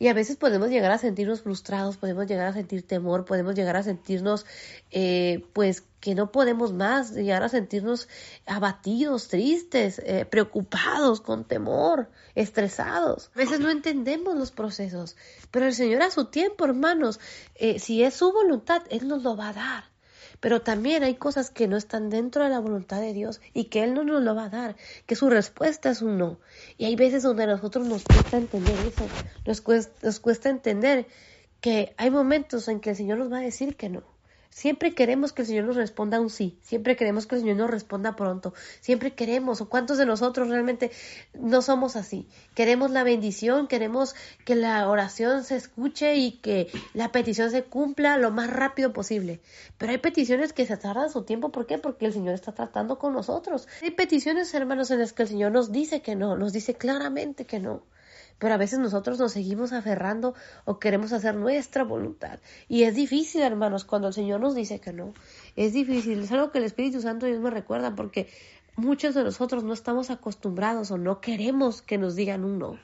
Y 0.00 0.08
a 0.08 0.14
veces 0.14 0.38
podemos 0.38 0.70
llegar 0.70 0.90
a 0.92 0.96
sentirnos 0.96 1.42
frustrados, 1.42 1.98
podemos 1.98 2.26
llegar 2.26 2.46
a 2.46 2.54
sentir 2.54 2.86
temor, 2.86 3.26
podemos 3.26 3.54
llegar 3.54 3.76
a 3.76 3.82
sentirnos, 3.82 4.46
eh, 4.90 5.44
pues, 5.52 5.82
que 6.00 6.14
no 6.14 6.32
podemos 6.32 6.72
más, 6.72 7.12
llegar 7.12 7.42
a 7.42 7.50
sentirnos 7.50 8.08
abatidos, 8.46 9.28
tristes, 9.28 9.98
eh, 9.98 10.24
preocupados, 10.24 11.20
con 11.20 11.44
temor, 11.44 12.08
estresados. 12.34 13.30
A 13.34 13.40
veces 13.40 13.60
no 13.60 13.68
entendemos 13.68 14.38
los 14.38 14.52
procesos, 14.52 15.16
pero 15.50 15.66
el 15.66 15.74
Señor 15.74 16.00
a 16.00 16.10
su 16.10 16.24
tiempo, 16.24 16.64
hermanos, 16.64 17.20
eh, 17.54 17.78
si 17.78 18.02
es 18.02 18.14
su 18.14 18.32
voluntad, 18.32 18.80
Él 18.88 19.06
nos 19.06 19.22
lo 19.22 19.36
va 19.36 19.50
a 19.50 19.52
dar. 19.52 19.89
Pero 20.40 20.62
también 20.62 21.02
hay 21.02 21.16
cosas 21.16 21.50
que 21.50 21.68
no 21.68 21.76
están 21.76 22.10
dentro 22.10 22.44
de 22.44 22.50
la 22.50 22.60
voluntad 22.60 23.00
de 23.00 23.12
Dios 23.12 23.40
y 23.52 23.64
que 23.64 23.84
Él 23.84 23.94
no 23.94 24.04
nos 24.04 24.22
lo 24.22 24.34
va 24.34 24.44
a 24.46 24.50
dar, 24.50 24.76
que 25.06 25.16
su 25.16 25.30
respuesta 25.30 25.90
es 25.90 26.02
un 26.02 26.18
no. 26.18 26.40
Y 26.78 26.86
hay 26.86 26.96
veces 26.96 27.22
donde 27.22 27.44
a 27.44 27.46
nosotros 27.46 27.86
nos 27.86 28.04
cuesta 28.06 28.38
entender 28.38 28.80
eso, 28.80 29.12
nos 29.46 29.60
cuesta, 29.60 29.94
nos 30.02 30.20
cuesta 30.20 30.48
entender 30.48 31.06
que 31.60 31.94
hay 31.98 32.10
momentos 32.10 32.68
en 32.68 32.80
que 32.80 32.90
el 32.90 32.96
Señor 32.96 33.18
nos 33.18 33.32
va 33.32 33.38
a 33.38 33.42
decir 33.42 33.76
que 33.76 33.88
no. 33.90 34.09
Siempre 34.50 34.94
queremos 34.94 35.32
que 35.32 35.42
el 35.42 35.48
Señor 35.48 35.64
nos 35.64 35.76
responda 35.76 36.20
un 36.20 36.28
sí, 36.28 36.58
siempre 36.60 36.96
queremos 36.96 37.26
que 37.26 37.36
el 37.36 37.42
Señor 37.42 37.56
nos 37.56 37.70
responda 37.70 38.16
pronto, 38.16 38.52
siempre 38.80 39.14
queremos, 39.14 39.60
o 39.60 39.68
cuántos 39.68 39.96
de 39.96 40.06
nosotros 40.06 40.48
realmente 40.48 40.90
no 41.34 41.62
somos 41.62 41.94
así. 41.94 42.26
Queremos 42.54 42.90
la 42.90 43.04
bendición, 43.04 43.68
queremos 43.68 44.16
que 44.44 44.56
la 44.56 44.88
oración 44.88 45.44
se 45.44 45.54
escuche 45.54 46.16
y 46.16 46.32
que 46.32 46.66
la 46.94 47.12
petición 47.12 47.52
se 47.52 47.62
cumpla 47.62 48.16
lo 48.16 48.32
más 48.32 48.50
rápido 48.50 48.92
posible. 48.92 49.40
Pero 49.78 49.92
hay 49.92 49.98
peticiones 49.98 50.52
que 50.52 50.66
se 50.66 50.76
tardan 50.76 51.10
su 51.10 51.22
tiempo, 51.22 51.52
¿por 51.52 51.66
qué? 51.66 51.78
Porque 51.78 52.06
el 52.06 52.12
Señor 52.12 52.34
está 52.34 52.52
tratando 52.52 52.98
con 52.98 53.12
nosotros. 53.12 53.68
Hay 53.82 53.92
peticiones, 53.92 54.52
hermanos, 54.52 54.90
en 54.90 54.98
las 54.98 55.12
que 55.12 55.22
el 55.22 55.28
Señor 55.28 55.52
nos 55.52 55.70
dice 55.70 56.02
que 56.02 56.16
no, 56.16 56.36
nos 56.36 56.52
dice 56.52 56.74
claramente 56.74 57.46
que 57.46 57.60
no 57.60 57.82
pero 58.40 58.54
a 58.54 58.56
veces 58.56 58.80
nosotros 58.80 59.18
nos 59.20 59.32
seguimos 59.32 59.72
aferrando 59.72 60.34
o 60.64 60.80
queremos 60.80 61.12
hacer 61.12 61.36
nuestra 61.36 61.84
voluntad. 61.84 62.40
Y 62.68 62.82
es 62.84 62.96
difícil, 62.96 63.42
hermanos, 63.42 63.84
cuando 63.84 64.08
el 64.08 64.14
Señor 64.14 64.40
nos 64.40 64.54
dice 64.54 64.80
que 64.80 64.92
no. 64.92 65.12
Es 65.56 65.74
difícil, 65.74 66.20
es 66.20 66.32
algo 66.32 66.50
que 66.50 66.58
el 66.58 66.64
Espíritu 66.64 67.02
Santo 67.02 67.26
Dios 67.26 67.38
me 67.38 67.50
recuerda 67.50 67.94
porque 67.94 68.28
muchos 68.76 69.14
de 69.14 69.24
nosotros 69.24 69.62
no 69.62 69.74
estamos 69.74 70.10
acostumbrados 70.10 70.90
o 70.90 70.96
no 70.96 71.20
queremos 71.20 71.82
que 71.82 71.98
nos 71.98 72.16
digan 72.16 72.44
un 72.44 72.58
no. 72.58 72.78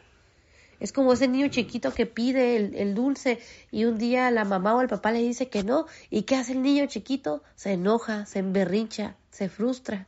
Es 0.78 0.92
como 0.92 1.14
ese 1.14 1.26
niño 1.26 1.48
chiquito 1.48 1.90
que 1.94 2.04
pide 2.04 2.56
el, 2.56 2.74
el, 2.74 2.94
dulce 2.94 3.38
y 3.70 3.86
un 3.86 3.96
día 3.96 4.30
la 4.30 4.44
mamá 4.44 4.76
o 4.76 4.82
el 4.82 4.88
papá 4.88 5.10
le 5.10 5.20
dice 5.20 5.48
que 5.48 5.64
no. 5.64 5.86
¿Y 6.10 6.22
qué 6.24 6.36
hace 6.36 6.52
el 6.52 6.60
niño 6.60 6.84
chiquito? 6.84 7.42
Se 7.54 7.72
enoja, 7.72 8.26
se 8.26 8.40
emberrincha, 8.40 9.16
se 9.30 9.48
frustra. 9.48 10.06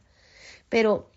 Pero 0.68 1.09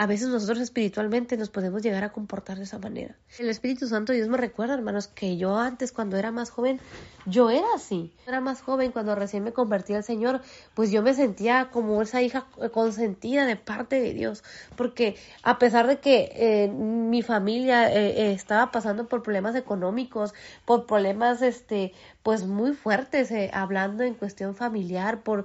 a 0.00 0.06
veces 0.06 0.28
nosotros 0.28 0.60
espiritualmente 0.60 1.36
nos 1.36 1.50
podemos 1.50 1.82
llegar 1.82 2.04
a 2.04 2.10
comportar 2.10 2.56
de 2.56 2.64
esa 2.64 2.78
manera. 2.78 3.16
El 3.38 3.50
Espíritu 3.50 3.86
Santo 3.86 4.14
Dios 4.14 4.28
me 4.28 4.38
recuerda, 4.38 4.72
hermanos, 4.72 5.08
que 5.08 5.36
yo 5.36 5.58
antes, 5.58 5.92
cuando 5.92 6.16
era 6.16 6.32
más 6.32 6.48
joven, 6.48 6.80
yo 7.26 7.50
era 7.50 7.66
así. 7.74 8.10
Era 8.26 8.40
más 8.40 8.62
joven 8.62 8.92
cuando 8.92 9.14
recién 9.14 9.44
me 9.44 9.52
convertí 9.52 9.92
al 9.92 10.02
Señor, 10.02 10.40
pues 10.72 10.90
yo 10.90 11.02
me 11.02 11.12
sentía 11.12 11.68
como 11.70 12.00
esa 12.00 12.22
hija 12.22 12.46
consentida 12.72 13.44
de 13.44 13.56
parte 13.56 14.00
de 14.00 14.14
Dios, 14.14 14.42
porque 14.74 15.16
a 15.42 15.58
pesar 15.58 15.86
de 15.86 15.98
que 15.98 16.32
eh, 16.34 16.68
mi 16.68 17.20
familia 17.20 17.92
eh, 17.92 18.22
eh, 18.22 18.32
estaba 18.32 18.70
pasando 18.70 19.06
por 19.06 19.22
problemas 19.22 19.54
económicos, 19.54 20.32
por 20.64 20.86
problemas, 20.86 21.42
este, 21.42 21.92
pues 22.22 22.44
muy 22.46 22.72
fuertes, 22.72 23.32
hablando 23.52 24.02
en 24.02 24.14
cuestión 24.14 24.54
familiar, 24.54 25.22
por 25.22 25.44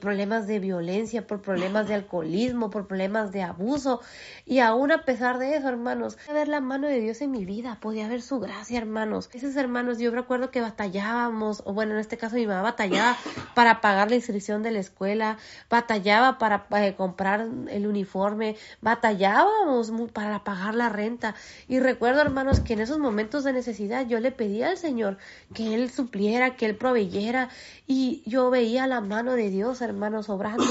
problemas 0.00 0.46
de 0.46 0.58
violencia, 0.58 1.26
por 1.26 1.40
problemas 1.40 1.88
de 1.88 1.94
alcoholismo, 1.94 2.70
por 2.70 2.86
problemas 2.86 3.32
de 3.32 3.42
abuso, 3.42 4.00
y 4.44 4.58
aún 4.58 4.92
a 4.92 5.04
pesar 5.04 5.38
de 5.38 5.56
eso, 5.56 5.68
hermanos, 5.68 6.16
podía 6.26 6.32
ver 6.32 6.48
la 6.48 6.60
mano 6.60 6.88
de 6.88 7.00
Dios 7.00 7.20
en 7.20 7.30
mi 7.30 7.44
vida, 7.44 7.78
podía 7.80 8.08
ver 8.08 8.22
su 8.22 8.40
gracia, 8.40 8.78
hermanos. 8.78 9.30
Esos 9.32 9.56
hermanos, 9.56 9.98
yo 9.98 10.10
recuerdo 10.10 10.50
que 10.50 10.60
batallaba 10.60 11.28
o 11.28 11.72
bueno, 11.72 11.92
en 11.92 11.98
este 11.98 12.16
caso 12.16 12.36
mi 12.36 12.46
mamá 12.46 12.62
batallaba 12.62 13.16
para 13.54 13.80
pagar 13.80 14.10
la 14.10 14.16
inscripción 14.16 14.62
de 14.62 14.70
la 14.70 14.78
escuela, 14.78 15.38
batallaba 15.70 16.38
para 16.38 16.66
eh, 16.70 16.94
comprar 16.96 17.48
el 17.68 17.86
uniforme, 17.86 18.56
batallábamos 18.80 19.92
para 20.12 20.44
pagar 20.44 20.74
la 20.74 20.88
renta. 20.88 21.34
Y 21.68 21.80
recuerdo, 21.80 22.20
hermanos, 22.20 22.60
que 22.60 22.74
en 22.74 22.80
esos 22.80 22.98
momentos 22.98 23.44
de 23.44 23.52
necesidad 23.52 24.06
yo 24.06 24.20
le 24.20 24.32
pedía 24.32 24.68
al 24.68 24.78
Señor 24.78 25.18
que 25.54 25.74
Él 25.74 25.90
que 26.10 26.66
Él 26.66 26.76
proveyera. 26.76 27.48
Y 27.86 28.22
yo 28.26 28.50
veía 28.50 28.86
la 28.86 29.00
mano 29.00 29.32
de 29.32 29.48
Dios, 29.48 29.80
hermanos, 29.80 30.28
obrando 30.28 30.64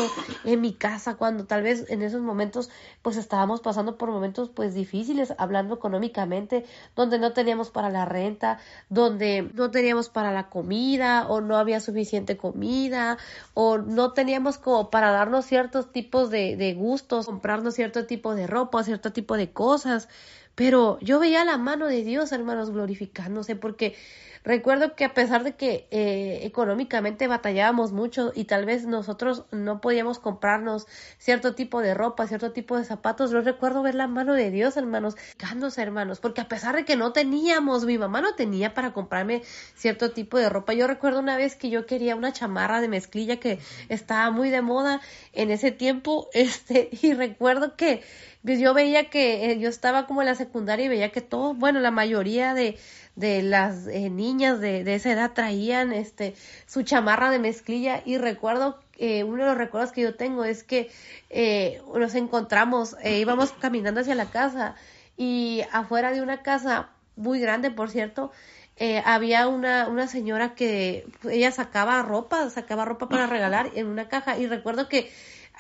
en 0.46 0.62
mi 0.62 0.74
casa 0.74 1.16
cuando 1.16 1.46
tal 1.46 1.64
vez 1.64 1.90
en 1.90 2.02
esos 2.04 2.22
momentos 2.22 2.70
pues 3.02 3.18
estábamos 3.18 3.62
pasando 3.62 3.98
por 3.98 4.12
momentos 4.12 4.50
pues 4.50 4.76
difíciles, 4.76 5.34
hablando 5.38 5.76
económicamente, 5.76 6.66
donde 6.96 7.18
no 7.18 7.34
teníamos 7.34 7.72
para 7.72 7.90
la 7.90 8.06
renta, 8.06 8.60
donde 8.90 9.50
no 9.54 9.72
teníamos 9.72 10.10
para 10.10 10.32
la 10.32 10.50
comida 10.50 11.28
o 11.28 11.42
no 11.42 11.58
había 11.58 11.80
suficiente 11.80 12.38
comida 12.38 13.18
o 13.54 13.80
no 13.80 14.14
teníamos 14.14 14.58
como 14.58 14.90
para 14.92 15.12
darnos 15.12 15.46
ciertos 15.46 15.92
tipos 15.92 16.30
de 16.30 16.76
gustos, 16.78 17.26
comprarnos 17.26 17.74
cierto 17.74 18.06
tipo 18.06 18.36
de 18.36 18.46
ropa, 18.48 18.84
cierto 18.84 19.12
tipo 19.12 19.38
de 19.38 19.52
cosas. 19.52 20.08
Pero 20.58 20.98
yo 21.02 21.20
veía 21.20 21.46
la 21.46 21.60
mano 21.60 21.86
de 21.86 22.04
Dios, 22.04 22.32
hermanos, 22.32 22.72
glorificándose, 22.72 23.56
porque 23.56 23.96
Recuerdo 24.48 24.96
que 24.96 25.04
a 25.04 25.14
pesar 25.14 25.44
de 25.44 25.58
que 25.58 25.90
eh, 25.92 26.40
económicamente 26.44 27.28
batallábamos 27.28 27.92
mucho 27.92 28.32
y 28.34 28.46
tal 28.46 28.66
vez 28.66 28.86
nosotros 28.86 29.44
no 29.52 29.82
podíamos 29.82 30.20
comprarnos 30.20 30.88
cierto 31.18 31.54
tipo 31.54 31.82
de 31.82 31.94
ropa, 31.94 32.28
cierto 32.28 32.54
tipo 32.54 32.78
de 32.78 32.86
zapatos, 32.86 33.32
yo 33.32 33.42
recuerdo 33.42 33.84
ver 33.84 33.96
la 33.96 34.08
mano 34.08 34.36
de 34.36 34.50
Dios, 34.50 34.78
hermanos, 34.78 35.18
cándose, 35.36 35.82
hermanos, 35.82 36.22
porque 36.22 36.40
a 36.40 36.48
pesar 36.48 36.78
de 36.78 36.86
que 36.86 36.96
no 36.96 37.12
teníamos, 37.12 37.84
mi 37.84 37.98
mamá 37.98 38.22
no 38.22 38.36
tenía 38.36 38.74
para 38.74 38.94
comprarme 38.94 39.42
cierto 39.76 40.12
tipo 40.12 40.38
de 40.38 40.48
ropa. 40.48 40.72
Yo 40.72 40.88
recuerdo 40.88 41.20
una 41.20 41.36
vez 41.36 41.58
que 41.58 41.70
yo 41.70 41.86
quería 41.86 42.16
una 42.16 42.32
chamarra 42.32 42.80
de 42.80 42.88
mezclilla 42.88 43.42
que 43.42 43.60
estaba 43.90 44.32
muy 44.32 44.50
de 44.50 44.62
moda 44.62 45.02
en 45.34 45.52
ese 45.52 45.72
tiempo, 45.72 46.30
este, 46.34 46.88
y 47.02 47.14
recuerdo 47.14 47.76
que 47.76 48.02
pues, 48.46 48.62
yo 48.62 48.74
veía 48.74 49.10
que 49.10 49.52
eh, 49.52 49.60
yo 49.60 49.68
estaba 49.68 50.08
como 50.08 50.22
en 50.22 50.28
la 50.28 50.36
secundaria 50.36 50.86
y 50.86 50.88
veía 50.88 51.12
que 51.12 51.20
todo, 51.20 51.54
bueno, 51.54 51.82
la 51.82 51.92
mayoría 51.92 52.54
de 52.54 52.78
de 53.18 53.42
las 53.42 53.88
eh, 53.88 54.10
niñas 54.10 54.62
de, 54.62 54.84
de, 54.84 54.96
esa 54.96 55.12
edad 55.12 55.34
traían 55.34 55.92
este 55.92 56.36
su 56.68 56.84
chamarra 56.84 57.30
de 57.32 57.40
mezclilla. 57.40 58.02
Y 58.06 58.18
recuerdo 58.18 58.80
eh, 58.98 59.24
uno 59.24 59.44
de 59.44 59.50
los 59.50 59.58
recuerdos 59.58 59.92
que 59.92 60.02
yo 60.02 60.16
tengo 60.16 60.46
es 60.46 60.64
que 60.64 60.90
eh, 61.30 61.82
nos 61.94 62.16
encontramos 62.16 62.96
eh, 63.04 63.20
íbamos 63.20 63.52
caminando 63.52 64.02
hacia 64.02 64.16
la 64.16 64.28
casa 64.28 64.76
y 65.18 65.64
afuera 65.72 66.12
de 66.12 66.22
una 66.22 66.42
casa 66.44 66.90
muy 67.16 67.40
grande 67.40 67.72
por 67.72 67.90
cierto 67.90 68.32
eh, 68.80 69.02
había 69.06 69.48
una, 69.48 69.88
una 69.88 70.08
señora 70.08 70.54
que 70.54 71.08
ella 71.30 71.52
sacaba 71.52 72.02
ropa 72.04 72.50
sacaba 72.52 72.86
ropa 72.86 73.10
para 73.10 73.26
regalar 73.26 73.72
en 73.74 73.88
una 73.88 74.08
caja. 74.08 74.38
Y 74.38 74.46
recuerdo 74.46 74.88
que 74.88 75.12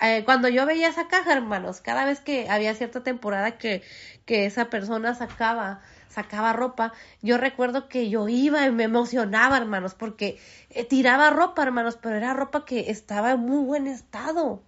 eh, 0.01 0.23
cuando 0.25 0.49
yo 0.49 0.65
veía 0.67 0.89
esa 0.89 1.07
caja, 1.07 1.33
hermanos, 1.33 1.81
cada 1.81 2.05
vez 2.05 2.19
que 2.19 2.47
había 2.49 2.75
cierta 2.75 3.03
temporada 3.03 3.57
que, 3.57 3.81
que 4.25 4.45
esa 4.45 4.69
persona 4.69 5.15
sacaba 5.15 5.81
sacaba 6.17 6.51
ropa, 6.51 6.93
yo 7.21 7.37
recuerdo 7.37 7.87
que 7.87 8.09
yo 8.09 8.27
iba 8.27 8.65
y 8.65 8.71
me 8.71 8.85
emocionaba, 8.85 9.55
hermanos, 9.55 9.93
porque 9.93 10.39
eh, 10.71 10.83
tiraba 10.83 11.29
ropa, 11.29 11.61
hermanos, 11.61 11.99
pero 12.01 12.15
era 12.15 12.33
ropa 12.33 12.65
que 12.65 12.89
estaba 12.89 13.33
en 13.33 13.41
muy 13.41 13.63
buen 13.63 13.85
estado. 13.85 14.63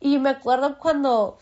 Y 0.00 0.18
me 0.18 0.30
acuerdo 0.30 0.78
cuando 0.78 1.38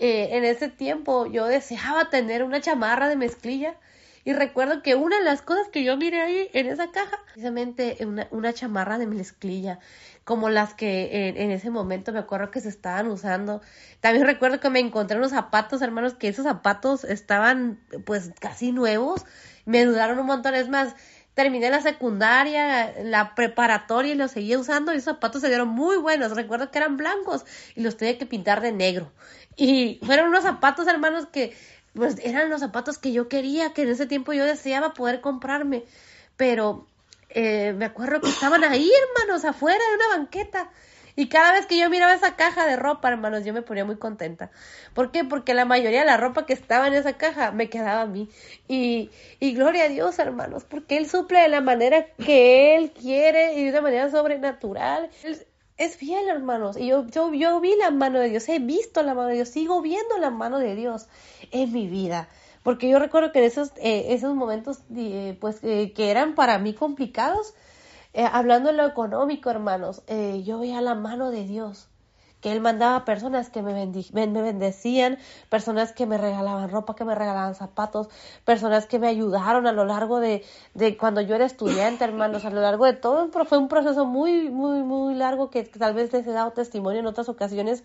eh, 0.00 0.30
en 0.32 0.42
ese 0.42 0.68
tiempo 0.68 1.26
yo 1.26 1.46
deseaba 1.46 2.10
tener 2.10 2.42
una 2.42 2.60
chamarra 2.60 3.08
de 3.08 3.14
mezclilla. 3.14 3.76
Y 4.24 4.32
recuerdo 4.32 4.82
que 4.82 4.96
una 4.96 5.18
de 5.18 5.24
las 5.24 5.42
cosas 5.42 5.68
que 5.68 5.84
yo 5.84 5.96
miré 5.96 6.20
ahí 6.22 6.48
en 6.52 6.66
esa 6.66 6.90
caja, 6.90 7.20
precisamente 7.26 7.98
una, 8.00 8.26
una 8.32 8.52
chamarra 8.54 8.98
de 8.98 9.06
mezclilla 9.06 9.78
como 10.24 10.48
las 10.48 10.74
que 10.74 11.28
en, 11.28 11.50
ese 11.50 11.70
momento 11.70 12.12
me 12.12 12.18
acuerdo 12.18 12.50
que 12.50 12.60
se 12.60 12.70
estaban 12.70 13.08
usando. 13.08 13.60
También 14.00 14.26
recuerdo 14.26 14.58
que 14.58 14.70
me 14.70 14.80
encontré 14.80 15.18
unos 15.18 15.30
zapatos, 15.32 15.82
hermanos, 15.82 16.14
que 16.14 16.28
esos 16.28 16.44
zapatos 16.44 17.04
estaban 17.04 17.78
pues 18.06 18.32
casi 18.40 18.72
nuevos. 18.72 19.24
Me 19.66 19.84
dudaron 19.84 20.18
un 20.18 20.26
montón, 20.26 20.54
es 20.54 20.68
más, 20.68 20.94
terminé 21.34 21.68
la 21.68 21.82
secundaria, 21.82 22.94
la 23.02 23.34
preparatoria 23.34 24.14
y 24.14 24.16
los 24.16 24.30
seguía 24.30 24.58
usando 24.58 24.92
y 24.92 24.96
esos 24.96 25.14
zapatos 25.14 25.42
se 25.42 25.48
dieron 25.48 25.68
muy 25.68 25.98
buenos. 25.98 26.32
Recuerdo 26.32 26.70
que 26.70 26.78
eran 26.78 26.96
blancos 26.96 27.44
y 27.74 27.82
los 27.82 27.98
tenía 27.98 28.16
que 28.16 28.26
pintar 28.26 28.62
de 28.62 28.72
negro. 28.72 29.12
Y 29.56 30.00
fueron 30.04 30.28
unos 30.28 30.44
zapatos, 30.44 30.86
hermanos, 30.86 31.26
que 31.26 31.54
pues 31.92 32.16
eran 32.22 32.50
los 32.50 32.60
zapatos 32.60 32.98
que 32.98 33.12
yo 33.12 33.28
quería, 33.28 33.72
que 33.74 33.82
en 33.82 33.90
ese 33.90 34.06
tiempo 34.06 34.32
yo 34.32 34.44
deseaba 34.44 34.94
poder 34.94 35.20
comprarme. 35.20 35.84
Pero 36.36 36.86
eh, 37.34 37.72
me 37.74 37.84
acuerdo 37.84 38.20
que 38.20 38.30
estaban 38.30 38.64
ahí, 38.64 38.90
hermanos, 39.16 39.44
afuera 39.44 39.78
de 39.78 39.96
una 39.96 40.16
banqueta. 40.18 40.70
Y 41.16 41.28
cada 41.28 41.52
vez 41.52 41.66
que 41.66 41.78
yo 41.78 41.88
miraba 41.90 42.12
esa 42.12 42.34
caja 42.34 42.66
de 42.66 42.76
ropa, 42.76 43.08
hermanos, 43.08 43.44
yo 43.44 43.52
me 43.52 43.62
ponía 43.62 43.84
muy 43.84 43.96
contenta. 43.96 44.50
¿Por 44.94 45.12
qué? 45.12 45.22
Porque 45.24 45.54
la 45.54 45.64
mayoría 45.64 46.00
de 46.00 46.06
la 46.06 46.16
ropa 46.16 46.44
que 46.44 46.52
estaba 46.52 46.88
en 46.88 46.94
esa 46.94 47.12
caja 47.12 47.52
me 47.52 47.68
quedaba 47.68 48.02
a 48.02 48.06
mí. 48.06 48.28
Y, 48.66 49.10
y 49.38 49.54
gloria 49.54 49.84
a 49.84 49.88
Dios, 49.88 50.18
hermanos, 50.18 50.64
porque 50.64 50.96
Él 50.96 51.08
suple 51.08 51.40
de 51.40 51.48
la 51.48 51.60
manera 51.60 52.06
que 52.16 52.76
Él 52.76 52.90
quiere 52.92 53.54
y 53.54 53.64
de 53.64 53.70
una 53.70 53.80
manera 53.82 54.10
sobrenatural. 54.10 55.10
Él 55.22 55.46
es 55.76 55.96
fiel, 55.96 56.28
hermanos. 56.28 56.76
Y 56.76 56.88
yo, 56.88 57.06
yo, 57.06 57.32
yo 57.32 57.60
vi 57.60 57.76
la 57.76 57.90
mano 57.90 58.18
de 58.18 58.30
Dios, 58.30 58.48
he 58.48 58.58
visto 58.58 59.02
la 59.02 59.14
mano 59.14 59.28
de 59.28 59.34
Dios, 59.34 59.48
sigo 59.48 59.82
viendo 59.82 60.18
la 60.18 60.30
mano 60.30 60.58
de 60.58 60.74
Dios 60.74 61.08
en 61.52 61.72
mi 61.72 61.86
vida. 61.86 62.28
Porque 62.64 62.88
yo 62.88 62.98
recuerdo 62.98 63.30
que 63.30 63.40
en 63.40 63.44
esos, 63.44 63.72
eh, 63.76 64.06
esos 64.14 64.34
momentos, 64.34 64.80
eh, 64.96 65.36
pues, 65.40 65.62
eh, 65.62 65.92
que 65.94 66.10
eran 66.10 66.34
para 66.34 66.58
mí 66.58 66.74
complicados, 66.74 67.54
hablando 68.32 68.70
de 68.70 68.76
lo 68.76 68.86
económico, 68.86 69.50
hermanos, 69.50 70.02
yo 70.44 70.60
veía 70.60 70.80
la 70.80 70.94
mano 70.94 71.32
de 71.32 71.44
Dios 71.44 71.88
que 72.44 72.52
Él 72.52 72.60
mandaba 72.60 73.06
personas 73.06 73.48
que 73.48 73.62
me, 73.62 73.72
bendecían, 73.72 75.16
personas 75.48 75.92
que 75.92 76.04
me 76.04 76.18
regalaban 76.18 76.68
ropa, 76.68 76.94
que 76.94 77.06
me 77.06 77.14
regalaban 77.14 77.54
zapatos, 77.54 78.10
personas 78.44 78.84
que 78.84 78.98
me 78.98 79.08
ayudaron 79.08 79.66
a 79.66 79.72
lo 79.72 79.86
largo 79.86 80.20
de, 80.20 80.44
de 80.74 80.98
cuando 80.98 81.22
yo 81.22 81.36
era 81.36 81.46
estudiante, 81.46 82.04
hermanos, 82.04 82.44
a 82.44 82.50
lo 82.50 82.60
largo 82.60 82.84
de 82.84 82.92
todo, 82.92 83.30
fue 83.46 83.56
un 83.56 83.68
proceso 83.68 84.04
muy, 84.04 84.50
muy, 84.50 84.82
muy 84.82 85.14
largo 85.14 85.48
que, 85.48 85.62
tal 85.62 85.94
vez 85.94 86.12
les 86.12 86.26
he 86.26 86.32
dado 86.32 86.50
testimonio 86.50 87.00
en 87.00 87.06
otras 87.06 87.30
ocasiones, 87.30 87.82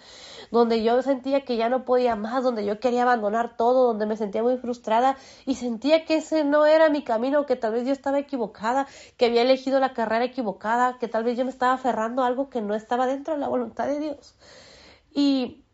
donde 0.52 0.84
yo 0.84 1.02
sentía 1.03 1.45
que 1.45 1.56
ya 1.56 1.69
no 1.69 1.86
podía 1.86 2.18
más, 2.18 2.44
donde 2.44 2.65
yo 2.65 2.81
quería 2.81 3.03
abandonar 3.03 3.56
todo, 3.56 3.88
donde 3.88 4.07
me 4.07 4.18
sentía 4.18 4.44
muy 4.44 4.57
frustrada 4.57 5.15
y 5.45 5.56
sentía 5.56 6.03
que 6.03 6.18
ese 6.18 6.44
no 6.44 6.65
era 6.65 6.90
mi 6.90 7.06
camino, 7.06 7.45
que 7.45 7.56
tal 7.56 7.72
vez 7.72 7.86
yo 7.86 7.94
estaba 7.94 8.19
equivocada, 8.19 8.88
que 9.15 9.27
había 9.27 9.44
elegido 9.44 9.80
la 9.80 9.94
carrera 9.94 10.26
equivocada, 10.26 10.98
que 10.99 11.07
tal 11.07 11.23
vez 11.23 11.38
yo 11.38 11.45
me 11.45 11.52
estaba 11.52 11.72
aferrando 11.72 12.23
a 12.23 12.27
algo 12.27 12.49
que 12.49 12.60
no 12.60 12.76
estaba 12.76 13.07
dentro 13.07 13.36
de 13.36 13.40
la 13.40 13.48
voluntad 13.48 13.88
de 13.88 14.02
Dios. 14.02 14.36
Y 15.19 15.65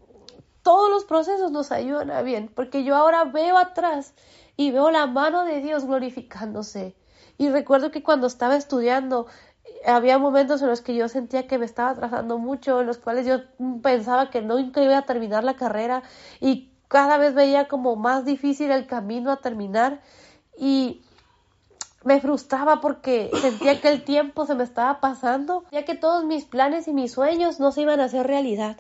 todos 0.64 0.90
los 0.90 1.04
procesos 1.04 1.52
nos 1.52 1.72
ayudan 1.72 2.10
a 2.10 2.24
bien, 2.24 2.52
porque 2.56 2.84
yo 2.84 2.96
ahora 2.96 3.26
veo 3.26 3.60
atrás 3.60 4.16
y 4.58 4.72
veo 4.72 4.90
la 4.90 5.06
mano 5.06 5.46
de 5.46 5.62
Dios 5.62 5.86
glorificándose. 5.86 6.96
Y 7.38 7.50
recuerdo 7.50 7.92
que 7.92 8.02
cuando 8.02 8.26
estaba 8.26 8.56
estudiando, 8.56 9.28
había 9.86 10.18
momentos 10.18 10.64
en 10.64 10.70
los 10.70 10.82
que 10.82 10.96
yo 10.96 11.08
sentía 11.10 11.46
que 11.46 11.60
me 11.60 11.66
estaba 11.66 11.92
atrasando 11.92 12.40
mucho, 12.40 12.82
en 12.82 12.88
los 12.88 12.98
cuales 12.98 13.28
yo 13.28 13.42
pensaba 13.84 14.32
que 14.32 14.42
nunca 14.42 14.82
iba 14.82 14.98
a 14.98 15.06
terminar 15.06 15.44
la 15.44 15.56
carrera 15.56 16.02
y 16.42 16.72
cada 16.88 17.20
vez 17.20 17.36
veía 17.36 17.68
como 17.68 17.96
más 17.96 18.26
difícil 18.26 18.72
el 18.72 18.88
camino 18.88 19.32
a 19.32 19.42
terminar 19.42 20.02
y 20.58 21.04
me 22.04 22.20
frustraba 22.20 22.82
porque 22.82 23.30
sentía 23.42 23.80
que 23.80 23.90
el 23.90 24.04
tiempo 24.04 24.48
se 24.48 24.56
me 24.56 24.64
estaba 24.64 25.00
pasando, 25.00 25.66
ya 25.72 25.86
que 25.86 25.94
todos 25.94 26.26
mis 26.26 26.46
planes 26.46 26.88
y 26.88 26.94
mis 26.94 27.12
sueños 27.12 27.60
no 27.60 27.72
se 27.72 27.82
iban 27.82 28.00
a 28.00 28.06
hacer 28.06 28.26
realidad. 28.26 28.78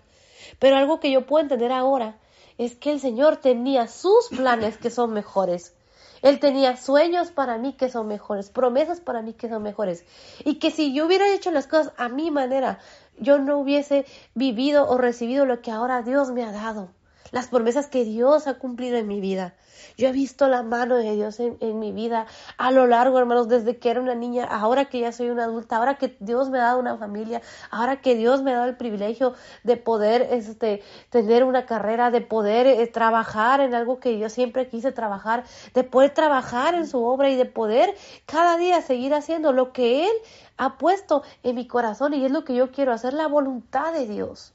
Pero 0.59 0.77
algo 0.77 0.99
que 0.99 1.11
yo 1.11 1.25
puedo 1.25 1.43
entender 1.43 1.71
ahora 1.71 2.17
es 2.57 2.75
que 2.75 2.91
el 2.91 2.99
Señor 2.99 3.37
tenía 3.37 3.87
sus 3.87 4.29
planes 4.29 4.77
que 4.77 4.89
son 4.89 5.13
mejores. 5.13 5.73
Él 6.21 6.39
tenía 6.39 6.77
sueños 6.77 7.31
para 7.31 7.57
mí 7.57 7.73
que 7.73 7.89
son 7.89 8.07
mejores, 8.07 8.49
promesas 8.49 8.99
para 8.99 9.21
mí 9.21 9.33
que 9.33 9.49
son 9.49 9.61
mejores. 9.61 10.05
Y 10.43 10.55
que 10.55 10.71
si 10.71 10.93
yo 10.93 11.05
hubiera 11.05 11.33
hecho 11.33 11.51
las 11.51 11.67
cosas 11.67 11.93
a 11.97 12.09
mi 12.09 12.31
manera, 12.31 12.79
yo 13.17 13.37
no 13.37 13.57
hubiese 13.59 14.05
vivido 14.33 14.87
o 14.89 14.97
recibido 14.97 15.45
lo 15.45 15.61
que 15.61 15.71
ahora 15.71 16.01
Dios 16.01 16.31
me 16.31 16.43
ha 16.43 16.51
dado 16.51 16.89
las 17.31 17.47
promesas 17.47 17.87
que 17.87 18.05
Dios 18.05 18.47
ha 18.47 18.59
cumplido 18.59 18.97
en 18.97 19.07
mi 19.07 19.19
vida. 19.19 19.55
Yo 19.97 20.09
he 20.09 20.11
visto 20.11 20.47
la 20.47 20.63
mano 20.63 20.95
de 20.95 21.15
Dios 21.15 21.39
en, 21.39 21.79
mi 21.79 21.91
vida 21.91 22.25
a 22.57 22.71
lo 22.71 22.87
largo, 22.87 23.19
hermanos, 23.19 23.47
desde 23.47 23.77
que 23.77 23.89
era 23.89 24.01
una 24.01 24.15
niña, 24.15 24.45
ahora 24.45 24.85
que 24.85 24.99
ya 24.99 25.11
soy 25.11 25.29
una 25.29 25.45
adulta, 25.45 25.77
ahora 25.77 25.97
que 25.97 26.15
Dios 26.19 26.49
me 26.49 26.59
ha 26.59 26.63
dado 26.63 26.79
una 26.79 26.97
familia, 26.97 27.41
ahora 27.71 28.01
que 28.01 28.15
Dios 28.15 28.43
me 28.43 28.51
ha 28.51 28.55
dado 28.55 28.69
el 28.69 28.77
privilegio 28.77 29.33
de 29.63 29.77
poder 29.77 30.27
este, 30.31 30.83
tener 31.09 31.43
una 31.43 31.65
carrera, 31.65 32.11
de 32.11 32.21
poder 32.21 32.67
eh, 32.67 32.87
trabajar 32.87 33.61
en 33.61 33.75
algo 33.75 33.99
que 33.99 34.17
yo 34.17 34.29
siempre 34.29 34.67
quise 34.67 34.91
trabajar, 34.91 35.43
de 35.73 35.83
poder 35.83 36.13
trabajar 36.13 36.75
en 36.75 36.87
su 36.87 37.03
obra 37.03 37.29
y 37.29 37.35
de 37.35 37.45
poder 37.45 37.95
cada 38.25 38.57
día 38.57 38.81
seguir 38.81 39.13
haciendo 39.13 39.51
lo 39.51 39.73
que 39.73 40.05
Él 40.05 40.13
ha 40.57 40.77
puesto 40.77 41.23
en 41.43 41.55
mi 41.55 41.67
corazón 41.67 42.13
y 42.13 42.23
es 42.23 42.31
lo 42.31 42.45
que 42.45 42.55
yo 42.55 42.71
quiero 42.71 42.93
hacer, 42.93 43.13
la 43.13 43.27
voluntad 43.27 43.93
de 43.93 44.07
Dios. 44.07 44.53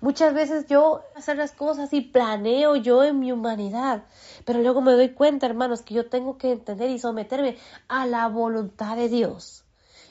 Muchas 0.00 0.34
veces 0.34 0.66
yo 0.66 1.02
hacer 1.14 1.36
las 1.36 1.52
cosas 1.52 1.92
y 1.92 2.00
planeo 2.00 2.76
yo 2.76 3.04
en 3.04 3.20
mi 3.20 3.32
humanidad, 3.32 4.02
pero 4.46 4.60
luego 4.60 4.80
me 4.80 4.92
doy 4.92 5.10
cuenta, 5.10 5.44
hermanos, 5.44 5.82
que 5.82 5.92
yo 5.92 6.08
tengo 6.08 6.38
que 6.38 6.52
entender 6.52 6.88
y 6.88 7.00
someterme 7.00 7.58
a 7.88 8.06
la 8.06 8.28
voluntad 8.28 8.96
de 8.96 9.08
Dios. 9.08 9.64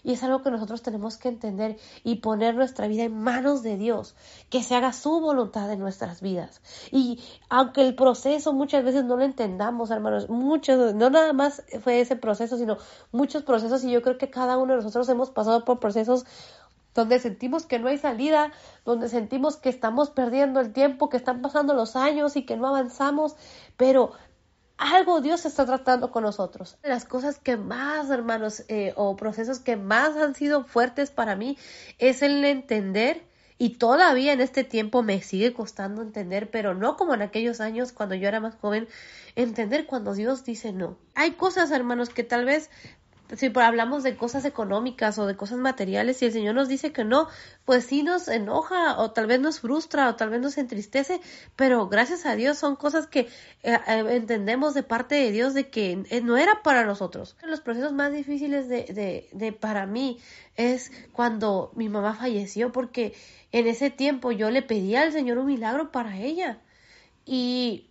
Y 0.04 0.12
es 0.12 0.24
algo 0.24 0.44
que 0.44 0.52
nosotros 0.52 0.84
tenemos 0.84 1.18
que 1.18 1.30
entender 1.30 1.78
y 2.04 2.16
poner 2.18 2.54
nuestra 2.54 2.88
vida 2.88 3.04
en 3.04 3.18
manos 3.18 3.64
de 3.64 3.78
Dios, 3.78 4.14
que 4.50 4.62
se 4.62 4.76
haga 4.76 4.94
su 4.94 5.22
voluntad 5.22 5.72
en 5.72 5.80
nuestras 5.80 6.22
vidas. 6.22 6.62
Y 6.92 7.24
aunque 7.50 7.82
el 7.82 7.96
proceso 7.96 8.54
muchas 8.54 8.84
veces 8.84 9.06
no 9.06 9.16
lo 9.16 9.24
entendamos, 9.24 9.90
hermanos, 9.90 10.30
muchos, 10.30 10.94
no 10.94 11.10
nada 11.10 11.34
más 11.34 11.64
fue 11.82 12.02
ese 12.02 12.18
proceso, 12.18 12.58
sino 12.58 12.78
muchos 13.14 13.42
procesos 13.42 13.84
y 13.86 13.92
yo 13.92 14.02
creo 14.02 14.18
que 14.20 14.30
cada 14.30 14.58
uno 14.58 14.74
de 14.74 14.78
nosotros 14.78 15.08
hemos 15.10 15.32
pasado 15.32 15.66
por 15.66 15.80
procesos 15.80 16.26
donde 16.96 17.20
sentimos 17.20 17.66
que 17.66 17.78
no 17.78 17.90
hay 17.90 17.98
salida, 17.98 18.52
donde 18.86 19.10
sentimos 19.10 19.58
que 19.58 19.70
estamos 19.70 20.10
perdiendo 20.10 20.62
el 20.62 20.72
tiempo, 20.72 21.10
que 21.10 21.18
están 21.18 21.42
pasando 21.42 21.74
los 21.74 21.96
años 21.96 22.38
y 22.38 22.46
que 22.46 22.56
no 22.56 22.68
avanzamos, 22.68 23.36
pero 23.76 24.14
algo 24.78 25.22
Dios 25.22 25.46
está 25.46 25.66
tratando 25.66 26.12
con 26.12 26.24
nosotros. 26.24 26.78
Las 26.84 27.06
cosas 27.06 27.40
que 27.40 27.58
más, 27.58 28.10
hermanos, 28.10 28.64
eh, 28.68 28.94
o 28.96 29.16
procesos 29.16 29.60
que 29.60 29.78
más 29.78 30.16
han 30.18 30.36
sido 30.36 30.66
fuertes 30.66 31.12
para 31.12 31.36
mí 31.36 31.58
es 31.98 32.22
el 32.22 32.44
entender 32.44 33.24
y 33.58 33.78
todavía 33.78 34.34
en 34.34 34.42
este 34.42 34.64
tiempo 34.66 35.02
me 35.02 35.22
sigue 35.22 35.54
costando 35.54 36.02
entender, 36.02 36.52
pero 36.52 36.74
no 36.74 36.98
como 36.98 37.14
en 37.14 37.22
aquellos 37.22 37.62
años 37.62 37.94
cuando 37.94 38.16
yo 38.16 38.28
era 38.28 38.42
más 38.42 38.56
joven, 38.56 38.88
entender 39.36 39.86
cuando 39.86 40.14
Dios 40.14 40.44
dice 40.44 40.74
no. 40.74 40.98
Hay 41.14 41.32
cosas, 41.32 41.72
hermanos, 41.72 42.10
que 42.10 42.24
tal 42.24 42.44
vez 42.44 42.70
si 43.36 43.52
hablamos 43.56 44.04
de 44.04 44.16
cosas 44.16 44.46
económicas 44.46 45.18
o 45.18 45.26
de 45.26 45.36
cosas 45.36 45.58
materiales, 45.58 46.18
si 46.18 46.26
el 46.26 46.32
Señor 46.32 46.56
nos 46.56 46.68
dice 46.68 46.92
que 46.92 47.04
no, 47.04 47.28
pues 47.66 47.86
sí 47.86 48.04
nos 48.04 48.28
enoja 48.28 49.00
o 49.00 49.12
tal 49.12 49.28
vez 49.28 49.40
nos 49.40 49.60
frustra 49.60 50.10
o 50.10 50.16
tal 50.16 50.30
vez 50.30 50.42
nos 50.42 50.58
entristece, 50.58 51.20
pero 51.56 51.88
gracias 51.88 52.26
a 52.26 52.36
Dios 52.36 52.58
son 52.58 52.76
cosas 52.76 53.08
que 53.08 53.22
eh, 53.64 53.80
eh, 53.88 54.06
entendemos 54.12 54.74
de 54.74 54.84
parte 54.84 55.16
de 55.16 55.32
Dios 55.32 55.54
de 55.54 55.70
que 55.70 56.04
eh, 56.10 56.22
no 56.22 56.38
era 56.38 56.62
para 56.64 56.86
nosotros. 56.86 57.36
Los 57.44 57.62
procesos 57.62 57.94
más 57.94 58.14
difíciles 58.14 58.70
de, 58.70 58.84
de, 58.84 59.30
de 59.32 59.52
para 59.52 59.86
mí 59.86 60.20
es 60.56 60.92
cuando 61.12 61.72
mi 61.76 61.90
mamá 61.90 62.14
falleció 62.14 62.72
porque 62.72 63.14
en 63.52 63.68
ese 63.68 63.90
tiempo 63.90 64.32
yo 64.32 64.52
le 64.52 64.62
pedía 64.62 65.02
al 65.02 65.12
Señor 65.12 65.38
un 65.40 65.48
milagro 65.48 65.92
para 65.92 66.18
ella 66.18 66.60
y 67.26 67.90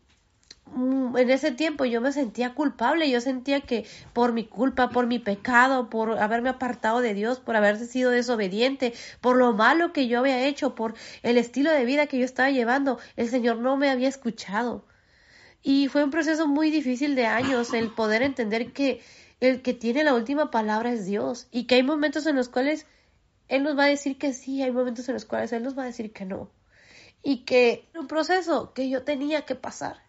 en 0.76 1.30
ese 1.30 1.52
tiempo 1.52 1.84
yo 1.84 2.00
me 2.00 2.12
sentía 2.12 2.54
culpable, 2.54 3.10
yo 3.10 3.20
sentía 3.20 3.60
que 3.60 3.86
por 4.12 4.32
mi 4.32 4.44
culpa, 4.44 4.90
por 4.90 5.06
mi 5.06 5.18
pecado, 5.18 5.88
por 5.90 6.18
haberme 6.18 6.48
apartado 6.48 7.00
de 7.00 7.14
Dios, 7.14 7.38
por 7.38 7.56
haber 7.56 7.78
sido 7.78 8.10
desobediente, 8.10 8.94
por 9.20 9.36
lo 9.36 9.52
malo 9.52 9.92
que 9.92 10.08
yo 10.08 10.20
había 10.20 10.46
hecho, 10.46 10.74
por 10.74 10.94
el 11.22 11.38
estilo 11.38 11.70
de 11.70 11.84
vida 11.84 12.06
que 12.06 12.18
yo 12.18 12.24
estaba 12.24 12.50
llevando, 12.50 12.98
el 13.16 13.28
Señor 13.28 13.58
no 13.58 13.76
me 13.76 13.90
había 13.90 14.08
escuchado. 14.08 14.84
Y 15.62 15.88
fue 15.88 16.04
un 16.04 16.10
proceso 16.10 16.46
muy 16.46 16.70
difícil 16.70 17.14
de 17.14 17.26
años 17.26 17.72
el 17.72 17.90
poder 17.90 18.22
entender 18.22 18.72
que 18.72 19.00
el 19.40 19.62
que 19.62 19.74
tiene 19.74 20.04
la 20.04 20.14
última 20.14 20.50
palabra 20.50 20.92
es 20.92 21.06
Dios 21.06 21.48
y 21.50 21.66
que 21.66 21.76
hay 21.76 21.82
momentos 21.82 22.26
en 22.26 22.36
los 22.36 22.48
cuales 22.48 22.86
Él 23.48 23.62
nos 23.62 23.78
va 23.78 23.84
a 23.84 23.88
decir 23.88 24.18
que 24.18 24.32
sí, 24.32 24.62
hay 24.62 24.72
momentos 24.72 25.08
en 25.08 25.14
los 25.14 25.24
cuales 25.24 25.52
Él 25.52 25.62
nos 25.62 25.76
va 25.78 25.84
a 25.84 25.86
decir 25.86 26.12
que 26.12 26.24
no. 26.24 26.50
Y 27.22 27.44
que 27.44 27.88
un 27.94 28.06
proceso 28.06 28.74
que 28.74 28.90
yo 28.90 29.04
tenía 29.04 29.42
que 29.42 29.54
pasar 29.54 30.03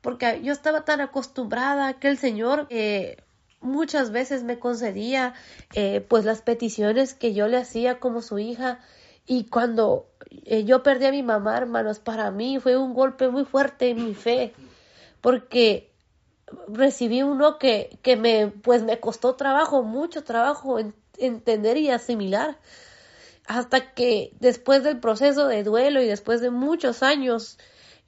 porque 0.00 0.40
yo 0.42 0.52
estaba 0.52 0.84
tan 0.84 1.00
acostumbrada 1.00 1.94
que 1.94 2.08
el 2.08 2.18
Señor 2.18 2.66
eh, 2.70 3.16
muchas 3.60 4.10
veces 4.10 4.42
me 4.42 4.58
concedía 4.58 5.34
eh, 5.74 6.04
pues 6.06 6.24
las 6.24 6.42
peticiones 6.42 7.14
que 7.14 7.34
yo 7.34 7.48
le 7.48 7.56
hacía 7.56 7.98
como 7.98 8.22
su 8.22 8.38
hija. 8.38 8.80
Y 9.26 9.44
cuando 9.44 10.06
eh, 10.44 10.64
yo 10.64 10.82
perdí 10.82 11.06
a 11.06 11.10
mi 11.10 11.22
mamá, 11.22 11.56
hermanos, 11.56 11.98
para 11.98 12.30
mí 12.30 12.58
fue 12.60 12.76
un 12.76 12.94
golpe 12.94 13.28
muy 13.28 13.44
fuerte 13.44 13.90
en 13.90 14.04
mi 14.04 14.14
fe, 14.14 14.54
porque 15.20 15.90
recibí 16.68 17.22
uno 17.22 17.58
que, 17.58 17.98
que 18.02 18.16
me, 18.16 18.48
pues 18.48 18.82
me 18.82 19.00
costó 19.00 19.34
trabajo, 19.34 19.82
mucho 19.82 20.24
trabajo 20.24 20.78
entender 21.18 21.76
y 21.76 21.90
asimilar, 21.90 22.56
hasta 23.46 23.92
que 23.92 24.32
después 24.40 24.82
del 24.82 25.00
proceso 25.00 25.46
de 25.48 25.62
duelo 25.62 26.00
y 26.00 26.06
después 26.06 26.40
de 26.40 26.50
muchos 26.50 27.02
años, 27.02 27.58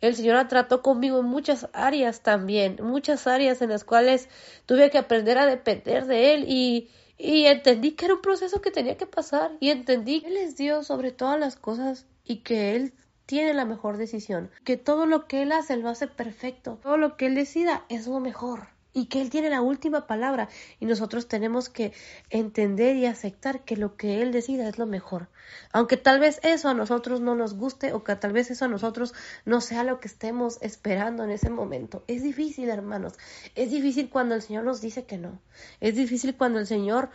el 0.00 0.16
Señor 0.16 0.48
trató 0.48 0.82
conmigo 0.82 1.20
en 1.20 1.26
muchas 1.26 1.68
áreas 1.72 2.22
también, 2.22 2.78
muchas 2.82 3.26
áreas 3.26 3.60
en 3.62 3.70
las 3.70 3.84
cuales 3.84 4.28
tuve 4.66 4.90
que 4.90 4.98
aprender 4.98 5.38
a 5.38 5.46
depender 5.46 6.06
de 6.06 6.34
Él 6.34 6.44
y, 6.48 6.88
y 7.18 7.44
entendí 7.46 7.92
que 7.92 8.06
era 8.06 8.14
un 8.14 8.22
proceso 8.22 8.60
que 8.60 8.70
tenía 8.70 8.96
que 8.96 9.06
pasar 9.06 9.52
y 9.60 9.70
entendí 9.70 10.22
que 10.22 10.28
Él 10.28 10.36
es 10.36 10.56
Dios 10.56 10.86
sobre 10.86 11.12
todas 11.12 11.38
las 11.38 11.56
cosas 11.56 12.06
y 12.24 12.38
que 12.38 12.76
Él 12.76 12.94
tiene 13.26 13.54
la 13.54 13.64
mejor 13.64 13.96
decisión, 13.96 14.50
que 14.64 14.76
todo 14.76 15.06
lo 15.06 15.26
que 15.26 15.42
Él 15.42 15.52
hace 15.52 15.76
lo 15.76 15.88
hace 15.88 16.08
perfecto, 16.08 16.78
todo 16.82 16.96
lo 16.96 17.16
que 17.16 17.26
Él 17.26 17.34
decida 17.34 17.84
es 17.88 18.06
lo 18.06 18.20
mejor 18.20 18.79
y 18.92 19.06
que 19.06 19.20
Él 19.20 19.30
tiene 19.30 19.50
la 19.50 19.60
última 19.60 20.06
palabra 20.06 20.48
y 20.78 20.86
nosotros 20.86 21.28
tenemos 21.28 21.68
que 21.68 21.92
entender 22.28 22.96
y 22.96 23.06
aceptar 23.06 23.64
que 23.64 23.76
lo 23.76 23.96
que 23.96 24.22
Él 24.22 24.32
decida 24.32 24.68
es 24.68 24.78
lo 24.78 24.86
mejor. 24.86 25.28
Aunque 25.72 25.96
tal 25.96 26.20
vez 26.20 26.40
eso 26.42 26.68
a 26.68 26.74
nosotros 26.74 27.20
no 27.20 27.34
nos 27.34 27.54
guste 27.54 27.92
o 27.92 28.04
que 28.04 28.16
tal 28.16 28.32
vez 28.32 28.50
eso 28.50 28.64
a 28.64 28.68
nosotros 28.68 29.14
no 29.44 29.60
sea 29.60 29.84
lo 29.84 30.00
que 30.00 30.08
estemos 30.08 30.58
esperando 30.60 31.24
en 31.24 31.30
ese 31.30 31.50
momento. 31.50 32.04
Es 32.06 32.22
difícil, 32.22 32.68
hermanos. 32.68 33.14
Es 33.54 33.70
difícil 33.70 34.10
cuando 34.10 34.34
el 34.34 34.42
Señor 34.42 34.64
nos 34.64 34.80
dice 34.80 35.04
que 35.04 35.18
no. 35.18 35.40
Es 35.80 35.94
difícil 35.94 36.36
cuando 36.36 36.58
el 36.58 36.66
Señor 36.66 37.10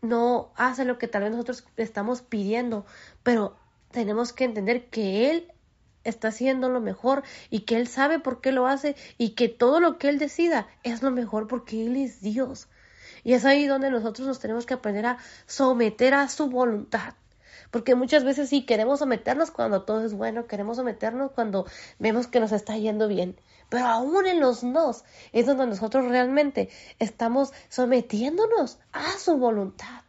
no 0.00 0.52
hace 0.56 0.84
lo 0.84 0.98
que 0.98 1.08
tal 1.08 1.22
vez 1.22 1.32
nosotros 1.32 1.64
estamos 1.76 2.22
pidiendo, 2.22 2.86
pero 3.22 3.56
tenemos 3.90 4.32
que 4.32 4.44
entender 4.44 4.86
que 4.90 5.30
Él 5.30 5.52
está 6.04 6.28
haciendo 6.28 6.68
lo 6.68 6.80
mejor 6.80 7.22
y 7.50 7.60
que 7.60 7.76
Él 7.76 7.88
sabe 7.88 8.18
por 8.18 8.40
qué 8.40 8.52
lo 8.52 8.66
hace 8.66 8.96
y 9.16 9.30
que 9.30 9.48
todo 9.48 9.80
lo 9.80 9.98
que 9.98 10.08
Él 10.08 10.18
decida 10.18 10.68
es 10.82 11.02
lo 11.02 11.10
mejor 11.10 11.46
porque 11.46 11.84
Él 11.84 11.96
es 11.96 12.20
Dios. 12.20 12.68
Y 13.24 13.34
es 13.34 13.44
ahí 13.44 13.66
donde 13.66 13.90
nosotros 13.90 14.26
nos 14.26 14.38
tenemos 14.38 14.66
que 14.66 14.74
aprender 14.74 15.06
a 15.06 15.18
someter 15.46 16.14
a 16.14 16.28
su 16.28 16.48
voluntad. 16.48 17.14
Porque 17.70 17.94
muchas 17.94 18.24
veces 18.24 18.48
sí 18.48 18.64
queremos 18.64 19.00
someternos 19.00 19.50
cuando 19.50 19.82
todo 19.82 20.04
es 20.04 20.14
bueno, 20.14 20.46
queremos 20.46 20.78
someternos 20.78 21.32
cuando 21.32 21.66
vemos 21.98 22.26
que 22.26 22.40
nos 22.40 22.52
está 22.52 22.76
yendo 22.78 23.08
bien. 23.08 23.38
Pero 23.68 23.86
aún 23.86 24.26
en 24.26 24.40
los 24.40 24.64
nos 24.64 25.04
es 25.32 25.46
donde 25.46 25.66
nosotros 25.66 26.06
realmente 26.06 26.70
estamos 26.98 27.52
sometiéndonos 27.68 28.78
a 28.92 29.10
su 29.18 29.36
voluntad. 29.36 30.02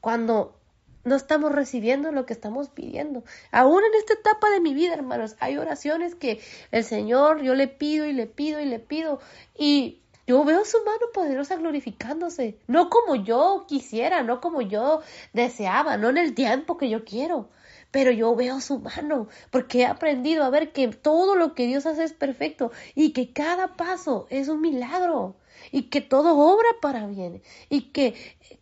Cuando 0.00 0.57
no 1.04 1.16
estamos 1.16 1.52
recibiendo 1.52 2.12
lo 2.12 2.26
que 2.26 2.32
estamos 2.32 2.68
pidiendo. 2.68 3.24
Aún 3.50 3.82
en 3.84 3.94
esta 3.94 4.14
etapa 4.14 4.50
de 4.50 4.60
mi 4.60 4.74
vida, 4.74 4.94
hermanos, 4.94 5.36
hay 5.40 5.56
oraciones 5.56 6.14
que 6.14 6.40
el 6.70 6.84
Señor, 6.84 7.42
yo 7.42 7.54
le 7.54 7.68
pido 7.68 8.06
y 8.06 8.12
le 8.12 8.26
pido 8.26 8.60
y 8.60 8.66
le 8.66 8.78
pido 8.78 9.20
y 9.56 10.00
yo 10.28 10.44
veo 10.44 10.62
su 10.66 10.76
mano 10.84 11.06
poderosa 11.14 11.56
glorificándose, 11.56 12.58
no 12.66 12.90
como 12.90 13.14
yo 13.14 13.64
quisiera, 13.66 14.22
no 14.22 14.42
como 14.42 14.60
yo 14.60 15.00
deseaba, 15.32 15.96
no 15.96 16.10
en 16.10 16.18
el 16.18 16.34
tiempo 16.34 16.76
que 16.76 16.90
yo 16.90 17.02
quiero, 17.02 17.48
pero 17.90 18.10
yo 18.10 18.36
veo 18.36 18.60
su 18.60 18.78
mano, 18.78 19.28
porque 19.50 19.80
he 19.80 19.86
aprendido 19.86 20.44
a 20.44 20.50
ver 20.50 20.72
que 20.72 20.88
todo 20.88 21.34
lo 21.34 21.54
que 21.54 21.66
Dios 21.66 21.86
hace 21.86 22.04
es 22.04 22.12
perfecto 22.12 22.70
y 22.94 23.12
que 23.14 23.32
cada 23.32 23.76
paso 23.76 24.26
es 24.28 24.48
un 24.48 24.60
milagro 24.60 25.36
y 25.72 25.84
que 25.84 26.02
todo 26.02 26.36
obra 26.36 26.68
para 26.82 27.06
bien 27.06 27.42
y 27.70 27.90
que 27.92 28.14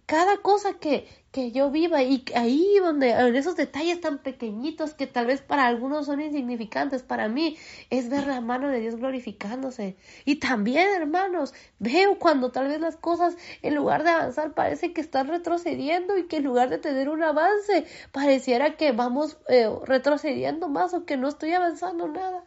cada 0.06 0.36
cosa 0.38 0.74
que, 0.74 1.08
que 1.36 1.52
yo 1.52 1.70
viva 1.70 2.02
y 2.02 2.24
ahí 2.34 2.78
donde 2.80 3.10
en 3.10 3.36
esos 3.36 3.56
detalles 3.56 4.00
tan 4.00 4.16
pequeñitos 4.16 4.94
que 4.94 5.06
tal 5.06 5.26
vez 5.26 5.42
para 5.42 5.66
algunos 5.66 6.06
son 6.06 6.22
insignificantes 6.22 7.02
para 7.02 7.28
mí 7.28 7.58
es 7.90 8.08
ver 8.08 8.26
la 8.26 8.40
mano 8.40 8.70
de 8.70 8.80
Dios 8.80 8.96
glorificándose. 8.96 9.98
Y 10.24 10.36
también 10.36 10.88
hermanos 10.88 11.52
veo 11.78 12.18
cuando 12.18 12.52
tal 12.52 12.68
vez 12.68 12.80
las 12.80 12.96
cosas 12.96 13.36
en 13.60 13.74
lugar 13.74 14.02
de 14.02 14.12
avanzar 14.12 14.54
parece 14.54 14.94
que 14.94 15.02
están 15.02 15.28
retrocediendo 15.28 16.16
y 16.16 16.26
que 16.26 16.38
en 16.38 16.44
lugar 16.44 16.70
de 16.70 16.78
tener 16.78 17.10
un 17.10 17.22
avance 17.22 17.84
pareciera 18.12 18.78
que 18.78 18.92
vamos 18.92 19.36
eh, 19.50 19.68
retrocediendo 19.84 20.70
más 20.70 20.94
o 20.94 21.04
que 21.04 21.18
no 21.18 21.28
estoy 21.28 21.52
avanzando 21.52 22.08
nada. 22.08 22.44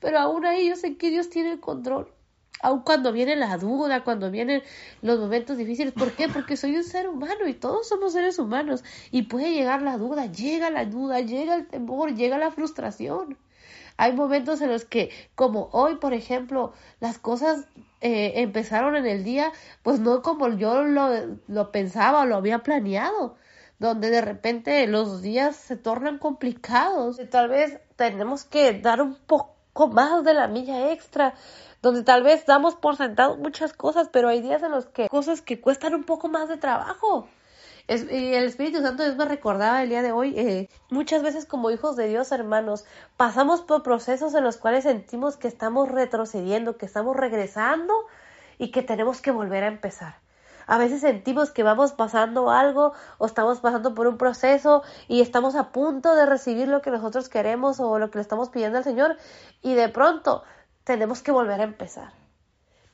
Pero 0.00 0.18
aún 0.18 0.44
ahí 0.44 0.68
yo 0.68 0.74
sé 0.74 0.96
que 0.96 1.10
Dios 1.10 1.30
tiene 1.30 1.52
el 1.52 1.60
control 1.60 2.15
Aun 2.66 2.80
cuando 2.80 3.12
viene 3.12 3.36
la 3.36 3.58
duda, 3.58 4.02
cuando 4.02 4.28
vienen 4.28 4.60
los 5.00 5.20
momentos 5.20 5.56
difíciles. 5.56 5.92
¿Por 5.92 6.10
qué? 6.16 6.28
Porque 6.28 6.56
soy 6.56 6.74
un 6.74 6.82
ser 6.82 7.06
humano 7.08 7.46
y 7.46 7.54
todos 7.54 7.88
somos 7.88 8.12
seres 8.12 8.40
humanos. 8.40 8.82
Y 9.12 9.22
puede 9.22 9.52
llegar 9.52 9.82
la 9.82 9.96
duda, 9.98 10.26
llega 10.26 10.68
la 10.68 10.84
duda, 10.84 11.20
llega 11.20 11.54
el 11.54 11.68
temor, 11.68 12.16
llega 12.16 12.38
la 12.38 12.50
frustración. 12.50 13.38
Hay 13.96 14.14
momentos 14.14 14.60
en 14.62 14.70
los 14.70 14.84
que, 14.84 15.10
como 15.36 15.68
hoy, 15.70 15.94
por 15.96 16.12
ejemplo, 16.12 16.72
las 16.98 17.18
cosas 17.18 17.68
eh, 18.00 18.32
empezaron 18.40 18.96
en 18.96 19.06
el 19.06 19.22
día, 19.22 19.52
pues 19.84 20.00
no 20.00 20.20
como 20.22 20.48
yo 20.48 20.82
lo, 20.82 21.38
lo 21.46 21.70
pensaba 21.70 22.22
o 22.22 22.26
lo 22.26 22.34
había 22.34 22.64
planeado 22.64 23.36
donde 23.78 24.10
de 24.10 24.22
repente 24.22 24.86
los 24.86 25.22
días 25.22 25.54
se 25.54 25.76
tornan 25.76 26.18
complicados. 26.18 27.20
Y 27.20 27.26
tal 27.26 27.48
vez 27.48 27.78
tenemos 27.94 28.44
que 28.44 28.80
dar 28.80 29.02
un 29.02 29.14
poco 29.14 29.55
más 29.88 30.24
de 30.24 30.34
la 30.34 30.48
milla 30.48 30.90
extra 30.90 31.34
donde 31.82 32.02
tal 32.02 32.22
vez 32.22 32.44
damos 32.46 32.74
por 32.74 32.96
sentado 32.96 33.36
muchas 33.36 33.72
cosas, 33.72 34.08
pero 34.12 34.28
hay 34.28 34.40
días 34.40 34.62
en 34.62 34.72
los 34.72 34.86
que 34.86 35.08
cosas 35.08 35.40
que 35.40 35.60
cuestan 35.60 35.94
un 35.94 36.04
poco 36.04 36.28
más 36.28 36.48
de 36.48 36.56
trabajo. 36.56 37.28
y 37.88 38.34
el 38.34 38.44
Espíritu 38.44 38.82
Santo 38.82 39.04
Dios 39.04 39.16
me 39.16 39.24
recordaba 39.24 39.82
el 39.82 39.90
día 39.90 40.02
de 40.02 40.10
hoy, 40.10 40.36
eh, 40.36 40.68
muchas 40.90 41.22
veces 41.22 41.46
como 41.46 41.70
hijos 41.70 41.94
de 41.96 42.08
Dios, 42.08 42.32
hermanos, 42.32 42.84
pasamos 43.16 43.60
por 43.62 43.84
procesos 43.84 44.34
en 44.34 44.42
los 44.42 44.56
cuales 44.56 44.82
sentimos 44.84 45.36
que 45.36 45.46
estamos 45.46 45.88
retrocediendo, 45.88 46.76
que 46.76 46.86
estamos 46.86 47.16
regresando 47.16 47.94
y 48.58 48.72
que 48.72 48.82
tenemos 48.82 49.20
que 49.20 49.30
volver 49.30 49.62
a 49.62 49.68
empezar. 49.68 50.25
A 50.66 50.78
veces 50.78 51.00
sentimos 51.00 51.50
que 51.50 51.62
vamos 51.62 51.92
pasando 51.92 52.50
algo 52.50 52.92
o 53.18 53.26
estamos 53.26 53.60
pasando 53.60 53.94
por 53.94 54.06
un 54.06 54.18
proceso 54.18 54.82
y 55.08 55.20
estamos 55.20 55.54
a 55.54 55.70
punto 55.70 56.14
de 56.14 56.26
recibir 56.26 56.68
lo 56.68 56.82
que 56.82 56.90
nosotros 56.90 57.28
queremos 57.28 57.78
o 57.80 57.98
lo 57.98 58.10
que 58.10 58.18
le 58.18 58.22
estamos 58.22 58.50
pidiendo 58.50 58.78
al 58.78 58.84
Señor 58.84 59.16
y 59.62 59.74
de 59.74 59.88
pronto 59.88 60.42
tenemos 60.84 61.22
que 61.22 61.32
volver 61.32 61.60
a 61.60 61.64
empezar. 61.64 62.12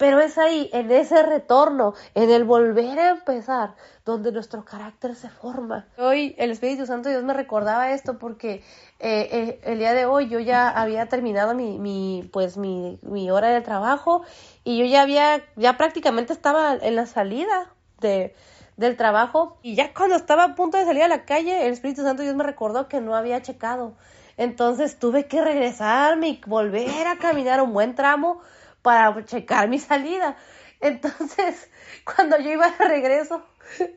Pero 0.03 0.19
es 0.19 0.36
ahí, 0.36 0.69
en 0.73 0.90
ese 0.90 1.23
retorno, 1.23 1.94
en 2.16 2.28
el 2.31 2.43
volver 2.43 2.99
a 2.99 3.11
empezar, 3.11 3.77
donde 4.05 4.32
nuestro 4.32 4.65
carácter 4.65 5.15
se 5.15 5.28
forma. 5.28 5.86
Hoy 5.97 6.35
el 6.39 6.51
Espíritu 6.51 6.86
Santo 6.86 7.09
Dios 7.09 7.23
me 7.23 7.35
recordaba 7.35 7.93
esto 7.93 8.19
porque 8.19 8.65
eh, 8.99 9.28
eh, 9.31 9.61
el 9.62 9.78
día 9.78 9.93
de 9.93 10.07
hoy 10.07 10.28
yo 10.28 10.40
ya 10.40 10.70
había 10.70 11.07
terminado 11.07 11.55
mi, 11.55 12.28
pues 12.32 12.57
mi, 12.57 13.31
hora 13.31 13.51
de 13.51 13.61
trabajo 13.61 14.23
y 14.64 14.78
yo 14.78 14.84
ya 14.84 15.02
había, 15.02 15.43
ya 15.56 15.76
prácticamente 15.76 16.32
estaba 16.32 16.74
en 16.74 16.97
la 16.97 17.06
salida 17.06 17.72
de, 18.01 18.34
del 18.76 18.97
trabajo 18.97 19.59
y 19.62 19.74
ya 19.74 19.93
cuando 19.94 20.16
estaba 20.16 20.44
a 20.44 20.55
punto 20.55 20.78
de 20.78 20.84
salir 20.84 21.02
a 21.02 21.09
la 21.09 21.24
calle, 21.24 21.66
el 21.66 21.72
Espíritu 21.72 22.02
Santo 22.02 22.22
Dios 22.22 22.34
me 22.34 22.44
recordó 22.44 22.89
que 22.89 23.01
no 23.01 23.16
había 23.16 23.43
checado 23.43 23.97
entonces 24.36 24.98
tuve 24.98 25.26
que 25.26 25.43
regresarme 25.43 26.28
y 26.28 26.40
volver 26.47 27.06
a 27.06 27.16
caminar 27.16 27.60
un 27.62 27.72
buen 27.72 27.94
tramo 27.94 28.40
para 28.82 29.24
checar 29.24 29.68
mi 29.68 29.78
salida. 29.78 30.36
Entonces, 30.80 31.70
cuando 32.05 32.39
yo 32.39 32.51
iba 32.51 32.70
de 32.70 32.89
regreso, 32.89 33.44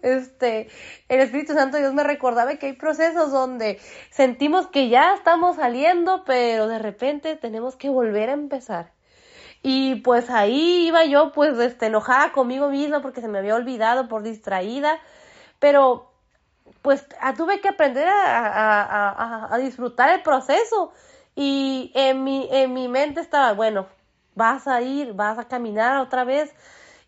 este, 0.01 0.69
el 1.09 1.21
Espíritu 1.21 1.53
Santo 1.53 1.77
Dios 1.77 1.93
me 1.93 2.03
recordaba 2.03 2.55
que 2.55 2.67
hay 2.67 2.73
procesos 2.73 3.31
donde 3.31 3.79
sentimos 4.11 4.67
que 4.67 4.89
ya 4.89 5.15
estamos 5.15 5.55
saliendo, 5.55 6.23
pero 6.25 6.67
de 6.67 6.79
repente 6.79 7.35
tenemos 7.35 7.75
que 7.75 7.89
volver 7.89 8.29
a 8.29 8.33
empezar. 8.33 8.94
Y 9.67 9.95
pues 9.95 10.29
ahí 10.29 10.89
iba 10.89 11.05
yo, 11.05 11.31
pues, 11.31 11.57
este, 11.57 11.87
enojada 11.87 12.31
conmigo 12.33 12.69
misma 12.69 13.01
porque 13.01 13.19
se 13.19 13.27
me 13.27 13.39
había 13.39 13.55
olvidado 13.55 14.07
por 14.07 14.21
distraída, 14.21 14.99
pero 15.57 16.11
pues 16.83 17.03
ah, 17.19 17.33
tuve 17.33 17.61
que 17.61 17.69
aprender 17.69 18.07
a, 18.07 19.57
disfrutar 19.59 20.11
el 20.11 20.21
proceso. 20.21 20.91
Y 21.35 21.91
en 21.95 22.23
mi, 22.23 22.47
en 22.51 22.75
mi 22.75 22.87
mente 22.87 23.21
estaba, 23.21 23.53
bueno, 23.53 23.87
vas 24.35 24.67
a 24.67 24.83
ir, 24.83 25.13
vas 25.13 25.39
a 25.39 25.47
caminar 25.47 25.97
otra 25.97 26.25
vez 26.25 26.53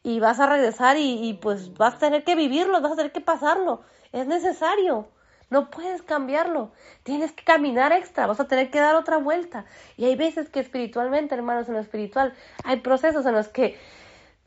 y 0.01 0.19
vas 0.19 0.39
a 0.39 0.47
regresar 0.47 0.97
y, 0.97 1.37
pues 1.39 1.75
vas 1.75 1.93
a 1.93 1.99
tener 1.99 2.23
que 2.23 2.33
vivirlo, 2.33 2.81
vas 2.81 2.93
a 2.93 2.95
tener 2.95 3.11
que 3.11 3.21
pasarlo. 3.21 3.83
Es 4.11 4.25
necesario. 4.25 5.07
No 5.49 5.69
puedes 5.69 6.01
cambiarlo. 6.01 6.71
Tienes 7.03 7.31
que 7.31 7.43
caminar 7.43 7.93
extra, 7.93 8.27
vas 8.27 8.39
a 8.39 8.47
tener 8.47 8.69
que 8.69 8.79
dar 8.79 8.95
otra 8.95 9.17
vuelta. 9.17 9.65
Y 9.95 10.05
hay 10.05 10.15
veces 10.15 10.49
que 10.49 10.59
espiritualmente, 10.59 11.35
hermanos, 11.35 11.67
en 11.67 11.75
lo 11.75 11.79
espiritual, 11.79 12.33
hay 12.63 12.81
procesos 12.81 13.25
en 13.25 13.33
los 13.33 13.47
que 13.47 13.77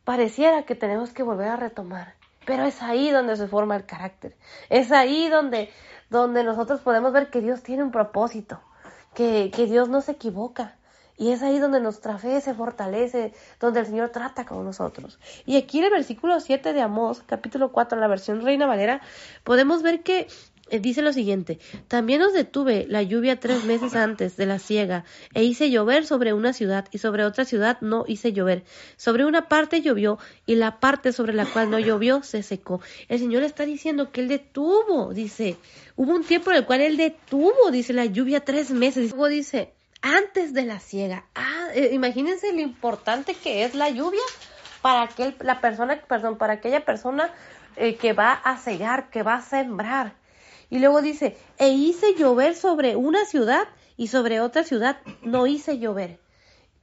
pareciera 0.04 0.64
que 0.64 0.74
tenemos 0.74 1.12
que 1.12 1.22
volver 1.22 1.48
a 1.48 1.56
retomar. 1.56 2.14
Pero 2.44 2.64
es 2.64 2.82
ahí 2.82 3.10
donde 3.10 3.36
se 3.36 3.48
forma 3.48 3.76
el 3.76 3.86
carácter. 3.86 4.36
Es 4.68 4.92
ahí 4.92 5.28
donde, 5.28 5.70
donde 6.10 6.44
nosotros 6.44 6.80
podemos 6.80 7.12
ver 7.12 7.30
que 7.30 7.40
Dios 7.40 7.62
tiene 7.62 7.82
un 7.82 7.90
propósito, 7.90 8.60
que, 9.14 9.50
que 9.54 9.66
Dios 9.66 9.88
no 9.88 10.00
se 10.00 10.12
equivoca. 10.12 10.76
Y 11.20 11.32
es 11.32 11.42
ahí 11.42 11.58
donde 11.58 11.80
nuestra 11.80 12.16
fe 12.16 12.40
se 12.40 12.54
fortalece, 12.54 13.34
donde 13.60 13.80
el 13.80 13.86
Señor 13.86 14.08
trata 14.08 14.46
con 14.46 14.64
nosotros. 14.64 15.18
Y 15.44 15.58
aquí 15.58 15.78
en 15.78 15.84
el 15.84 15.90
versículo 15.90 16.40
7 16.40 16.72
de 16.72 16.80
Amós, 16.80 17.22
capítulo 17.26 17.72
4, 17.72 18.00
la 18.00 18.08
versión 18.08 18.42
Reina 18.42 18.66
Valera, 18.66 19.02
podemos 19.44 19.82
ver 19.82 20.02
que 20.02 20.28
dice 20.78 21.02
lo 21.02 21.12
siguiente, 21.12 21.58
también 21.88 22.22
os 22.22 22.32
detuve 22.32 22.86
la 22.88 23.02
lluvia 23.02 23.40
tres 23.40 23.64
meses 23.64 23.94
antes 23.96 24.36
de 24.36 24.46
la 24.46 24.58
siega, 24.58 25.04
e 25.34 25.42
hice 25.42 25.70
llover 25.70 26.06
sobre 26.06 26.32
una 26.32 26.52
ciudad, 26.52 26.86
y 26.90 26.98
sobre 26.98 27.24
otra 27.24 27.44
ciudad 27.44 27.78
no 27.80 28.04
hice 28.06 28.32
llover. 28.32 28.64
Sobre 28.96 29.24
una 29.24 29.48
parte 29.48 29.80
llovió, 29.80 30.18
y 30.46 30.54
la 30.54 30.78
parte 30.78 31.12
sobre 31.12 31.32
la 31.32 31.46
cual 31.46 31.70
no 31.70 31.78
llovió 31.78 32.22
se 32.22 32.42
secó. 32.42 32.80
El 33.08 33.18
Señor 33.18 33.42
está 33.42 33.66
diciendo 33.66 34.12
que 34.12 34.20
Él 34.20 34.28
detuvo, 34.28 35.12
dice, 35.12 35.56
hubo 35.96 36.12
un 36.12 36.24
tiempo 36.24 36.50
en 36.50 36.58
el 36.58 36.66
cual 36.66 36.82
Él 36.82 36.96
detuvo, 36.96 37.70
dice, 37.70 37.92
la 37.92 38.04
lluvia 38.04 38.44
tres 38.44 38.70
meses. 38.70 39.10
luego 39.10 39.28
dice, 39.28 39.72
antes 40.02 40.54
de 40.54 40.64
la 40.64 40.80
siega. 40.80 41.24
Ah, 41.34 41.68
eh, 41.74 41.90
imagínense 41.92 42.52
lo 42.52 42.60
importante 42.60 43.34
que 43.34 43.64
es 43.64 43.74
la 43.74 43.90
lluvia 43.90 44.20
para 44.82 45.02
aquel, 45.02 45.34
la 45.40 45.60
persona, 45.60 46.00
perdón, 46.08 46.38
para 46.38 46.54
aquella 46.54 46.84
persona 46.84 47.30
eh, 47.76 47.96
que 47.96 48.12
va 48.12 48.32
a 48.32 48.56
cegar, 48.56 49.10
que 49.10 49.22
va 49.22 49.34
a 49.34 49.42
sembrar. 49.42 50.12
Y 50.70 50.78
luego 50.78 51.02
dice, 51.02 51.36
e 51.58 51.70
hice 51.70 52.14
llover 52.14 52.54
sobre 52.54 52.96
una 52.96 53.24
ciudad 53.24 53.68
y 53.96 54.06
sobre 54.06 54.40
otra 54.40 54.64
ciudad 54.64 54.98
no 55.22 55.46
hice 55.46 55.78
llover. 55.78 56.18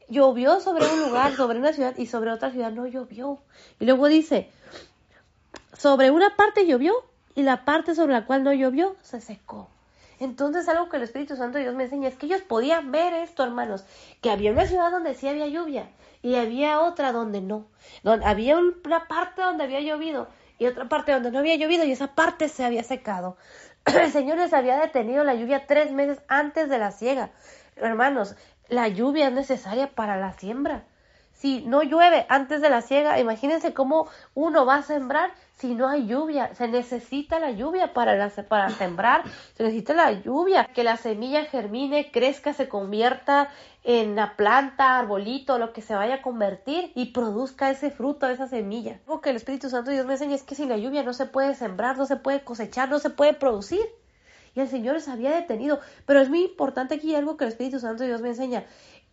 Llovió 0.09 0.59
sobre 0.59 0.85
un 0.85 0.99
lugar, 1.01 1.35
sobre 1.35 1.57
una 1.57 1.73
ciudad 1.73 1.97
y 1.97 2.05
sobre 2.05 2.31
otra 2.31 2.51
ciudad 2.51 2.71
no 2.71 2.85
llovió. 2.85 3.39
Y 3.79 3.85
luego 3.85 4.07
dice, 4.07 4.51
sobre 5.77 6.11
una 6.11 6.35
parte 6.35 6.67
llovió 6.67 6.93
y 7.33 7.43
la 7.43 7.65
parte 7.65 7.95
sobre 7.95 8.13
la 8.13 8.25
cual 8.25 8.43
no 8.43 8.53
llovió 8.53 8.95
se 9.01 9.21
secó. 9.21 9.69
Entonces 10.19 10.67
algo 10.67 10.89
que 10.89 10.97
el 10.97 11.03
Espíritu 11.03 11.35
Santo 11.35 11.57
de 11.57 11.65
Dios 11.65 11.75
me 11.75 11.83
enseña 11.83 12.09
es 12.09 12.15
que 12.15 12.25
ellos 12.25 12.41
podían 12.41 12.91
ver 12.91 13.13
esto, 13.13 13.43
hermanos, 13.43 13.85
que 14.21 14.31
había 14.31 14.51
una 14.51 14.65
ciudad 14.65 14.91
donde 14.91 15.13
sí 15.13 15.27
había 15.27 15.47
lluvia 15.47 15.89
y 16.23 16.35
había 16.35 16.79
otra 16.81 17.11
donde 17.11 17.41
no. 17.41 17.67
Donde 18.03 18.25
había 18.25 18.57
una 18.57 19.07
parte 19.07 19.43
donde 19.43 19.63
había 19.63 19.81
llovido 19.81 20.27
y 20.59 20.65
otra 20.65 20.89
parte 20.89 21.11
donde 21.11 21.31
no 21.31 21.39
había 21.39 21.55
llovido 21.55 21.85
y 21.85 21.91
esa 21.91 22.15
parte 22.15 22.49
se 22.49 22.65
había 22.65 22.83
secado. 22.83 23.37
el 24.01 24.11
Señor 24.11 24.37
les 24.37 24.53
había 24.53 24.77
detenido 24.77 25.23
la 25.23 25.33
lluvia 25.33 25.65
tres 25.65 25.91
meses 25.91 26.21
antes 26.27 26.69
de 26.69 26.77
la 26.77 26.91
siega. 26.91 27.29
Hermanos, 27.77 28.35
la 28.67 28.87
lluvia 28.89 29.27
es 29.27 29.33
necesaria 29.33 29.87
para 29.95 30.17
la 30.17 30.33
siembra. 30.33 30.83
Si 31.37 31.61
no 31.61 31.83
llueve 31.83 32.25
antes 32.29 32.61
de 32.61 32.69
la 32.69 32.81
siega, 32.81 33.19
imagínense 33.19 33.71
cómo 33.71 34.07
uno 34.33 34.65
va 34.65 34.77
a 34.77 34.81
sembrar 34.81 35.31
si 35.53 35.75
no 35.75 35.87
hay 35.87 36.07
lluvia. 36.07 36.55
Se 36.55 36.67
necesita 36.67 37.39
la 37.39 37.51
lluvia 37.51 37.93
para, 37.93 38.29
sembrar, 38.71 39.23
se 39.55 39.63
necesita 39.63 39.93
la 39.93 40.11
lluvia, 40.13 40.65
que 40.73 40.83
la 40.83 40.97
semilla 40.97 41.45
germine, 41.45 42.11
crezca, 42.11 42.53
se 42.53 42.67
convierta 42.67 43.49
en 43.83 44.15
la 44.15 44.35
planta, 44.35 44.97
arbolito, 44.97 45.59
lo 45.59 45.73
que 45.73 45.83
se 45.83 45.93
vaya 45.93 46.15
a 46.15 46.21
convertir 46.23 46.91
y 46.95 47.11
produzca 47.11 47.69
ese 47.69 47.91
fruto, 47.91 48.27
esa 48.27 48.47
semilla. 48.47 48.99
Lo 49.07 49.21
que 49.21 49.29
el 49.29 49.35
Espíritu 49.35 49.69
Santo 49.69 49.91
Dios 49.91 50.07
me 50.07 50.13
enseña 50.13 50.35
es 50.35 50.43
que 50.43 50.55
sin 50.55 50.69
la 50.69 50.77
lluvia 50.77 51.03
no 51.03 51.13
se 51.13 51.27
puede 51.27 51.53
sembrar, 51.53 51.97
no 51.97 52.07
se 52.07 52.15
puede 52.15 52.43
cosechar, 52.43 52.89
no 52.89 52.97
se 52.97 53.11
puede 53.11 53.33
producir. 53.33 53.85
Y 54.55 54.59
el 54.59 54.67
Señor 54.67 54.99
se 55.01 55.11
había 55.11 55.35
detenido. 55.35 55.79
Pero 56.07 56.19
es 56.19 56.29
muy 56.29 56.43
importante 56.43 56.95
aquí 56.95 57.13
algo 57.13 57.37
que 57.37 57.43
el 57.43 57.49
Espíritu 57.49 57.79
Santo 57.79 58.03
Dios 58.03 58.21
me 58.21 58.29
enseña 58.29 58.65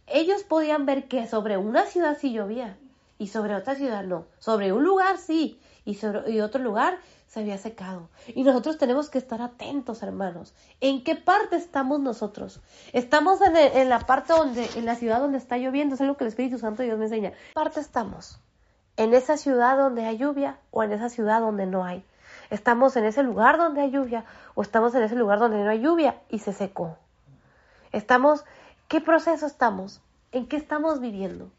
ellos 0.07 0.43
podían 0.45 0.87
ver 0.87 1.09
que 1.09 1.27
sobre 1.27 1.57
una 1.57 1.85
ciudad 1.87 2.17
sí 2.19 2.33
llovía 2.33 2.77
y 3.19 3.29
sobre 3.29 3.55
otra 3.55 3.75
ciudad 3.75 4.05
no. 4.05 4.27
Sobre 4.39 4.73
un 4.73 4.85
lugar 4.85 5.19
sí 5.19 5.61
y 5.85 5.95
sobre 5.95 6.43
otro 6.43 6.63
lugar 6.63 6.99
se 7.27 7.41
había 7.41 7.59
secado. 7.59 8.09
Y 8.29 8.45
nosotros 8.45 8.79
tenemos 8.79 9.11
que 9.11 9.19
estar 9.19 9.43
atentos, 9.43 10.03
hermanos. 10.03 10.55
¿En 10.81 11.03
qué 11.03 11.17
parte 11.17 11.57
estamos 11.57 12.01
nosotros? 12.01 12.61
Estamos 12.93 13.41
en, 13.41 13.89
la 13.89 13.99
parte 14.01 14.33
donde, 14.33 14.69
en 14.77 14.85
la 14.85 14.95
ciudad 14.95 15.21
donde 15.21 15.39
está 15.39 15.59
lloviendo, 15.59 15.95
es 15.95 16.01
lo 16.01 16.17
que 16.17 16.25
el 16.25 16.29
Espíritu 16.29 16.59
Santo 16.59 16.83
Dios 16.83 16.99
me 16.99 17.07
enseña. 17.07 17.31
¿En 17.31 17.35
qué 17.35 17.55
parte 17.55 17.81
estamos? 17.81 18.39
¿En 18.97 19.15
esa 19.15 19.37
ciudad 19.37 19.77
donde 19.77 20.05
hay 20.05 20.17
lluvia 20.17 20.59
o 20.71 20.85
en 20.85 20.93
esa 20.93 21.09
ciudad 21.09 21.41
donde 21.41 21.67
no 21.67 21.85
hay? 21.85 22.05
¿Estamos 22.51 22.97
en 22.97 23.05
ese 23.05 23.23
lugar 23.23 23.59
donde 23.59 23.81
hay 23.81 23.91
lluvia 23.91 24.25
o 24.55 24.63
estamos 24.63 24.95
en 24.95 25.03
ese 25.03 25.17
lugar 25.17 25.41
donde 25.41 25.65
no 25.65 25.71
hay 25.71 25.81
lluvia 25.81 26.21
y 26.29 26.39
se 26.39 26.53
secó? 26.53 26.97
Estamos 27.91 28.45
¿Qué 28.95 29.01
proceso 29.01 29.45
estamos? 29.47 30.01
¿En 30.31 30.47
qué 30.47 30.57
estamos 30.57 31.01
viviendo? 31.01 31.51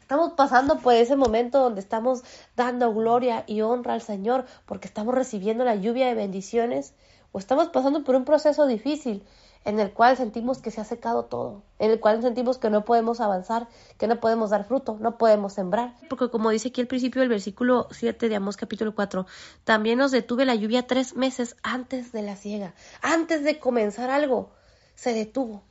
Estamos 0.00 0.34
pasando 0.34 0.78
por 0.78 0.94
ese 0.94 1.16
momento 1.16 1.58
donde 1.58 1.80
estamos 1.80 2.22
dando 2.54 2.94
gloria 2.94 3.42
y 3.48 3.62
honra 3.62 3.94
al 3.94 4.00
Señor 4.00 4.44
porque 4.64 4.86
estamos 4.86 5.12
recibiendo 5.12 5.64
la 5.64 5.74
lluvia 5.74 6.06
de 6.06 6.14
bendiciones 6.14 6.94
o 7.32 7.40
estamos 7.40 7.70
pasando 7.70 8.04
por 8.04 8.14
un 8.14 8.24
proceso 8.24 8.68
difícil 8.68 9.24
en 9.64 9.80
el 9.80 9.92
cual 9.92 10.16
sentimos 10.16 10.58
que 10.58 10.70
se 10.70 10.80
ha 10.80 10.84
secado 10.84 11.24
todo, 11.24 11.64
en 11.80 11.90
el 11.90 11.98
cual 11.98 12.22
sentimos 12.22 12.58
que 12.58 12.70
no 12.70 12.84
podemos 12.84 13.20
avanzar, 13.20 13.66
que 13.98 14.06
no 14.06 14.20
podemos 14.20 14.50
dar 14.50 14.62
fruto, 14.62 14.96
no 15.00 15.18
podemos 15.18 15.54
sembrar. 15.54 15.94
Porque 16.08 16.30
como 16.30 16.50
dice 16.50 16.68
aquí 16.68 16.80
al 16.80 16.86
principio 16.86 17.22
del 17.22 17.28
versículo 17.28 17.88
7 17.90 18.28
de 18.28 18.36
Amós 18.36 18.56
capítulo 18.56 18.94
4, 18.94 19.26
también 19.64 19.98
nos 19.98 20.12
detuve 20.12 20.44
la 20.44 20.54
lluvia 20.54 20.86
tres 20.86 21.16
meses 21.16 21.56
antes 21.64 22.12
de 22.12 22.22
la 22.22 22.36
siega, 22.36 22.72
antes 23.02 23.42
de 23.42 23.58
comenzar 23.58 24.10
algo, 24.10 24.52
se 24.94 25.12
detuvo 25.12 25.64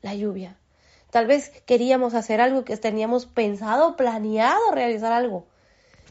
la 0.00 0.14
lluvia. 0.14 0.56
Tal 1.10 1.26
vez 1.26 1.50
queríamos 1.66 2.14
hacer 2.14 2.40
algo 2.40 2.64
que 2.64 2.76
teníamos 2.76 3.26
pensado, 3.26 3.96
planeado 3.96 4.60
realizar 4.72 5.12
algo. 5.12 5.46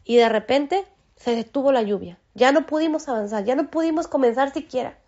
Y 0.03 0.17
de 0.17 0.29
repente 0.29 0.85
se 1.15 1.35
detuvo 1.35 1.71
la 1.71 1.81
lluvia. 1.81 2.19
Ya 2.33 2.51
no 2.51 2.65
pudimos 2.65 3.09
avanzar, 3.09 3.43
ya 3.43 3.55
no 3.55 3.69
pudimos 3.69 4.07
comenzar 4.07 4.53
siquiera. 4.53 4.98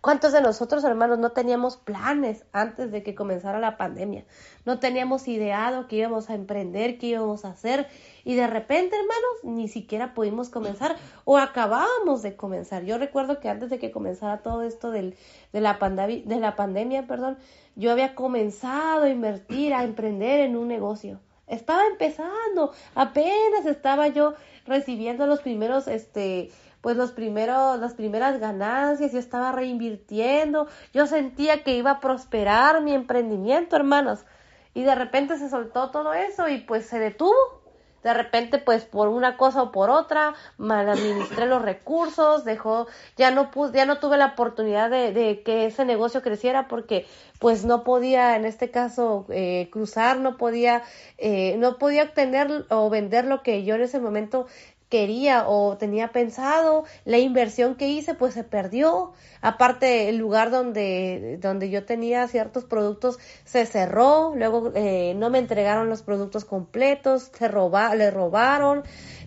¿Cuántos 0.00 0.32
de 0.32 0.40
nosotros, 0.40 0.82
hermanos, 0.84 1.18
no 1.18 1.32
teníamos 1.32 1.76
planes 1.76 2.46
antes 2.52 2.90
de 2.90 3.02
que 3.02 3.14
comenzara 3.14 3.58
la 3.58 3.76
pandemia? 3.76 4.24
No 4.64 4.78
teníamos 4.78 5.28
ideado 5.28 5.88
que 5.88 5.96
íbamos 5.96 6.30
a 6.30 6.34
emprender, 6.34 6.96
qué 6.96 7.08
íbamos 7.08 7.44
a 7.44 7.50
hacer. 7.50 7.86
Y 8.24 8.34
de 8.34 8.46
repente, 8.46 8.96
hermanos, 8.96 9.32
ni 9.42 9.68
siquiera 9.68 10.14
pudimos 10.14 10.48
comenzar 10.48 10.96
o 11.26 11.36
acabábamos 11.36 12.22
de 12.22 12.34
comenzar. 12.34 12.84
Yo 12.84 12.96
recuerdo 12.96 13.40
que 13.40 13.50
antes 13.50 13.68
de 13.68 13.78
que 13.78 13.90
comenzara 13.90 14.38
todo 14.38 14.62
esto 14.62 14.90
de, 14.90 15.14
la 15.52 15.78
de 15.78 16.40
la 16.40 16.56
pandemia, 16.56 17.06
perdón, 17.06 17.36
yo 17.76 17.92
había 17.92 18.14
comenzado 18.14 19.02
a 19.02 19.10
invertir, 19.10 19.74
a 19.74 19.84
emprender 19.84 20.40
en 20.40 20.56
un 20.56 20.68
negocio. 20.68 21.20
Estaba 21.46 21.84
empezando, 21.86 22.72
apenas 22.94 23.66
estaba 23.66 24.08
yo 24.08 24.34
recibiendo 24.66 25.26
los 25.26 25.40
primeros, 25.40 25.88
este, 25.88 26.50
pues 26.80 26.96
los 26.96 27.12
primeros, 27.12 27.78
las 27.78 27.94
primeras 27.94 28.40
ganancias, 28.40 29.12
yo 29.12 29.18
estaba 29.18 29.52
reinvirtiendo, 29.52 30.66
yo 30.92 31.06
sentía 31.06 31.62
que 31.62 31.76
iba 31.76 31.92
a 31.92 32.00
prosperar 32.00 32.80
mi 32.82 32.94
emprendimiento, 32.94 33.76
hermanos. 33.76 34.24
Y 34.72 34.82
de 34.82 34.94
repente 34.94 35.36
se 35.36 35.50
soltó 35.50 35.90
todo 35.90 36.14
eso 36.14 36.48
y 36.48 36.58
pues 36.58 36.86
se 36.86 36.98
detuvo. 36.98 37.60
De 38.02 38.14
repente, 38.14 38.56
pues 38.56 38.84
por 38.84 39.08
una 39.08 39.36
cosa 39.36 39.62
o 39.62 39.72
por 39.72 39.90
otra, 39.90 40.32
mal 40.56 40.88
administré 40.88 41.44
los 41.44 41.60
recursos, 41.60 42.46
dejó, 42.46 42.86
ya 43.18 43.30
no 43.30 43.50
pude, 43.50 43.76
ya 43.76 43.84
no 43.84 43.98
tuve 43.98 44.16
la 44.16 44.28
oportunidad 44.28 44.88
de, 44.88 45.12
de, 45.12 45.42
que 45.42 45.66
ese 45.66 45.84
negocio 45.84 46.22
creciera 46.22 46.66
porque 46.66 47.06
pues 47.38 47.66
no 47.66 47.84
podía, 47.84 48.36
en 48.36 48.46
este 48.46 48.70
caso, 48.70 49.26
eh, 49.28 49.68
cruzar, 49.70 50.18
no 50.18 50.38
podía, 50.38 50.82
eh, 51.18 51.56
no 51.58 51.76
podía 51.76 52.04
obtener 52.04 52.64
o 52.70 52.88
vender 52.88 53.26
lo 53.26 53.42
que 53.42 53.64
yo 53.64 53.74
en 53.74 53.82
ese 53.82 54.00
momento 54.00 54.46
quería 54.90 55.48
o 55.48 55.78
tenía 55.78 56.08
pensado, 56.08 56.84
la 57.04 57.18
inversión 57.18 57.76
que 57.76 57.88
hice 57.88 58.14
pues 58.14 58.34
se 58.34 58.44
perdió, 58.44 59.12
aparte 59.40 60.08
el 60.08 60.18
lugar 60.18 60.50
donde, 60.50 61.38
donde 61.40 61.70
yo 61.70 61.84
tenía 61.86 62.26
ciertos 62.28 62.64
productos 62.64 63.18
se 63.44 63.64
cerró, 63.64 64.34
luego 64.34 64.72
eh, 64.74 65.14
no 65.16 65.30
me 65.30 65.38
entregaron 65.38 65.88
los 65.88 66.02
productos 66.02 66.44
completos, 66.44 67.30
se 67.32 67.48
roba, 67.48 67.94
le 67.94 68.10
robaron, 68.10 68.82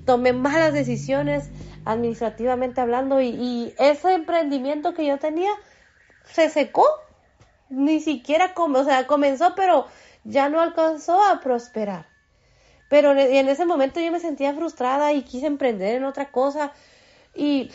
tomé 0.06 0.34
malas 0.34 0.74
decisiones 0.74 1.50
administrativamente 1.86 2.82
hablando 2.82 3.22
y, 3.22 3.30
y 3.30 3.74
ese 3.80 4.14
emprendimiento 4.14 4.94
que 4.94 5.08
yo 5.08 5.18
tenía 5.18 5.52
se 6.26 6.50
secó, 6.50 6.86
ni 7.70 8.02
siquiera 8.02 8.54
como, 8.54 8.80
o 8.80 8.84
sea, 8.84 9.08
comenzó 9.08 9.56
pero 9.56 9.88
ya 10.26 10.50
no 10.50 10.60
alcanzó 10.60 11.24
a 11.24 11.40
prosperar. 11.40 12.13
Pero 12.94 13.18
en 13.20 13.50
ese 13.50 13.66
momento 13.66 14.00
yo 14.00 14.12
me 14.12 14.20
sentía 14.20 14.54
frustrada 14.54 15.14
y 15.14 15.24
quise 15.24 15.48
emprender 15.48 15.96
en 15.96 16.04
otra 16.04 16.30
cosa. 16.30 16.74
Y 17.34 17.72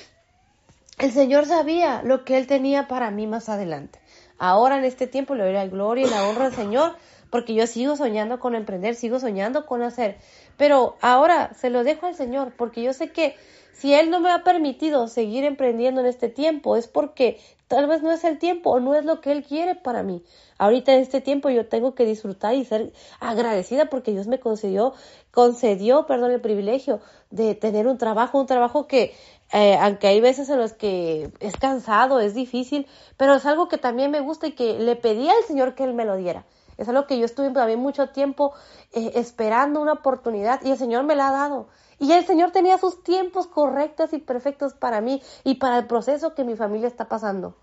el 1.01 1.11
Señor 1.11 1.47
sabía 1.47 2.03
lo 2.05 2.25
que 2.25 2.39
Él 2.39 2.47
tenía 2.47 2.87
para 2.87 3.11
mí 3.11 3.27
más 3.27 3.49
adelante. 3.49 3.99
Ahora 4.39 4.79
en 4.79 4.85
este 4.85 5.09
tiempo 5.09 5.35
le 5.35 5.43
doy 5.43 5.55
la 5.55 5.67
gloria 5.67 6.07
y 6.07 6.09
la 6.09 6.29
honra 6.29 6.45
al 6.45 6.55
Señor 6.55 6.95
porque 7.31 7.53
yo 7.53 7.67
sigo 7.67 7.97
soñando 7.97 8.39
con 8.39 8.55
emprender, 8.55 8.95
sigo 8.95 9.19
soñando 9.19 9.67
con 9.67 9.83
hacer. 9.83 10.19
Pero 10.57 10.97
ahora 11.01 11.53
se 11.53 11.69
lo 11.69 11.83
dejo 11.83 12.07
al 12.07 12.15
Señor 12.15 12.53
porque 12.57 12.85
yo 12.85 12.93
sé 12.93 13.11
que 13.11 13.35
si 13.73 13.95
Él 13.95 14.11
no 14.11 14.21
me 14.21 14.31
ha 14.31 14.45
permitido 14.45 15.09
seguir 15.09 15.43
emprendiendo 15.43 16.01
en 16.01 16.07
este 16.07 16.29
tiempo 16.29 16.77
es 16.77 16.87
porque 16.87 17.41
Tal 17.69 17.87
vez 17.87 18.03
no 18.03 18.11
es 18.11 18.25
el 18.25 18.39
tiempo 18.39 18.71
o 18.71 18.81
no 18.81 18.95
es 18.95 19.05
lo 19.05 19.21
que 19.21 19.31
Él 19.31 19.45
quiere 19.45 19.75
para 19.75 20.03
mí. 20.03 20.25
Ahorita 20.57 20.95
en 20.95 21.01
este 21.01 21.21
tiempo 21.21 21.51
yo 21.51 21.69
tengo 21.69 21.95
que 21.95 22.07
disfrutar 22.07 22.55
y 22.55 22.65
ser 22.65 22.93
agradecida 23.21 23.91
porque 23.91 24.11
Dios 24.11 24.27
me 24.27 24.41
concedió, 24.41 24.95
concedió, 25.31 26.07
perdón, 26.07 26.31
el 26.31 26.41
privilegio 26.41 27.01
de 27.31 27.55
tener 27.55 27.87
un 27.87 27.99
trabajo, 27.99 28.41
un 28.41 28.47
trabajo 28.47 28.87
que, 28.87 29.15
eh, 29.53 29.77
aunque 29.81 30.07
hay 30.07 30.21
veces 30.21 30.49
en 30.49 30.59
los 30.59 30.73
que 30.73 31.31
es 31.41 31.57
cansado, 31.57 32.21
es 32.21 32.35
difícil, 32.35 32.87
pero 33.19 33.35
es 33.35 33.45
algo 33.45 33.69
que 33.69 33.77
también 33.77 34.11
me 34.11 34.21
gusta 34.21 34.47
y 34.47 34.53
que 34.53 34.79
le 34.79 34.97
pedí 34.97 35.29
al 35.29 35.45
Señor 35.47 35.75
que 35.75 35.85
Él 35.85 35.93
me 35.93 36.07
lo 36.07 36.17
diera. 36.17 36.47
Es 36.79 36.89
algo 36.89 37.07
que 37.07 37.19
yo 37.19 37.27
estuve 37.27 37.51
también 37.51 37.81
mucho 37.81 38.09
tiempo 38.09 38.55
eh, 38.93 39.13
esperando 39.17 39.83
una 39.83 39.93
oportunidad 39.93 40.65
y 40.65 40.71
el 40.71 40.79
Señor 40.79 41.05
me 41.05 41.17
la 41.17 41.29
ha 41.29 41.33
dado. 41.33 41.69
Y 41.99 42.13
el 42.13 42.25
Señor 42.27 42.53
tenía 42.53 42.79
sus 42.79 43.03
tiempos 43.03 43.47
correctos 43.47 44.13
y 44.13 44.19
perfectos 44.19 44.75
para 44.75 45.01
mí 45.01 45.23
y 45.45 45.57
para 45.57 45.79
el 45.79 45.87
proceso 45.87 46.35
que 46.35 46.45
mi 46.45 46.57
familia 46.57 46.89
está 46.89 47.09
pasando. 47.09 47.55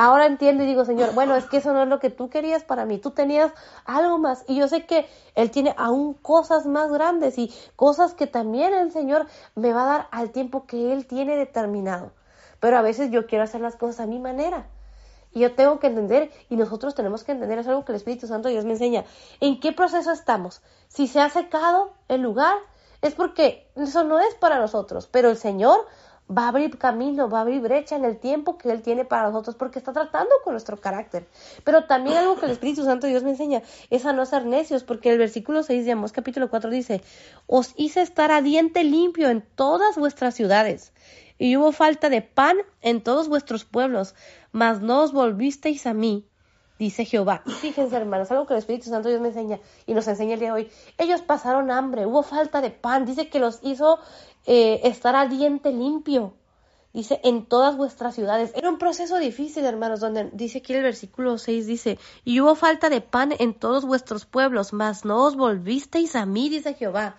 Ahora 0.00 0.26
entiendo 0.26 0.62
y 0.62 0.66
digo, 0.66 0.84
Señor, 0.84 1.12
bueno, 1.12 1.34
es 1.34 1.46
que 1.46 1.56
eso 1.56 1.72
no 1.72 1.82
es 1.82 1.88
lo 1.88 1.98
que 1.98 2.08
tú 2.08 2.30
querías 2.30 2.62
para 2.62 2.84
mí, 2.84 2.98
tú 2.98 3.10
tenías 3.10 3.52
algo 3.84 4.18
más. 4.18 4.44
Y 4.46 4.54
yo 4.54 4.68
sé 4.68 4.86
que 4.86 5.08
Él 5.34 5.50
tiene 5.50 5.74
aún 5.76 6.14
cosas 6.14 6.66
más 6.66 6.92
grandes 6.92 7.36
y 7.36 7.52
cosas 7.74 8.14
que 8.14 8.28
también 8.28 8.72
el 8.72 8.92
Señor 8.92 9.26
me 9.56 9.72
va 9.72 9.82
a 9.82 9.86
dar 9.86 10.08
al 10.12 10.30
tiempo 10.30 10.66
que 10.66 10.92
Él 10.92 11.06
tiene 11.06 11.36
determinado. 11.36 12.12
Pero 12.60 12.78
a 12.78 12.82
veces 12.82 13.10
yo 13.10 13.26
quiero 13.26 13.42
hacer 13.42 13.60
las 13.60 13.74
cosas 13.74 13.98
a 13.98 14.06
mi 14.06 14.20
manera. 14.20 14.68
Y 15.32 15.40
yo 15.40 15.56
tengo 15.56 15.80
que 15.80 15.88
entender, 15.88 16.30
y 16.48 16.54
nosotros 16.54 16.94
tenemos 16.94 17.24
que 17.24 17.32
entender, 17.32 17.58
es 17.58 17.66
algo 17.66 17.84
que 17.84 17.90
el 17.90 17.96
Espíritu 17.96 18.28
Santo 18.28 18.48
Dios 18.48 18.64
me 18.64 18.74
enseña, 18.74 19.04
en 19.40 19.58
qué 19.58 19.72
proceso 19.72 20.12
estamos. 20.12 20.62
Si 20.86 21.08
se 21.08 21.20
ha 21.20 21.28
secado 21.28 21.92
el 22.06 22.22
lugar, 22.22 22.56
es 23.02 23.14
porque 23.14 23.70
eso 23.76 24.04
no 24.04 24.18
es 24.18 24.34
para 24.34 24.58
nosotros, 24.58 25.08
pero 25.10 25.30
el 25.30 25.36
Señor 25.36 25.86
va 26.30 26.44
a 26.44 26.48
abrir 26.48 26.76
camino, 26.78 27.30
va 27.30 27.38
a 27.38 27.40
abrir 27.42 27.60
brecha 27.60 27.96
en 27.96 28.04
el 28.04 28.18
tiempo 28.18 28.58
que 28.58 28.70
Él 28.70 28.82
tiene 28.82 29.04
para 29.04 29.30
nosotros 29.30 29.56
porque 29.56 29.78
está 29.78 29.92
tratando 29.92 30.30
con 30.44 30.52
nuestro 30.52 30.78
carácter. 30.78 31.26
Pero 31.64 31.84
también 31.84 32.18
algo 32.18 32.36
que 32.36 32.46
el 32.46 32.52
Espíritu 32.52 32.84
Santo 32.84 33.06
Dios 33.06 33.22
me 33.22 33.30
enseña 33.30 33.62
es 33.88 34.04
a 34.04 34.12
no 34.12 34.26
ser 34.26 34.44
necios, 34.44 34.84
porque 34.84 35.10
el 35.10 35.18
versículo 35.18 35.62
6 35.62 35.86
de 35.86 35.92
Amós 35.92 36.12
capítulo 36.12 36.50
4 36.50 36.70
dice, 36.70 37.02
os 37.46 37.72
hice 37.76 38.02
estar 38.02 38.30
a 38.30 38.42
diente 38.42 38.84
limpio 38.84 39.30
en 39.30 39.42
todas 39.54 39.96
vuestras 39.96 40.34
ciudades, 40.34 40.92
y 41.38 41.56
hubo 41.56 41.72
falta 41.72 42.10
de 42.10 42.20
pan 42.20 42.58
en 42.82 43.02
todos 43.02 43.28
vuestros 43.28 43.64
pueblos, 43.64 44.14
mas 44.52 44.80
no 44.80 45.02
os 45.02 45.12
volvisteis 45.12 45.86
a 45.86 45.94
mí, 45.94 46.27
dice 46.78 47.04
Jehová. 47.04 47.42
fíjense, 47.60 47.96
hermanos, 47.96 48.30
algo 48.30 48.46
que 48.46 48.54
el 48.54 48.58
Espíritu 48.58 48.90
Santo 48.90 49.08
Dios 49.08 49.20
me 49.20 49.28
enseña 49.28 49.58
y 49.86 49.94
nos 49.94 50.06
enseña 50.08 50.34
el 50.34 50.40
día 50.40 50.48
de 50.48 50.62
hoy. 50.62 50.70
Ellos 50.96 51.22
pasaron 51.22 51.70
hambre, 51.70 52.06
hubo 52.06 52.22
falta 52.22 52.60
de 52.60 52.70
pan, 52.70 53.04
dice 53.04 53.28
que 53.28 53.40
los 53.40 53.58
hizo 53.62 53.98
eh, 54.46 54.80
estar 54.84 55.16
a 55.16 55.26
diente 55.26 55.72
limpio. 55.72 56.34
dice, 56.92 57.20
en 57.22 57.46
todas 57.46 57.76
vuestras 57.76 58.14
ciudades. 58.14 58.52
Era 58.54 58.70
un 58.70 58.78
proceso 58.78 59.18
difícil, 59.18 59.64
hermanos, 59.64 60.00
donde 60.00 60.30
dice 60.32 60.58
aquí 60.58 60.72
el 60.72 60.82
versículo 60.82 61.38
6, 61.38 61.66
dice, 61.66 61.98
y 62.24 62.40
hubo 62.40 62.54
falta 62.54 62.88
de 62.88 63.00
pan 63.00 63.34
en 63.38 63.54
todos 63.54 63.84
vuestros 63.84 64.24
pueblos, 64.24 64.72
mas 64.72 65.04
no 65.04 65.24
os 65.24 65.36
volvisteis 65.36 66.16
a 66.16 66.26
mí, 66.26 66.48
dice 66.48 66.74
Jehová. 66.74 67.16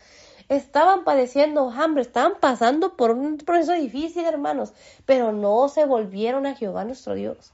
Estaban 0.48 1.04
padeciendo 1.04 1.70
hambre, 1.70 2.02
estaban 2.02 2.34
pasando 2.40 2.98
por 2.98 3.12
un 3.12 3.38
proceso 3.38 3.74
difícil, 3.74 4.26
hermanos, 4.26 4.74
pero 5.06 5.32
no 5.32 5.70
se 5.70 5.86
volvieron 5.86 6.48
a 6.48 6.56
Jehová 6.56 6.84
nuestro 6.86 7.14
Dios. 7.14 7.54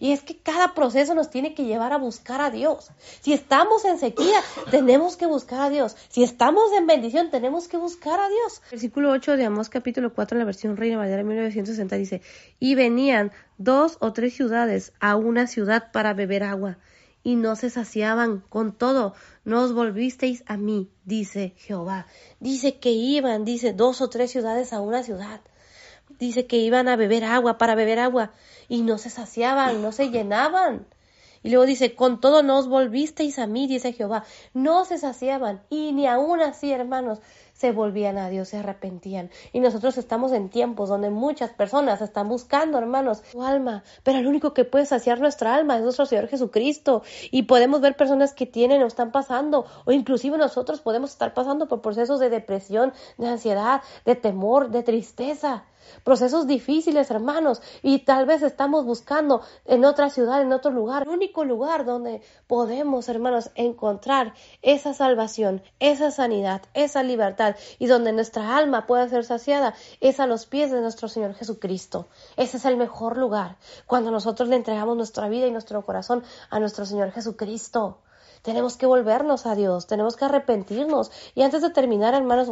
Y 0.00 0.12
es 0.12 0.22
que 0.22 0.36
cada 0.36 0.74
proceso 0.74 1.14
nos 1.14 1.30
tiene 1.30 1.54
que 1.54 1.64
llevar 1.64 1.92
a 1.92 1.98
buscar 1.98 2.40
a 2.40 2.50
Dios. 2.50 2.90
Si 3.20 3.32
estamos 3.32 3.84
en 3.84 3.98
sequía, 3.98 4.40
tenemos 4.70 5.16
que 5.16 5.26
buscar 5.26 5.60
a 5.60 5.70
Dios. 5.70 5.96
Si 6.08 6.22
estamos 6.22 6.72
en 6.72 6.86
bendición, 6.86 7.30
tenemos 7.30 7.68
que 7.68 7.76
buscar 7.76 8.20
a 8.20 8.28
Dios. 8.28 8.62
Versículo 8.70 9.10
8 9.10 9.36
de 9.36 9.44
Amós 9.44 9.68
capítulo 9.68 10.12
4 10.14 10.36
en 10.36 10.38
la 10.40 10.44
versión 10.44 10.76
Reina 10.76 10.96
Valera 10.96 11.22
1960 11.22 11.96
dice, 11.96 12.22
y 12.58 12.74
venían 12.74 13.32
dos 13.58 13.96
o 14.00 14.12
tres 14.12 14.34
ciudades 14.34 14.92
a 15.00 15.16
una 15.16 15.46
ciudad 15.46 15.92
para 15.92 16.14
beber 16.14 16.42
agua 16.42 16.78
y 17.24 17.36
no 17.36 17.56
se 17.56 17.70
saciaban. 17.70 18.44
Con 18.48 18.72
todo, 18.72 19.14
no 19.44 19.62
os 19.62 19.72
volvisteis 19.72 20.44
a 20.46 20.56
mí, 20.56 20.90
dice 21.04 21.54
Jehová. 21.56 22.06
Dice 22.38 22.78
que 22.78 22.90
iban, 22.92 23.44
dice, 23.44 23.72
dos 23.72 24.00
o 24.00 24.10
tres 24.10 24.30
ciudades 24.30 24.72
a 24.72 24.80
una 24.80 25.02
ciudad. 25.02 25.40
Dice 26.18 26.46
que 26.46 26.58
iban 26.58 26.88
a 26.88 26.96
beber 26.96 27.24
agua, 27.24 27.58
para 27.58 27.74
beber 27.74 27.98
agua 27.98 28.32
y 28.68 28.82
no 28.82 28.98
se 28.98 29.10
saciaban, 29.10 29.82
no 29.82 29.92
se 29.92 30.10
llenaban. 30.10 30.86
Y 31.42 31.50
luego 31.50 31.66
dice, 31.66 31.94
con 31.94 32.20
todo 32.20 32.42
no 32.42 32.58
os 32.58 32.68
volvisteis 32.68 33.38
a 33.38 33.46
mí, 33.46 33.66
dice 33.66 33.92
Jehová. 33.92 34.24
No 34.54 34.84
se 34.86 34.96
saciaban 34.96 35.62
y 35.68 35.92
ni 35.92 36.06
aún 36.06 36.40
así, 36.40 36.72
hermanos, 36.72 37.20
se 37.54 37.72
volvían 37.72 38.18
a 38.18 38.28
Dios, 38.28 38.48
se 38.48 38.58
arrepentían. 38.58 39.30
Y 39.52 39.60
nosotros 39.60 39.96
estamos 39.96 40.32
en 40.32 40.50
tiempos 40.50 40.88
donde 40.88 41.08
muchas 41.08 41.50
personas 41.50 42.02
están 42.02 42.28
buscando, 42.28 42.76
hermanos, 42.76 43.22
su 43.30 43.42
alma, 43.42 43.84
pero 44.02 44.18
el 44.18 44.26
único 44.26 44.52
que 44.52 44.64
puede 44.64 44.84
saciar 44.84 45.20
nuestra 45.20 45.54
alma 45.54 45.76
es 45.76 45.82
nuestro 45.82 46.04
Señor 46.04 46.28
Jesucristo. 46.28 47.02
Y 47.30 47.44
podemos 47.44 47.80
ver 47.80 47.96
personas 47.96 48.34
que 48.34 48.44
tienen 48.44 48.82
o 48.82 48.86
están 48.86 49.12
pasando, 49.12 49.64
o 49.86 49.92
inclusive 49.92 50.36
nosotros 50.36 50.80
podemos 50.80 51.10
estar 51.10 51.32
pasando 51.32 51.68
por 51.68 51.80
procesos 51.80 52.20
de 52.20 52.28
depresión, 52.28 52.92
de 53.16 53.28
ansiedad, 53.28 53.82
de 54.04 54.16
temor, 54.16 54.70
de 54.70 54.82
tristeza 54.82 55.64
procesos 56.02 56.46
difíciles, 56.46 57.10
hermanos, 57.10 57.62
y 57.82 58.00
tal 58.00 58.26
vez 58.26 58.42
estamos 58.42 58.84
buscando 58.84 59.42
en 59.64 59.84
otra 59.84 60.10
ciudad, 60.10 60.42
en 60.42 60.52
otro 60.52 60.70
lugar, 60.70 61.02
el 61.02 61.10
único 61.10 61.44
lugar 61.44 61.84
donde 61.84 62.22
podemos, 62.46 63.08
hermanos, 63.08 63.50
encontrar 63.54 64.34
esa 64.62 64.94
salvación, 64.94 65.62
esa 65.78 66.10
sanidad, 66.10 66.62
esa 66.74 67.02
libertad 67.02 67.43
y 67.78 67.86
donde 67.86 68.12
nuestra 68.12 68.56
alma 68.56 68.86
pueda 68.86 69.08
ser 69.08 69.24
saciada 69.24 69.74
es 70.00 70.20
a 70.20 70.26
los 70.26 70.46
pies 70.46 70.70
de 70.70 70.80
nuestro 70.80 71.08
Señor 71.08 71.34
Jesucristo. 71.34 72.08
Ese 72.36 72.56
es 72.56 72.64
el 72.64 72.76
mejor 72.76 73.16
lugar 73.16 73.56
cuando 73.86 74.10
nosotros 74.10 74.48
le 74.48 74.56
entregamos 74.56 74.96
nuestra 74.96 75.28
vida 75.28 75.46
y 75.46 75.50
nuestro 75.50 75.82
corazón 75.82 76.22
a 76.50 76.60
nuestro 76.60 76.86
Señor 76.86 77.12
Jesucristo. 77.12 77.98
Tenemos 78.44 78.76
que 78.76 78.84
volvernos 78.84 79.46
a 79.46 79.54
Dios, 79.54 79.86
tenemos 79.86 80.16
que 80.16 80.26
arrepentirnos. 80.26 81.10
Y 81.34 81.40
antes 81.40 81.62
de 81.62 81.70
terminar, 81.70 82.12
hermanos, 82.12 82.50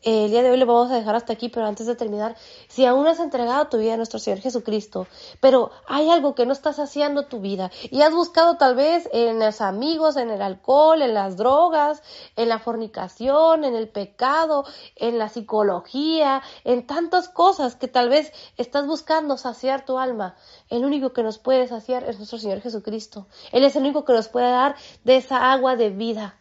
eh, 0.00 0.24
el 0.24 0.30
día 0.30 0.42
de 0.42 0.50
hoy 0.50 0.56
le 0.56 0.64
vamos 0.64 0.90
a 0.90 0.94
dejar 0.94 1.16
hasta 1.16 1.34
aquí, 1.34 1.50
pero 1.50 1.66
antes 1.66 1.86
de 1.86 1.94
terminar, 1.94 2.34
si 2.66 2.86
aún 2.86 3.06
has 3.06 3.20
entregado 3.20 3.66
tu 3.66 3.76
vida 3.76 3.92
a 3.92 3.96
nuestro 3.98 4.18
Señor 4.18 4.40
Jesucristo, 4.40 5.06
pero 5.40 5.70
hay 5.86 6.08
algo 6.08 6.34
que 6.34 6.46
no 6.46 6.54
estás 6.54 6.78
haciendo 6.78 7.26
tu 7.26 7.40
vida 7.40 7.70
y 7.90 8.00
has 8.00 8.14
buscado 8.14 8.56
tal 8.56 8.74
vez 8.74 9.06
en 9.12 9.38
los 9.38 9.60
amigos, 9.60 10.16
en 10.16 10.30
el 10.30 10.40
alcohol, 10.40 11.02
en 11.02 11.12
las 11.12 11.36
drogas, 11.36 12.02
en 12.36 12.48
la 12.48 12.58
fornicación, 12.58 13.64
en 13.64 13.74
el 13.74 13.88
pecado, 13.88 14.64
en 14.96 15.18
la 15.18 15.28
psicología, 15.28 16.40
en 16.64 16.86
tantas 16.86 17.28
cosas 17.28 17.76
que 17.76 17.86
tal 17.86 18.08
vez 18.08 18.32
estás 18.56 18.86
buscando 18.86 19.36
saciar 19.36 19.84
tu 19.84 19.98
alma, 19.98 20.36
el 20.74 20.84
único 20.84 21.12
que 21.12 21.22
nos 21.22 21.38
puede 21.38 21.68
saciar 21.68 22.04
es 22.04 22.18
nuestro 22.18 22.38
Señor 22.38 22.60
Jesucristo. 22.60 23.26
Él 23.52 23.64
es 23.64 23.76
el 23.76 23.82
único 23.82 24.04
que 24.04 24.12
nos 24.12 24.28
puede 24.28 24.50
dar 24.50 24.74
de 25.04 25.16
esa 25.16 25.52
agua 25.52 25.76
de 25.76 25.90
vida. 25.90 26.36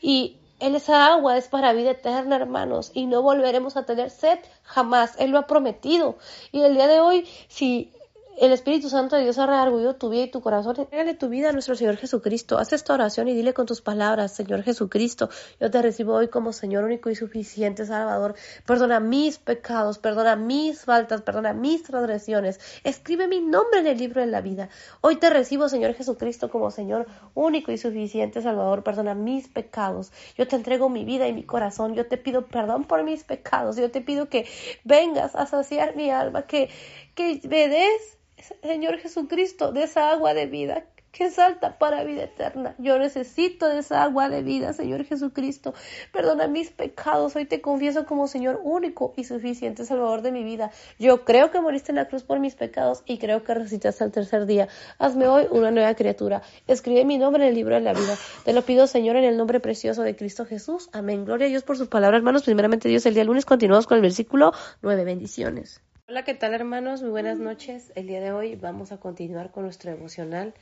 Y 0.00 0.38
él, 0.58 0.74
esa 0.74 1.06
agua 1.06 1.36
es 1.36 1.46
para 1.46 1.72
vida 1.72 1.92
eterna, 1.92 2.36
hermanos, 2.36 2.90
y 2.92 3.06
no 3.06 3.22
volveremos 3.22 3.76
a 3.76 3.84
tener 3.84 4.10
sed 4.10 4.40
jamás. 4.64 5.14
Él 5.18 5.30
lo 5.30 5.38
ha 5.38 5.46
prometido. 5.46 6.16
Y 6.50 6.62
el 6.62 6.74
día 6.74 6.88
de 6.88 7.00
hoy, 7.00 7.28
si 7.48 7.92
el 8.40 8.52
Espíritu 8.52 8.88
Santo 8.88 9.16
de 9.16 9.22
Dios 9.22 9.38
ha 9.38 9.46
reargullido 9.46 9.96
tu 9.96 10.10
vida 10.10 10.24
y 10.24 10.30
tu 10.30 10.40
corazón. 10.40 10.76
Entrégale 10.78 11.14
tu 11.14 11.28
vida 11.28 11.48
a 11.48 11.52
nuestro 11.52 11.74
Señor 11.74 11.96
Jesucristo. 11.96 12.56
Haz 12.58 12.72
esta 12.72 12.94
oración 12.94 13.26
y 13.26 13.34
dile 13.34 13.52
con 13.52 13.66
tus 13.66 13.80
palabras, 13.80 14.32
Señor 14.32 14.62
Jesucristo, 14.62 15.28
yo 15.60 15.70
te 15.70 15.82
recibo 15.82 16.14
hoy 16.14 16.28
como 16.28 16.52
Señor 16.52 16.84
único 16.84 17.10
y 17.10 17.16
suficiente 17.16 17.84
Salvador. 17.84 18.34
Perdona 18.64 19.00
mis 19.00 19.38
pecados, 19.38 19.98
perdona 19.98 20.36
mis 20.36 20.84
faltas, 20.84 21.22
perdona 21.22 21.52
mis 21.52 21.82
transgresiones. 21.82 22.60
Escribe 22.84 23.26
mi 23.26 23.40
nombre 23.40 23.80
en 23.80 23.88
el 23.88 23.98
libro 23.98 24.20
de 24.20 24.28
la 24.28 24.40
vida. 24.40 24.68
Hoy 25.00 25.16
te 25.16 25.30
recibo, 25.30 25.68
Señor 25.68 25.94
Jesucristo, 25.94 26.48
como 26.48 26.70
Señor 26.70 27.06
único 27.34 27.72
y 27.72 27.78
suficiente 27.78 28.40
Salvador. 28.40 28.84
Perdona 28.84 29.14
mis 29.14 29.48
pecados. 29.48 30.12
Yo 30.36 30.46
te 30.46 30.54
entrego 30.54 30.88
mi 30.88 31.04
vida 31.04 31.26
y 31.26 31.32
mi 31.32 31.42
corazón. 31.42 31.94
Yo 31.94 32.06
te 32.06 32.16
pido 32.16 32.46
perdón 32.46 32.84
por 32.84 33.02
mis 33.02 33.24
pecados. 33.24 33.76
Yo 33.76 33.90
te 33.90 34.00
pido 34.00 34.28
que 34.28 34.46
vengas 34.84 35.34
a 35.34 35.46
saciar 35.46 35.96
mi 35.96 36.10
alma, 36.10 36.42
que, 36.42 36.70
que 37.16 37.40
me 37.48 37.68
des 37.68 38.18
Señor 38.62 38.98
Jesucristo, 38.98 39.72
de 39.72 39.84
esa 39.84 40.10
agua 40.10 40.34
de 40.34 40.46
vida 40.46 40.84
que 41.12 41.30
salta 41.30 41.78
para 41.78 42.04
vida 42.04 42.24
eterna. 42.24 42.74
Yo 42.78 42.98
necesito 42.98 43.66
de 43.66 43.78
esa 43.78 44.02
agua 44.02 44.28
de 44.28 44.42
vida, 44.42 44.72
Señor 44.72 45.04
Jesucristo. 45.04 45.74
Perdona 46.12 46.46
mis 46.46 46.70
pecados. 46.70 47.34
Hoy 47.34 47.44
te 47.44 47.60
confieso 47.60 48.04
como 48.06 48.28
Señor 48.28 48.60
único 48.62 49.14
y 49.16 49.24
suficiente 49.24 49.84
Salvador 49.84 50.22
de 50.22 50.32
mi 50.32 50.44
vida. 50.44 50.70
Yo 50.98 51.24
creo 51.24 51.50
que 51.50 51.60
moriste 51.60 51.92
en 51.92 51.96
la 51.96 52.08
cruz 52.08 52.22
por 52.22 52.40
mis 52.40 52.54
pecados 52.54 53.02
y 53.06 53.18
creo 53.18 53.42
que 53.42 53.54
resucitaste 53.54 54.04
al 54.04 54.12
tercer 54.12 54.46
día. 54.46 54.68
Hazme 54.98 55.26
hoy 55.26 55.46
una 55.50 55.70
nueva 55.70 55.94
criatura. 55.94 56.42
Escribe 56.66 57.04
mi 57.04 57.18
nombre 57.18 57.42
en 57.42 57.48
el 57.48 57.54
libro 57.54 57.74
de 57.74 57.80
la 57.80 57.94
vida. 57.94 58.16
Te 58.44 58.52
lo 58.52 58.62
pido, 58.62 58.86
Señor, 58.86 59.16
en 59.16 59.24
el 59.24 59.36
nombre 59.36 59.60
precioso 59.60 60.02
de 60.02 60.14
Cristo 60.14 60.44
Jesús. 60.44 60.88
Amén. 60.92 61.24
Gloria 61.24 61.46
a 61.46 61.50
Dios 61.50 61.62
por 61.62 61.76
su 61.76 61.88
palabra, 61.88 62.18
hermanos. 62.18 62.44
Primeramente, 62.44 62.88
Dios, 62.88 63.06
el 63.06 63.14
día 63.14 63.24
lunes 63.24 63.46
continuamos 63.46 63.86
con 63.86 63.96
el 63.96 64.02
versículo 64.02 64.52
nueve. 64.82 65.04
Bendiciones. 65.04 65.80
Hola, 66.10 66.24
¿qué 66.24 66.32
tal 66.32 66.54
hermanos? 66.54 67.02
Muy 67.02 67.10
buenas 67.10 67.38
noches. 67.38 67.92
El 67.94 68.06
día 68.06 68.18
de 68.22 68.32
hoy 68.32 68.56
vamos 68.56 68.92
a 68.92 68.96
continuar 68.96 69.50
con 69.50 69.64
nuestro 69.64 69.90
devocional 69.90 70.54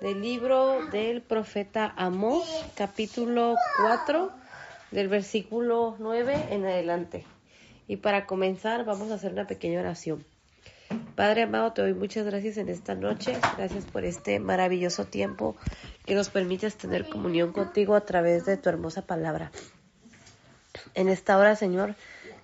del 0.00 0.22
libro 0.22 0.86
del 0.86 1.20
profeta 1.20 1.92
Amós, 1.98 2.64
capítulo 2.76 3.56
4, 3.82 4.32
del 4.92 5.08
versículo 5.08 5.96
9 5.98 6.46
en 6.48 6.64
adelante. 6.64 7.26
Y 7.86 7.96
para 7.96 8.24
comenzar 8.24 8.86
vamos 8.86 9.10
a 9.10 9.16
hacer 9.16 9.32
una 9.32 9.46
pequeña 9.46 9.80
oración. 9.80 10.24
Padre 11.14 11.42
amado, 11.42 11.74
te 11.74 11.82
doy 11.82 11.92
muchas 11.92 12.24
gracias 12.24 12.56
en 12.56 12.70
esta 12.70 12.94
noche. 12.94 13.36
Gracias 13.58 13.84
por 13.84 14.06
este 14.06 14.40
maravilloso 14.40 15.04
tiempo 15.04 15.56
que 16.06 16.14
nos 16.14 16.30
permites 16.30 16.74
tener 16.78 17.06
comunión 17.06 17.52
contigo 17.52 17.96
a 17.96 18.06
través 18.06 18.46
de 18.46 18.56
tu 18.56 18.70
hermosa 18.70 19.02
palabra. 19.02 19.52
En 20.94 21.10
esta 21.10 21.36
hora, 21.36 21.54
Señor, 21.54 21.96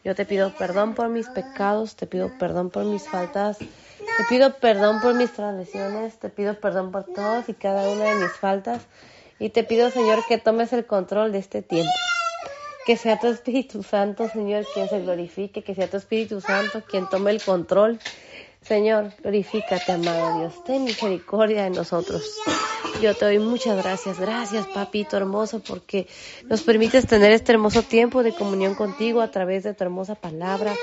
yo 0.05 0.15
te 0.15 0.25
pido 0.25 0.53
perdón 0.55 0.95
por 0.95 1.09
mis 1.09 1.29
pecados, 1.29 1.95
te 1.95 2.07
pido 2.07 2.31
perdón 2.39 2.71
por 2.71 2.85
mis 2.85 3.09
faltas, 3.09 3.59
te 3.59 4.25
pido 4.29 4.55
perdón 4.55 5.01
por 5.01 5.15
mis 5.15 5.33
transgresiones, 5.33 6.19
te 6.19 6.29
pido 6.29 6.59
perdón 6.59 6.91
por 6.91 7.05
todas 7.05 7.49
y 7.49 7.55
cada 7.55 7.89
una 7.89 8.05
de 8.05 8.15
mis 8.17 8.33
faltas. 8.33 8.83
Y 9.39 9.51
te 9.51 9.65
pido, 9.65 9.91
Señor, 9.91 10.25
que 10.27 10.39
tomes 10.39 10.73
el 10.73 10.87
control 10.87 11.33
de 11.33 11.39
este 11.39 11.63
tiempo. 11.63 11.91
Que 12.85 12.97
sea 12.97 13.19
tu 13.19 13.29
Espíritu 13.29 13.83
Santo, 13.83 14.29
Señor, 14.29 14.67
quien 14.75 14.89
se 14.89 15.01
glorifique, 15.01 15.63
que 15.63 15.75
sea 15.75 15.89
tu 15.89 15.97
Espíritu 15.97 16.41
Santo 16.41 16.83
quien 16.89 17.09
tome 17.09 17.31
el 17.31 17.43
control. 17.43 18.01
Señor, 18.63 19.13
glorifícate, 19.23 19.93
amado 19.93 20.39
Dios. 20.39 20.65
Ten 20.65 20.85
misericordia 20.85 21.65
de 21.65 21.71
nosotros. 21.71 22.39
Yo 23.01 23.15
te 23.15 23.25
doy 23.25 23.39
muchas 23.41 23.77
gracias. 23.77 24.21
Gracias, 24.21 24.67
papito 24.69 25.17
hermoso, 25.17 25.61
porque 25.61 26.07
nos 26.45 26.63
permites 26.63 27.07
tener 27.07 27.33
este 27.33 27.53
hermoso 27.53 27.83
tiempo 27.83 28.23
de 28.23 28.33
comunión 28.33 28.77
contigo 28.77 29.21
a 29.21 29.31
través 29.31 29.65
de 29.65 29.75
tu 29.75 29.83
hermosa 29.83 30.15
palabra. 30.15 30.75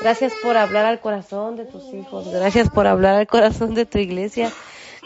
Gracias 0.00 0.32
por 0.42 0.56
hablar 0.56 0.86
al 0.86 1.00
corazón 1.00 1.56
de 1.56 1.64
tus 1.64 1.92
hijos. 1.92 2.28
Gracias 2.28 2.70
por 2.70 2.86
hablar 2.86 3.16
al 3.16 3.26
corazón 3.26 3.74
de 3.74 3.84
tu 3.84 3.98
iglesia. 3.98 4.52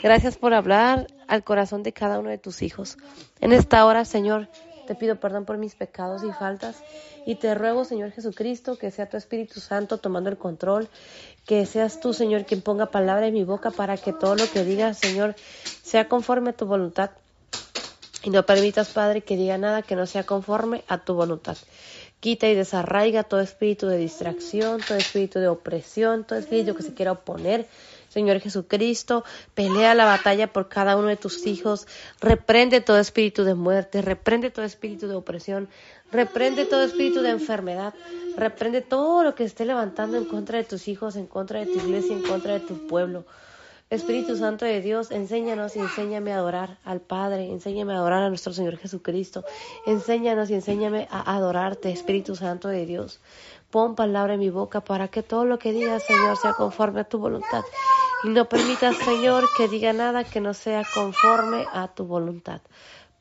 Gracias 0.02 0.36
por 0.36 0.52
hablar 0.52 1.06
al 1.28 1.42
corazón 1.44 1.82
de 1.82 1.92
cada 1.92 2.18
uno 2.18 2.28
de 2.28 2.38
tus 2.38 2.60
hijos. 2.62 2.98
En 3.40 3.52
esta 3.52 3.86
hora, 3.86 4.04
Señor, 4.04 4.48
te 4.86 4.94
pido 4.94 5.20
perdón 5.20 5.44
por 5.44 5.58
mis 5.58 5.74
pecados 5.74 6.22
y 6.24 6.32
faltas 6.32 6.82
y 7.26 7.34
te 7.34 7.54
ruego, 7.54 7.84
Señor 7.84 8.10
Jesucristo, 8.12 8.78
que 8.78 8.90
sea 8.90 9.06
tu 9.06 9.18
Espíritu 9.18 9.60
Santo 9.60 9.98
tomando 9.98 10.30
el 10.30 10.38
control, 10.38 10.88
que 11.48 11.64
seas 11.64 11.98
tú, 11.98 12.12
Señor, 12.12 12.44
quien 12.44 12.60
ponga 12.60 12.90
palabra 12.90 13.26
en 13.26 13.32
mi 13.32 13.42
boca 13.42 13.70
para 13.70 13.96
que 13.96 14.12
todo 14.12 14.36
lo 14.36 14.50
que 14.50 14.64
diga, 14.64 14.92
Señor, 14.92 15.34
sea 15.82 16.06
conforme 16.06 16.50
a 16.50 16.52
tu 16.52 16.66
voluntad. 16.66 17.10
Y 18.22 18.28
no 18.28 18.44
permitas, 18.44 18.90
Padre, 18.90 19.22
que 19.22 19.34
diga 19.34 19.56
nada 19.56 19.80
que 19.80 19.96
no 19.96 20.04
sea 20.04 20.24
conforme 20.24 20.84
a 20.88 20.98
tu 20.98 21.14
voluntad. 21.14 21.56
Quita 22.20 22.48
y 22.48 22.54
desarraiga 22.54 23.22
todo 23.22 23.40
espíritu 23.40 23.86
de 23.86 23.96
distracción, 23.96 24.82
todo 24.86 24.98
espíritu 24.98 25.38
de 25.38 25.48
opresión, 25.48 26.24
todo 26.24 26.38
espíritu 26.38 26.74
que 26.74 26.82
se 26.82 26.92
quiera 26.92 27.12
oponer 27.12 27.66
Señor 28.08 28.40
Jesucristo, 28.40 29.24
pelea 29.54 29.94
la 29.94 30.04
batalla 30.04 30.52
por 30.52 30.68
cada 30.68 30.96
uno 30.96 31.08
de 31.08 31.16
tus 31.16 31.46
hijos, 31.46 31.86
reprende 32.20 32.80
todo 32.80 32.98
espíritu 32.98 33.44
de 33.44 33.54
muerte, 33.54 34.02
reprende 34.02 34.50
todo 34.50 34.64
espíritu 34.64 35.08
de 35.08 35.14
opresión, 35.14 35.68
reprende 36.10 36.64
todo 36.64 36.82
espíritu 36.82 37.20
de 37.20 37.30
enfermedad, 37.30 37.94
reprende 38.38 38.80
todo 38.80 39.22
lo 39.24 39.34
que 39.34 39.44
esté 39.44 39.64
levantando 39.64 40.16
en 40.16 40.24
contra 40.24 40.58
de 40.58 40.64
tus 40.64 40.88
hijos, 40.88 41.16
en 41.16 41.26
contra 41.26 41.60
de 41.60 41.66
tu 41.66 41.78
iglesia, 41.78 42.14
en 42.14 42.22
contra 42.22 42.54
de 42.54 42.60
tu 42.60 42.86
pueblo. 42.86 43.24
Espíritu 43.90 44.36
Santo 44.36 44.66
de 44.66 44.82
Dios, 44.82 45.10
enséñanos 45.10 45.74
y 45.74 45.78
enséñame 45.80 46.32
a 46.32 46.38
adorar 46.38 46.78
al 46.84 47.00
Padre, 47.00 47.50
enséñame 47.50 47.94
a 47.94 47.96
adorar 47.96 48.22
a 48.22 48.28
nuestro 48.28 48.52
Señor 48.52 48.76
Jesucristo, 48.76 49.44
enséñanos 49.86 50.50
y 50.50 50.54
enséñame 50.54 51.08
a 51.10 51.34
adorarte, 51.34 51.90
Espíritu 51.90 52.36
Santo 52.36 52.68
de 52.68 52.84
Dios. 52.84 53.20
Pon 53.70 53.94
palabra 53.94 54.34
en 54.34 54.40
mi 54.40 54.50
boca 54.50 54.82
para 54.82 55.08
que 55.08 55.22
todo 55.22 55.46
lo 55.46 55.58
que 55.58 55.72
diga, 55.72 55.98
Señor, 56.00 56.36
sea 56.36 56.52
conforme 56.52 57.00
a 57.00 57.04
tu 57.04 57.18
voluntad. 57.18 57.62
Y 58.24 58.28
no 58.28 58.46
permitas, 58.46 58.96
Señor, 58.96 59.44
que 59.56 59.68
diga 59.68 59.92
nada 59.92 60.24
que 60.24 60.40
no 60.40 60.52
sea 60.52 60.82
conforme 60.94 61.66
a 61.72 61.88
tu 61.88 62.04
voluntad. 62.04 62.60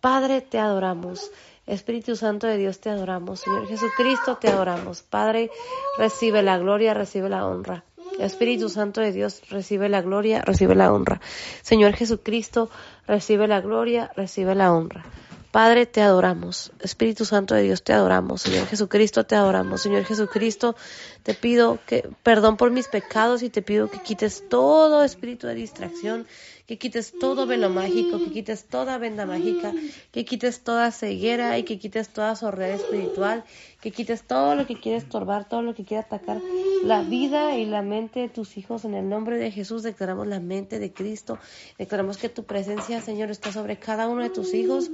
Padre, 0.02 0.42
te 0.42 0.60
adoramos. 0.60 1.32
Espíritu 1.68 2.16
Santo 2.16 2.48
de 2.48 2.58
Dios, 2.58 2.80
te 2.80 2.90
adoramos. 2.90 3.42
Señor 3.42 3.68
Jesucristo, 3.68 4.38
te 4.38 4.48
adoramos. 4.48 5.04
Padre, 5.04 5.52
recibe 5.98 6.42
la 6.42 6.58
gloria, 6.58 6.94
recibe 6.94 7.30
la 7.30 7.46
honra. 7.46 7.84
Espíritu 8.20 8.70
Santo 8.70 9.02
de 9.02 9.12
Dios, 9.12 9.42
recibe 9.50 9.90
la 9.90 10.02
gloria, 10.02 10.42
recibe 10.42 10.76
la 10.76 10.92
honra. 10.92 11.22
Señor 11.62 11.94
Jesucristo, 11.94 12.70
recibe 13.06 13.48
la 13.48 13.62
gloria, 13.62 14.12
recibe 14.16 14.56
la 14.56 14.72
honra. 14.74 15.06
Padre, 15.52 15.86
te 15.86 16.02
adoramos. 16.02 16.72
Espíritu 16.82 17.26
Santo 17.26 17.56
de 17.56 17.64
Dios, 17.64 17.84
te 17.84 17.94
adoramos. 17.94 18.42
Señor 18.42 18.68
Jesucristo, 18.68 19.26
te 19.26 19.36
adoramos. 19.36 19.82
Señor 19.82 20.04
Jesucristo, 20.04 20.76
te 21.24 21.34
pido 21.34 21.80
que 21.86 22.10
perdón 22.24 22.58
por 22.58 22.72
mis 22.72 22.88
pecados 22.88 23.44
y 23.44 23.50
te 23.50 23.62
pido 23.62 23.90
que 23.90 24.00
quites 24.00 24.44
todo 24.50 25.04
espíritu 25.04 25.48
de 25.48 25.56
distracción, 25.56 26.28
que 26.68 26.78
quites 26.78 27.14
todo 27.18 27.48
velo 27.48 27.70
mágico, 27.70 28.20
que 28.20 28.30
quites 28.30 28.66
toda 28.66 28.98
venda 28.98 29.26
mágica, 29.26 29.74
que 30.12 30.26
quites 30.26 30.64
toda 30.64 30.92
ceguera 30.92 31.58
y 31.58 31.64
que 31.64 31.80
quites 31.80 32.10
toda 32.10 32.36
sordera 32.36 32.76
espiritual, 32.76 33.46
que 33.82 33.92
quites 33.92 34.24
todo 34.24 34.54
lo 34.54 34.68
que 34.68 34.78
quiere 34.78 34.98
estorbar, 34.98 35.48
todo 35.48 35.62
lo 35.62 35.74
que 35.74 35.86
quiere 35.86 36.04
atacar 36.04 36.42
la 36.84 37.04
vida 37.04 37.58
y 37.58 37.66
la 37.66 37.82
mente 37.82 38.20
de 38.20 38.28
tus 38.28 38.58
hijos. 38.58 38.84
En 38.84 38.96
el 38.96 39.08
nombre 39.08 39.38
de 39.38 39.50
Jesús 39.50 39.82
declaramos 39.82 40.28
la 40.28 40.42
mente 40.42 40.78
de 40.78 40.92
Cristo, 40.92 41.40
declaramos 41.78 42.18
que 42.18 42.28
tu 42.28 42.44
presencia, 42.44 43.00
Señor, 43.00 43.32
está 43.32 43.54
sobre 43.54 43.80
cada 43.80 44.10
uno 44.10 44.24
de 44.24 44.30
tus 44.30 44.54
hijos 44.54 44.92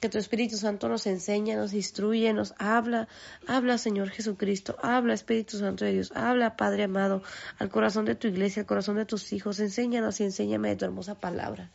que 0.00 0.08
tu 0.08 0.16
Espíritu 0.16 0.56
Santo 0.56 0.88
nos 0.88 1.06
enseña, 1.06 1.56
nos 1.56 1.74
instruye, 1.74 2.32
nos 2.32 2.54
habla. 2.58 3.06
Habla, 3.46 3.76
Señor 3.76 4.08
Jesucristo. 4.08 4.76
Habla, 4.82 5.12
Espíritu 5.12 5.58
Santo 5.58 5.84
de 5.84 5.92
Dios. 5.92 6.10
Habla, 6.14 6.56
Padre 6.56 6.84
amado, 6.84 7.22
al 7.58 7.68
corazón 7.68 8.06
de 8.06 8.14
tu 8.14 8.26
iglesia, 8.26 8.62
al 8.62 8.66
corazón 8.66 8.96
de 8.96 9.04
tus 9.04 9.32
hijos. 9.34 9.60
Enséñanos 9.60 10.18
y 10.20 10.24
enséñame 10.24 10.70
de 10.70 10.76
tu 10.76 10.86
hermosa 10.86 11.20
palabra. 11.20 11.70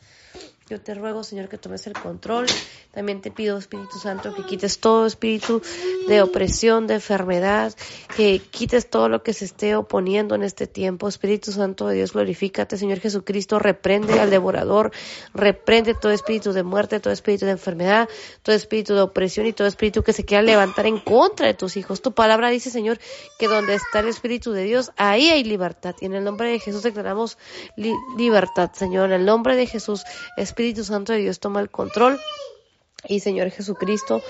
Yo 0.68 0.80
te 0.80 0.94
ruego, 0.94 1.22
Señor, 1.22 1.48
que 1.48 1.58
tomes 1.58 1.86
el 1.86 1.92
control. 1.92 2.46
También 2.90 3.20
te 3.20 3.30
pido, 3.30 3.56
Espíritu 3.56 3.98
Santo, 4.00 4.34
que 4.34 4.42
quites 4.42 4.80
todo 4.80 5.06
espíritu 5.06 5.62
de 6.08 6.22
opresión, 6.22 6.88
de 6.88 6.94
enfermedad, 6.94 7.72
que 8.16 8.40
quites 8.40 8.90
todo 8.90 9.08
lo 9.08 9.22
que 9.22 9.32
se 9.32 9.44
esté 9.44 9.76
oponiendo 9.76 10.34
en 10.34 10.42
este 10.42 10.66
tiempo. 10.66 11.06
Espíritu 11.06 11.52
Santo 11.52 11.86
de 11.86 11.94
Dios, 11.94 12.14
glorifícate, 12.14 12.78
Señor 12.78 12.98
Jesucristo, 12.98 13.60
reprende 13.60 14.18
al 14.18 14.30
devorador, 14.30 14.90
reprende 15.34 15.94
todo 15.94 16.10
espíritu 16.10 16.52
de 16.52 16.64
muerte, 16.64 16.98
todo 16.98 17.12
espíritu 17.12 17.44
de 17.44 17.52
enfermedad, 17.52 18.08
todo 18.42 18.56
espíritu 18.56 18.94
de 18.94 19.02
opresión 19.02 19.46
y 19.46 19.52
todo 19.52 19.68
espíritu 19.68 20.02
que 20.02 20.12
se 20.12 20.24
quiera 20.24 20.42
levantar 20.42 20.86
en 20.86 20.98
contra 20.98 21.46
de 21.46 21.54
tus 21.54 21.76
hijos. 21.76 22.02
Tu 22.02 22.12
palabra 22.12 22.48
dice, 22.50 22.70
Señor, 22.70 22.98
que 23.38 23.46
donde 23.46 23.74
está 23.74 24.00
el 24.00 24.08
Espíritu 24.08 24.50
de 24.50 24.64
Dios, 24.64 24.90
ahí 24.96 25.28
hay 25.28 25.44
libertad. 25.44 25.94
Y 26.00 26.06
en 26.06 26.14
el 26.14 26.24
nombre 26.24 26.50
de 26.50 26.58
Jesús 26.58 26.82
declaramos 26.82 27.38
libertad, 28.16 28.70
Señor. 28.72 29.06
En 29.06 29.20
el 29.20 29.26
nombre 29.26 29.54
de 29.54 29.66
Jesús, 29.66 30.02
Espíritu 30.36 30.84
Santo 30.84 31.12
de 31.12 31.20
Dios 31.20 31.40
toma 31.40 31.60
el 31.60 31.70
control. 31.70 32.18
Y 33.08 33.20
Señor 33.20 33.50
Jesucristo, 33.50 34.22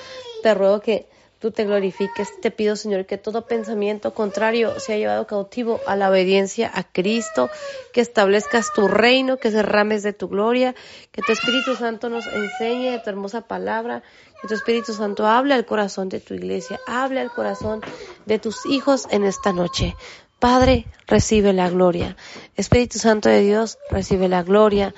te 0.42 0.54
ruego 0.54 0.80
que 0.80 1.08
tú 1.38 1.50
te 1.50 1.64
glorifiques. 1.64 2.40
Te 2.40 2.50
pido, 2.50 2.76
Señor, 2.76 3.06
que 3.06 3.18
todo 3.18 3.46
pensamiento 3.46 4.14
contrario 4.14 4.78
sea 4.80 4.96
llevado 4.96 5.26
cautivo 5.26 5.80
a 5.86 5.96
la 5.96 6.10
obediencia 6.10 6.70
a 6.74 6.84
Cristo, 6.84 7.50
que 7.92 8.00
establezcas 8.00 8.72
tu 8.72 8.88
reino, 8.88 9.36
que 9.36 9.50
derrames 9.50 10.02
de 10.02 10.12
tu 10.12 10.28
gloria, 10.28 10.74
que 11.12 11.22
tu 11.22 11.32
Espíritu 11.32 11.76
Santo 11.76 12.08
nos 12.08 12.26
enseñe 12.26 12.90
de 12.90 12.98
tu 12.98 13.10
hermosa 13.10 13.42
palabra, 13.42 14.02
que 14.40 14.48
tu 14.48 14.54
Espíritu 14.54 14.92
Santo 14.92 15.26
hable 15.26 15.54
al 15.54 15.66
corazón 15.66 16.08
de 16.08 16.20
tu 16.20 16.34
iglesia, 16.34 16.80
hable 16.86 17.20
al 17.20 17.30
corazón 17.30 17.80
de 18.26 18.38
tus 18.38 18.66
hijos 18.66 19.06
en 19.10 19.24
esta 19.24 19.52
noche. 19.52 19.94
Padre, 20.38 20.86
recibe 21.06 21.54
la 21.54 21.70
gloria. 21.70 22.14
Espíritu 22.56 22.98
Santo 22.98 23.30
de 23.30 23.40
Dios, 23.40 23.78
recibe 23.90 24.28
la 24.28 24.42
gloria. 24.42 24.94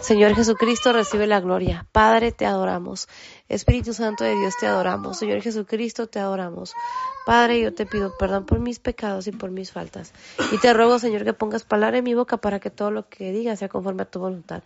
Señor 0.00 0.34
Jesucristo, 0.34 0.92
recibe 0.92 1.26
la 1.26 1.40
gloria. 1.40 1.86
Padre, 1.92 2.32
te 2.32 2.46
adoramos. 2.46 3.08
Espíritu 3.48 3.92
Santo 3.92 4.24
de 4.24 4.34
Dios, 4.36 4.54
te 4.58 4.66
adoramos. 4.66 5.18
Señor 5.18 5.42
Jesucristo, 5.42 6.06
te 6.06 6.18
adoramos. 6.18 6.74
Padre, 7.24 7.60
yo 7.60 7.72
te 7.72 7.86
pido 7.86 8.12
perdón 8.18 8.44
por 8.44 8.58
mis 8.58 8.78
pecados 8.78 9.26
y 9.26 9.32
por 9.32 9.50
mis 9.50 9.72
faltas. 9.72 10.12
Y 10.52 10.58
te 10.58 10.74
ruego, 10.74 10.98
Señor, 10.98 11.24
que 11.24 11.32
pongas 11.32 11.64
palabra 11.64 11.98
en 11.98 12.04
mi 12.04 12.14
boca 12.14 12.36
para 12.36 12.60
que 12.60 12.68
todo 12.68 12.90
lo 12.90 13.08
que 13.08 13.32
diga 13.32 13.56
sea 13.56 13.68
conforme 13.68 14.02
a 14.02 14.04
tu 14.04 14.18
voluntad. 14.18 14.62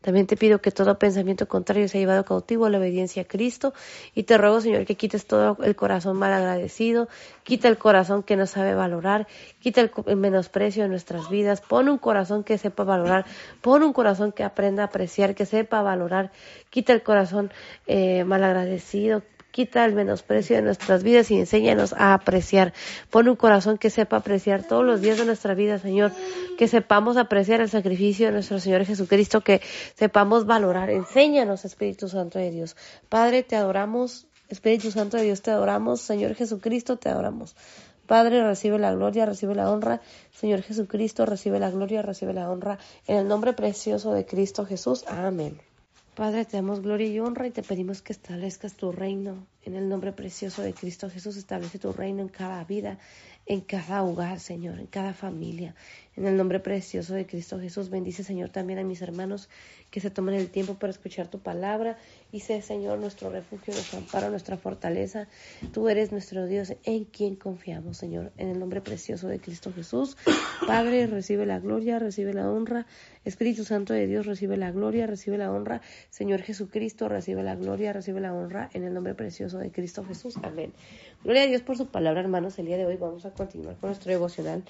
También 0.00 0.26
te 0.26 0.36
pido 0.36 0.60
que 0.60 0.72
todo 0.72 0.98
pensamiento 0.98 1.46
contrario 1.46 1.88
sea 1.88 2.00
llevado 2.00 2.24
cautivo 2.24 2.66
a 2.66 2.70
la 2.70 2.78
obediencia 2.78 3.22
a 3.22 3.24
Cristo. 3.26 3.74
Y 4.12 4.24
te 4.24 4.38
ruego, 4.38 4.60
Señor, 4.60 4.86
que 4.86 4.96
quites 4.96 5.26
todo 5.26 5.56
el 5.62 5.76
corazón 5.76 6.16
mal 6.16 6.32
agradecido, 6.32 7.08
quita 7.44 7.68
el 7.68 7.78
corazón 7.78 8.24
que 8.24 8.36
no 8.36 8.46
sabe 8.46 8.74
valorar, 8.74 9.28
quita 9.60 9.80
el 9.80 10.16
menosprecio 10.16 10.82
de 10.82 10.88
nuestras 10.88 11.30
vidas, 11.30 11.60
pon 11.60 11.88
un 11.88 11.98
corazón 11.98 12.42
que 12.42 12.58
sepa 12.58 12.82
valorar, 12.82 13.24
pon 13.60 13.84
un 13.84 13.92
corazón 13.92 14.32
que 14.32 14.42
aprenda 14.50 14.82
a 14.82 14.86
apreciar, 14.86 15.34
que 15.34 15.46
sepa 15.46 15.82
valorar, 15.82 16.30
quita 16.70 16.92
el 16.92 17.02
corazón 17.02 17.50
eh, 17.86 18.24
mal 18.24 18.44
agradecido, 18.44 19.22
quita 19.50 19.84
el 19.84 19.94
menosprecio 19.94 20.56
de 20.56 20.62
nuestras 20.62 21.02
vidas 21.02 21.30
y 21.30 21.38
enséñanos 21.38 21.92
a 21.92 22.14
apreciar. 22.14 22.72
Pon 23.10 23.28
un 23.28 23.36
corazón 23.36 23.78
que 23.78 23.90
sepa 23.90 24.16
apreciar 24.16 24.66
todos 24.66 24.84
los 24.84 25.00
días 25.00 25.18
de 25.18 25.24
nuestra 25.24 25.54
vida, 25.54 25.78
Señor, 25.78 26.12
que 26.58 26.68
sepamos 26.68 27.16
apreciar 27.16 27.60
el 27.60 27.68
sacrificio 27.68 28.26
de 28.26 28.32
nuestro 28.32 28.58
Señor 28.58 28.84
Jesucristo, 28.84 29.40
que 29.40 29.60
sepamos 29.94 30.46
valorar. 30.46 30.90
Enséñanos, 30.90 31.64
Espíritu 31.64 32.08
Santo 32.08 32.38
de 32.38 32.50
Dios. 32.50 32.76
Padre, 33.08 33.42
te 33.42 33.56
adoramos. 33.56 34.26
Espíritu 34.48 34.90
Santo 34.90 35.16
de 35.16 35.24
Dios, 35.24 35.42
te 35.42 35.50
adoramos. 35.50 36.00
Señor 36.00 36.34
Jesucristo, 36.34 36.96
te 36.96 37.08
adoramos. 37.08 37.54
Padre, 38.10 38.42
recibe 38.42 38.76
la 38.80 38.92
gloria, 38.92 39.24
recibe 39.24 39.54
la 39.54 39.70
honra. 39.70 40.00
Señor 40.32 40.62
Jesucristo, 40.62 41.26
recibe 41.26 41.60
la 41.60 41.70
gloria, 41.70 42.02
recibe 42.02 42.32
la 42.32 42.50
honra. 42.50 42.76
En 43.06 43.18
el 43.18 43.28
nombre 43.28 43.52
precioso 43.52 44.12
de 44.12 44.26
Cristo 44.26 44.66
Jesús. 44.66 45.04
Amén. 45.06 45.60
Padre, 46.16 46.44
te 46.44 46.56
damos 46.56 46.82
gloria 46.82 47.06
y 47.06 47.20
honra 47.20 47.46
y 47.46 47.52
te 47.52 47.62
pedimos 47.62 48.02
que 48.02 48.12
establezcas 48.12 48.74
tu 48.74 48.90
reino. 48.90 49.46
En 49.62 49.76
el 49.76 49.88
nombre 49.88 50.12
precioso 50.12 50.60
de 50.60 50.74
Cristo 50.74 51.08
Jesús, 51.08 51.36
establece 51.36 51.78
tu 51.78 51.92
reino 51.92 52.20
en 52.20 52.28
cada 52.28 52.64
vida, 52.64 52.98
en 53.46 53.60
cada 53.60 54.02
hogar, 54.02 54.40
Señor, 54.40 54.80
en 54.80 54.88
cada 54.88 55.14
familia. 55.14 55.76
En 56.16 56.26
el 56.26 56.36
nombre 56.36 56.58
precioso 56.58 57.14
de 57.14 57.26
Cristo 57.26 57.60
Jesús, 57.60 57.90
bendice, 57.90 58.24
Señor, 58.24 58.50
también 58.50 58.80
a 58.80 58.82
mis 58.82 59.02
hermanos 59.02 59.48
que 59.92 60.00
se 60.00 60.10
tomen 60.10 60.34
el 60.34 60.50
tiempo 60.50 60.74
para 60.74 60.90
escuchar 60.90 61.28
tu 61.28 61.38
palabra. 61.38 61.96
Y 62.32 62.40
sé, 62.40 62.62
Señor, 62.62 62.98
nuestro 63.00 63.30
refugio, 63.30 63.74
nuestro 63.74 63.98
amparo, 63.98 64.30
nuestra 64.30 64.56
fortaleza. 64.56 65.26
Tú 65.72 65.88
eres 65.88 66.12
nuestro 66.12 66.46
Dios 66.46 66.74
en 66.84 67.04
quien 67.04 67.34
confiamos, 67.34 67.96
Señor. 67.96 68.30
En 68.36 68.48
el 68.50 68.58
nombre 68.60 68.80
precioso 68.80 69.26
de 69.26 69.40
Cristo 69.40 69.72
Jesús. 69.72 70.16
Padre, 70.66 71.08
recibe 71.08 71.44
la 71.44 71.58
gloria, 71.58 71.98
recibe 71.98 72.32
la 72.32 72.48
honra. 72.48 72.86
Espíritu 73.24 73.64
Santo 73.64 73.94
de 73.94 74.06
Dios, 74.06 74.26
recibe 74.26 74.56
la 74.56 74.70
gloria, 74.70 75.08
recibe 75.08 75.38
la 75.38 75.50
honra. 75.50 75.80
Señor 76.10 76.42
Jesucristo, 76.42 77.08
recibe 77.08 77.42
la 77.42 77.56
gloria, 77.56 77.92
recibe 77.92 78.20
la 78.20 78.32
honra. 78.32 78.70
En 78.74 78.84
el 78.84 78.94
nombre 78.94 79.14
precioso 79.14 79.58
de 79.58 79.72
Cristo 79.72 80.04
Jesús. 80.04 80.36
Amén. 80.42 80.72
Gloria 81.24 81.42
a 81.42 81.46
Dios 81.46 81.62
por 81.62 81.76
su 81.76 81.86
palabra, 81.86 82.20
hermanos. 82.20 82.58
El 82.60 82.66
día 82.66 82.76
de 82.76 82.86
hoy 82.86 82.96
vamos 82.96 83.26
a 83.26 83.32
continuar 83.32 83.76
con 83.76 83.88
nuestro 83.88 84.12
devocional 84.12 84.62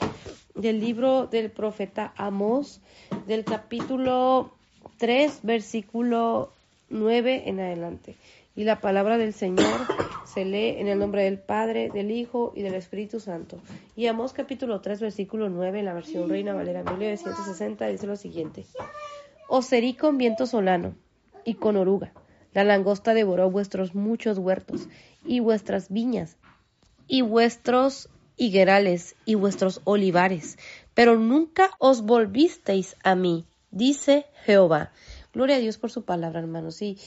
del 0.55 0.81
libro 0.81 1.27
del 1.27 1.51
profeta 1.51 2.15
Amós, 2.16 2.81
del 3.27 3.45
capítulo 3.45 4.53
3, 4.97 5.41
versículo 5.43 6.53
9 6.91 7.45
en 7.47 7.61
adelante. 7.61 8.17
Y 8.55 8.65
la 8.65 8.81
palabra 8.81 9.17
del 9.17 9.33
Señor 9.33 9.87
se 10.27 10.45
lee 10.45 10.75
en 10.79 10.89
el 10.89 10.99
nombre 10.99 11.25
del 11.25 11.39
Padre, 11.39 11.89
del 11.89 12.11
Hijo 12.11 12.53
y 12.55 12.62
del 12.62 12.75
Espíritu 12.75 13.21
Santo. 13.21 13.61
Y 13.97 14.07
Amós 14.07 14.33
capítulo 14.33 14.81
3, 14.81 15.01
versículo 15.01 15.49
9 15.49 15.79
en 15.79 15.85
la 15.87 15.95
versión 15.95 16.29
Reina 16.29 16.53
Valera 16.53 16.83
1960 16.83 17.87
dice 17.87 18.07
lo 18.07 18.17
siguiente. 18.17 18.67
Os 19.49 19.73
herí 19.73 19.95
con 19.95 20.19
viento 20.19 20.47
solano 20.47 20.95
y 21.45 21.55
con 21.55 21.77
oruga. 21.77 22.12
La 22.53 22.65
langosta 22.65 23.15
devoró 23.15 23.51
vuestros 23.51 23.95
muchos 23.95 24.39
huertos 24.39 24.89
y 25.25 25.41
vuestras 25.41 25.91
viñas 25.91 26.37
y 27.07 27.23
vuestros 27.23 28.09
higuerales 28.37 29.17
y 29.25 29.35
vuestros 29.35 29.81
olivares, 29.85 30.59
pero 30.95 31.17
nunca 31.17 31.71
os 31.79 32.03
volvisteis 32.03 32.97
a 33.05 33.15
mí, 33.15 33.45
dice 33.71 34.27
Jehová. 34.45 34.93
Gloria 35.32 35.57
a 35.57 35.61
Dios 35.61 35.78
por 35.78 35.90
su 35.90 36.02
palabra, 36.02 36.40
hermanos. 36.40 36.82
Y 36.82 36.98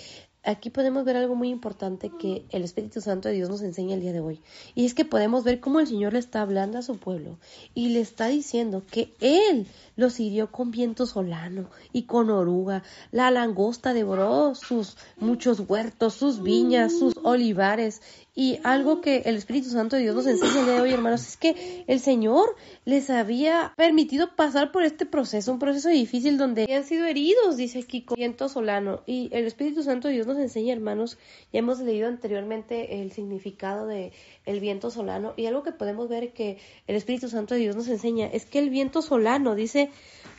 aquí 0.44 0.70
podemos 0.70 1.04
ver 1.04 1.18
algo 1.18 1.36
muy 1.36 1.50
importante 1.50 2.10
que 2.10 2.46
el 2.52 2.64
Espíritu 2.64 3.02
Santo 3.02 3.28
de 3.28 3.36
Dios 3.36 3.50
nos 3.50 3.62
enseña 3.62 3.96
el 3.96 4.02
día 4.02 4.14
de 4.14 4.22
hoy. 4.22 4.42
Y 4.76 4.86
es 4.86 4.94
que 4.94 5.04
podemos 5.04 5.44
ver 5.44 5.60
cómo 5.60 5.82
el 5.82 5.88
Señor 5.88 6.14
le 6.14 6.20
está 6.20 6.42
hablando 6.42 6.78
a 6.78 6.84
su 6.84 6.98
pueblo 6.98 7.38
y 7.74 7.90
le 7.90 8.00
está 8.00 8.28
diciendo 8.28 8.84
que 8.90 9.14
Él 9.20 9.68
los 9.98 10.22
hirió 10.22 10.52
con 10.52 10.72
viento 10.72 11.06
solano 11.06 11.70
y 11.92 12.04
con 12.04 12.30
oruga. 12.30 12.84
La 13.12 13.30
langosta 13.30 13.94
devoró 13.94 14.56
sus 14.56 14.96
muchos 15.18 15.60
huertos, 15.60 16.14
sus 16.14 16.42
viñas, 16.42 16.98
sus 16.98 17.16
olivares. 17.24 18.02
Y 18.36 18.60
algo 18.64 19.00
que 19.00 19.18
el 19.26 19.36
Espíritu 19.36 19.70
Santo 19.70 19.96
de 19.96 20.02
Dios 20.02 20.16
nos 20.16 20.26
enseña 20.26 20.66
de 20.66 20.82
hoy, 20.82 20.92
hermanos, 20.92 21.22
es 21.22 21.38
que 21.38 21.84
el 21.86 22.00
Señor 22.00 22.56
les 22.84 23.12
había 23.12 23.74
permitido 23.78 24.36
pasar 24.36 24.72
por 24.72 24.82
este 24.82 25.06
proceso, 25.06 25.52
un 25.52 25.60
proceso 25.60 25.90
difícil 25.90 26.40
donde 26.40 26.66
han 26.74 26.84
sido 26.84 27.06
heridos, 27.06 27.58
dice 27.58 27.80
aquí, 27.80 28.04
viento 28.16 28.50
solano. 28.50 29.02
Y 29.06 29.30
el 29.34 29.46
Espíritu 29.46 29.84
Santo 29.84 30.08
de 30.08 30.16
Dios 30.16 30.26
nos 30.26 30.40
enseña, 30.40 30.74
hermanos, 30.74 31.20
ya 31.52 31.60
hemos 31.60 31.80
leído 31.80 32.08
anteriormente 32.08 33.04
el 33.04 33.12
significado 33.12 33.86
de 33.86 34.12
el 34.48 34.60
viento 34.60 34.90
solano 34.90 35.34
y 35.38 35.46
algo 35.46 35.62
que 35.62 35.72
podemos 35.72 36.10
ver 36.10 36.34
que 36.34 36.58
el 36.88 36.96
Espíritu 36.96 37.30
Santo 37.30 37.54
de 37.54 37.60
Dios 37.60 37.76
nos 37.76 37.88
enseña 37.88 38.26
es 38.26 38.46
que 38.46 38.58
el 38.58 38.72
viento 38.72 39.04
solano, 39.04 39.54
dice, 39.54 39.92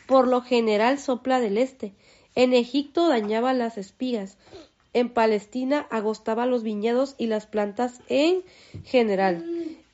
por 0.08 0.26
lo 0.26 0.40
general 0.40 0.98
sopla 0.98 1.38
del 1.38 1.58
este. 1.58 1.92
En 2.34 2.54
Egipto 2.54 3.08
dañaba 3.08 3.52
las 3.52 3.78
espigas. 3.78 4.36
En 4.94 5.10
Palestina 5.10 5.86
agostaba 5.90 6.46
los 6.46 6.62
viñedos 6.62 7.16
y 7.18 7.26
las 7.26 7.46
plantas 7.46 8.00
en 8.08 8.42
general. 8.84 9.44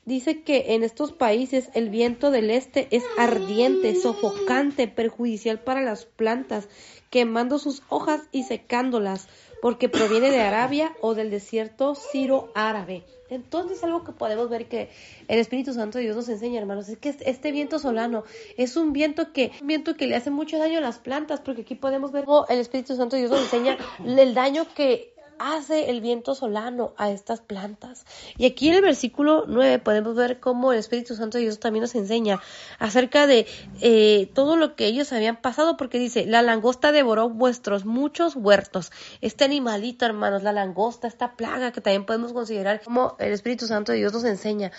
Dice 0.05 0.41
que 0.41 0.73
en 0.73 0.83
estos 0.83 1.11
países 1.11 1.69
el 1.73 1.89
viento 1.89 2.31
del 2.31 2.49
este 2.49 2.87
es 2.91 3.03
ardiente, 3.17 3.95
sofocante, 3.95 4.87
perjudicial 4.87 5.59
para 5.59 5.81
las 5.81 6.05
plantas, 6.05 6.69
quemando 7.09 7.59
sus 7.59 7.83
hojas 7.89 8.21
y 8.31 8.43
secándolas 8.43 9.27
porque 9.61 9.89
proviene 9.89 10.31
de 10.31 10.41
Arabia 10.41 10.93
o 11.01 11.13
del 11.13 11.29
desierto 11.29 11.95
Ciro 11.95 12.51
árabe. 12.55 13.03
Entonces 13.29 13.81
algo 13.83 14.03
que 14.03 14.11
podemos 14.11 14.49
ver 14.49 14.67
que 14.67 14.89
el 15.29 15.39
Espíritu 15.39 15.73
Santo 15.73 15.97
de 15.97 16.03
Dios 16.03 16.17
nos 16.17 16.27
enseña, 16.27 16.59
hermanos, 16.59 16.89
es 16.89 16.97
que 16.97 17.15
este 17.21 17.51
viento 17.53 17.79
solano 17.79 18.25
es 18.57 18.75
un 18.75 18.91
viento 18.91 19.31
que 19.31 19.51
un 19.61 19.67
viento 19.67 19.95
que 19.95 20.05
le 20.05 20.17
hace 20.17 20.31
mucho 20.31 20.57
daño 20.57 20.79
a 20.79 20.81
las 20.81 20.99
plantas, 20.99 21.39
porque 21.39 21.61
aquí 21.61 21.75
podemos 21.75 22.11
ver 22.11 22.25
cómo 22.25 22.45
el 22.49 22.59
Espíritu 22.59 22.97
Santo 22.97 23.15
de 23.15 23.21
Dios 23.21 23.31
nos 23.31 23.41
enseña 23.43 23.77
el 24.05 24.33
daño 24.33 24.65
que 24.75 25.10
hace 25.41 25.89
el 25.89 26.01
viento 26.01 26.35
solano 26.35 26.93
a 26.97 27.09
estas 27.09 27.41
plantas. 27.41 28.05
Y 28.37 28.45
aquí 28.45 28.69
en 28.69 28.75
el 28.75 28.81
versículo 28.81 29.45
9 29.47 29.79
podemos 29.79 30.15
ver 30.15 30.39
cómo 30.39 30.71
el 30.71 30.79
Espíritu 30.79 31.15
Santo 31.15 31.37
de 31.37 31.45
Dios 31.45 31.59
también 31.59 31.81
nos 31.81 31.95
enseña 31.95 32.39
acerca 32.77 33.25
de 33.25 33.47
eh, 33.81 34.29
todo 34.33 34.55
lo 34.55 34.75
que 34.75 34.85
ellos 34.85 35.11
habían 35.13 35.41
pasado, 35.41 35.77
porque 35.77 35.97
dice, 35.97 36.25
la 36.25 36.41
langosta 36.41 36.91
devoró 36.91 37.29
vuestros 37.29 37.85
muchos 37.85 38.35
huertos. 38.35 38.91
Este 39.21 39.43
animalito, 39.43 40.05
hermanos, 40.05 40.43
la 40.43 40.51
langosta, 40.51 41.07
esta 41.07 41.35
plaga 41.35 41.71
que 41.71 41.81
también 41.81 42.05
podemos 42.05 42.33
considerar 42.33 42.81
como 42.81 43.15
el 43.19 43.31
Espíritu 43.31 43.65
Santo 43.65 43.91
de 43.91 43.97
Dios 43.97 44.13
nos 44.13 44.25
enseña, 44.25 44.71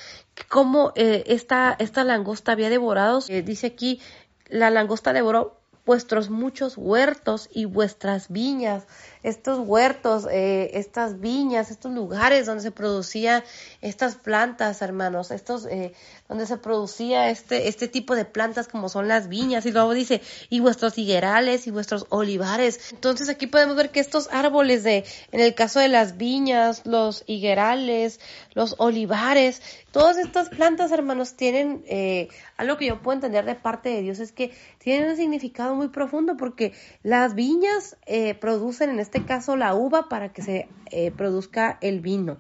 cómo 0.49 0.93
eh, 0.95 1.25
esta, 1.27 1.75
esta 1.79 2.05
langosta 2.05 2.53
había 2.53 2.71
devorado, 2.71 3.21
eh, 3.29 3.43
dice 3.43 3.67
aquí, 3.67 4.01
la 4.49 4.71
langosta 4.71 5.13
devoró 5.13 5.59
vuestros 5.85 6.31
muchos 6.31 6.77
huertos 6.77 7.49
y 7.53 7.65
vuestras 7.65 8.29
viñas 8.29 8.87
estos 9.23 9.61
huertos, 9.61 10.27
eh, 10.31 10.71
estas 10.75 11.21
viñas, 11.21 11.71
estos 11.71 11.93
lugares 11.93 12.47
donde 12.47 12.63
se 12.63 12.71
producían 12.71 13.45
estas 13.81 14.17
plantas, 14.17 14.83
hermanos, 14.83 15.31
estos 15.31 15.67
eh, 15.67 15.93
donde 16.29 16.47
se 16.47 16.57
producía 16.57 17.31
este, 17.31 17.69
este 17.69 17.89
tipo 17.89 18.17
de 18.17 18.25
plantas 18.25 18.67
como 18.67 18.89
son 18.89 19.07
las 19.07 19.29
viñas. 19.29 19.67
Y 19.67 19.73
luego 19.73 19.95
dice, 19.95 20.23
y 20.51 20.61
vuestros 20.61 20.99
higuerales 20.99 21.67
y 21.67 21.71
vuestros 21.71 22.07
olivares. 22.09 22.93
Entonces 22.93 23.29
aquí 23.29 23.47
podemos 23.47 23.77
ver 23.77 23.91
que 23.91 24.01
estos 24.01 24.29
árboles 24.33 24.83
de, 24.83 25.05
en 25.31 25.41
el 25.41 25.55
caso 25.55 25.79
de 25.79 25.89
las 25.89 26.17
viñas, 26.17 26.85
los 26.85 27.23
higuerales, 27.27 28.19
los 28.55 28.75
olivares, 28.79 29.63
todas 29.93 30.19
estas 30.19 30.49
plantas, 30.49 30.91
hermanos, 30.91 31.35
tienen 31.35 31.85
eh, 31.87 32.29
algo 32.57 32.77
que 32.77 32.87
yo 32.87 33.03
puedo 33.03 33.15
entender 33.15 33.45
de 33.45 33.55
parte 33.55 33.91
de 33.91 34.03
Dios, 34.03 34.19
es 34.19 34.33
que 34.33 34.53
tienen 34.79 35.11
un 35.11 35.17
significado 35.17 35.75
muy 35.75 35.89
profundo 35.89 36.37
porque 36.37 36.73
las 37.03 37.35
viñas 37.35 37.97
producen 38.41 38.91
en 38.91 39.01
este 39.01 39.12
este 39.13 39.27
caso 39.27 39.57
la 39.57 39.75
uva 39.75 40.09
para 40.09 40.33
que 40.33 40.41
se 40.41 40.69
eh, 40.91 41.11
produzca 41.11 41.77
el 41.83 42.01
vino. 42.01 42.39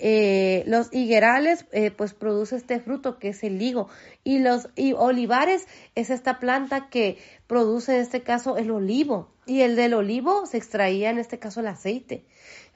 Eh, 0.00 0.64
los 0.66 0.92
higuerales 0.92 1.64
eh, 1.70 1.92
pues 1.92 2.12
produce 2.12 2.56
este 2.56 2.80
fruto 2.80 3.20
que 3.20 3.28
es 3.28 3.44
el 3.44 3.62
higo. 3.62 3.88
Y 4.24 4.40
los 4.40 4.68
y 4.74 4.94
olivares 4.94 5.68
es 5.94 6.10
esta 6.10 6.40
planta 6.40 6.88
que 6.88 7.18
produce 7.46 7.94
en 7.94 8.00
este 8.00 8.22
caso 8.24 8.56
el 8.56 8.72
olivo. 8.72 9.28
Y 9.46 9.60
el 9.60 9.76
del 9.76 9.94
olivo 9.94 10.44
se 10.46 10.56
extraía 10.56 11.10
en 11.10 11.18
este 11.18 11.38
caso 11.38 11.60
el 11.60 11.68
aceite. 11.68 12.24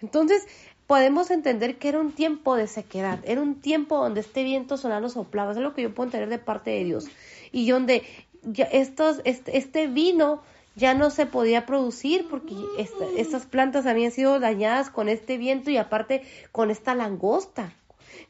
Entonces 0.00 0.46
podemos 0.86 1.32
entender 1.32 1.78
que 1.78 1.88
era 1.88 1.98
un 1.98 2.12
tiempo 2.12 2.54
de 2.54 2.68
sequedad. 2.68 3.18
Era 3.24 3.42
un 3.42 3.60
tiempo 3.60 3.98
donde 3.98 4.20
este 4.20 4.44
viento 4.44 4.76
solano 4.76 5.08
soplaba. 5.08 5.50
Es 5.50 5.58
lo 5.58 5.74
que 5.74 5.82
yo 5.82 5.92
puedo 5.92 6.06
entender 6.06 6.28
de 6.28 6.38
parte 6.38 6.70
de 6.70 6.84
Dios. 6.84 7.08
Y 7.50 7.68
donde 7.68 8.04
ya 8.44 8.66
estos 8.66 9.20
este, 9.24 9.58
este 9.58 9.88
vino 9.88 10.42
ya 10.76 10.94
no 10.94 11.10
se 11.10 11.26
podía 11.26 11.66
producir 11.66 12.26
porque 12.28 12.54
estas 13.16 13.46
plantas 13.46 13.86
habían 13.86 14.10
sido 14.10 14.40
dañadas 14.40 14.90
con 14.90 15.08
este 15.08 15.36
viento 15.36 15.70
y 15.70 15.76
aparte 15.76 16.22
con 16.50 16.70
esta 16.70 16.94
langosta 16.94 17.72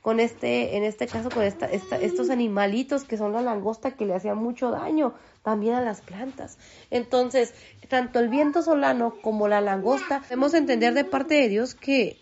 con 0.01 0.21
este, 0.21 0.77
en 0.77 0.85
este 0.85 1.07
caso, 1.07 1.31
con 1.31 1.45
esta, 1.45 1.67
estos 1.67 2.31
animalitos 2.31 3.05
que 3.05 3.17
son 3.17 3.33
la 3.33 3.43
langosta 3.43 3.93
que 3.93 4.05
le 4.05 4.15
hacían 4.15 4.39
mucho 4.39 4.71
daño 4.71 5.15
también 5.43 5.75
a 5.75 5.81
las 5.81 6.01
plantas. 6.01 6.59
Entonces, 6.91 7.55
tanto 7.89 8.19
el 8.19 8.29
viento 8.29 8.63
solano 8.63 9.15
como 9.23 9.49
la 9.49 9.61
langosta, 9.61 10.21
debemos 10.29 10.55
entender 10.55 10.95
de 10.95 11.05
parte 11.05 11.35
de 11.35 11.49
Dios 11.49 11.75
que 11.75 12.19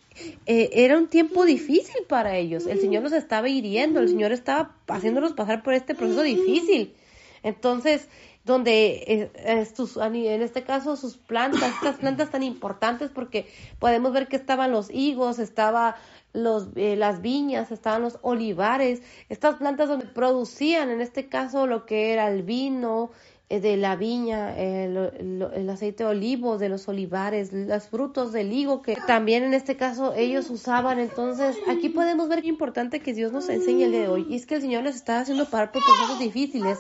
eh, 0.47 0.71
era 0.73 0.99
un 0.99 1.09
tiempo 1.09 1.45
difícil 1.45 2.05
para 2.09 2.37
ellos. 2.37 2.67
El 2.67 2.81
Señor 2.81 3.03
los 3.03 3.13
estaba 3.13 3.49
hiriendo, 3.49 4.01
el 4.01 4.09
Señor 4.09 4.33
estaba 4.33 4.75
haciéndolos 4.89 5.33
pasar 5.33 5.63
por 5.63 5.75
este 5.75 5.95
proceso 5.95 6.23
difícil. 6.23 6.95
Entonces, 7.43 8.09
donde 8.51 9.31
en 9.35 10.43
este 10.43 10.63
caso 10.63 10.97
sus 10.97 11.17
plantas, 11.17 11.73
estas 11.75 11.97
plantas 12.01 12.31
tan 12.31 12.43
importantes 12.43 13.11
porque 13.11 13.47
podemos 13.79 14.13
ver 14.13 14.29
que 14.29 14.37
estaban 14.37 14.73
los 14.73 14.91
higos, 14.91 15.39
estaba 15.39 15.97
los, 16.33 16.69
eh, 16.77 16.97
las 16.97 17.23
viñas, 17.23 17.73
estaban 17.73 18.03
los 18.03 18.19
olivares, 18.23 19.03
estas 19.29 19.57
plantas 19.57 19.89
donde 19.89 20.07
producían 20.07 20.91
en 20.91 21.01
este 21.01 21.29
caso 21.29 21.67
lo 21.67 21.87
que 21.87 22.13
era 22.13 22.29
el 22.29 22.43
vino 22.43 23.11
eh, 23.49 23.59
de 23.59 23.77
la 23.77 23.97
viña, 23.97 24.57
el, 24.57 25.69
aceite 25.69 26.05
de 26.05 26.11
olivo 26.11 26.57
de 26.57 26.69
los 26.69 26.89
olivares, 26.89 27.53
los 27.53 27.89
frutos 27.89 28.33
del 28.33 28.53
higo 28.53 28.81
que 28.81 28.97
también 29.09 29.43
en 29.43 29.55
este 29.55 29.77
caso 29.77 30.15
ellos 30.15 30.51
usaban. 30.51 31.01
Entonces 31.01 31.57
aquí 31.69 31.89
podemos 31.89 32.29
ver 32.29 32.43
qué 32.43 32.49
importante 32.49 33.01
que 33.01 33.13
Dios 33.13 33.33
nos 33.33 33.49
enseña 33.49 33.87
el 33.87 33.93
día 33.93 34.03
de 34.03 34.09
hoy 34.09 34.27
y 34.31 34.37
es 34.37 34.47
que 34.47 34.55
el 34.55 34.61
Señor 34.61 34.85
les 34.85 34.95
está 34.95 35.19
haciendo 35.19 35.47
parar 35.47 35.73
por 35.73 35.83
procesos 35.83 36.21
difíciles 36.21 36.79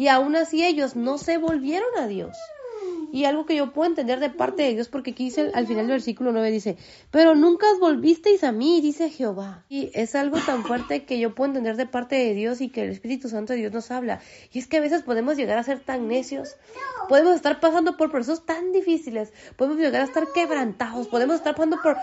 y 0.00 0.08
aún 0.08 0.34
así 0.34 0.64
ellos 0.64 0.96
no 0.96 1.18
se 1.18 1.36
volvieron 1.36 1.90
a 1.98 2.06
Dios. 2.06 2.38
Y 3.12 3.24
algo 3.24 3.44
que 3.44 3.56
yo 3.56 3.72
puedo 3.72 3.88
entender 3.88 4.20
de 4.20 4.30
parte 4.30 4.62
de 4.62 4.74
Dios, 4.74 4.88
porque 4.88 5.10
aquí 5.10 5.24
dice 5.24 5.50
al 5.54 5.66
final 5.66 5.86
del 5.86 5.96
versículo 5.96 6.30
9 6.32 6.50
dice, 6.50 6.76
pero 7.10 7.34
nunca 7.34 7.66
os 7.72 7.80
volvisteis 7.80 8.44
a 8.44 8.52
mí, 8.52 8.80
dice 8.80 9.10
Jehová. 9.10 9.64
Y 9.68 9.90
es 9.94 10.14
algo 10.14 10.38
tan 10.38 10.64
fuerte 10.64 11.04
que 11.04 11.18
yo 11.18 11.34
puedo 11.34 11.48
entender 11.48 11.76
de 11.76 11.86
parte 11.86 12.14
de 12.14 12.34
Dios 12.34 12.60
y 12.60 12.68
que 12.68 12.84
el 12.84 12.90
Espíritu 12.90 13.28
Santo 13.28 13.52
de 13.52 13.58
Dios 13.58 13.72
nos 13.72 13.90
habla. 13.90 14.20
Y 14.52 14.60
es 14.60 14.68
que 14.68 14.76
a 14.76 14.80
veces 14.80 15.02
podemos 15.02 15.36
llegar 15.36 15.58
a 15.58 15.64
ser 15.64 15.80
tan 15.80 16.06
necios, 16.06 16.56
podemos 17.08 17.34
estar 17.34 17.58
pasando 17.58 17.96
por 17.96 18.10
procesos 18.10 18.46
tan 18.46 18.70
difíciles, 18.70 19.32
podemos 19.56 19.78
llegar 19.78 20.02
a 20.02 20.04
estar 20.04 20.28
quebrantados, 20.32 21.08
podemos 21.08 21.36
estar 21.36 21.54
pasando 21.54 21.78
por, 21.82 21.96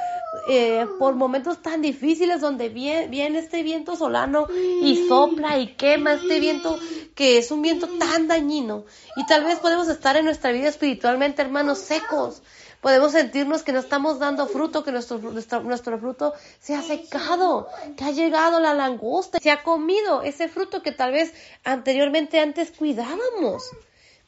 eh, 0.49 0.85
por 0.99 1.15
momentos 1.15 1.61
tan 1.61 1.81
difíciles 1.81 2.41
donde 2.41 2.67
viene, 2.67 3.07
viene 3.07 3.39
este 3.39 3.63
viento 3.63 3.95
solano 3.95 4.47
y 4.81 5.07
sopla 5.07 5.57
y 5.57 5.75
quema 5.75 6.13
este 6.13 6.39
viento 6.39 6.77
que 7.15 7.39
es 7.39 7.49
un 7.49 7.63
viento 7.63 7.87
tan 7.97 8.27
dañino. 8.27 8.85
Y 9.15 9.25
tal 9.25 9.43
vez 9.43 9.59
podemos 9.59 9.87
estar 9.89 10.15
en 10.17 10.25
nuestra 10.25 10.51
vida 10.51 10.66
espiritualmente, 10.69 11.41
hermanos, 11.41 11.79
secos. 11.79 12.41
Podemos 12.81 13.11
sentirnos 13.11 13.63
que 13.63 13.73
no 13.73 13.79
estamos 13.79 14.19
dando 14.19 14.47
fruto, 14.47 14.83
que 14.83 14.91
nuestro, 14.91 15.17
nuestro, 15.17 15.99
fruto 15.99 16.33
se 16.59 16.75
ha 16.75 16.81
secado, 16.81 17.67
que 17.97 18.03
ha 18.03 18.11
llegado 18.11 18.59
la 18.59 18.73
langosta, 18.73 19.39
se 19.39 19.49
ha 19.49 19.63
comido 19.63 20.21
ese 20.21 20.47
fruto 20.47 20.83
que 20.83 20.91
tal 20.91 21.11
vez 21.11 21.33
anteriormente 21.63 22.39
antes 22.39 22.71
cuidábamos. 22.71 23.71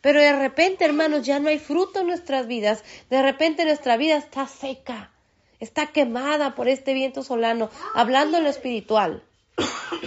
Pero 0.02 0.20
de 0.20 0.34
repente, 0.34 0.86
hermanos, 0.86 1.26
ya 1.26 1.40
no 1.40 1.50
hay 1.50 1.60
fruto 1.60 2.00
en 2.00 2.08
nuestras 2.08 2.48
vidas. 2.48 2.84
De 3.10 3.22
repente 3.22 3.66
nuestra 3.66 3.98
vida 3.98 4.18
está 4.18 4.48
seca, 4.48 5.12
está 5.60 5.88
quemada 5.88 6.56
por 6.56 6.68
este 6.68 6.94
viento 6.94 7.22
solano, 7.22 7.70
hablando 7.94 8.38
en 8.38 8.46
lo 8.46 8.50
espiritual. 8.50 9.24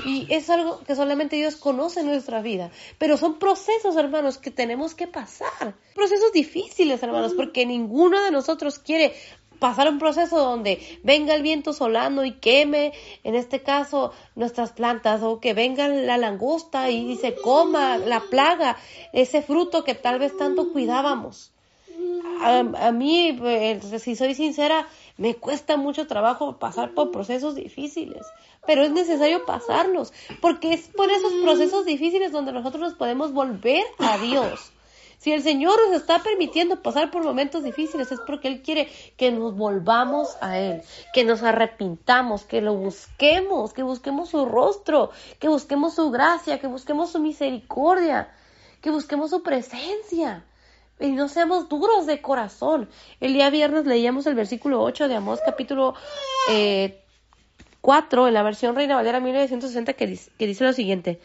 Y 0.04 0.26
es 0.30 0.50
algo 0.50 0.80
que 0.80 0.94
solamente 0.94 1.36
Dios 1.36 1.56
conoce 1.56 2.00
en 2.00 2.06
nuestra 2.06 2.42
vida. 2.42 2.70
Pero 2.98 3.16
son 3.16 3.38
procesos, 3.38 3.96
hermanos, 3.96 4.38
que 4.38 4.50
tenemos 4.50 4.94
que 4.94 5.06
pasar. 5.06 5.74
Procesos 5.94 6.32
difíciles, 6.32 7.02
hermanos, 7.02 7.34
porque 7.34 7.66
ninguno 7.66 8.22
de 8.22 8.30
nosotros 8.30 8.78
quiere 8.78 9.14
pasar 9.62 9.88
un 9.88 10.00
proceso 10.00 10.38
donde 10.38 10.80
venga 11.04 11.36
el 11.36 11.42
viento 11.42 11.72
solano 11.72 12.24
y 12.24 12.32
queme, 12.32 12.92
en 13.22 13.36
este 13.36 13.62
caso, 13.62 14.12
nuestras 14.34 14.72
plantas, 14.72 15.22
o 15.22 15.38
que 15.38 15.54
venga 15.54 15.86
la 15.86 16.18
langosta 16.18 16.90
y 16.90 17.16
se 17.16 17.36
coma 17.36 17.96
la 17.96 18.18
plaga, 18.28 18.76
ese 19.12 19.40
fruto 19.40 19.84
que 19.84 19.94
tal 19.94 20.18
vez 20.18 20.36
tanto 20.36 20.72
cuidábamos. 20.72 21.52
A, 22.40 22.90
mí, 22.90 23.36
pues, 23.38 24.02
si 24.02 24.16
soy 24.16 24.34
sincera, 24.34 24.88
Me 25.22 25.36
cuesta 25.36 25.76
mucho 25.76 26.08
trabajo 26.08 26.58
pasar 26.58 26.94
por 26.94 27.12
procesos 27.12 27.54
difíciles, 27.54 28.26
pero 28.66 28.82
es 28.82 28.90
necesario 28.90 29.46
pasarlos, 29.46 30.12
porque 30.40 30.72
es 30.72 30.88
por 30.88 31.12
esos 31.12 31.32
procesos 31.34 31.86
difíciles 31.86 32.32
donde 32.32 32.50
nosotros 32.50 32.82
nos 32.82 32.94
podemos 32.94 33.32
volver 33.32 33.84
a 34.00 34.18
Dios. 34.26 34.72
Si 35.18 35.32
el 35.32 35.44
Señor 35.44 35.78
nos 35.86 35.94
está 35.94 36.24
permitiendo 36.24 36.82
pasar 36.82 37.12
por 37.12 37.22
momentos 37.22 37.62
difíciles 37.62 38.10
es 38.10 38.18
porque 38.26 38.48
Él 38.48 38.62
quiere 38.62 38.88
que 39.16 39.30
nos 39.30 39.56
volvamos 39.56 40.36
a 40.40 40.58
Él, 40.58 40.82
que 41.14 41.22
nos 41.22 41.44
arrepintamos, 41.44 42.42
que 42.42 42.60
lo 42.60 42.74
busquemos, 42.74 43.72
que 43.72 43.84
busquemos 43.84 44.30
su 44.30 44.44
rostro, 44.44 45.12
que 45.38 45.46
busquemos 45.46 45.94
su 45.94 46.10
gracia, 46.10 46.58
que 46.58 46.66
busquemos 46.66 47.12
su 47.12 47.20
misericordia, 47.20 48.34
que 48.80 48.90
busquemos 48.90 49.30
su 49.30 49.44
presencia 49.44 50.44
y 51.01 51.12
no 51.12 51.28
seamos 51.28 51.69
duros 51.69 52.06
de 52.06 52.20
corazón. 52.20 52.89
El 53.20 53.35
día 53.35 53.51
viernes 53.51 53.86
leíamos 53.86 54.27
el 54.27 54.35
versículo 54.35 54.82
8 54.82 55.09
de 55.09 55.16
Amós 55.16 55.40
capítulo 55.44 55.94
eh, 56.51 57.02
4 57.81 58.28
en 58.28 58.35
la 58.35 58.43
versión 58.43 58.77
Reina 58.77 58.97
Valera 58.97 59.20
1960 59.20 59.93
que 59.94 60.19
que 60.39 60.47
dice 60.47 60.64
lo 60.64 60.73
siguiente. 60.73 61.20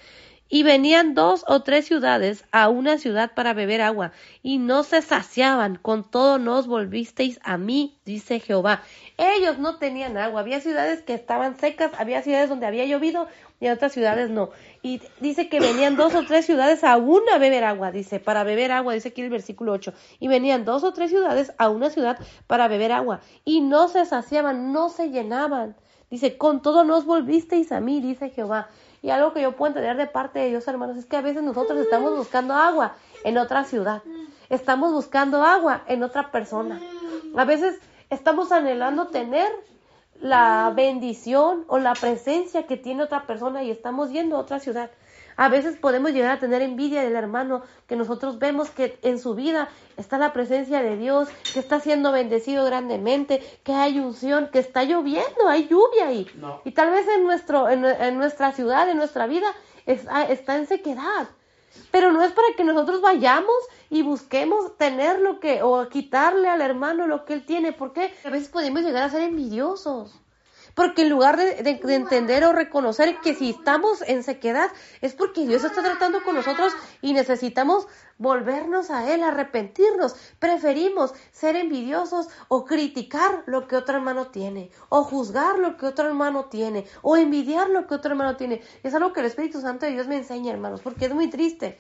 Y 0.50 0.64
venían 0.64 1.14
dos 1.14 1.44
o 1.48 1.62
tres 1.62 1.86
ciudades 1.86 2.46
a 2.54 2.70
una 2.70 2.98
ciudad 2.98 3.34
para 3.36 3.54
beber 3.54 3.82
agua, 3.82 4.14
y 4.42 4.60
no 4.60 4.84
se 4.84 5.02
saciaban, 5.02 5.76
con 5.76 6.10
todo 6.10 6.40
no 6.40 6.58
os 6.58 6.68
volvisteis 6.68 7.38
a 7.44 7.58
mí, 7.58 7.98
dice 8.06 8.40
Jehová. 8.40 8.82
Ellos 9.18 9.60
no 9.60 9.78
tenían 9.78 10.16
agua, 10.18 10.40
había 10.40 10.62
ciudades 10.62 11.02
que 11.02 11.16
estaban 11.16 11.60
secas, 11.60 11.92
había 11.98 12.22
ciudades 12.22 12.48
donde 12.48 12.66
había 12.66 12.86
llovido 12.86 13.28
y 13.60 13.70
otras 13.70 13.92
ciudades 13.92 14.30
no. 14.30 14.50
Y 14.82 15.02
dice 15.20 15.50
que 15.50 15.60
venían 15.60 15.96
dos 15.96 16.14
o 16.16 16.24
tres 16.24 16.46
ciudades 16.46 16.84
a 16.84 16.98
una 16.98 17.36
a 17.36 17.38
beber 17.38 17.64
agua, 17.64 17.92
dice, 17.92 18.20
para 18.20 18.44
beber 18.44 18.72
agua, 18.72 18.94
dice 18.94 19.10
aquí 19.10 19.22
el 19.22 19.30
versículo 19.30 19.74
8. 19.74 19.94
Y 20.20 20.28
venían 20.28 20.66
dos 20.66 20.84
o 20.84 20.94
tres 20.94 21.10
ciudades 21.10 21.54
a 21.58 21.70
una 21.70 21.90
ciudad 21.90 22.20
para 22.46 22.68
beber 22.68 22.92
agua, 22.92 23.22
y 23.44 23.62
no 23.62 23.88
se 23.88 24.06
saciaban, 24.06 24.72
no 24.72 24.90
se 24.90 25.10
llenaban. 25.10 25.76
Dice, 26.10 26.38
con 26.38 26.62
todo 26.62 26.84
no 26.86 26.98
os 26.98 27.06
volvisteis 27.06 27.72
a 27.72 27.82
mí, 27.82 28.00
dice 28.00 28.30
Jehová. 28.30 28.70
Y 29.02 29.10
algo 29.10 29.34
que 29.34 29.42
yo 29.42 29.56
puedo 29.56 29.70
entender 29.70 29.98
de 29.98 30.08
parte 30.08 30.40
de 30.40 30.50
Dios, 30.50 30.68
hermanos, 30.68 30.98
es 30.98 31.06
que 31.06 31.18
a 31.18 31.22
veces 31.22 31.44
nosotros 31.44 31.80
estamos 31.80 32.16
buscando 32.16 32.54
agua 32.54 32.96
en 33.24 33.38
otra 33.38 33.64
ciudad. 33.66 34.02
Estamos 34.50 34.94
buscando 34.94 35.44
agua 35.44 35.84
en 35.88 36.04
otra 36.04 36.32
persona. 36.32 36.80
A 37.36 37.46
veces 37.46 37.80
estamos 38.10 38.52
anhelando 38.52 39.08
tener 39.08 39.50
la 40.20 40.72
bendición 40.76 41.66
o 41.68 41.78
la 41.78 41.94
presencia 41.94 42.66
que 42.68 42.78
tiene 42.78 43.04
otra 43.04 43.28
persona 43.28 43.64
y 43.64 43.72
estamos 43.72 44.12
yendo 44.12 44.38
a 44.38 44.40
otra 44.40 44.60
ciudad. 44.60 44.90
A 45.38 45.50
veces 45.50 45.78
podemos 45.78 46.12
llegar 46.14 46.32
a 46.32 46.40
tener 46.40 46.64
envidia 46.64 47.04
del 47.04 47.16
hermano 47.16 47.62
que 47.88 47.96
nosotros 47.96 48.40
vemos 48.40 48.72
que 48.72 48.98
en 49.04 49.20
su 49.20 49.36
vida 49.36 49.70
está 49.96 50.18
la 50.18 50.34
presencia 50.34 50.82
de 50.82 50.98
Dios, 50.98 51.30
que 51.54 51.60
está 51.60 51.80
siendo 51.80 52.12
bendecido 52.12 52.66
grandemente, 52.66 53.44
que 53.64 53.72
hay 53.74 54.00
unción, 54.00 54.50
que 54.52 54.58
está 54.58 54.84
lloviendo, 54.84 55.48
hay 55.48 55.68
lluvia 55.68 56.08
ahí. 56.08 56.28
Y 56.66 56.72
tal 56.72 56.90
vez 56.90 57.08
en, 57.08 57.24
nuestro, 57.24 57.70
en, 57.70 58.18
nuestra 58.18 58.52
ciudad, 58.52 58.90
en 58.90 58.98
nuestra 58.98 59.28
vida, 59.28 59.48
está, 59.86 60.24
está 60.24 60.58
en 60.58 60.66
sequedad. 60.66 61.28
Pero 61.92 62.12
no 62.12 62.24
es 62.24 62.32
para 62.32 62.48
que 62.56 62.64
nosotros 62.64 63.02
vayamos 63.02 63.56
y 63.90 64.02
busquemos 64.02 64.78
tener 64.78 65.20
lo 65.20 65.40
que, 65.40 65.62
o 65.64 65.88
quitarle 65.90 66.50
al 66.50 66.62
hermano 66.62 67.08
lo 67.08 67.26
que 67.26 67.34
él 67.34 67.46
tiene, 67.46 67.74
porque 67.74 68.14
a 68.24 68.30
veces 68.30 68.50
podemos 68.50 68.82
llegar 68.82 69.04
a 69.04 69.10
ser 69.10 69.22
envidiosos. 69.22 70.20
Porque 70.78 71.02
en 71.02 71.10
lugar 71.10 71.38
de, 71.38 71.80
entender 71.96 72.44
o 72.46 72.54
reconocer 72.54 73.18
que 73.24 73.34
si 73.34 73.50
estamos 73.50 74.04
en 74.04 74.22
sequedad 74.22 74.70
es 75.02 75.16
porque 75.16 75.48
Dios 75.48 75.64
está 75.64 75.82
tratando 75.82 76.22
con 76.22 76.36
nosotros 76.36 76.72
y 77.02 77.14
necesitamos 77.14 77.88
volvernos 78.20 78.92
a 78.92 79.12
Él, 79.12 79.24
arrepentirnos. 79.24 80.16
Preferimos 80.38 81.16
ser 81.32 81.56
envidiosos 81.56 82.28
o 82.48 82.66
criticar 82.66 83.42
lo 83.48 83.68
que 83.68 83.76
otro 83.76 83.98
hermano 83.98 84.28
tiene, 84.28 84.70
o 84.90 85.04
juzgar 85.04 85.58
lo 85.58 85.78
que 85.78 85.88
otro 85.88 86.10
hermano 86.10 86.46
tiene, 86.46 86.86
o 87.02 87.18
envidiar 87.18 87.72
lo 87.72 87.88
que 87.88 87.96
otro 87.96 88.12
hermano 88.12 88.38
tiene. 88.38 88.62
Es 88.84 88.94
algo 88.94 89.14
que 89.14 89.22
el 89.22 89.26
Espíritu 89.26 89.60
Santo 89.62 89.88
de 89.88 89.94
Dios 89.94 90.06
me 90.06 90.18
enseña, 90.18 90.54
hermanos, 90.54 90.82
porque 90.82 91.06
es 91.06 91.14
muy 91.14 91.28
triste 91.28 91.80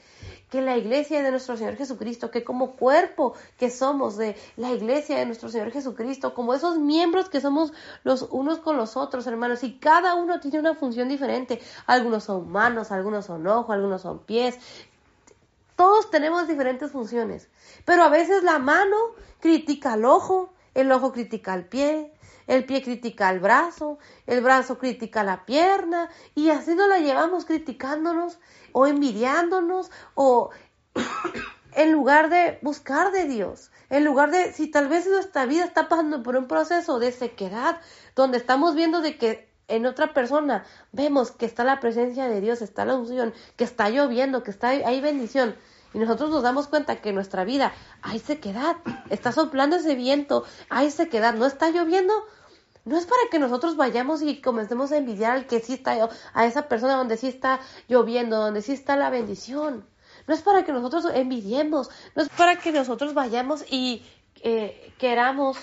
que 0.50 0.62
la 0.62 0.78
iglesia 0.78 1.22
de 1.22 1.32
nuestro 1.32 1.58
Señor 1.58 1.76
Jesucristo, 1.76 2.32
que 2.32 2.44
como 2.44 2.72
cuerpo 2.76 3.34
que 3.58 3.70
somos 3.70 4.16
de 4.18 4.36
la 4.56 4.72
iglesia 4.72 5.18
de 5.18 5.26
nuestro 5.26 5.50
Señor 5.50 5.72
Jesucristo, 5.72 6.34
como 6.34 6.54
esos 6.54 6.80
miembros 6.80 7.30
que 7.30 7.42
somos 7.42 7.74
los 8.04 8.28
unos 8.32 8.60
con 8.60 8.78
los 8.78 8.96
otros, 8.96 9.28
hermanos, 9.28 9.64
y 9.64 9.78
cada 9.78 10.16
uno 10.16 10.40
tiene 10.40 10.60
una 10.60 10.76
función 10.76 11.10
diferente. 11.10 11.62
Algunos 11.86 12.24
son 12.24 12.50
manos, 12.50 12.92
algunos 12.92 13.26
son 13.26 13.46
ojos, 13.46 13.74
algunos 13.74 14.02
son 14.02 14.20
pies. 14.20 14.58
Todos 15.76 16.10
tenemos 16.10 16.48
diferentes 16.48 16.92
funciones, 16.92 17.50
pero 17.86 18.04
a 18.04 18.10
veces 18.10 18.44
la 18.44 18.58
mano 18.58 18.96
critica 19.40 19.94
al 19.94 20.06
ojo, 20.06 20.54
el 20.74 20.92
ojo 20.92 21.12
critica 21.12 21.54
al 21.54 21.66
pie, 21.66 22.12
el 22.48 22.66
pie 22.66 22.82
critica 22.82 23.28
al 23.28 23.40
brazo, 23.40 24.00
el 24.26 24.42
brazo 24.42 24.78
critica 24.78 25.24
la 25.24 25.46
pierna, 25.46 26.10
y 26.34 26.50
así 26.50 26.74
nos 26.74 26.88
la 26.88 27.00
llevamos 27.00 27.46
criticándonos 27.46 28.40
o 28.72 28.88
envidiándonos 28.88 29.92
o 30.16 30.50
en 31.74 31.92
lugar 31.92 32.30
de 32.30 32.60
buscar 32.62 33.12
de 33.12 33.26
Dios, 33.26 33.72
en 33.90 34.04
lugar 34.04 34.32
de 34.32 34.52
si 34.54 34.68
tal 34.68 34.88
vez 34.88 35.08
nuestra 35.08 35.46
vida 35.46 35.64
está 35.64 35.88
pasando 35.88 36.24
por 36.24 36.36
un 36.36 36.48
proceso 36.48 37.00
de 37.00 37.12
sequedad, 37.12 37.80
donde 38.16 38.38
estamos 38.38 38.76
viendo 38.76 39.02
de 39.02 39.18
que 39.18 39.48
en 39.68 39.86
otra 39.86 40.14
persona 40.14 40.66
vemos 40.92 41.32
que 41.32 41.46
está 41.46 41.64
la 41.64 41.80
presencia 41.80 42.28
de 42.30 42.42
Dios, 42.42 42.62
está 42.62 42.86
la 42.86 42.96
unción, 42.96 43.34
que 43.58 43.66
está 43.66 43.90
lloviendo, 43.90 44.44
que 44.44 44.52
está 44.52 44.70
hay 44.70 45.02
bendición. 45.02 45.56
Y 45.94 46.00
nosotros 46.00 46.30
nos 46.30 46.44
damos 46.44 46.68
cuenta 46.68 47.02
que 47.02 47.10
en 47.10 47.16
nuestra 47.16 47.44
vida 47.44 47.74
hay 48.02 48.20
sequedad, 48.20 48.78
está 49.10 49.32
soplando 49.32 49.78
ese 49.78 49.96
viento, 49.96 50.44
hay 50.70 50.92
sequedad, 50.92 51.34
no 51.34 51.46
está 51.46 51.70
lloviendo, 51.70 52.14
no 52.88 52.98
es 52.98 53.06
para 53.06 53.22
que 53.30 53.38
nosotros 53.40 53.76
vayamos 53.76 54.22
y 54.22 54.42
comencemos 54.42 54.92
a 54.92 54.98
envidiar 54.98 55.34
al 55.34 55.46
que 55.46 55.60
sí 55.60 55.74
está, 55.74 56.10
a 56.34 56.46
esa 56.46 56.68
persona 56.70 56.96
donde 56.96 57.18
sí 57.18 57.28
está 57.28 57.60
lloviendo, 57.88 58.38
donde 58.38 58.62
sí 58.62 58.72
está 58.72 58.96
la 58.96 59.10
bendición. 59.10 59.86
No 60.26 60.34
es 60.34 60.42
para 60.42 60.64
que 60.64 60.72
nosotros 60.72 61.06
envidiemos, 61.14 61.90
no 62.16 62.24
es 62.24 62.30
para 62.30 62.58
que 62.58 62.72
nosotros 62.72 63.14
vayamos 63.14 63.66
y 63.70 64.06
eh, 64.42 64.94
queramos 64.98 65.58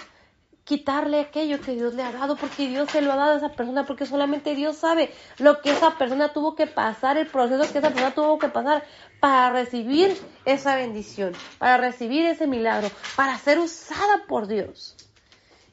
quitarle 0.64 1.20
aquello 1.20 1.60
que 1.60 1.72
Dios 1.72 1.94
le 1.94 2.02
ha 2.02 2.12
dado, 2.12 2.36
porque 2.36 2.68
Dios 2.68 2.90
se 2.90 3.02
lo 3.02 3.12
ha 3.12 3.16
dado 3.16 3.32
a 3.34 3.36
esa 3.36 3.52
persona, 3.52 3.86
porque 3.86 4.06
solamente 4.06 4.54
Dios 4.54 4.76
sabe 4.76 5.12
lo 5.38 5.60
que 5.60 5.70
esa 5.70 5.96
persona 5.98 6.32
tuvo 6.32 6.54
que 6.54 6.66
pasar, 6.66 7.18
el 7.18 7.26
proceso 7.26 7.70
que 7.70 7.78
esa 7.78 7.90
persona 7.90 8.14
tuvo 8.14 8.38
que 8.38 8.48
pasar 8.48 8.84
para 9.20 9.50
recibir 9.50 10.16
esa 10.44 10.76
bendición, 10.76 11.34
para 11.58 11.76
recibir 11.76 12.26
ese 12.26 12.46
milagro, 12.46 12.90
para 13.16 13.38
ser 13.38 13.58
usada 13.58 14.24
por 14.26 14.46
Dios. 14.46 14.96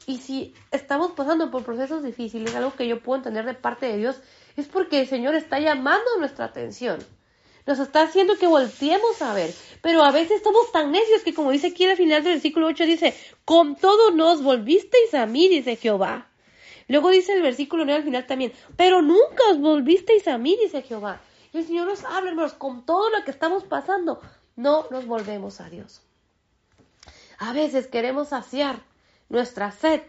Y 0.06 0.18
si 0.18 0.54
estamos 0.70 1.12
pasando 1.12 1.50
por 1.50 1.64
procesos 1.64 2.02
difíciles, 2.02 2.54
algo 2.54 2.74
que 2.74 2.88
yo 2.88 3.02
puedo 3.02 3.18
entender 3.18 3.44
de 3.44 3.54
parte 3.54 3.86
de 3.86 3.98
Dios, 3.98 4.20
es 4.56 4.66
porque 4.66 5.00
el 5.00 5.06
Señor 5.06 5.34
está 5.34 5.60
llamando 5.60 6.04
nuestra 6.18 6.46
atención. 6.46 6.98
Nos 7.66 7.78
está 7.78 8.02
haciendo 8.02 8.36
que 8.36 8.46
volteemos 8.46 9.22
a 9.22 9.32
ver. 9.34 9.54
Pero 9.80 10.02
a 10.02 10.10
veces 10.10 10.38
estamos 10.38 10.72
tan 10.72 10.90
necios 10.90 11.22
que, 11.22 11.34
como 11.34 11.52
dice 11.52 11.68
aquí 11.68 11.84
al 11.84 11.96
final 11.96 12.24
del 12.24 12.34
versículo 12.34 12.66
8, 12.66 12.84
dice, 12.84 13.14
con 13.44 13.76
todo 13.76 14.10
nos 14.10 14.42
volvisteis 14.42 15.14
a 15.14 15.26
mí, 15.26 15.48
dice 15.48 15.76
Jehová. 15.76 16.28
Luego 16.88 17.10
dice 17.10 17.32
el 17.34 17.42
versículo 17.42 17.84
9 17.84 17.98
al 17.98 18.04
final 18.04 18.26
también, 18.26 18.52
pero 18.76 19.02
nunca 19.02 19.44
os 19.50 19.58
volvisteis 19.58 20.26
a 20.26 20.38
mí, 20.38 20.58
dice 20.60 20.82
Jehová. 20.82 21.20
Y 21.52 21.58
el 21.58 21.66
Señor 21.66 21.86
nos 21.86 22.04
habla, 22.04 22.30
hermanos, 22.30 22.54
con 22.54 22.84
todo 22.84 23.08
lo 23.10 23.24
que 23.24 23.30
estamos 23.30 23.64
pasando, 23.64 24.20
no 24.56 24.86
nos 24.90 25.06
volvemos 25.06 25.60
a 25.60 25.70
Dios. 25.70 26.02
A 27.38 27.52
veces 27.52 27.86
queremos 27.86 28.28
saciar 28.28 28.82
nuestra 29.32 29.72
sed, 29.72 30.02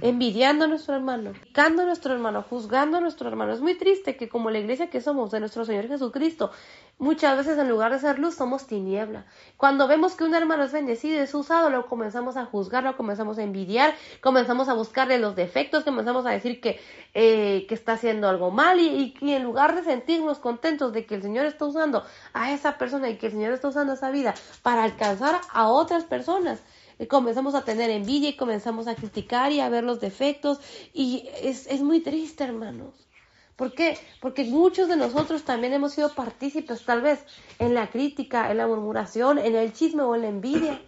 envidiando 0.00 0.66
a 0.66 0.68
nuestro 0.68 0.94
hermano, 0.94 1.32
criticando 1.32 1.82
a 1.82 1.86
nuestro 1.86 2.12
hermano, 2.12 2.44
juzgando 2.48 2.98
a 2.98 3.00
nuestro 3.00 3.28
hermano. 3.28 3.52
Es 3.52 3.60
muy 3.60 3.74
triste 3.76 4.16
que 4.16 4.28
como 4.28 4.50
la 4.50 4.58
iglesia 4.58 4.90
que 4.90 5.00
somos 5.00 5.30
de 5.30 5.40
nuestro 5.40 5.64
Señor 5.64 5.88
Jesucristo, 5.88 6.52
muchas 6.98 7.36
veces 7.36 7.58
en 7.58 7.68
lugar 7.68 7.92
de 7.92 7.98
ser 7.98 8.18
luz 8.18 8.34
somos 8.34 8.66
tiniebla. 8.66 9.24
Cuando 9.56 9.88
vemos 9.88 10.14
que 10.14 10.24
un 10.24 10.34
hermano 10.34 10.64
es 10.64 10.72
bendecido, 10.72 11.20
es 11.20 11.34
usado, 11.34 11.70
lo 11.70 11.86
comenzamos 11.86 12.36
a 12.36 12.44
juzgar, 12.44 12.84
lo 12.84 12.96
comenzamos 12.96 13.38
a 13.38 13.42
envidiar, 13.42 13.94
comenzamos 14.20 14.68
a 14.68 14.74
buscarle 14.74 15.18
los 15.18 15.34
defectos, 15.34 15.82
comenzamos 15.82 16.26
a 16.26 16.30
decir 16.30 16.60
que, 16.60 16.78
eh, 17.14 17.64
que 17.68 17.74
está 17.74 17.94
haciendo 17.94 18.28
algo 18.28 18.50
mal 18.50 18.78
y, 18.78 19.14
y 19.20 19.32
en 19.32 19.42
lugar 19.42 19.74
de 19.74 19.82
sentirnos 19.82 20.38
contentos 20.38 20.92
de 20.92 21.06
que 21.06 21.14
el 21.16 21.22
Señor 21.22 21.46
está 21.46 21.64
usando 21.64 22.04
a 22.34 22.52
esa 22.52 22.78
persona 22.78 23.08
y 23.08 23.16
que 23.16 23.26
el 23.26 23.32
Señor 23.32 23.52
está 23.52 23.68
usando 23.68 23.94
esa 23.94 24.10
vida 24.10 24.34
para 24.62 24.84
alcanzar 24.84 25.40
a 25.52 25.68
otras 25.68 26.04
personas, 26.04 26.62
y 26.98 27.06
comenzamos 27.06 27.54
a 27.54 27.64
tener 27.64 27.90
envidia 27.90 28.30
y 28.30 28.36
comenzamos 28.36 28.88
a 28.88 28.94
criticar 28.94 29.52
y 29.52 29.60
a 29.60 29.68
ver 29.68 29.84
los 29.84 30.00
defectos 30.00 30.60
y 30.92 31.28
es, 31.42 31.66
es 31.66 31.80
muy 31.80 32.00
triste, 32.00 32.44
hermanos. 32.44 33.08
¿Por 33.56 33.74
qué? 33.74 33.98
Porque 34.20 34.44
muchos 34.44 34.88
de 34.88 34.96
nosotros 34.96 35.42
también 35.42 35.72
hemos 35.72 35.92
sido 35.92 36.14
partícipes 36.14 36.84
tal 36.84 37.02
vez 37.02 37.24
en 37.58 37.74
la 37.74 37.90
crítica, 37.90 38.50
en 38.50 38.58
la 38.58 38.68
murmuración, 38.68 39.38
en 39.38 39.56
el 39.56 39.72
chisme 39.72 40.02
o 40.02 40.14
en 40.14 40.22
la 40.22 40.28
envidia. 40.28 40.80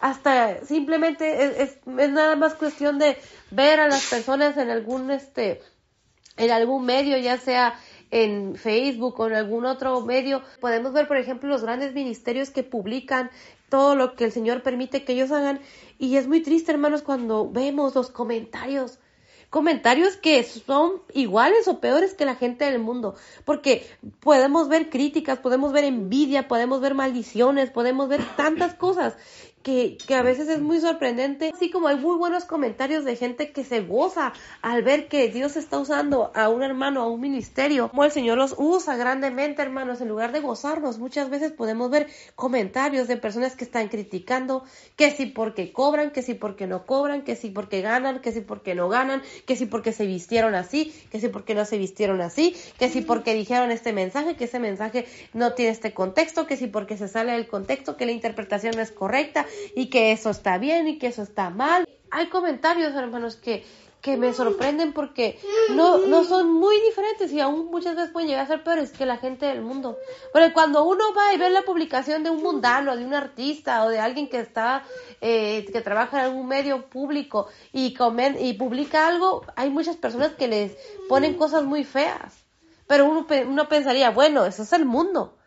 Hasta 0.00 0.64
simplemente 0.64 1.44
es, 1.44 1.76
es, 1.76 1.78
nada 1.86 2.36
más 2.36 2.54
cuestión 2.54 2.98
de 2.98 3.18
ver 3.50 3.80
a 3.80 3.88
las 3.88 4.06
personas 4.06 4.56
en 4.56 4.70
algún 4.70 5.10
este 5.10 5.60
en 6.38 6.50
algún 6.50 6.86
medio, 6.86 7.18
ya 7.18 7.36
sea 7.36 7.78
en 8.10 8.56
Facebook 8.56 9.20
o 9.20 9.26
en 9.26 9.34
algún 9.34 9.64
otro 9.64 10.00
medio, 10.00 10.42
podemos 10.60 10.92
ver, 10.92 11.06
por 11.06 11.16
ejemplo, 11.16 11.48
los 11.48 11.62
grandes 11.62 11.94
ministerios 11.94 12.50
que 12.50 12.62
publican 12.62 13.30
todo 13.72 13.94
lo 13.94 14.16
que 14.16 14.24
el 14.24 14.32
Señor 14.32 14.62
permite 14.62 15.02
que 15.02 15.14
ellos 15.14 15.32
hagan. 15.32 15.58
Y 15.98 16.16
es 16.18 16.28
muy 16.28 16.42
triste, 16.42 16.72
hermanos, 16.72 17.00
cuando 17.00 17.50
vemos 17.50 17.94
los 17.94 18.10
comentarios. 18.10 18.98
Comentarios 19.48 20.16
que 20.18 20.44
son 20.44 21.00
iguales 21.14 21.68
o 21.68 21.80
peores 21.80 22.12
que 22.12 22.26
la 22.26 22.34
gente 22.34 22.66
del 22.66 22.80
mundo, 22.80 23.14
porque 23.46 23.86
podemos 24.20 24.68
ver 24.68 24.90
críticas, 24.90 25.38
podemos 25.38 25.72
ver 25.72 25.84
envidia, 25.84 26.48
podemos 26.48 26.82
ver 26.82 26.94
maldiciones, 26.94 27.70
podemos 27.70 28.08
ver 28.08 28.20
tantas 28.36 28.74
cosas 28.74 29.14
que, 29.62 29.96
que, 30.06 30.14
a 30.14 30.22
veces 30.22 30.48
es 30.48 30.60
muy 30.60 30.80
sorprendente, 30.80 31.50
así 31.54 31.70
como 31.70 31.88
hay 31.88 31.96
muy 31.96 32.16
buenos 32.16 32.44
comentarios 32.44 33.04
de 33.04 33.16
gente 33.16 33.52
que 33.52 33.64
se 33.64 33.80
goza 33.80 34.32
al 34.60 34.82
ver 34.82 35.08
que 35.08 35.28
Dios 35.28 35.56
está 35.56 35.78
usando 35.78 36.32
a 36.34 36.48
un 36.48 36.62
hermano, 36.62 37.02
a 37.02 37.08
un 37.08 37.20
ministerio, 37.20 37.88
como 37.88 38.04
el 38.04 38.10
Señor 38.10 38.38
los 38.38 38.54
usa 38.58 38.96
grandemente, 38.96 39.62
hermanos, 39.62 40.00
en 40.00 40.08
lugar 40.08 40.32
de 40.32 40.40
gozarnos, 40.40 40.98
muchas 40.98 41.30
veces 41.30 41.52
podemos 41.52 41.90
ver 41.90 42.08
comentarios 42.34 43.08
de 43.08 43.16
personas 43.16 43.56
que 43.56 43.64
están 43.64 43.88
criticando, 43.88 44.64
que 44.96 45.10
si 45.10 45.26
porque 45.26 45.72
cobran, 45.72 46.10
que 46.10 46.22
si 46.22 46.34
porque 46.34 46.66
no 46.66 46.84
cobran, 46.86 47.22
que 47.22 47.36
si 47.36 47.50
porque 47.50 47.80
ganan, 47.80 48.20
que 48.20 48.32
si 48.32 48.40
porque 48.40 48.74
no 48.74 48.88
ganan, 48.88 49.22
que 49.46 49.56
si 49.56 49.66
porque 49.66 49.92
se 49.92 50.06
vistieron 50.06 50.54
así, 50.54 50.92
que 51.10 51.20
si 51.20 51.28
porque 51.28 51.54
no 51.54 51.64
se 51.64 51.78
vistieron 51.78 52.20
así, 52.20 52.56
que 52.78 52.88
si 52.88 53.00
porque 53.00 53.34
dijeron 53.34 53.70
este 53.70 53.92
mensaje, 53.92 54.36
que 54.36 54.44
ese 54.44 54.58
mensaje 54.58 55.06
no 55.32 55.54
tiene 55.54 55.70
este 55.70 55.92
contexto, 55.92 56.46
que 56.46 56.56
si 56.56 56.66
porque 56.66 56.96
se 56.96 57.08
sale 57.08 57.32
del 57.32 57.46
contexto, 57.46 57.96
que 57.96 58.06
la 58.06 58.12
interpretación 58.12 58.74
no 58.76 58.82
es 58.82 58.92
correcta, 58.92 59.46
y 59.74 59.86
que 59.90 60.12
eso 60.12 60.30
está 60.30 60.58
bien 60.58 60.88
y 60.88 60.98
que 60.98 61.08
eso 61.08 61.22
está 61.22 61.50
mal. 61.50 61.88
Hay 62.10 62.28
comentarios, 62.28 62.94
hermanos, 62.94 63.36
que, 63.36 63.64
que 64.02 64.16
me 64.16 64.32
sorprenden 64.32 64.92
porque 64.92 65.38
no, 65.70 65.98
no 65.98 66.24
son 66.24 66.52
muy 66.52 66.78
diferentes 66.80 67.32
y 67.32 67.40
aún 67.40 67.66
muchas 67.66 67.94
veces 67.94 68.10
pueden 68.10 68.28
llegar 68.28 68.44
a 68.44 68.48
ser 68.48 68.64
peores 68.64 68.90
que 68.90 69.06
la 69.06 69.16
gente 69.16 69.46
del 69.46 69.62
mundo. 69.62 69.96
Pero 70.32 70.52
cuando 70.52 70.82
uno 70.84 71.14
va 71.16 71.32
y 71.32 71.38
ve 71.38 71.48
la 71.50 71.62
publicación 71.62 72.24
de 72.24 72.30
un 72.30 72.42
mundano, 72.42 72.96
de 72.96 73.04
un 73.04 73.14
artista 73.14 73.84
o 73.84 73.88
de 73.88 74.00
alguien 74.00 74.28
que 74.28 74.40
está, 74.40 74.82
eh, 75.20 75.64
que 75.72 75.80
trabaja 75.80 76.18
en 76.18 76.24
algún 76.24 76.48
medio 76.48 76.86
público 76.90 77.46
y, 77.72 77.94
comen, 77.94 78.36
y 78.40 78.54
publica 78.54 79.06
algo, 79.06 79.46
hay 79.54 79.70
muchas 79.70 79.96
personas 79.96 80.32
que 80.32 80.48
les 80.48 80.76
ponen 81.08 81.34
cosas 81.34 81.62
muy 81.62 81.84
feas. 81.84 82.42
Pero 82.88 83.06
uno, 83.08 83.26
uno 83.46 83.68
pensaría, 83.68 84.10
bueno, 84.10 84.44
eso 84.44 84.64
es 84.64 84.72
el 84.72 84.84
mundo. 84.84 85.38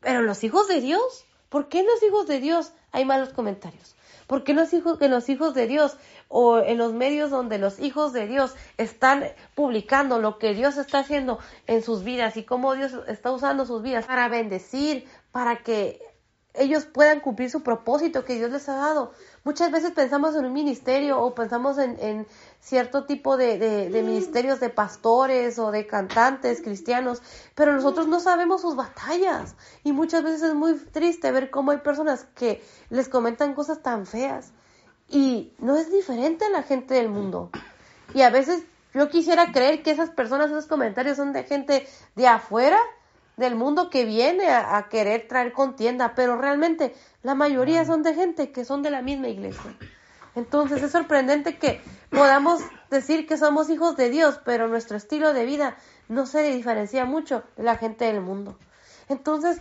Pero 0.00 0.20
los 0.20 0.44
hijos 0.44 0.68
de 0.68 0.82
Dios, 0.82 1.24
¿por 1.48 1.68
qué 1.68 1.82
los 1.82 2.02
hijos 2.02 2.26
de 2.26 2.40
Dios 2.40 2.72
hay 2.96 3.04
malos 3.04 3.28
comentarios. 3.28 3.94
¿Por 4.26 4.42
qué 4.42 4.54
los 4.54 4.72
hijos, 4.72 5.00
en 5.02 5.10
los 5.10 5.28
hijos 5.28 5.52
de 5.52 5.66
Dios 5.66 5.98
o 6.28 6.58
en 6.58 6.78
los 6.78 6.94
medios 6.94 7.30
donde 7.30 7.58
los 7.58 7.78
hijos 7.78 8.14
de 8.14 8.26
Dios 8.26 8.54
están 8.78 9.24
publicando 9.54 10.18
lo 10.18 10.38
que 10.38 10.54
Dios 10.54 10.78
está 10.78 11.00
haciendo 11.00 11.38
en 11.66 11.82
sus 11.82 12.02
vidas 12.02 12.38
y 12.38 12.44
cómo 12.44 12.74
Dios 12.74 12.92
está 13.06 13.30
usando 13.30 13.66
sus 13.66 13.82
vidas 13.82 14.06
para 14.06 14.28
bendecir, 14.28 15.06
para 15.30 15.62
que 15.62 16.00
ellos 16.54 16.86
puedan 16.86 17.20
cumplir 17.20 17.50
su 17.50 17.62
propósito 17.62 18.24
que 18.24 18.36
Dios 18.36 18.50
les 18.50 18.66
ha 18.70 18.76
dado? 18.76 19.12
Muchas 19.44 19.70
veces 19.70 19.92
pensamos 19.92 20.34
en 20.34 20.46
un 20.46 20.54
ministerio 20.54 21.20
o 21.20 21.34
pensamos 21.34 21.76
en, 21.78 22.26
cierto 22.60 23.04
tipo 23.04 23.36
de, 23.36 23.58
de, 23.58 24.02
ministerios 24.02 24.60
de 24.60 24.70
pastores 24.70 25.58
o 25.58 25.70
de 25.70 25.86
cantantes 25.86 26.60
cristianos, 26.60 27.22
pero 27.54 27.72
nosotros 27.72 28.08
no 28.08 28.20
sabemos 28.20 28.62
sus 28.62 28.76
batallas 28.76 29.54
y 29.84 29.92
muchas 29.92 30.22
veces 30.22 30.42
es 30.42 30.54
muy 30.54 30.74
triste 30.74 31.30
ver 31.30 31.50
cómo 31.50 31.70
hay 31.70 31.78
personas 31.78 32.26
que 32.34 32.62
les 32.90 33.08
comentan 33.08 33.54
cosas 33.54 33.82
tan 33.82 34.06
feas 34.06 34.52
y 35.08 35.52
no 35.58 35.76
es 35.76 35.92
diferente 35.92 36.44
a 36.44 36.50
la 36.50 36.62
gente 36.62 36.94
del 36.94 37.08
mundo. 37.08 37.50
Y 38.14 38.22
a 38.22 38.30
veces 38.30 38.64
yo 38.94 39.08
quisiera 39.08 39.52
creer 39.52 39.82
que 39.82 39.90
esas 39.90 40.10
personas, 40.10 40.50
esos 40.50 40.66
comentarios 40.66 41.16
son 41.16 41.32
de 41.32 41.44
gente 41.44 41.86
de 42.14 42.26
afuera 42.26 42.78
del 43.36 43.54
mundo 43.54 43.90
que 43.90 44.04
viene 44.04 44.48
a, 44.48 44.86
querer 44.88 45.28
traer 45.28 45.52
contienda, 45.52 46.14
pero 46.14 46.38
realmente 46.38 46.94
la 47.22 47.34
mayoría 47.34 47.84
son 47.84 48.02
de 48.02 48.14
gente 48.14 48.50
que 48.50 48.64
son 48.64 48.82
de 48.82 48.90
la 48.90 49.02
misma 49.02 49.28
iglesia. 49.28 49.76
Entonces 50.34 50.82
es 50.82 50.92
sorprendente 50.92 51.58
que 51.58 51.80
podamos 52.10 52.62
decir 52.90 53.26
que 53.26 53.36
somos 53.36 53.70
hijos 53.70 53.96
de 53.96 54.10
Dios, 54.10 54.40
pero 54.44 54.68
nuestro 54.68 54.96
estilo 54.96 55.32
de 55.32 55.44
vida 55.44 55.76
no 56.08 56.26
se 56.26 56.42
diferencia 56.42 57.04
mucho 57.04 57.42
de 57.56 57.64
la 57.64 57.76
gente 57.76 58.04
del 58.04 58.20
mundo. 58.20 58.58
Entonces, 59.08 59.60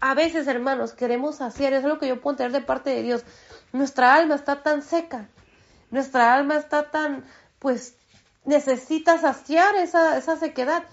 a 0.00 0.14
veces, 0.14 0.46
hermanos, 0.46 0.92
queremos 0.92 1.40
hacer, 1.40 1.72
es 1.72 1.84
lo 1.84 1.98
que 1.98 2.08
yo 2.08 2.20
puedo 2.20 2.36
tener 2.36 2.52
de 2.52 2.60
parte 2.60 2.90
de 2.90 3.02
Dios. 3.02 3.24
Nuestra 3.72 4.14
alma 4.14 4.34
está 4.34 4.62
tan 4.62 4.82
seca, 4.82 5.28
nuestra 5.90 6.34
alma 6.34 6.56
está 6.56 6.90
tan, 6.90 7.24
pues, 7.58 7.94
necesita 8.44 9.18
saciar 9.18 9.74
esa, 9.76 10.16
esa 10.16 10.36
sequedad 10.36 10.84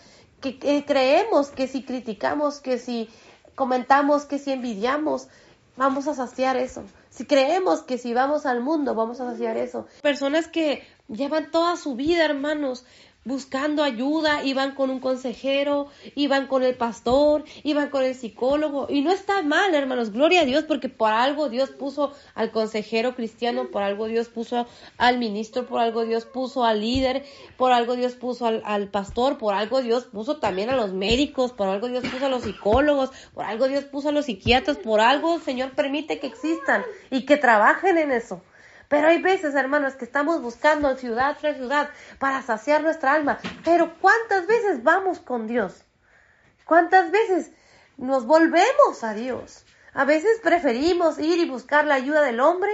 que, 0.42 0.84
creemos 0.86 1.50
que 1.50 1.68
si 1.68 1.84
criticamos, 1.84 2.60
que 2.60 2.78
si 2.78 3.10
comentamos, 3.56 4.26
que 4.26 4.40
si 4.40 4.52
envidiamos, 4.52 5.28
vamos 5.76 6.08
a 6.08 6.14
saciar 6.14 6.58
eso. 6.58 6.84
Si 7.18 7.26
creemos 7.26 7.82
que 7.82 7.98
si 7.98 8.14
vamos 8.14 8.46
al 8.46 8.62
mundo, 8.62 8.94
vamos 8.94 9.20
a 9.20 9.32
saciar 9.32 9.58
eso. 9.58 9.88
Personas 10.04 10.48
que 10.48 10.84
llevan 11.08 11.50
toda 11.50 11.76
su 11.76 11.96
vida, 11.96 12.24
hermanos, 12.24 12.86
buscando 13.28 13.84
ayuda, 13.84 14.44
iban 14.46 14.74
con 14.74 14.90
un 14.90 15.02
consejero, 15.02 15.88
iban 16.16 16.48
con 16.48 16.64
el 16.64 16.76
pastor, 16.76 17.44
iban 17.64 17.90
con 17.90 18.04
el 18.04 18.16
psicólogo. 18.16 18.88
Y 18.90 19.02
no 19.02 19.12
está 19.12 19.42
mal, 19.44 19.76
hermanos, 19.76 20.12
gloria 20.12 20.42
a 20.42 20.46
Dios, 20.46 20.64
porque 20.64 20.88
por 20.88 21.12
algo 21.12 21.50
Dios 21.50 21.72
puso 21.72 22.14
al 22.36 22.52
consejero 22.52 23.16
cristiano, 23.16 23.68
por 23.70 23.84
algo 23.84 24.08
Dios 24.08 24.30
puso 24.30 24.66
al 24.98 25.18
ministro, 25.18 25.68
por 25.68 25.82
algo 25.82 26.06
Dios 26.06 26.26
puso 26.26 26.64
al 26.64 26.80
líder, 26.80 27.26
por 27.58 27.74
algo 27.74 27.98
Dios 27.98 28.16
puso 28.16 28.48
al, 28.48 28.88
pastor, 28.88 29.38
por 29.38 29.54
algo 29.54 29.82
Dios 29.82 30.06
puso 30.06 30.38
también 30.38 30.70
a 30.70 30.78
los 30.78 30.94
médicos, 30.94 31.52
por 31.52 31.68
algo 31.68 31.90
Dios 31.90 32.06
puso 32.10 32.28
a 32.28 32.30
los 32.30 32.44
psicólogos, 32.44 33.12
por 33.34 33.44
algo 33.44 33.68
Dios 33.68 33.84
puso 33.84 34.10
a 34.10 34.12
los 34.14 34.26
psiquiatras, 34.26 34.78
por 34.78 35.02
algo 35.02 35.36
el 35.36 35.42
Señor 35.42 35.72
permite 35.72 36.20
que 36.20 36.28
existan 36.28 36.84
y 37.12 37.26
que 37.26 37.36
trabajen 37.36 37.98
en 37.98 38.14
eso. 38.14 38.42
Pero 38.88 39.08
hay 39.08 39.22
veces, 39.22 39.56
hermanos, 39.56 39.96
que 39.96 40.06
estamos 40.06 40.42
buscando 40.42 40.96
ciudad 40.96 41.38
tras 41.40 41.58
ciudad 41.58 41.90
para 42.20 42.42
saciar 42.42 42.82
nuestra 42.82 43.14
alma. 43.14 43.40
Pero 43.64 43.94
¿cuántas 44.00 44.48
veces 44.48 44.84
vamos 44.84 45.20
con 45.20 45.48
Dios? 45.48 45.84
¿Cuántas 46.66 47.12
veces 47.12 47.52
nos 47.98 48.26
volvemos 48.26 49.04
a 49.04 49.14
Dios? 49.14 49.66
A 49.94 50.06
veces 50.06 50.40
preferimos 50.42 51.20
ir 51.20 51.40
y 51.40 51.50
buscar 51.50 51.86
la 51.86 51.96
ayuda 51.96 52.22
del 52.22 52.40
hombre 52.40 52.72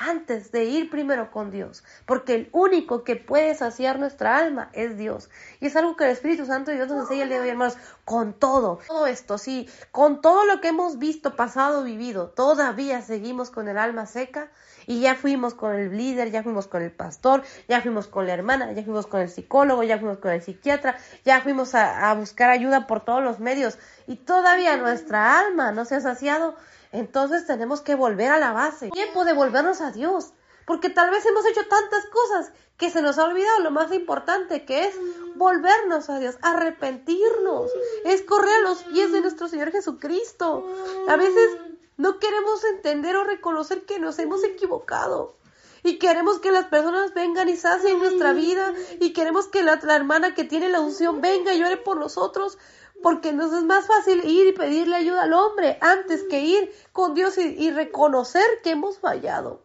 antes 0.00 0.50
de 0.50 0.64
ir 0.64 0.90
primero 0.90 1.30
con 1.30 1.50
Dios, 1.50 1.84
porque 2.06 2.34
el 2.34 2.48
único 2.52 3.04
que 3.04 3.16
puede 3.16 3.54
saciar 3.54 3.98
nuestra 3.98 4.38
alma 4.38 4.70
es 4.72 4.96
Dios. 4.96 5.28
Y 5.60 5.66
es 5.66 5.76
algo 5.76 5.94
que 5.94 6.04
el 6.04 6.10
Espíritu 6.10 6.46
Santo 6.46 6.70
de 6.70 6.78
Dios 6.78 6.88
nos 6.88 7.02
enseña 7.02 7.24
el 7.24 7.28
día 7.28 7.38
de 7.38 7.44
hoy, 7.44 7.50
hermanos, 7.50 7.76
con 8.06 8.32
todo, 8.32 8.80
todo 8.88 9.06
esto, 9.06 9.36
sí, 9.36 9.68
con 9.92 10.22
todo 10.22 10.46
lo 10.46 10.60
que 10.62 10.68
hemos 10.68 10.98
visto, 10.98 11.36
pasado, 11.36 11.84
vivido, 11.84 12.30
todavía 12.30 13.02
seguimos 13.02 13.50
con 13.50 13.68
el 13.68 13.76
alma 13.76 14.06
seca 14.06 14.50
y 14.86 15.00
ya 15.00 15.14
fuimos 15.14 15.52
con 15.52 15.74
el 15.74 15.94
líder, 15.94 16.30
ya 16.30 16.42
fuimos 16.42 16.66
con 16.66 16.82
el 16.82 16.90
pastor, 16.90 17.42
ya 17.68 17.82
fuimos 17.82 18.06
con 18.06 18.26
la 18.26 18.32
hermana, 18.32 18.72
ya 18.72 18.82
fuimos 18.82 19.06
con 19.06 19.20
el 19.20 19.28
psicólogo, 19.28 19.82
ya 19.82 19.98
fuimos 19.98 20.18
con 20.18 20.30
el 20.32 20.42
psiquiatra, 20.42 20.96
ya 21.26 21.42
fuimos 21.42 21.74
a, 21.74 22.10
a 22.10 22.14
buscar 22.14 22.48
ayuda 22.48 22.86
por 22.86 23.04
todos 23.04 23.22
los 23.22 23.38
medios 23.38 23.78
y 24.06 24.16
todavía 24.16 24.78
nuestra 24.78 25.38
alma 25.38 25.72
no 25.72 25.84
se 25.84 25.96
ha 25.96 26.00
saciado 26.00 26.56
entonces 26.92 27.46
tenemos 27.46 27.80
que 27.80 27.94
volver 27.94 28.30
a 28.30 28.38
la 28.38 28.52
base. 28.52 28.90
Tiempo 28.90 29.24
de 29.24 29.32
volvernos 29.32 29.80
a 29.80 29.92
Dios. 29.92 30.32
Porque 30.66 30.90
tal 30.90 31.10
vez 31.10 31.24
hemos 31.26 31.44
hecho 31.46 31.66
tantas 31.68 32.06
cosas 32.06 32.52
que 32.76 32.90
se 32.90 33.02
nos 33.02 33.18
ha 33.18 33.24
olvidado 33.24 33.60
lo 33.60 33.70
más 33.70 33.92
importante 33.92 34.64
que 34.64 34.86
es 34.86 34.94
volvernos 35.34 36.08
a 36.10 36.18
Dios, 36.18 36.36
arrepentirnos, 36.42 37.70
es 38.04 38.22
correr 38.22 38.54
a 38.56 38.68
los 38.68 38.82
pies 38.84 39.10
de 39.12 39.20
nuestro 39.20 39.48
Señor 39.48 39.72
Jesucristo. 39.72 40.66
A 41.08 41.16
veces 41.16 41.50
no 41.96 42.18
queremos 42.18 42.64
entender 42.64 43.16
o 43.16 43.24
reconocer 43.24 43.84
que 43.84 43.98
nos 43.98 44.18
hemos 44.18 44.44
equivocado. 44.44 45.36
Y 45.82 45.98
queremos 45.98 46.40
que 46.40 46.52
las 46.52 46.66
personas 46.66 47.14
vengan 47.14 47.48
y 47.48 47.56
sacien 47.56 47.98
nuestra 47.98 48.32
vida. 48.32 48.72
Y 49.00 49.12
queremos 49.12 49.48
que 49.48 49.62
la, 49.62 49.80
hermana 49.94 50.34
que 50.34 50.44
tiene 50.44 50.68
la 50.68 50.80
unción 50.80 51.20
venga 51.20 51.54
y 51.54 51.58
llore 51.58 51.78
por 51.78 51.96
nosotros 51.96 52.58
porque 53.02 53.32
nos 53.32 53.52
es 53.52 53.64
más 53.64 53.86
fácil 53.86 54.24
ir 54.24 54.48
y 54.48 54.52
pedirle 54.52 54.96
ayuda 54.96 55.22
al 55.22 55.32
hombre 55.32 55.78
antes 55.80 56.24
que 56.24 56.40
ir 56.40 56.72
con 56.92 57.14
Dios 57.14 57.38
y, 57.38 57.70
reconocer 57.70 58.44
que 58.62 58.70
hemos 58.70 58.98
fallado. 58.98 59.62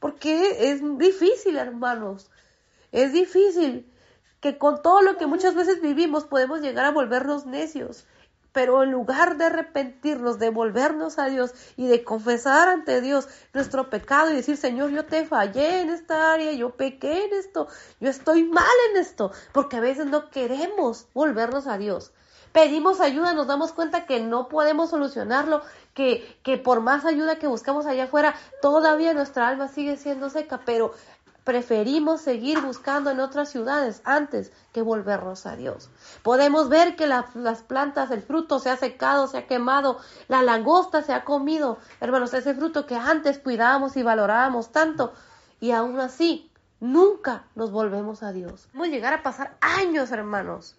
Porque 0.00 0.70
es 0.70 0.80
difícil, 0.98 1.56
hermanos. 1.56 2.30
Es 2.92 3.12
difícil 3.12 3.90
que 4.40 4.58
con 4.58 4.82
todo 4.82 5.00
lo 5.02 5.16
que 5.16 5.26
muchas 5.26 5.54
veces 5.54 5.80
vivimos 5.80 6.24
podemos 6.24 6.60
llegar 6.60 6.84
a 6.84 6.90
volvernos 6.90 7.46
necios. 7.46 8.06
Pero 8.52 8.84
en 8.84 8.92
lugar 8.92 9.36
de 9.36 9.46
arrepentirnos, 9.46 10.38
de 10.38 10.50
volvernos 10.50 11.18
a 11.18 11.26
Dios 11.26 11.52
y 11.76 11.88
de 11.88 12.04
confesar 12.04 12.68
ante 12.68 13.00
Dios 13.00 13.26
nuestro 13.52 13.90
pecado 13.90 14.30
y 14.30 14.36
decir, 14.36 14.56
Señor, 14.56 14.90
yo 14.90 15.06
te 15.06 15.24
fallé 15.24 15.80
en 15.80 15.90
esta 15.90 16.32
área, 16.32 16.52
yo 16.52 16.70
pequé 16.76 17.24
en 17.24 17.32
esto, 17.32 17.66
yo 17.98 18.10
estoy 18.10 18.44
mal 18.44 18.76
en 18.90 18.98
esto, 18.98 19.32
porque 19.52 19.78
a 19.78 19.80
veces 19.80 20.06
no 20.06 20.30
queremos 20.30 21.08
volvernos 21.14 21.66
a 21.66 21.78
Dios 21.78 22.12
pedimos 22.54 23.00
ayuda, 23.00 23.34
nos 23.34 23.48
damos 23.48 23.72
cuenta 23.72 24.06
que 24.06 24.20
no 24.20 24.46
podemos 24.46 24.90
solucionarlo, 24.90 25.60
que, 25.92 26.38
que 26.44 26.56
por 26.56 26.80
más 26.80 27.04
ayuda 27.04 27.36
que 27.36 27.48
buscamos 27.48 27.84
allá 27.84 28.04
afuera, 28.04 28.36
todavía 28.62 29.12
nuestra 29.12 29.48
alma 29.48 29.66
sigue 29.66 29.96
siendo 29.96 30.30
seca, 30.30 30.60
pero 30.64 30.94
preferimos 31.42 32.20
seguir 32.20 32.60
buscando 32.60 33.10
en 33.10 33.18
otras 33.18 33.50
ciudades 33.50 34.02
antes 34.04 34.52
que 34.72 34.82
volvernos 34.82 35.46
a 35.46 35.56
Dios. 35.56 35.90
Podemos 36.22 36.68
ver 36.68 36.94
que 36.94 37.08
las 37.08 37.62
plantas, 37.64 38.12
el 38.12 38.22
fruto 38.22 38.60
se 38.60 38.70
ha 38.70 38.76
secado, 38.76 39.26
se 39.26 39.38
ha 39.38 39.46
quemado, 39.48 39.98
la 40.28 40.40
langosta 40.42 41.02
se 41.02 41.12
ha 41.12 41.24
comido, 41.24 41.78
hermanos, 42.00 42.34
ese 42.34 42.54
fruto 42.54 42.86
que 42.86 42.94
antes 42.94 43.40
cuidábamos 43.40 43.96
y 43.96 44.04
valorábamos 44.04 44.70
tanto, 44.70 45.12
y 45.58 45.72
aún 45.72 45.98
así 45.98 46.52
nunca 46.78 47.46
nos 47.56 47.72
volvemos 47.72 48.22
a 48.22 48.30
Dios. 48.30 48.68
Podemos 48.68 48.90
llegar 48.90 49.12
a 49.12 49.24
pasar 49.24 49.56
años, 49.60 50.12
hermanos. 50.12 50.76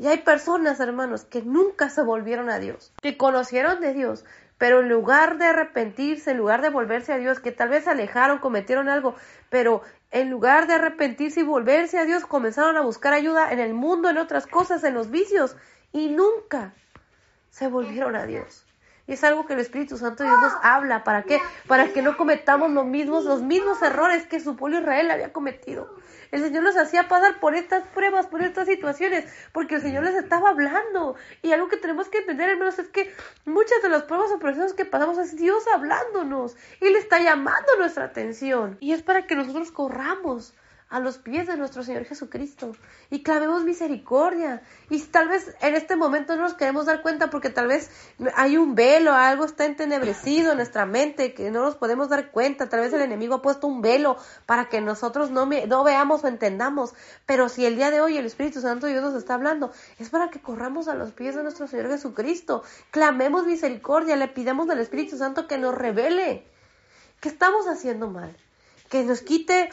Y 0.00 0.06
hay 0.06 0.16
personas, 0.16 0.80
hermanos, 0.80 1.26
que 1.26 1.42
nunca 1.42 1.90
se 1.90 2.00
volvieron 2.00 2.48
a 2.48 2.58
Dios, 2.58 2.90
que 3.02 3.18
conocieron 3.18 3.82
de 3.82 3.92
Dios, 3.92 4.24
pero 4.56 4.80
en 4.80 4.88
lugar 4.88 5.36
de 5.36 5.44
arrepentirse, 5.44 6.30
en 6.30 6.38
lugar 6.38 6.62
de 6.62 6.70
volverse 6.70 7.12
a 7.12 7.18
Dios, 7.18 7.38
que 7.38 7.52
tal 7.52 7.68
vez 7.68 7.84
se 7.84 7.90
alejaron, 7.90 8.38
cometieron 8.38 8.88
algo, 8.88 9.14
pero 9.50 9.82
en 10.10 10.30
lugar 10.30 10.66
de 10.66 10.72
arrepentirse 10.72 11.40
y 11.40 11.42
volverse 11.42 11.98
a 11.98 12.06
Dios, 12.06 12.24
comenzaron 12.24 12.78
a 12.78 12.80
buscar 12.80 13.12
ayuda 13.12 13.52
en 13.52 13.58
el 13.58 13.74
mundo, 13.74 14.08
en 14.08 14.16
otras 14.16 14.46
cosas, 14.46 14.84
en 14.84 14.94
los 14.94 15.10
vicios, 15.10 15.54
y 15.92 16.08
nunca 16.08 16.72
se 17.50 17.68
volvieron 17.68 18.16
a 18.16 18.24
Dios. 18.24 18.64
Es 19.10 19.24
algo 19.24 19.44
que 19.44 19.54
el 19.54 19.58
Espíritu 19.58 19.96
Santo 19.96 20.22
Dios 20.22 20.40
nos 20.40 20.52
habla. 20.62 21.02
¿Para 21.02 21.24
qué? 21.24 21.40
Para 21.66 21.92
que 21.92 22.00
no 22.00 22.16
cometamos 22.16 22.70
los 22.70 22.86
mismos, 22.86 23.24
los 23.24 23.42
mismos 23.42 23.82
errores 23.82 24.24
que 24.26 24.38
su 24.38 24.54
pueblo 24.54 24.78
Israel 24.78 25.10
había 25.10 25.32
cometido. 25.32 25.92
El 26.30 26.44
Señor 26.44 26.62
los 26.62 26.76
hacía 26.76 27.08
pasar 27.08 27.40
por 27.40 27.56
estas 27.56 27.82
pruebas, 27.88 28.28
por 28.28 28.40
estas 28.40 28.68
situaciones, 28.68 29.24
porque 29.52 29.74
el 29.74 29.82
Señor 29.82 30.04
les 30.04 30.14
estaba 30.14 30.50
hablando. 30.50 31.16
Y 31.42 31.50
algo 31.50 31.68
que 31.68 31.76
tenemos 31.76 32.08
que 32.08 32.18
entender, 32.18 32.50
hermanos, 32.50 32.78
es 32.78 32.86
que 32.86 33.12
muchas 33.44 33.82
de 33.82 33.88
las 33.88 34.04
pruebas 34.04 34.30
o 34.30 34.38
procesos 34.38 34.74
que 34.74 34.84
pasamos 34.84 35.18
es 35.18 35.36
Dios 35.36 35.64
hablándonos. 35.74 36.56
Él 36.80 36.94
está 36.94 37.18
llamando 37.18 37.76
nuestra 37.78 38.04
atención. 38.04 38.76
Y 38.78 38.92
es 38.92 39.02
para 39.02 39.26
que 39.26 39.34
nosotros 39.34 39.72
corramos 39.72 40.54
a 40.90 40.98
los 40.98 41.18
pies 41.18 41.46
de 41.46 41.56
nuestro 41.56 41.84
Señor 41.84 42.04
Jesucristo 42.04 42.74
y 43.10 43.22
clamemos 43.22 43.62
misericordia. 43.64 44.62
Y 44.90 45.00
tal 45.00 45.28
vez 45.28 45.54
en 45.62 45.76
este 45.76 45.94
momento 45.94 46.34
no 46.34 46.42
nos 46.42 46.54
queremos 46.54 46.86
dar 46.86 47.00
cuenta 47.00 47.30
porque 47.30 47.48
tal 47.48 47.68
vez 47.68 47.90
hay 48.34 48.56
un 48.56 48.74
velo, 48.74 49.14
algo 49.14 49.44
está 49.44 49.66
entenebrecido 49.66 50.50
en 50.50 50.56
nuestra 50.56 50.86
mente 50.86 51.32
que 51.32 51.50
no 51.52 51.62
nos 51.62 51.76
podemos 51.76 52.08
dar 52.08 52.32
cuenta. 52.32 52.68
Tal 52.68 52.80
vez 52.80 52.92
el 52.92 53.02
enemigo 53.02 53.36
ha 53.36 53.42
puesto 53.42 53.68
un 53.68 53.82
velo 53.82 54.16
para 54.46 54.68
que 54.68 54.80
nosotros 54.80 55.30
no, 55.30 55.46
no 55.46 55.84
veamos 55.84 56.24
o 56.24 56.28
entendamos. 56.28 56.92
Pero 57.24 57.48
si 57.48 57.64
el 57.64 57.76
día 57.76 57.92
de 57.92 58.00
hoy 58.00 58.16
el 58.16 58.26
Espíritu 58.26 58.60
Santo 58.60 58.86
de 58.86 58.92
Dios 58.92 59.04
nos 59.04 59.14
está 59.14 59.34
hablando, 59.34 59.72
es 60.00 60.10
para 60.10 60.28
que 60.30 60.40
corramos 60.40 60.88
a 60.88 60.94
los 60.94 61.12
pies 61.12 61.36
de 61.36 61.44
nuestro 61.44 61.68
Señor 61.68 61.88
Jesucristo. 61.88 62.64
Clamemos 62.90 63.46
misericordia, 63.46 64.16
le 64.16 64.26
pidamos 64.26 64.68
al 64.68 64.80
Espíritu 64.80 65.16
Santo 65.16 65.46
que 65.46 65.56
nos 65.56 65.72
revele 65.72 66.44
que 67.20 67.28
estamos 67.28 67.68
haciendo 67.68 68.08
mal 68.08 68.36
que 68.90 69.04
nos 69.04 69.22
quite 69.22 69.70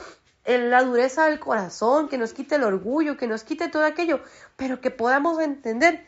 la 0.47 0.83
dureza 0.83 1.25
del 1.25 1.39
corazón, 1.39 2.07
que 2.07 2.17
nos 2.17 2.33
quite 2.33 2.55
el 2.55 2.63
orgullo, 2.63 3.17
que 3.17 3.27
nos 3.27 3.43
quite 3.43 3.67
todo 3.67 3.83
aquello, 3.83 4.21
pero 4.55 4.79
que 4.79 4.91
podamos 4.91 5.39
entender 5.39 6.05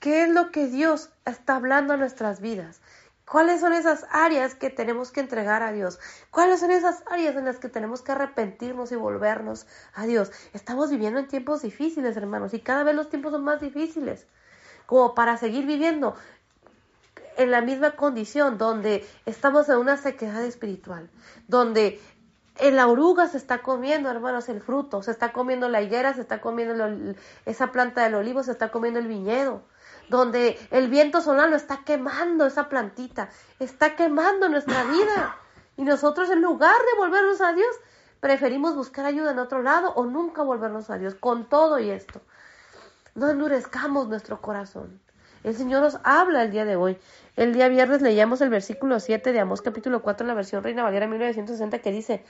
qué 0.00 0.24
es 0.24 0.30
lo 0.30 0.50
que 0.50 0.66
Dios 0.66 1.10
está 1.26 1.56
hablando 1.56 1.94
en 1.94 2.00
nuestras 2.00 2.40
vidas. 2.40 2.80
¿Cuáles 3.26 3.60
son 3.60 3.72
esas 3.72 4.04
áreas 4.10 4.54
que 4.54 4.68
tenemos 4.68 5.10
que 5.10 5.20
entregar 5.20 5.62
a 5.62 5.72
Dios? 5.72 6.00
¿Cuáles 6.30 6.60
son 6.60 6.70
esas 6.70 7.02
áreas 7.06 7.36
en 7.36 7.44
las 7.44 7.58
que 7.58 7.68
tenemos 7.68 8.02
que 8.02 8.12
arrepentirnos 8.12 8.92
y 8.92 8.96
volvernos 8.96 9.66
a 9.94 10.06
Dios? 10.06 10.32
Estamos 10.52 10.90
viviendo 10.90 11.20
en 11.20 11.28
tiempos 11.28 11.62
difíciles, 11.62 12.16
hermanos, 12.16 12.52
y 12.52 12.60
cada 12.60 12.84
vez 12.84 12.94
los 12.94 13.10
tiempos 13.10 13.32
son 13.32 13.44
más 13.44 13.60
difíciles. 13.60 14.26
Como 14.86 15.14
para 15.14 15.36
seguir 15.36 15.66
viviendo 15.66 16.14
en 17.36 17.50
la 17.50 17.60
misma 17.60 17.92
condición 17.92 18.58
donde 18.58 19.06
estamos 19.26 19.68
en 19.68 19.78
una 19.78 19.96
sequedad 19.96 20.44
espiritual, 20.44 21.08
donde 21.48 22.00
la 22.60 22.86
oruga 22.86 23.26
se 23.28 23.38
está 23.38 23.62
comiendo, 23.62 24.10
hermanos, 24.10 24.48
el 24.48 24.60
fruto, 24.60 25.02
se 25.02 25.10
está 25.10 25.32
comiendo 25.32 25.68
la 25.68 25.82
higuera, 25.82 26.14
se 26.14 26.20
está 26.20 26.40
comiendo 26.40 27.14
esa 27.46 27.72
planta 27.72 28.02
del 28.02 28.14
olivo, 28.14 28.42
se 28.42 28.52
está 28.52 28.70
comiendo 28.70 29.00
el 29.00 29.08
viñedo, 29.08 29.62
donde 30.08 30.58
el 30.70 30.88
viento 30.88 31.20
solano 31.20 31.56
está 31.56 31.84
quemando 31.84 32.46
esa 32.46 32.68
plantita, 32.68 33.30
está 33.58 33.96
quemando 33.96 34.48
nuestra 34.48 34.84
vida. 34.84 35.36
Y 35.76 35.84
nosotros 35.84 36.28
en 36.30 36.42
lugar 36.42 36.76
de 36.76 36.98
volvernos 36.98 37.40
a 37.40 37.52
Dios, 37.54 37.74
preferimos 38.20 38.76
buscar 38.76 39.06
ayuda 39.06 39.32
en 39.32 39.38
otro 39.38 39.62
lado 39.62 39.92
o 39.94 40.04
nunca 40.04 40.42
volvernos 40.42 40.90
a 40.90 40.98
Dios 40.98 41.14
con 41.14 41.48
todo 41.48 41.78
y 41.78 41.90
esto. 41.90 42.20
No 43.14 43.30
endurezcamos 43.30 44.08
nuestro 44.08 44.40
corazón. 44.40 45.00
El 45.42 45.56
Señor 45.56 45.82
nos 45.82 45.98
habla 46.04 46.44
el 46.44 46.52
día 46.52 46.64
de 46.64 46.76
hoy. 46.76 46.98
El 47.34 47.54
día 47.54 47.68
viernes 47.68 48.02
leíamos 48.02 48.42
el 48.42 48.50
versículo 48.50 49.00
7 49.00 49.32
de 49.32 49.40
Amós 49.40 49.62
capítulo 49.62 50.02
4 50.02 50.24
en 50.24 50.28
la 50.28 50.34
versión 50.34 50.62
Reina 50.62 50.82
Valera 50.82 51.06
1960 51.06 51.78
que 51.78 51.90
dice, 51.90 52.24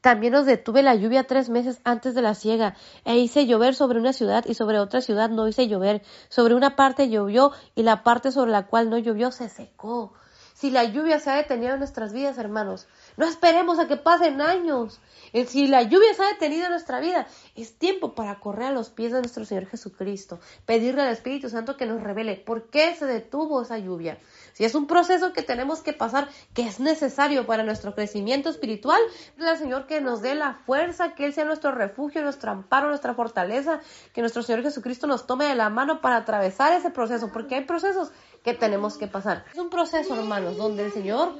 también 0.00 0.34
os 0.34 0.46
detuve 0.46 0.82
la 0.82 0.94
lluvia 0.94 1.24
tres 1.24 1.50
meses 1.50 1.80
antes 1.84 2.14
de 2.14 2.22
la 2.22 2.34
siega, 2.34 2.74
e 3.04 3.18
hice 3.18 3.46
llover 3.46 3.74
sobre 3.74 3.98
una 3.98 4.12
ciudad 4.12 4.44
y 4.46 4.54
sobre 4.54 4.78
otra 4.78 5.00
ciudad 5.00 5.28
no 5.28 5.46
hice 5.46 5.68
llover. 5.68 6.02
Sobre 6.28 6.54
una 6.54 6.74
parte 6.74 7.10
llovió 7.10 7.52
y 7.74 7.82
la 7.82 8.02
parte 8.02 8.32
sobre 8.32 8.50
la 8.50 8.66
cual 8.66 8.88
no 8.88 8.96
llovió 8.96 9.30
se 9.30 9.48
secó. 9.48 10.14
Si 10.54 10.70
la 10.70 10.84
lluvia 10.84 11.18
se 11.18 11.30
ha 11.30 11.36
detenido 11.36 11.72
en 11.72 11.80
nuestras 11.80 12.12
vidas, 12.12 12.38
hermanos, 12.38 12.86
no 13.20 13.26
esperemos 13.26 13.78
a 13.78 13.86
que 13.86 13.98
pasen 13.98 14.40
años. 14.40 14.98
Si 15.46 15.66
la 15.66 15.82
lluvia 15.82 16.14
se 16.14 16.22
ha 16.22 16.28
detenido 16.28 16.64
en 16.64 16.70
nuestra 16.70 17.00
vida, 17.00 17.26
es 17.54 17.74
tiempo 17.74 18.14
para 18.14 18.40
correr 18.40 18.68
a 18.68 18.72
los 18.72 18.88
pies 18.88 19.12
de 19.12 19.18
nuestro 19.18 19.44
Señor 19.44 19.66
Jesucristo, 19.66 20.40
pedirle 20.64 21.02
al 21.02 21.12
Espíritu 21.12 21.50
Santo 21.50 21.76
que 21.76 21.84
nos 21.84 22.02
revele 22.02 22.36
por 22.36 22.70
qué 22.70 22.94
se 22.94 23.04
detuvo 23.04 23.60
esa 23.60 23.76
lluvia. 23.76 24.18
Si 24.54 24.64
es 24.64 24.74
un 24.74 24.86
proceso 24.86 25.34
que 25.34 25.42
tenemos 25.42 25.82
que 25.82 25.92
pasar, 25.92 26.30
que 26.54 26.62
es 26.62 26.80
necesario 26.80 27.46
para 27.46 27.62
nuestro 27.62 27.94
crecimiento 27.94 28.48
espiritual, 28.48 29.00
al 29.38 29.58
Señor 29.58 29.86
que 29.86 30.00
nos 30.00 30.22
dé 30.22 30.34
la 30.34 30.54
fuerza, 30.64 31.14
que 31.14 31.26
Él 31.26 31.34
sea 31.34 31.44
nuestro 31.44 31.72
refugio, 31.72 32.22
nuestro 32.22 32.50
amparo, 32.50 32.88
nuestra 32.88 33.12
fortaleza, 33.12 33.80
que 34.14 34.22
nuestro 34.22 34.42
Señor 34.42 34.62
Jesucristo 34.62 35.06
nos 35.06 35.26
tome 35.26 35.44
de 35.44 35.54
la 35.54 35.68
mano 35.68 36.00
para 36.00 36.16
atravesar 36.16 36.72
ese 36.72 36.90
proceso, 36.90 37.30
porque 37.30 37.56
hay 37.56 37.64
procesos 37.66 38.12
que 38.42 38.54
tenemos 38.54 38.96
que 38.96 39.06
pasar. 39.06 39.44
Es 39.52 39.58
un 39.58 39.68
proceso, 39.68 40.14
hermanos, 40.14 40.56
donde 40.56 40.86
el 40.86 40.92
Señor 40.92 41.34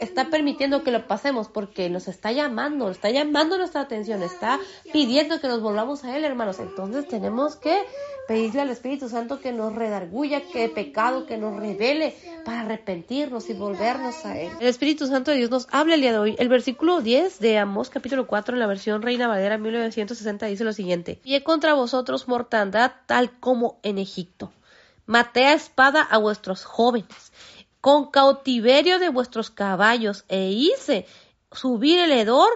está 0.00 0.30
permitiendo 0.30 0.82
que 0.82 0.90
lo 0.90 1.06
pasemos 1.06 1.48
porque 1.48 1.90
nos 1.90 2.08
está 2.08 2.32
llamando, 2.32 2.90
está 2.90 3.10
llamando 3.10 3.58
nuestra 3.58 3.82
atención, 3.82 4.22
está 4.22 4.58
pidiendo 4.92 5.40
que 5.40 5.48
nos 5.48 5.60
volvamos 5.60 6.04
a 6.04 6.16
Él, 6.16 6.24
hermanos. 6.24 6.58
Entonces 6.60 7.06
tenemos 7.08 7.56
que 7.56 7.76
pedirle 8.28 8.60
al 8.60 8.70
Espíritu 8.70 9.08
Santo 9.08 9.40
que 9.40 9.52
nos 9.52 9.74
redarguya, 9.74 10.42
que 10.42 10.68
pecado, 10.68 11.26
que 11.26 11.38
nos 11.38 11.58
revele 11.58 12.14
para 12.44 12.60
arrepentirnos 12.60 13.48
y 13.48 13.54
volvernos 13.54 14.24
a 14.24 14.38
Él. 14.38 14.52
El 14.60 14.68
Espíritu 14.68 15.06
Santo 15.06 15.30
de 15.30 15.38
Dios 15.38 15.50
nos 15.50 15.66
habla 15.70 15.94
el 15.94 16.02
día 16.02 16.12
de 16.12 16.18
hoy. 16.18 16.36
El 16.38 16.48
versículo 16.48 17.00
10 17.00 17.40
de 17.40 17.58
Amós 17.58 17.88
capítulo 17.90 18.26
4 18.26 18.54
en 18.54 18.60
la 18.60 18.66
versión 18.66 19.02
Reina 19.02 19.28
Valera 19.28 19.58
1960 19.58 20.46
dice 20.46 20.64
lo 20.64 20.72
siguiente. 20.72 21.20
Y 21.24 21.40
contra 21.40 21.74
vosotros 21.74 22.28
mortandad 22.28 22.92
tal 23.06 23.30
como 23.40 23.78
en 23.82 23.98
Egipto. 23.98 24.52
Maté 25.06 25.46
a 25.46 25.54
espada 25.54 26.02
a 26.02 26.18
vuestros 26.18 26.66
jóvenes 26.66 27.27
con 27.80 28.10
cautiverio 28.10 28.98
de 28.98 29.08
vuestros 29.08 29.50
caballos 29.50 30.24
e 30.28 30.50
hice 30.50 31.06
subir 31.52 32.00
el 32.00 32.12
hedor 32.12 32.50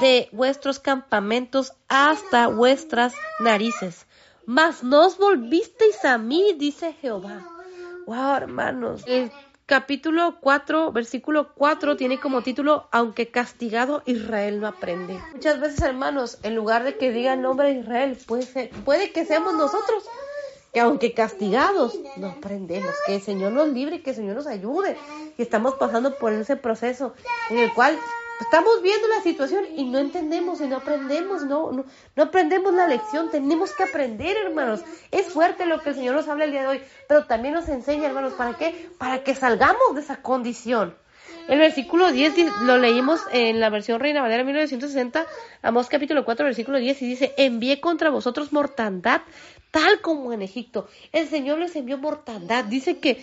de 0.00 0.28
vuestros 0.32 0.80
campamentos 0.80 1.72
hasta 1.88 2.48
vuestras 2.48 3.14
narices. 3.40 4.06
Mas 4.44 4.82
no 4.82 5.06
os 5.06 5.18
volvisteis 5.18 6.04
a 6.04 6.18
mí, 6.18 6.54
dice 6.56 6.92
Jehová. 7.00 7.44
Wow, 8.06 8.36
hermanos. 8.36 9.02
El 9.06 9.32
capítulo 9.66 10.38
4, 10.40 10.92
versículo 10.92 11.52
4 11.54 11.96
tiene 11.96 12.20
como 12.20 12.42
título, 12.42 12.88
aunque 12.92 13.28
castigado, 13.30 14.02
Israel 14.06 14.60
no 14.60 14.68
aprende. 14.68 15.20
Muchas 15.32 15.60
veces, 15.60 15.82
hermanos, 15.82 16.38
en 16.44 16.54
lugar 16.54 16.84
de 16.84 16.96
que 16.96 17.10
diga 17.10 17.34
el 17.34 17.42
nombre 17.42 17.74
de 17.74 17.80
Israel, 17.80 18.16
puede, 18.26 18.70
puede 18.84 19.10
que 19.10 19.24
seamos 19.24 19.54
nosotros 19.54 20.04
que 20.76 20.80
aunque 20.80 21.14
castigados, 21.14 21.98
no 22.18 22.26
aprendemos, 22.26 22.94
que 23.06 23.14
el 23.14 23.22
Señor 23.22 23.50
nos 23.52 23.68
libre, 23.68 24.02
que 24.02 24.10
el 24.10 24.16
Señor 24.16 24.36
nos 24.36 24.46
ayude. 24.46 24.94
Y 25.38 25.40
estamos 25.40 25.72
pasando 25.76 26.18
por 26.18 26.34
ese 26.34 26.56
proceso 26.56 27.14
en 27.48 27.56
el 27.56 27.72
cual 27.72 27.98
estamos 28.42 28.82
viendo 28.82 29.08
la 29.08 29.22
situación 29.22 29.64
y 29.74 29.84
no 29.84 29.98
entendemos 29.98 30.60
y 30.60 30.66
no 30.66 30.76
aprendemos, 30.76 31.44
no, 31.44 31.72
no, 31.72 31.86
no, 32.14 32.22
aprendemos 32.22 32.74
la 32.74 32.86
lección, 32.86 33.30
tenemos 33.30 33.72
que 33.72 33.84
aprender, 33.84 34.36
hermanos. 34.36 34.82
Es 35.10 35.28
fuerte 35.28 35.64
lo 35.64 35.80
que 35.80 35.88
el 35.88 35.94
Señor 35.94 36.14
nos 36.14 36.28
habla 36.28 36.44
el 36.44 36.50
día 36.50 36.60
de 36.60 36.68
hoy, 36.68 36.82
pero 37.08 37.24
también 37.24 37.54
nos 37.54 37.70
enseña, 37.70 38.08
hermanos, 38.08 38.34
¿para 38.34 38.52
qué? 38.58 38.90
Para 38.98 39.24
que 39.24 39.34
salgamos 39.34 39.94
de 39.94 40.02
esa 40.02 40.20
condición. 40.20 40.94
El 41.48 41.60
versículo 41.60 42.10
10 42.10 42.34
lo 42.62 42.76
leímos 42.76 43.20
en 43.32 43.60
la 43.60 43.70
versión 43.70 44.00
Reina 44.00 44.20
Valera 44.20 44.42
1960, 44.42 45.26
Amós 45.62 45.88
capítulo 45.88 46.24
4, 46.24 46.44
versículo 46.44 46.78
10, 46.78 47.02
y 47.02 47.06
dice, 47.06 47.34
envié 47.36 47.80
contra 47.80 48.10
vosotros 48.10 48.52
mortandad, 48.52 49.22
tal 49.76 50.00
como 50.00 50.32
en 50.32 50.40
Egipto. 50.40 50.88
El 51.12 51.28
Señor 51.28 51.58
les 51.58 51.76
envió 51.76 51.98
mortandad. 51.98 52.64
Dice 52.64 52.98
que, 52.98 53.22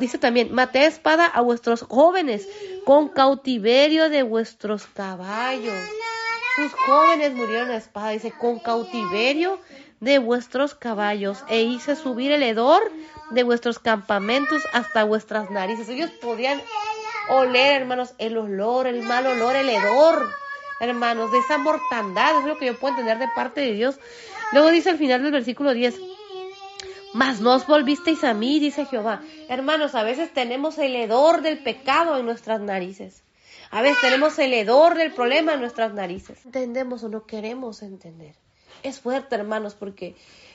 dice 0.00 0.18
también, 0.18 0.52
maté 0.52 0.84
espada 0.84 1.26
a 1.26 1.40
vuestros 1.42 1.82
jóvenes 1.82 2.48
con 2.84 3.08
cautiverio 3.08 4.10
de 4.10 4.24
vuestros 4.24 4.84
caballos. 4.86 5.78
Sus 6.56 6.72
jóvenes 6.72 7.34
murieron 7.34 7.70
a 7.70 7.76
espada, 7.76 8.10
dice, 8.10 8.32
con 8.32 8.58
cautiverio 8.58 9.60
de 10.00 10.18
vuestros 10.18 10.74
caballos 10.74 11.44
e 11.48 11.62
hice 11.62 11.94
subir 11.94 12.32
el 12.32 12.42
hedor 12.42 12.82
de 13.30 13.44
vuestros 13.44 13.78
campamentos 13.78 14.60
hasta 14.72 15.04
vuestras 15.04 15.52
narices. 15.52 15.88
Ellos 15.88 16.10
podían 16.20 16.60
oler, 17.28 17.82
hermanos, 17.82 18.14
el 18.18 18.36
olor, 18.38 18.88
el 18.88 19.02
mal 19.02 19.24
olor, 19.24 19.54
el 19.54 19.68
hedor 19.68 20.28
hermanos, 20.82 21.30
de 21.30 21.38
esa 21.38 21.58
mortandad, 21.58 22.40
es 22.40 22.44
lo 22.44 22.58
que 22.58 22.66
yo 22.66 22.76
puedo 22.76 22.94
entender 22.94 23.18
de 23.18 23.28
parte 23.36 23.60
de 23.60 23.72
Dios. 23.72 24.00
Luego 24.52 24.70
dice 24.70 24.90
al 24.90 24.98
final 24.98 25.22
del 25.22 25.32
versículo 25.32 25.72
10, 25.72 25.98
mas 27.14 27.40
no 27.40 27.54
os 27.54 27.66
volvisteis 27.66 28.24
a 28.24 28.34
mí, 28.34 28.58
dice 28.58 28.86
Jehová. 28.86 29.22
Hermanos, 29.48 29.94
a 29.94 30.02
veces 30.02 30.32
tenemos 30.32 30.78
el 30.78 30.94
hedor 30.96 31.42
del 31.42 31.62
pecado 31.62 32.18
en 32.18 32.26
nuestras 32.26 32.60
narices. 32.60 33.22
A 33.70 33.80
veces 33.80 34.00
tenemos 34.00 34.38
el 34.38 34.52
hedor 34.52 34.96
del 34.96 35.12
problema 35.12 35.54
en 35.54 35.60
nuestras 35.60 35.94
narices. 35.94 36.44
¿Entendemos 36.44 37.02
o 37.02 37.08
no 37.08 37.26
queremos 37.26 37.82
entender? 37.82 38.34
Es 38.82 39.00
fuerte, 39.00 39.34
hermanos, 39.34 39.74
porque 39.74 40.14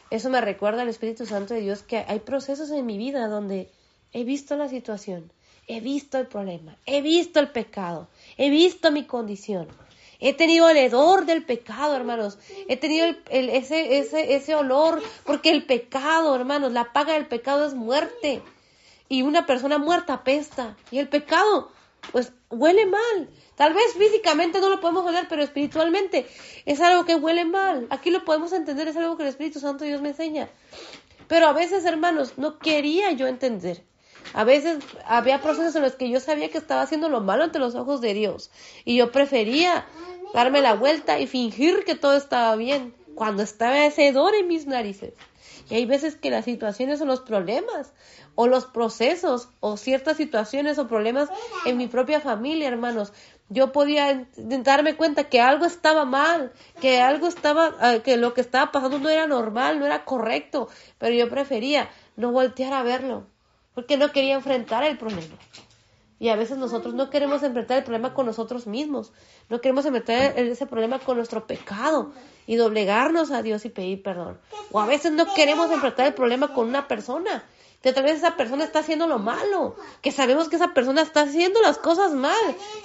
eso 0.10 0.30
me 0.30 0.41
recuerda 0.41 0.84
al 0.84 0.90
Espíritu 0.90 1.26
Santo 1.26 1.53
de 1.53 1.61
Dios 1.61 1.84
que 1.84 2.06
hay 2.07 2.19
procesos 2.19 2.72
en 2.72 2.86
mi 2.86 2.98
vida 2.98 3.28
donde 3.28 3.72
he 4.14 4.24
visto 4.24 4.56
la 4.56 4.69
situación, 4.69 5.32
he 5.68 5.82
visto 5.82 6.18
el 6.18 6.28
problema, 6.28 6.78
he 6.86 7.02
visto 7.02 7.40
el 7.40 7.49
pecado, 7.49 8.07
he 8.38 8.49
visto 8.49 8.91
mi 8.91 9.06
condición. 9.06 9.68
He 10.19 10.34
tenido 10.34 10.69
el 10.69 10.77
hedor 10.77 11.26
del 11.26 11.45
pecado, 11.45 11.95
hermanos. 11.95 12.39
He 12.68 12.77
tenido 12.77 13.07
ese, 13.30 14.35
ese 14.35 14.56
olor, 14.56 15.02
porque 15.26 15.52
el 15.52 15.65
pecado, 15.65 16.35
hermanos, 16.35 16.72
la 16.72 16.91
paga 16.91 17.14
del 17.14 17.27
pecado 17.27 17.65
es 17.65 17.73
muerte. 17.73 18.41
Y 19.10 19.22
una 19.22 19.45
persona 19.45 19.77
muerta 19.77 20.14
apesta. 20.14 20.76
Y 20.91 20.99
el 20.99 21.07
pecado, 21.07 21.72
pues, 22.11 22.34
huele 22.49 22.85
mal. 22.85 23.30
Tal 23.56 23.73
vez 23.73 23.94
físicamente 23.98 24.60
no 24.60 24.69
lo 24.69 24.80
podemos 24.80 25.06
oler, 25.06 25.27
pero 25.27 25.44
espiritualmente 25.44 26.27
es 26.65 26.81
algo 26.81 27.06
que 27.06 27.15
huele 27.15 27.45
mal. 27.45 27.88
Aquí 27.89 28.11
lo 28.11 28.26
podemos 28.26 28.53
entender, 28.53 28.88
es 28.88 28.98
algo 28.98 29.18
que 29.18 29.23
el 29.23 29.30
Espíritu 29.30 29.60
Santo 29.60 29.84
Dios 29.84 30.02
me 30.02 30.10
enseña. 30.10 30.49
Pero 31.27 31.48
a 31.48 31.53
veces, 31.53 31.85
hermanos, 31.85 32.38
no 32.38 32.60
quería 32.60 33.11
yo 33.11 33.27
entender. 33.27 33.84
A 34.34 34.44
veces 34.44 34.80
había 35.06 35.41
procesos 35.41 35.76
en 35.76 35.82
los 35.82 35.95
que 35.95 36.10
yo 36.10 36.20
sabía 36.20 36.49
que 36.49 36.58
estaba 36.58 36.82
haciendo 36.82 37.10
lo 37.10 37.22
malo 37.22 37.44
ante 37.44 37.60
los 37.60 37.76
ojos 37.76 38.02
de 38.02 38.14
Dios. 38.14 38.52
Y 38.86 38.98
yo 38.98 39.12
prefería 39.12 39.86
darme 40.34 40.62
la 40.62 40.74
vuelta 40.74 41.20
y 41.20 41.28
fingir 41.28 41.84
que 41.86 41.95
todo 41.95 42.16
estaba 42.16 42.56
bien 42.56 42.94
cuando 43.16 43.44
estaba 43.44 43.86
ese 43.86 44.08
hedor 44.08 44.36
en 44.36 44.48
mis 44.48 44.68
narices. 44.68 45.14
Y 45.70 45.76
hay 45.76 45.86
veces 45.86 46.16
que 46.16 46.30
las 46.30 46.45
situaciones 46.45 47.02
o 47.02 47.06
los 47.06 47.22
problemas 47.22 47.94
o 48.36 48.48
los 48.48 48.66
procesos 48.66 49.49
o 49.60 49.78
ciertas 49.78 50.18
situaciones 50.18 50.78
o 50.78 50.88
problemas 50.88 51.30
en 51.66 51.78
mi 51.78 51.88
propia 51.88 52.22
familia, 52.22 52.68
hermanos, 52.68 53.12
yo 53.49 53.72
podía 53.72 54.28
darme 54.38 54.95
cuenta 54.95 55.26
que 55.26 55.41
algo 55.41 55.66
estaba 55.66 56.06
mal, 56.06 56.52
que 56.80 57.02
algo 57.02 57.28
estaba, 57.28 57.76
ah, 57.80 57.98
que 58.04 58.18
lo 58.18 58.34
que 58.34 58.41
estaba 58.41 58.72
pasando 58.72 58.99
no 58.99 59.10
era 59.10 59.26
normal, 59.26 59.80
no 59.80 59.86
era 59.86 60.06
correcto, 60.06 60.70
pero 60.98 61.16
yo 61.16 61.30
prefería 61.30 61.90
no 62.16 62.32
voltear 62.32 62.74
a 62.74 62.84
verlo, 62.84 63.26
porque 63.78 63.95
no 63.95 64.12
quería 64.12 64.34
enfrentar 64.34 64.84
el 64.86 64.98
problema. 64.98 65.36
Y 66.18 66.30
a 66.30 66.36
veces 66.36 66.58
nosotros 66.58 66.95
no 66.95 67.12
queremos 67.12 67.44
enfrentar 67.44 67.78
el 67.78 67.84
problema 67.84 68.16
con 68.16 68.26
nosotros 68.26 68.66
mismos, 68.66 69.14
no 69.49 69.62
queremos 69.62 69.86
enfrentar 69.86 70.34
ese 70.36 70.66
problema 70.66 70.98
con 70.98 71.18
nuestro 71.18 71.45
pecado 71.45 72.12
y 72.48 72.56
doblegarnos 72.56 73.30
a 73.30 73.44
Dios 73.44 73.66
y 73.66 73.70
pedir 73.70 74.02
perdón. 74.02 74.40
O 74.72 74.80
a 74.80 74.88
veces 74.88 75.12
no 75.12 75.32
queremos 75.36 75.70
enfrentar 75.70 76.08
el 76.08 76.16
problema 76.16 76.56
con 76.56 76.68
una 76.68 76.88
persona, 76.88 77.44
que 77.84 77.94
tal 77.94 78.06
vez 78.06 78.16
esa 78.16 78.36
persona 78.36 78.64
está 78.64 78.80
haciendo 78.80 79.06
lo 79.06 79.20
malo, 79.20 79.76
que 80.02 80.12
sabemos 80.12 80.49
que 80.49 80.56
esa 80.56 80.74
persona 80.74 81.04
está 81.04 81.22
haciendo 81.22 81.62
las 81.62 81.78
cosas 81.78 82.14
mal, 82.14 82.34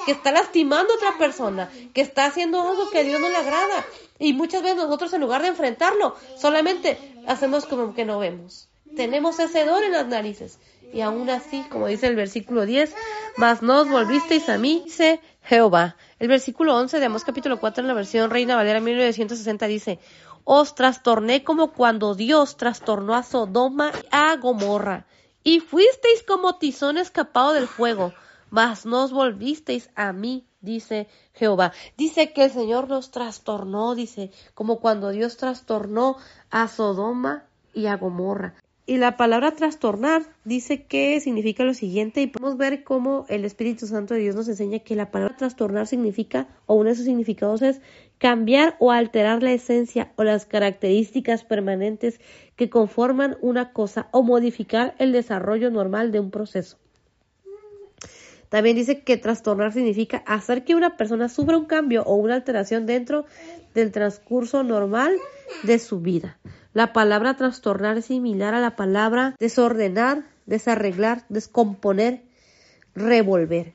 que 0.05 0.12
está 0.12 0.31
lastimando 0.31 0.93
a 0.93 0.97
otra 0.97 1.16
persona, 1.16 1.70
que 1.94 2.02
está 2.02 2.27
haciendo 2.27 2.60
algo 2.60 2.90
que 2.90 2.98
a 2.98 3.02
Dios 3.02 3.19
no 3.19 3.31
le 3.31 3.36
agrada. 3.36 3.82
Y 4.19 4.35
muchas 4.35 4.60
veces 4.60 4.77
nosotros 4.77 5.10
en 5.14 5.23
lugar 5.23 5.40
de 5.40 5.48
enfrentarlo, 5.48 6.16
solamente 6.36 6.98
hacemos 7.27 7.64
como 7.64 7.94
que 7.94 8.05
no 8.05 8.19
vemos. 8.19 8.69
Tenemos 8.94 9.39
ese 9.39 9.64
dolor 9.64 9.85
en 9.85 9.93
las 9.93 10.06
narices 10.06 10.59
y 10.93 11.01
aún 11.01 11.31
así, 11.31 11.64
como 11.70 11.86
dice 11.86 12.06
el 12.06 12.16
versículo 12.16 12.66
10, 12.66 12.94
mas 13.36 13.62
no 13.62 13.81
os 13.81 13.89
volvisteis 13.89 14.48
a 14.48 14.59
mí, 14.59 14.82
dice 14.85 15.20
Jehová. 15.43 15.97
El 16.19 16.28
versículo 16.28 16.77
11 16.77 17.01
de 17.01 17.06
Amós 17.06 17.24
capítulo 17.24 17.59
4 17.59 17.82
en 17.82 17.89
la 17.89 17.94
versión 17.94 18.31
Reina 18.31 18.56
Valera 18.56 18.81
1960 18.81 19.66
dice, 19.66 19.98
os 20.44 20.74
trastorné 20.74 21.44
como 21.44 21.73
cuando 21.73 22.14
Dios 22.14 22.56
trastornó 22.56 23.14
a 23.14 23.23
Sodoma 23.23 23.93
y 23.94 24.06
a 24.10 24.36
Gomorra, 24.36 25.06
y 25.43 25.60
fuisteis 25.60 26.23
como 26.24 26.59
tizón 26.59 26.98
escapado 26.98 27.52
del 27.52 27.69
fuego, 27.69 28.12
mas 28.51 28.85
no 28.85 29.05
os 29.05 29.12
volvisteis 29.12 29.90
a 29.94 30.12
mí, 30.12 30.44
dice 30.60 31.09
Jehová. 31.32 31.73
Dice 31.97 32.32
que 32.32 32.44
el 32.44 32.51
Señor 32.52 32.89
nos 32.89 33.10
trastornó, 33.10 33.94
dice, 33.94 34.31
como 34.55 34.78
cuando 34.81 35.10
Dios 35.10 35.36
trastornó 35.36 36.16
a 36.51 36.69
Sodoma 36.69 37.44
y 37.73 37.86
a 37.86 37.97
Gomorra. 37.97 38.55
Y 38.84 38.96
la 38.96 39.16
palabra 39.16 39.52
trastornar 39.52 40.22
dice 40.44 40.86
que 40.86 41.20
significa 41.20 41.62
lo 41.62 41.72
siguiente 41.72 42.20
y 42.20 42.26
podemos 42.26 42.56
ver 42.56 42.82
cómo 42.82 43.26
el 43.28 43.44
Espíritu 43.44 43.86
Santo 43.86 44.14
de 44.14 44.20
Dios 44.20 44.34
nos 44.34 44.48
enseña 44.48 44.80
que 44.80 44.96
la 44.96 45.12
palabra 45.12 45.36
trastornar 45.36 45.86
significa, 45.86 46.48
o 46.66 46.74
uno 46.74 46.88
de 46.88 46.96
sus 46.96 47.04
significados 47.04 47.62
es 47.62 47.80
cambiar 48.18 48.76
o 48.80 48.90
alterar 48.90 49.40
la 49.40 49.52
esencia 49.52 50.12
o 50.16 50.24
las 50.24 50.46
características 50.46 51.44
permanentes 51.44 52.20
que 52.56 52.70
conforman 52.70 53.36
una 53.40 53.72
cosa 53.72 54.09
o 54.10 54.24
modificar 54.24 54.96
el 54.98 55.12
desarrollo 55.12 55.70
normal 55.70 56.10
de 56.10 56.18
un 56.18 56.32
proceso. 56.32 56.81
También 58.52 58.76
dice 58.76 59.00
que 59.00 59.16
trastornar 59.16 59.72
significa 59.72 60.18
hacer 60.26 60.62
que 60.62 60.74
una 60.74 60.98
persona 60.98 61.30
sufra 61.30 61.56
un 61.56 61.64
cambio 61.64 62.02
o 62.02 62.16
una 62.16 62.34
alteración 62.34 62.84
dentro 62.84 63.24
del 63.72 63.90
transcurso 63.90 64.62
normal 64.62 65.16
de 65.62 65.78
su 65.78 66.00
vida. 66.00 66.36
La 66.74 66.92
palabra 66.92 67.34
trastornar 67.34 67.96
es 67.96 68.04
similar 68.04 68.52
a 68.52 68.60
la 68.60 68.76
palabra 68.76 69.34
desordenar, 69.38 70.26
desarreglar, 70.44 71.24
descomponer, 71.30 72.24
revolver. 72.94 73.72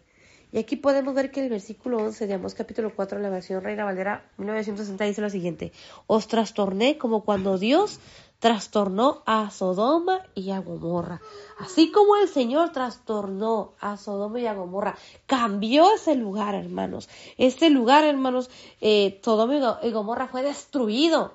Y 0.52 0.60
aquí 0.60 0.76
podemos 0.76 1.16
ver 1.16 1.32
que 1.32 1.44
el 1.44 1.50
versículo 1.50 1.98
11 1.98 2.28
de 2.28 2.36
Amós 2.36 2.54
capítulo 2.54 2.94
4 2.96 3.18
de 3.18 3.24
la 3.24 3.32
versión 3.32 3.64
Reina 3.64 3.84
Valera 3.84 4.30
1960 4.38 5.06
dice 5.06 5.22
lo 5.22 5.32
siguiente, 5.32 5.72
os 6.06 6.28
trastorné 6.28 7.00
como 7.00 7.26
cuando 7.26 7.58
Dios 7.58 8.00
trastornó 8.40 9.24
a 9.26 9.50
Sodoma 9.50 10.22
y 10.36 10.52
a 10.52 10.60
Gomorra. 10.60 11.22
Así 11.60 11.92
como 11.92 12.16
el 12.18 12.28
Señor 12.28 12.72
trastornó 12.72 13.74
a 13.80 13.98
Sodoma 13.98 14.40
y 14.40 14.48
a 14.48 14.54
Gomorra, 14.54 14.98
cambió 15.26 15.94
ese 15.94 16.16
lugar, 16.16 16.56
hermanos. 16.56 17.10
Este 17.38 17.70
lugar, 17.70 18.04
hermanos, 18.04 18.50
eh, 18.82 19.20
Sodoma 19.24 19.80
y 19.84 19.92
Gomorra 19.92 20.28
fue 20.28 20.44
destruido 20.44 21.34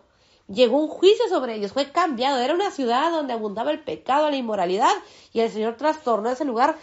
llegó 0.49 0.79
un 0.79 0.89
juicio 0.89 1.29
sobre 1.29 1.55
ellos, 1.55 1.73
fue 1.73 1.91
cambiado, 1.91 2.39
era 2.39 2.55
una 2.55 2.71
ciudad 2.71 3.11
donde 3.11 3.33
abundaba 3.33 3.71
el 3.71 3.81
pecado, 3.81 4.31
la 4.31 4.37
inmoralidad, 4.37 4.93
y 5.33 5.41
el 5.41 5.51
Señor 5.51 5.77
trastornó 5.77 6.31
ese 6.31 6.45
lugar, 6.45 6.77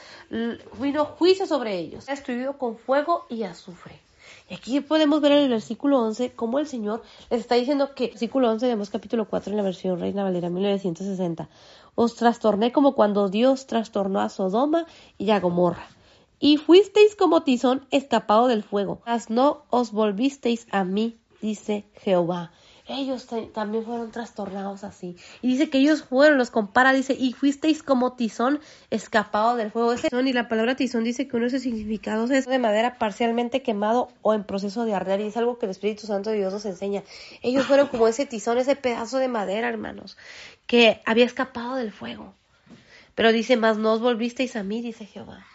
vino 0.80 1.06
juicio 1.06 1.46
sobre 1.46 1.78
ellos, 1.78 2.06
destruido 2.06 2.58
con 2.58 2.78
fuego 2.78 3.26
y 3.30 3.44
azufre. 3.44 4.00
Y 4.50 4.56
aquí 4.56 4.80
podemos 4.82 5.22
ver 5.22 5.34
en 5.34 5.44
el 5.44 5.50
versículo 5.50 6.00
11 6.00 6.32
cómo 6.32 6.58
el 6.58 6.68
Señor 6.68 7.04
les 7.30 7.42
está 7.42 7.56
diciendo 7.56 7.94
que, 7.94 8.08
versículo 8.08 8.50
11 8.50 8.68
vemos 8.68 8.90
capítulo 8.90 9.26
4 9.26 9.52
en 9.52 9.58
la 9.58 9.64
versión 9.64 10.00
Reina 10.00 10.24
Valera 10.24 10.50
1960, 10.50 11.48
os 11.94 12.16
trastorné 12.16 12.72
como 12.72 12.96
cuando 12.96 13.30
Dios 13.30 13.68
trastornó 13.68 14.22
a 14.22 14.30
Sodoma 14.30 14.88
y 15.20 15.30
a 15.30 15.40
Gomorra. 15.40 15.88
Y 16.40 16.58
fuisteis 16.58 17.16
como 17.16 17.44
tizón 17.44 17.86
escapado 17.92 18.48
del 18.48 18.64
fuego, 18.64 19.02
mas 19.06 19.30
no 19.30 19.66
os 19.70 19.92
volvisteis 19.92 20.66
a 20.72 20.84
mí, 20.84 21.20
dice 21.42 21.86
Jehová 22.02 22.52
ellos 22.96 23.28
también 23.54 23.86
fueron 23.86 24.12
trastornados 24.12 24.84
así. 24.84 25.16
Y 25.42 25.48
dice 25.50 25.70
que 25.70 25.78
ellos 25.78 26.04
fueron, 26.04 26.38
los 26.38 26.50
compara, 26.50 26.92
dice, 26.92 27.14
y 27.14 27.34
fuisteis 27.34 27.84
como 27.84 28.14
tizón 28.14 28.60
escapado 28.90 29.56
del 29.56 29.72
fuego. 29.72 29.94
Ese 29.94 30.10
y 30.12 30.34
la 30.34 30.48
palabra 30.48 30.76
tizón 30.76 31.04
dice 31.04 31.28
que 31.28 31.38
uno 31.38 31.46
de 31.46 31.52
sus 31.52 31.62
significados 31.62 32.32
es 32.32 32.46
de 32.46 32.60
madera 32.60 32.98
parcialmente 32.98 33.62
quemado 33.62 34.10
o 34.22 34.34
en 34.34 34.44
proceso 34.44 34.86
de 34.86 34.94
arder. 34.94 35.22
Y 35.22 35.28
es 35.28 35.38
algo 35.38 35.60
que 35.60 35.68
el 35.68 35.72
Espíritu 35.72 36.08
Santo 36.08 36.32
de 36.32 36.38
Dios 36.38 36.52
nos 36.52 36.66
enseña. 36.66 37.04
Ellos 37.42 37.66
fueron 37.66 37.88
como 37.88 38.08
ese 38.08 38.26
tizón, 38.26 38.58
ese 38.58 38.76
pedazo 38.76 39.18
de 39.18 39.28
madera, 39.28 39.70
hermanos, 39.70 40.18
que 40.66 41.02
había 41.06 41.26
escapado 41.26 41.76
del 41.76 41.92
fuego. 41.92 42.34
Pero 43.16 43.32
dice, 43.32 43.58
más 43.58 43.78
no 43.78 43.94
os 43.94 44.02
volvisteis 44.02 44.56
a 44.56 44.64
mí, 44.64 44.82
dice 44.82 45.06
Jehová. 45.06 45.46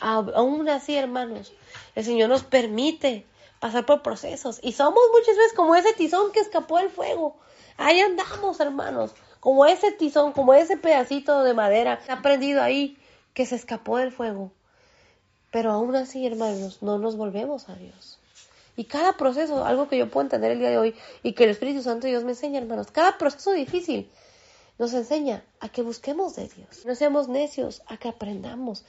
Aún 0.00 0.68
así, 0.68 0.96
hermanos, 0.96 1.52
el 1.94 2.04
Señor 2.04 2.30
nos 2.30 2.42
permite 2.42 3.26
pasar 3.60 3.86
por 3.86 4.02
procesos. 4.02 4.58
Y 4.62 4.72
somos 4.72 5.02
muchas 5.12 5.36
veces 5.36 5.52
como 5.54 5.76
ese 5.76 5.92
tizón 5.92 6.32
que 6.32 6.40
escapó 6.40 6.78
del 6.78 6.90
fuego. 6.90 7.36
Ahí 7.76 8.00
andamos, 8.00 8.58
hermanos. 8.58 9.12
Como 9.38 9.64
ese 9.66 9.92
tizón, 9.92 10.32
como 10.32 10.54
ese 10.54 10.76
pedacito 10.76 11.44
de 11.44 11.54
madera 11.54 12.00
que 12.00 12.10
ha 12.10 12.20
prendido 12.20 12.62
ahí, 12.62 12.98
que 13.32 13.46
se 13.46 13.54
escapó 13.54 13.98
del 13.98 14.12
fuego. 14.12 14.50
Pero 15.50 15.70
aún 15.72 15.94
así, 15.94 16.26
hermanos, 16.26 16.82
no 16.82 16.98
nos 16.98 17.16
volvemos 17.16 17.68
a 17.68 17.76
Dios. 17.76 18.18
Y 18.76 18.84
cada 18.84 19.16
proceso, 19.16 19.64
algo 19.64 19.88
que 19.88 19.98
yo 19.98 20.10
puedo 20.10 20.24
entender 20.24 20.52
el 20.52 20.58
día 20.58 20.70
de 20.70 20.78
hoy 20.78 20.94
y 21.22 21.34
que 21.34 21.44
el 21.44 21.50
Espíritu 21.50 21.82
Santo 21.82 22.06
Dios 22.06 22.24
me 22.24 22.30
enseña, 22.30 22.60
hermanos, 22.60 22.90
cada 22.90 23.18
proceso 23.18 23.52
difícil 23.52 24.10
nos 24.78 24.94
enseña 24.94 25.44
a 25.60 25.68
que 25.68 25.82
busquemos 25.82 26.36
de 26.36 26.48
Dios. 26.48 26.86
No 26.86 26.94
seamos 26.94 27.28
necios, 27.28 27.82
a 27.86 27.98
que 27.98 28.08
aprendamos. 28.08 28.84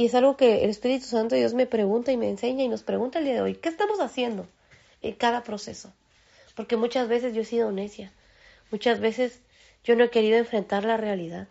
Y 0.00 0.06
es 0.06 0.14
algo 0.14 0.34
que 0.34 0.64
el 0.64 0.70
Espíritu 0.70 1.04
Santo 1.04 1.34
de 1.34 1.42
Dios 1.42 1.52
me 1.52 1.66
pregunta 1.66 2.10
y 2.10 2.16
me 2.16 2.30
enseña 2.30 2.64
y 2.64 2.68
nos 2.68 2.82
pregunta 2.82 3.18
el 3.18 3.26
día 3.26 3.34
de 3.34 3.42
hoy, 3.42 3.54
¿qué 3.56 3.68
estamos 3.68 4.00
haciendo 4.00 4.46
en 5.02 5.12
cada 5.12 5.42
proceso? 5.42 5.92
Porque 6.56 6.78
muchas 6.78 7.06
veces 7.06 7.34
yo 7.34 7.42
he 7.42 7.44
sido 7.44 7.70
necia, 7.70 8.10
muchas 8.70 8.98
veces 8.98 9.40
yo 9.84 9.96
no 9.96 10.04
he 10.04 10.08
querido 10.08 10.38
enfrentar 10.38 10.86
la 10.86 10.96
realidad, 10.96 11.48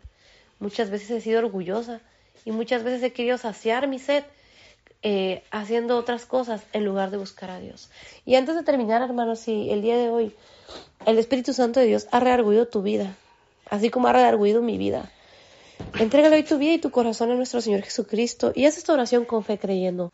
muchas 0.58 0.90
veces 0.90 1.12
he 1.12 1.22
sido 1.22 1.38
orgullosa 1.38 2.02
y 2.44 2.50
muchas 2.50 2.82
veces 2.82 3.04
he 3.04 3.14
querido 3.14 3.38
saciar 3.38 3.88
mi 3.88 4.00
sed 4.00 4.24
eh, 5.04 5.44
haciendo 5.52 5.96
otras 5.96 6.26
cosas 6.26 6.64
en 6.74 6.86
lugar 6.86 7.12
de 7.12 7.18
buscar 7.18 7.52
a 7.52 7.60
Dios. 7.60 7.92
Y 8.26 8.34
antes 8.34 8.56
de 8.56 8.64
terminar, 8.64 9.04
hermanos, 9.04 9.42
si 9.42 9.70
el 9.70 9.84
día 9.84 9.96
de 9.96 10.10
hoy 10.10 10.36
el 11.06 11.20
Espíritu 11.20 11.54
Santo 11.54 11.82
de 11.82 11.86
Dios 11.86 12.08
ha 12.10 12.20
rearguido 12.20 12.68
tu 12.68 12.82
vida, 12.82 13.16
así 13.70 13.92
como 13.92 14.08
ha 14.08 14.14
rearguido 14.14 14.64
mi 14.64 14.80
vida, 14.80 15.12
entrégale 16.00 16.38
hoy 16.38 16.44
tu 16.44 16.58
vida 16.58 16.74
y 16.74 16.80
tu 16.80 16.92
corazón 16.92 17.32
a 17.32 17.36
nuestro 17.36 17.62
Señor 17.62 17.82
Jesucristo 17.82 18.52
y 18.56 18.66
haz 18.66 18.78
esta 18.78 18.94
oración 18.94 19.26
con 19.26 19.44
fe 19.44 19.58
creyendo. 19.58 20.12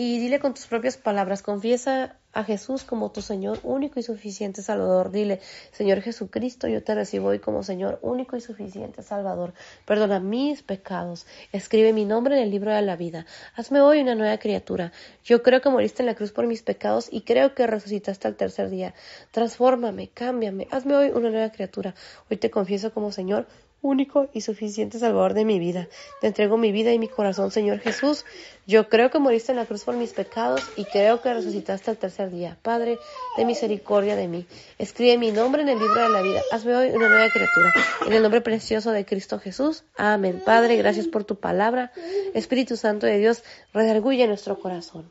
Y 0.00 0.20
dile 0.20 0.38
con 0.38 0.54
tus 0.54 0.66
propias 0.66 0.96
palabras, 0.96 1.42
confiesa 1.42 2.18
a 2.32 2.44
Jesús 2.44 2.84
como 2.84 3.10
tu 3.10 3.20
Señor 3.20 3.58
único 3.64 3.98
y 3.98 4.04
suficiente 4.04 4.62
Salvador. 4.62 5.10
Dile, 5.10 5.40
Señor 5.72 6.02
Jesucristo, 6.02 6.68
yo 6.68 6.84
te 6.84 6.94
recibo 6.94 7.30
hoy 7.30 7.40
como 7.40 7.64
Señor 7.64 7.98
único 8.00 8.36
y 8.36 8.40
suficiente 8.40 9.02
Salvador. 9.02 9.54
Perdona 9.86 10.20
mis 10.20 10.62
pecados. 10.62 11.26
Escribe 11.50 11.92
mi 11.92 12.04
nombre 12.04 12.36
en 12.36 12.44
el 12.44 12.50
libro 12.52 12.72
de 12.72 12.80
la 12.82 12.94
vida. 12.94 13.26
Hazme 13.56 13.80
hoy 13.80 14.00
una 14.00 14.14
nueva 14.14 14.38
criatura. 14.38 14.92
Yo 15.24 15.42
creo 15.42 15.60
que 15.60 15.68
moriste 15.68 16.02
en 16.02 16.06
la 16.06 16.14
cruz 16.14 16.30
por 16.30 16.46
mis 16.46 16.62
pecados 16.62 17.08
y 17.10 17.22
creo 17.22 17.56
que 17.56 17.66
resucitaste 17.66 18.28
al 18.28 18.36
tercer 18.36 18.70
día. 18.70 18.94
Transfórmame, 19.32 20.10
cámbiame. 20.10 20.68
Hazme 20.70 20.94
hoy 20.94 21.08
una 21.08 21.30
nueva 21.30 21.50
criatura. 21.50 21.96
Hoy 22.30 22.36
te 22.36 22.50
confieso 22.50 22.92
como 22.92 23.10
Señor 23.10 23.48
único 23.80 24.28
y 24.32 24.40
suficiente 24.40 24.98
Salvador 24.98 25.34
de 25.34 25.44
mi 25.44 25.58
vida. 25.58 25.88
Te 26.20 26.26
entrego 26.26 26.56
mi 26.56 26.72
vida 26.72 26.92
y 26.92 26.98
mi 26.98 27.08
corazón, 27.08 27.50
Señor 27.50 27.78
Jesús. 27.78 28.24
Yo 28.66 28.88
creo 28.88 29.10
que 29.10 29.18
moriste 29.18 29.52
en 29.52 29.56
la 29.56 29.66
cruz 29.66 29.84
por 29.84 29.96
mis 29.96 30.12
pecados 30.12 30.62
y 30.76 30.84
creo 30.84 31.22
que 31.22 31.32
resucitaste 31.32 31.90
al 31.90 31.96
tercer 31.96 32.30
día. 32.30 32.58
Padre, 32.62 32.98
de 33.36 33.44
misericordia 33.44 34.16
de 34.16 34.28
mí. 34.28 34.46
Escribe 34.78 35.16
mi 35.16 35.30
nombre 35.30 35.62
en 35.62 35.68
el 35.68 35.78
libro 35.78 36.02
de 36.02 36.08
la 36.08 36.22
vida. 36.22 36.40
Hazme 36.52 36.74
hoy 36.74 36.88
una 36.88 37.08
nueva 37.08 37.30
criatura. 37.30 37.72
En 38.06 38.12
el 38.12 38.22
nombre 38.22 38.40
precioso 38.40 38.90
de 38.90 39.04
Cristo 39.04 39.38
Jesús. 39.38 39.84
Amén. 39.96 40.42
Padre, 40.44 40.76
gracias 40.76 41.06
por 41.06 41.24
tu 41.24 41.36
palabra. 41.36 41.92
Espíritu 42.34 42.76
Santo 42.76 43.06
de 43.06 43.18
Dios, 43.18 43.44
redarguye 43.72 44.26
nuestro 44.26 44.58
corazón. 44.58 45.10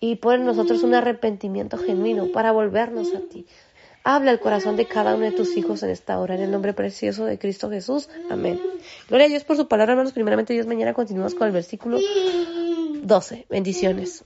Y 0.00 0.16
pon 0.16 0.40
en 0.40 0.46
nosotros 0.46 0.82
un 0.82 0.94
arrepentimiento 0.94 1.78
genuino 1.78 2.32
para 2.32 2.50
volvernos 2.50 3.14
a 3.14 3.20
ti. 3.20 3.46
Habla 4.04 4.32
el 4.32 4.40
corazón 4.40 4.76
de 4.76 4.86
cada 4.86 5.14
uno 5.14 5.24
de 5.24 5.32
tus 5.32 5.56
hijos 5.56 5.82
en 5.82 5.90
esta 5.90 6.18
hora, 6.18 6.34
en 6.34 6.42
el 6.42 6.50
nombre 6.50 6.72
precioso 6.72 7.24
de 7.24 7.38
Cristo 7.38 7.70
Jesús. 7.70 8.08
Amén. 8.30 8.60
Gloria 9.08 9.26
a 9.26 9.28
Dios 9.28 9.44
por 9.44 9.56
su 9.56 9.68
palabra, 9.68 9.92
hermanos. 9.92 10.12
Primeramente, 10.12 10.52
Dios, 10.52 10.66
mañana 10.66 10.92
continuamos 10.92 11.34
con 11.34 11.46
el 11.46 11.52
versículo 11.52 11.98
12. 13.02 13.46
Bendiciones. 13.48 14.24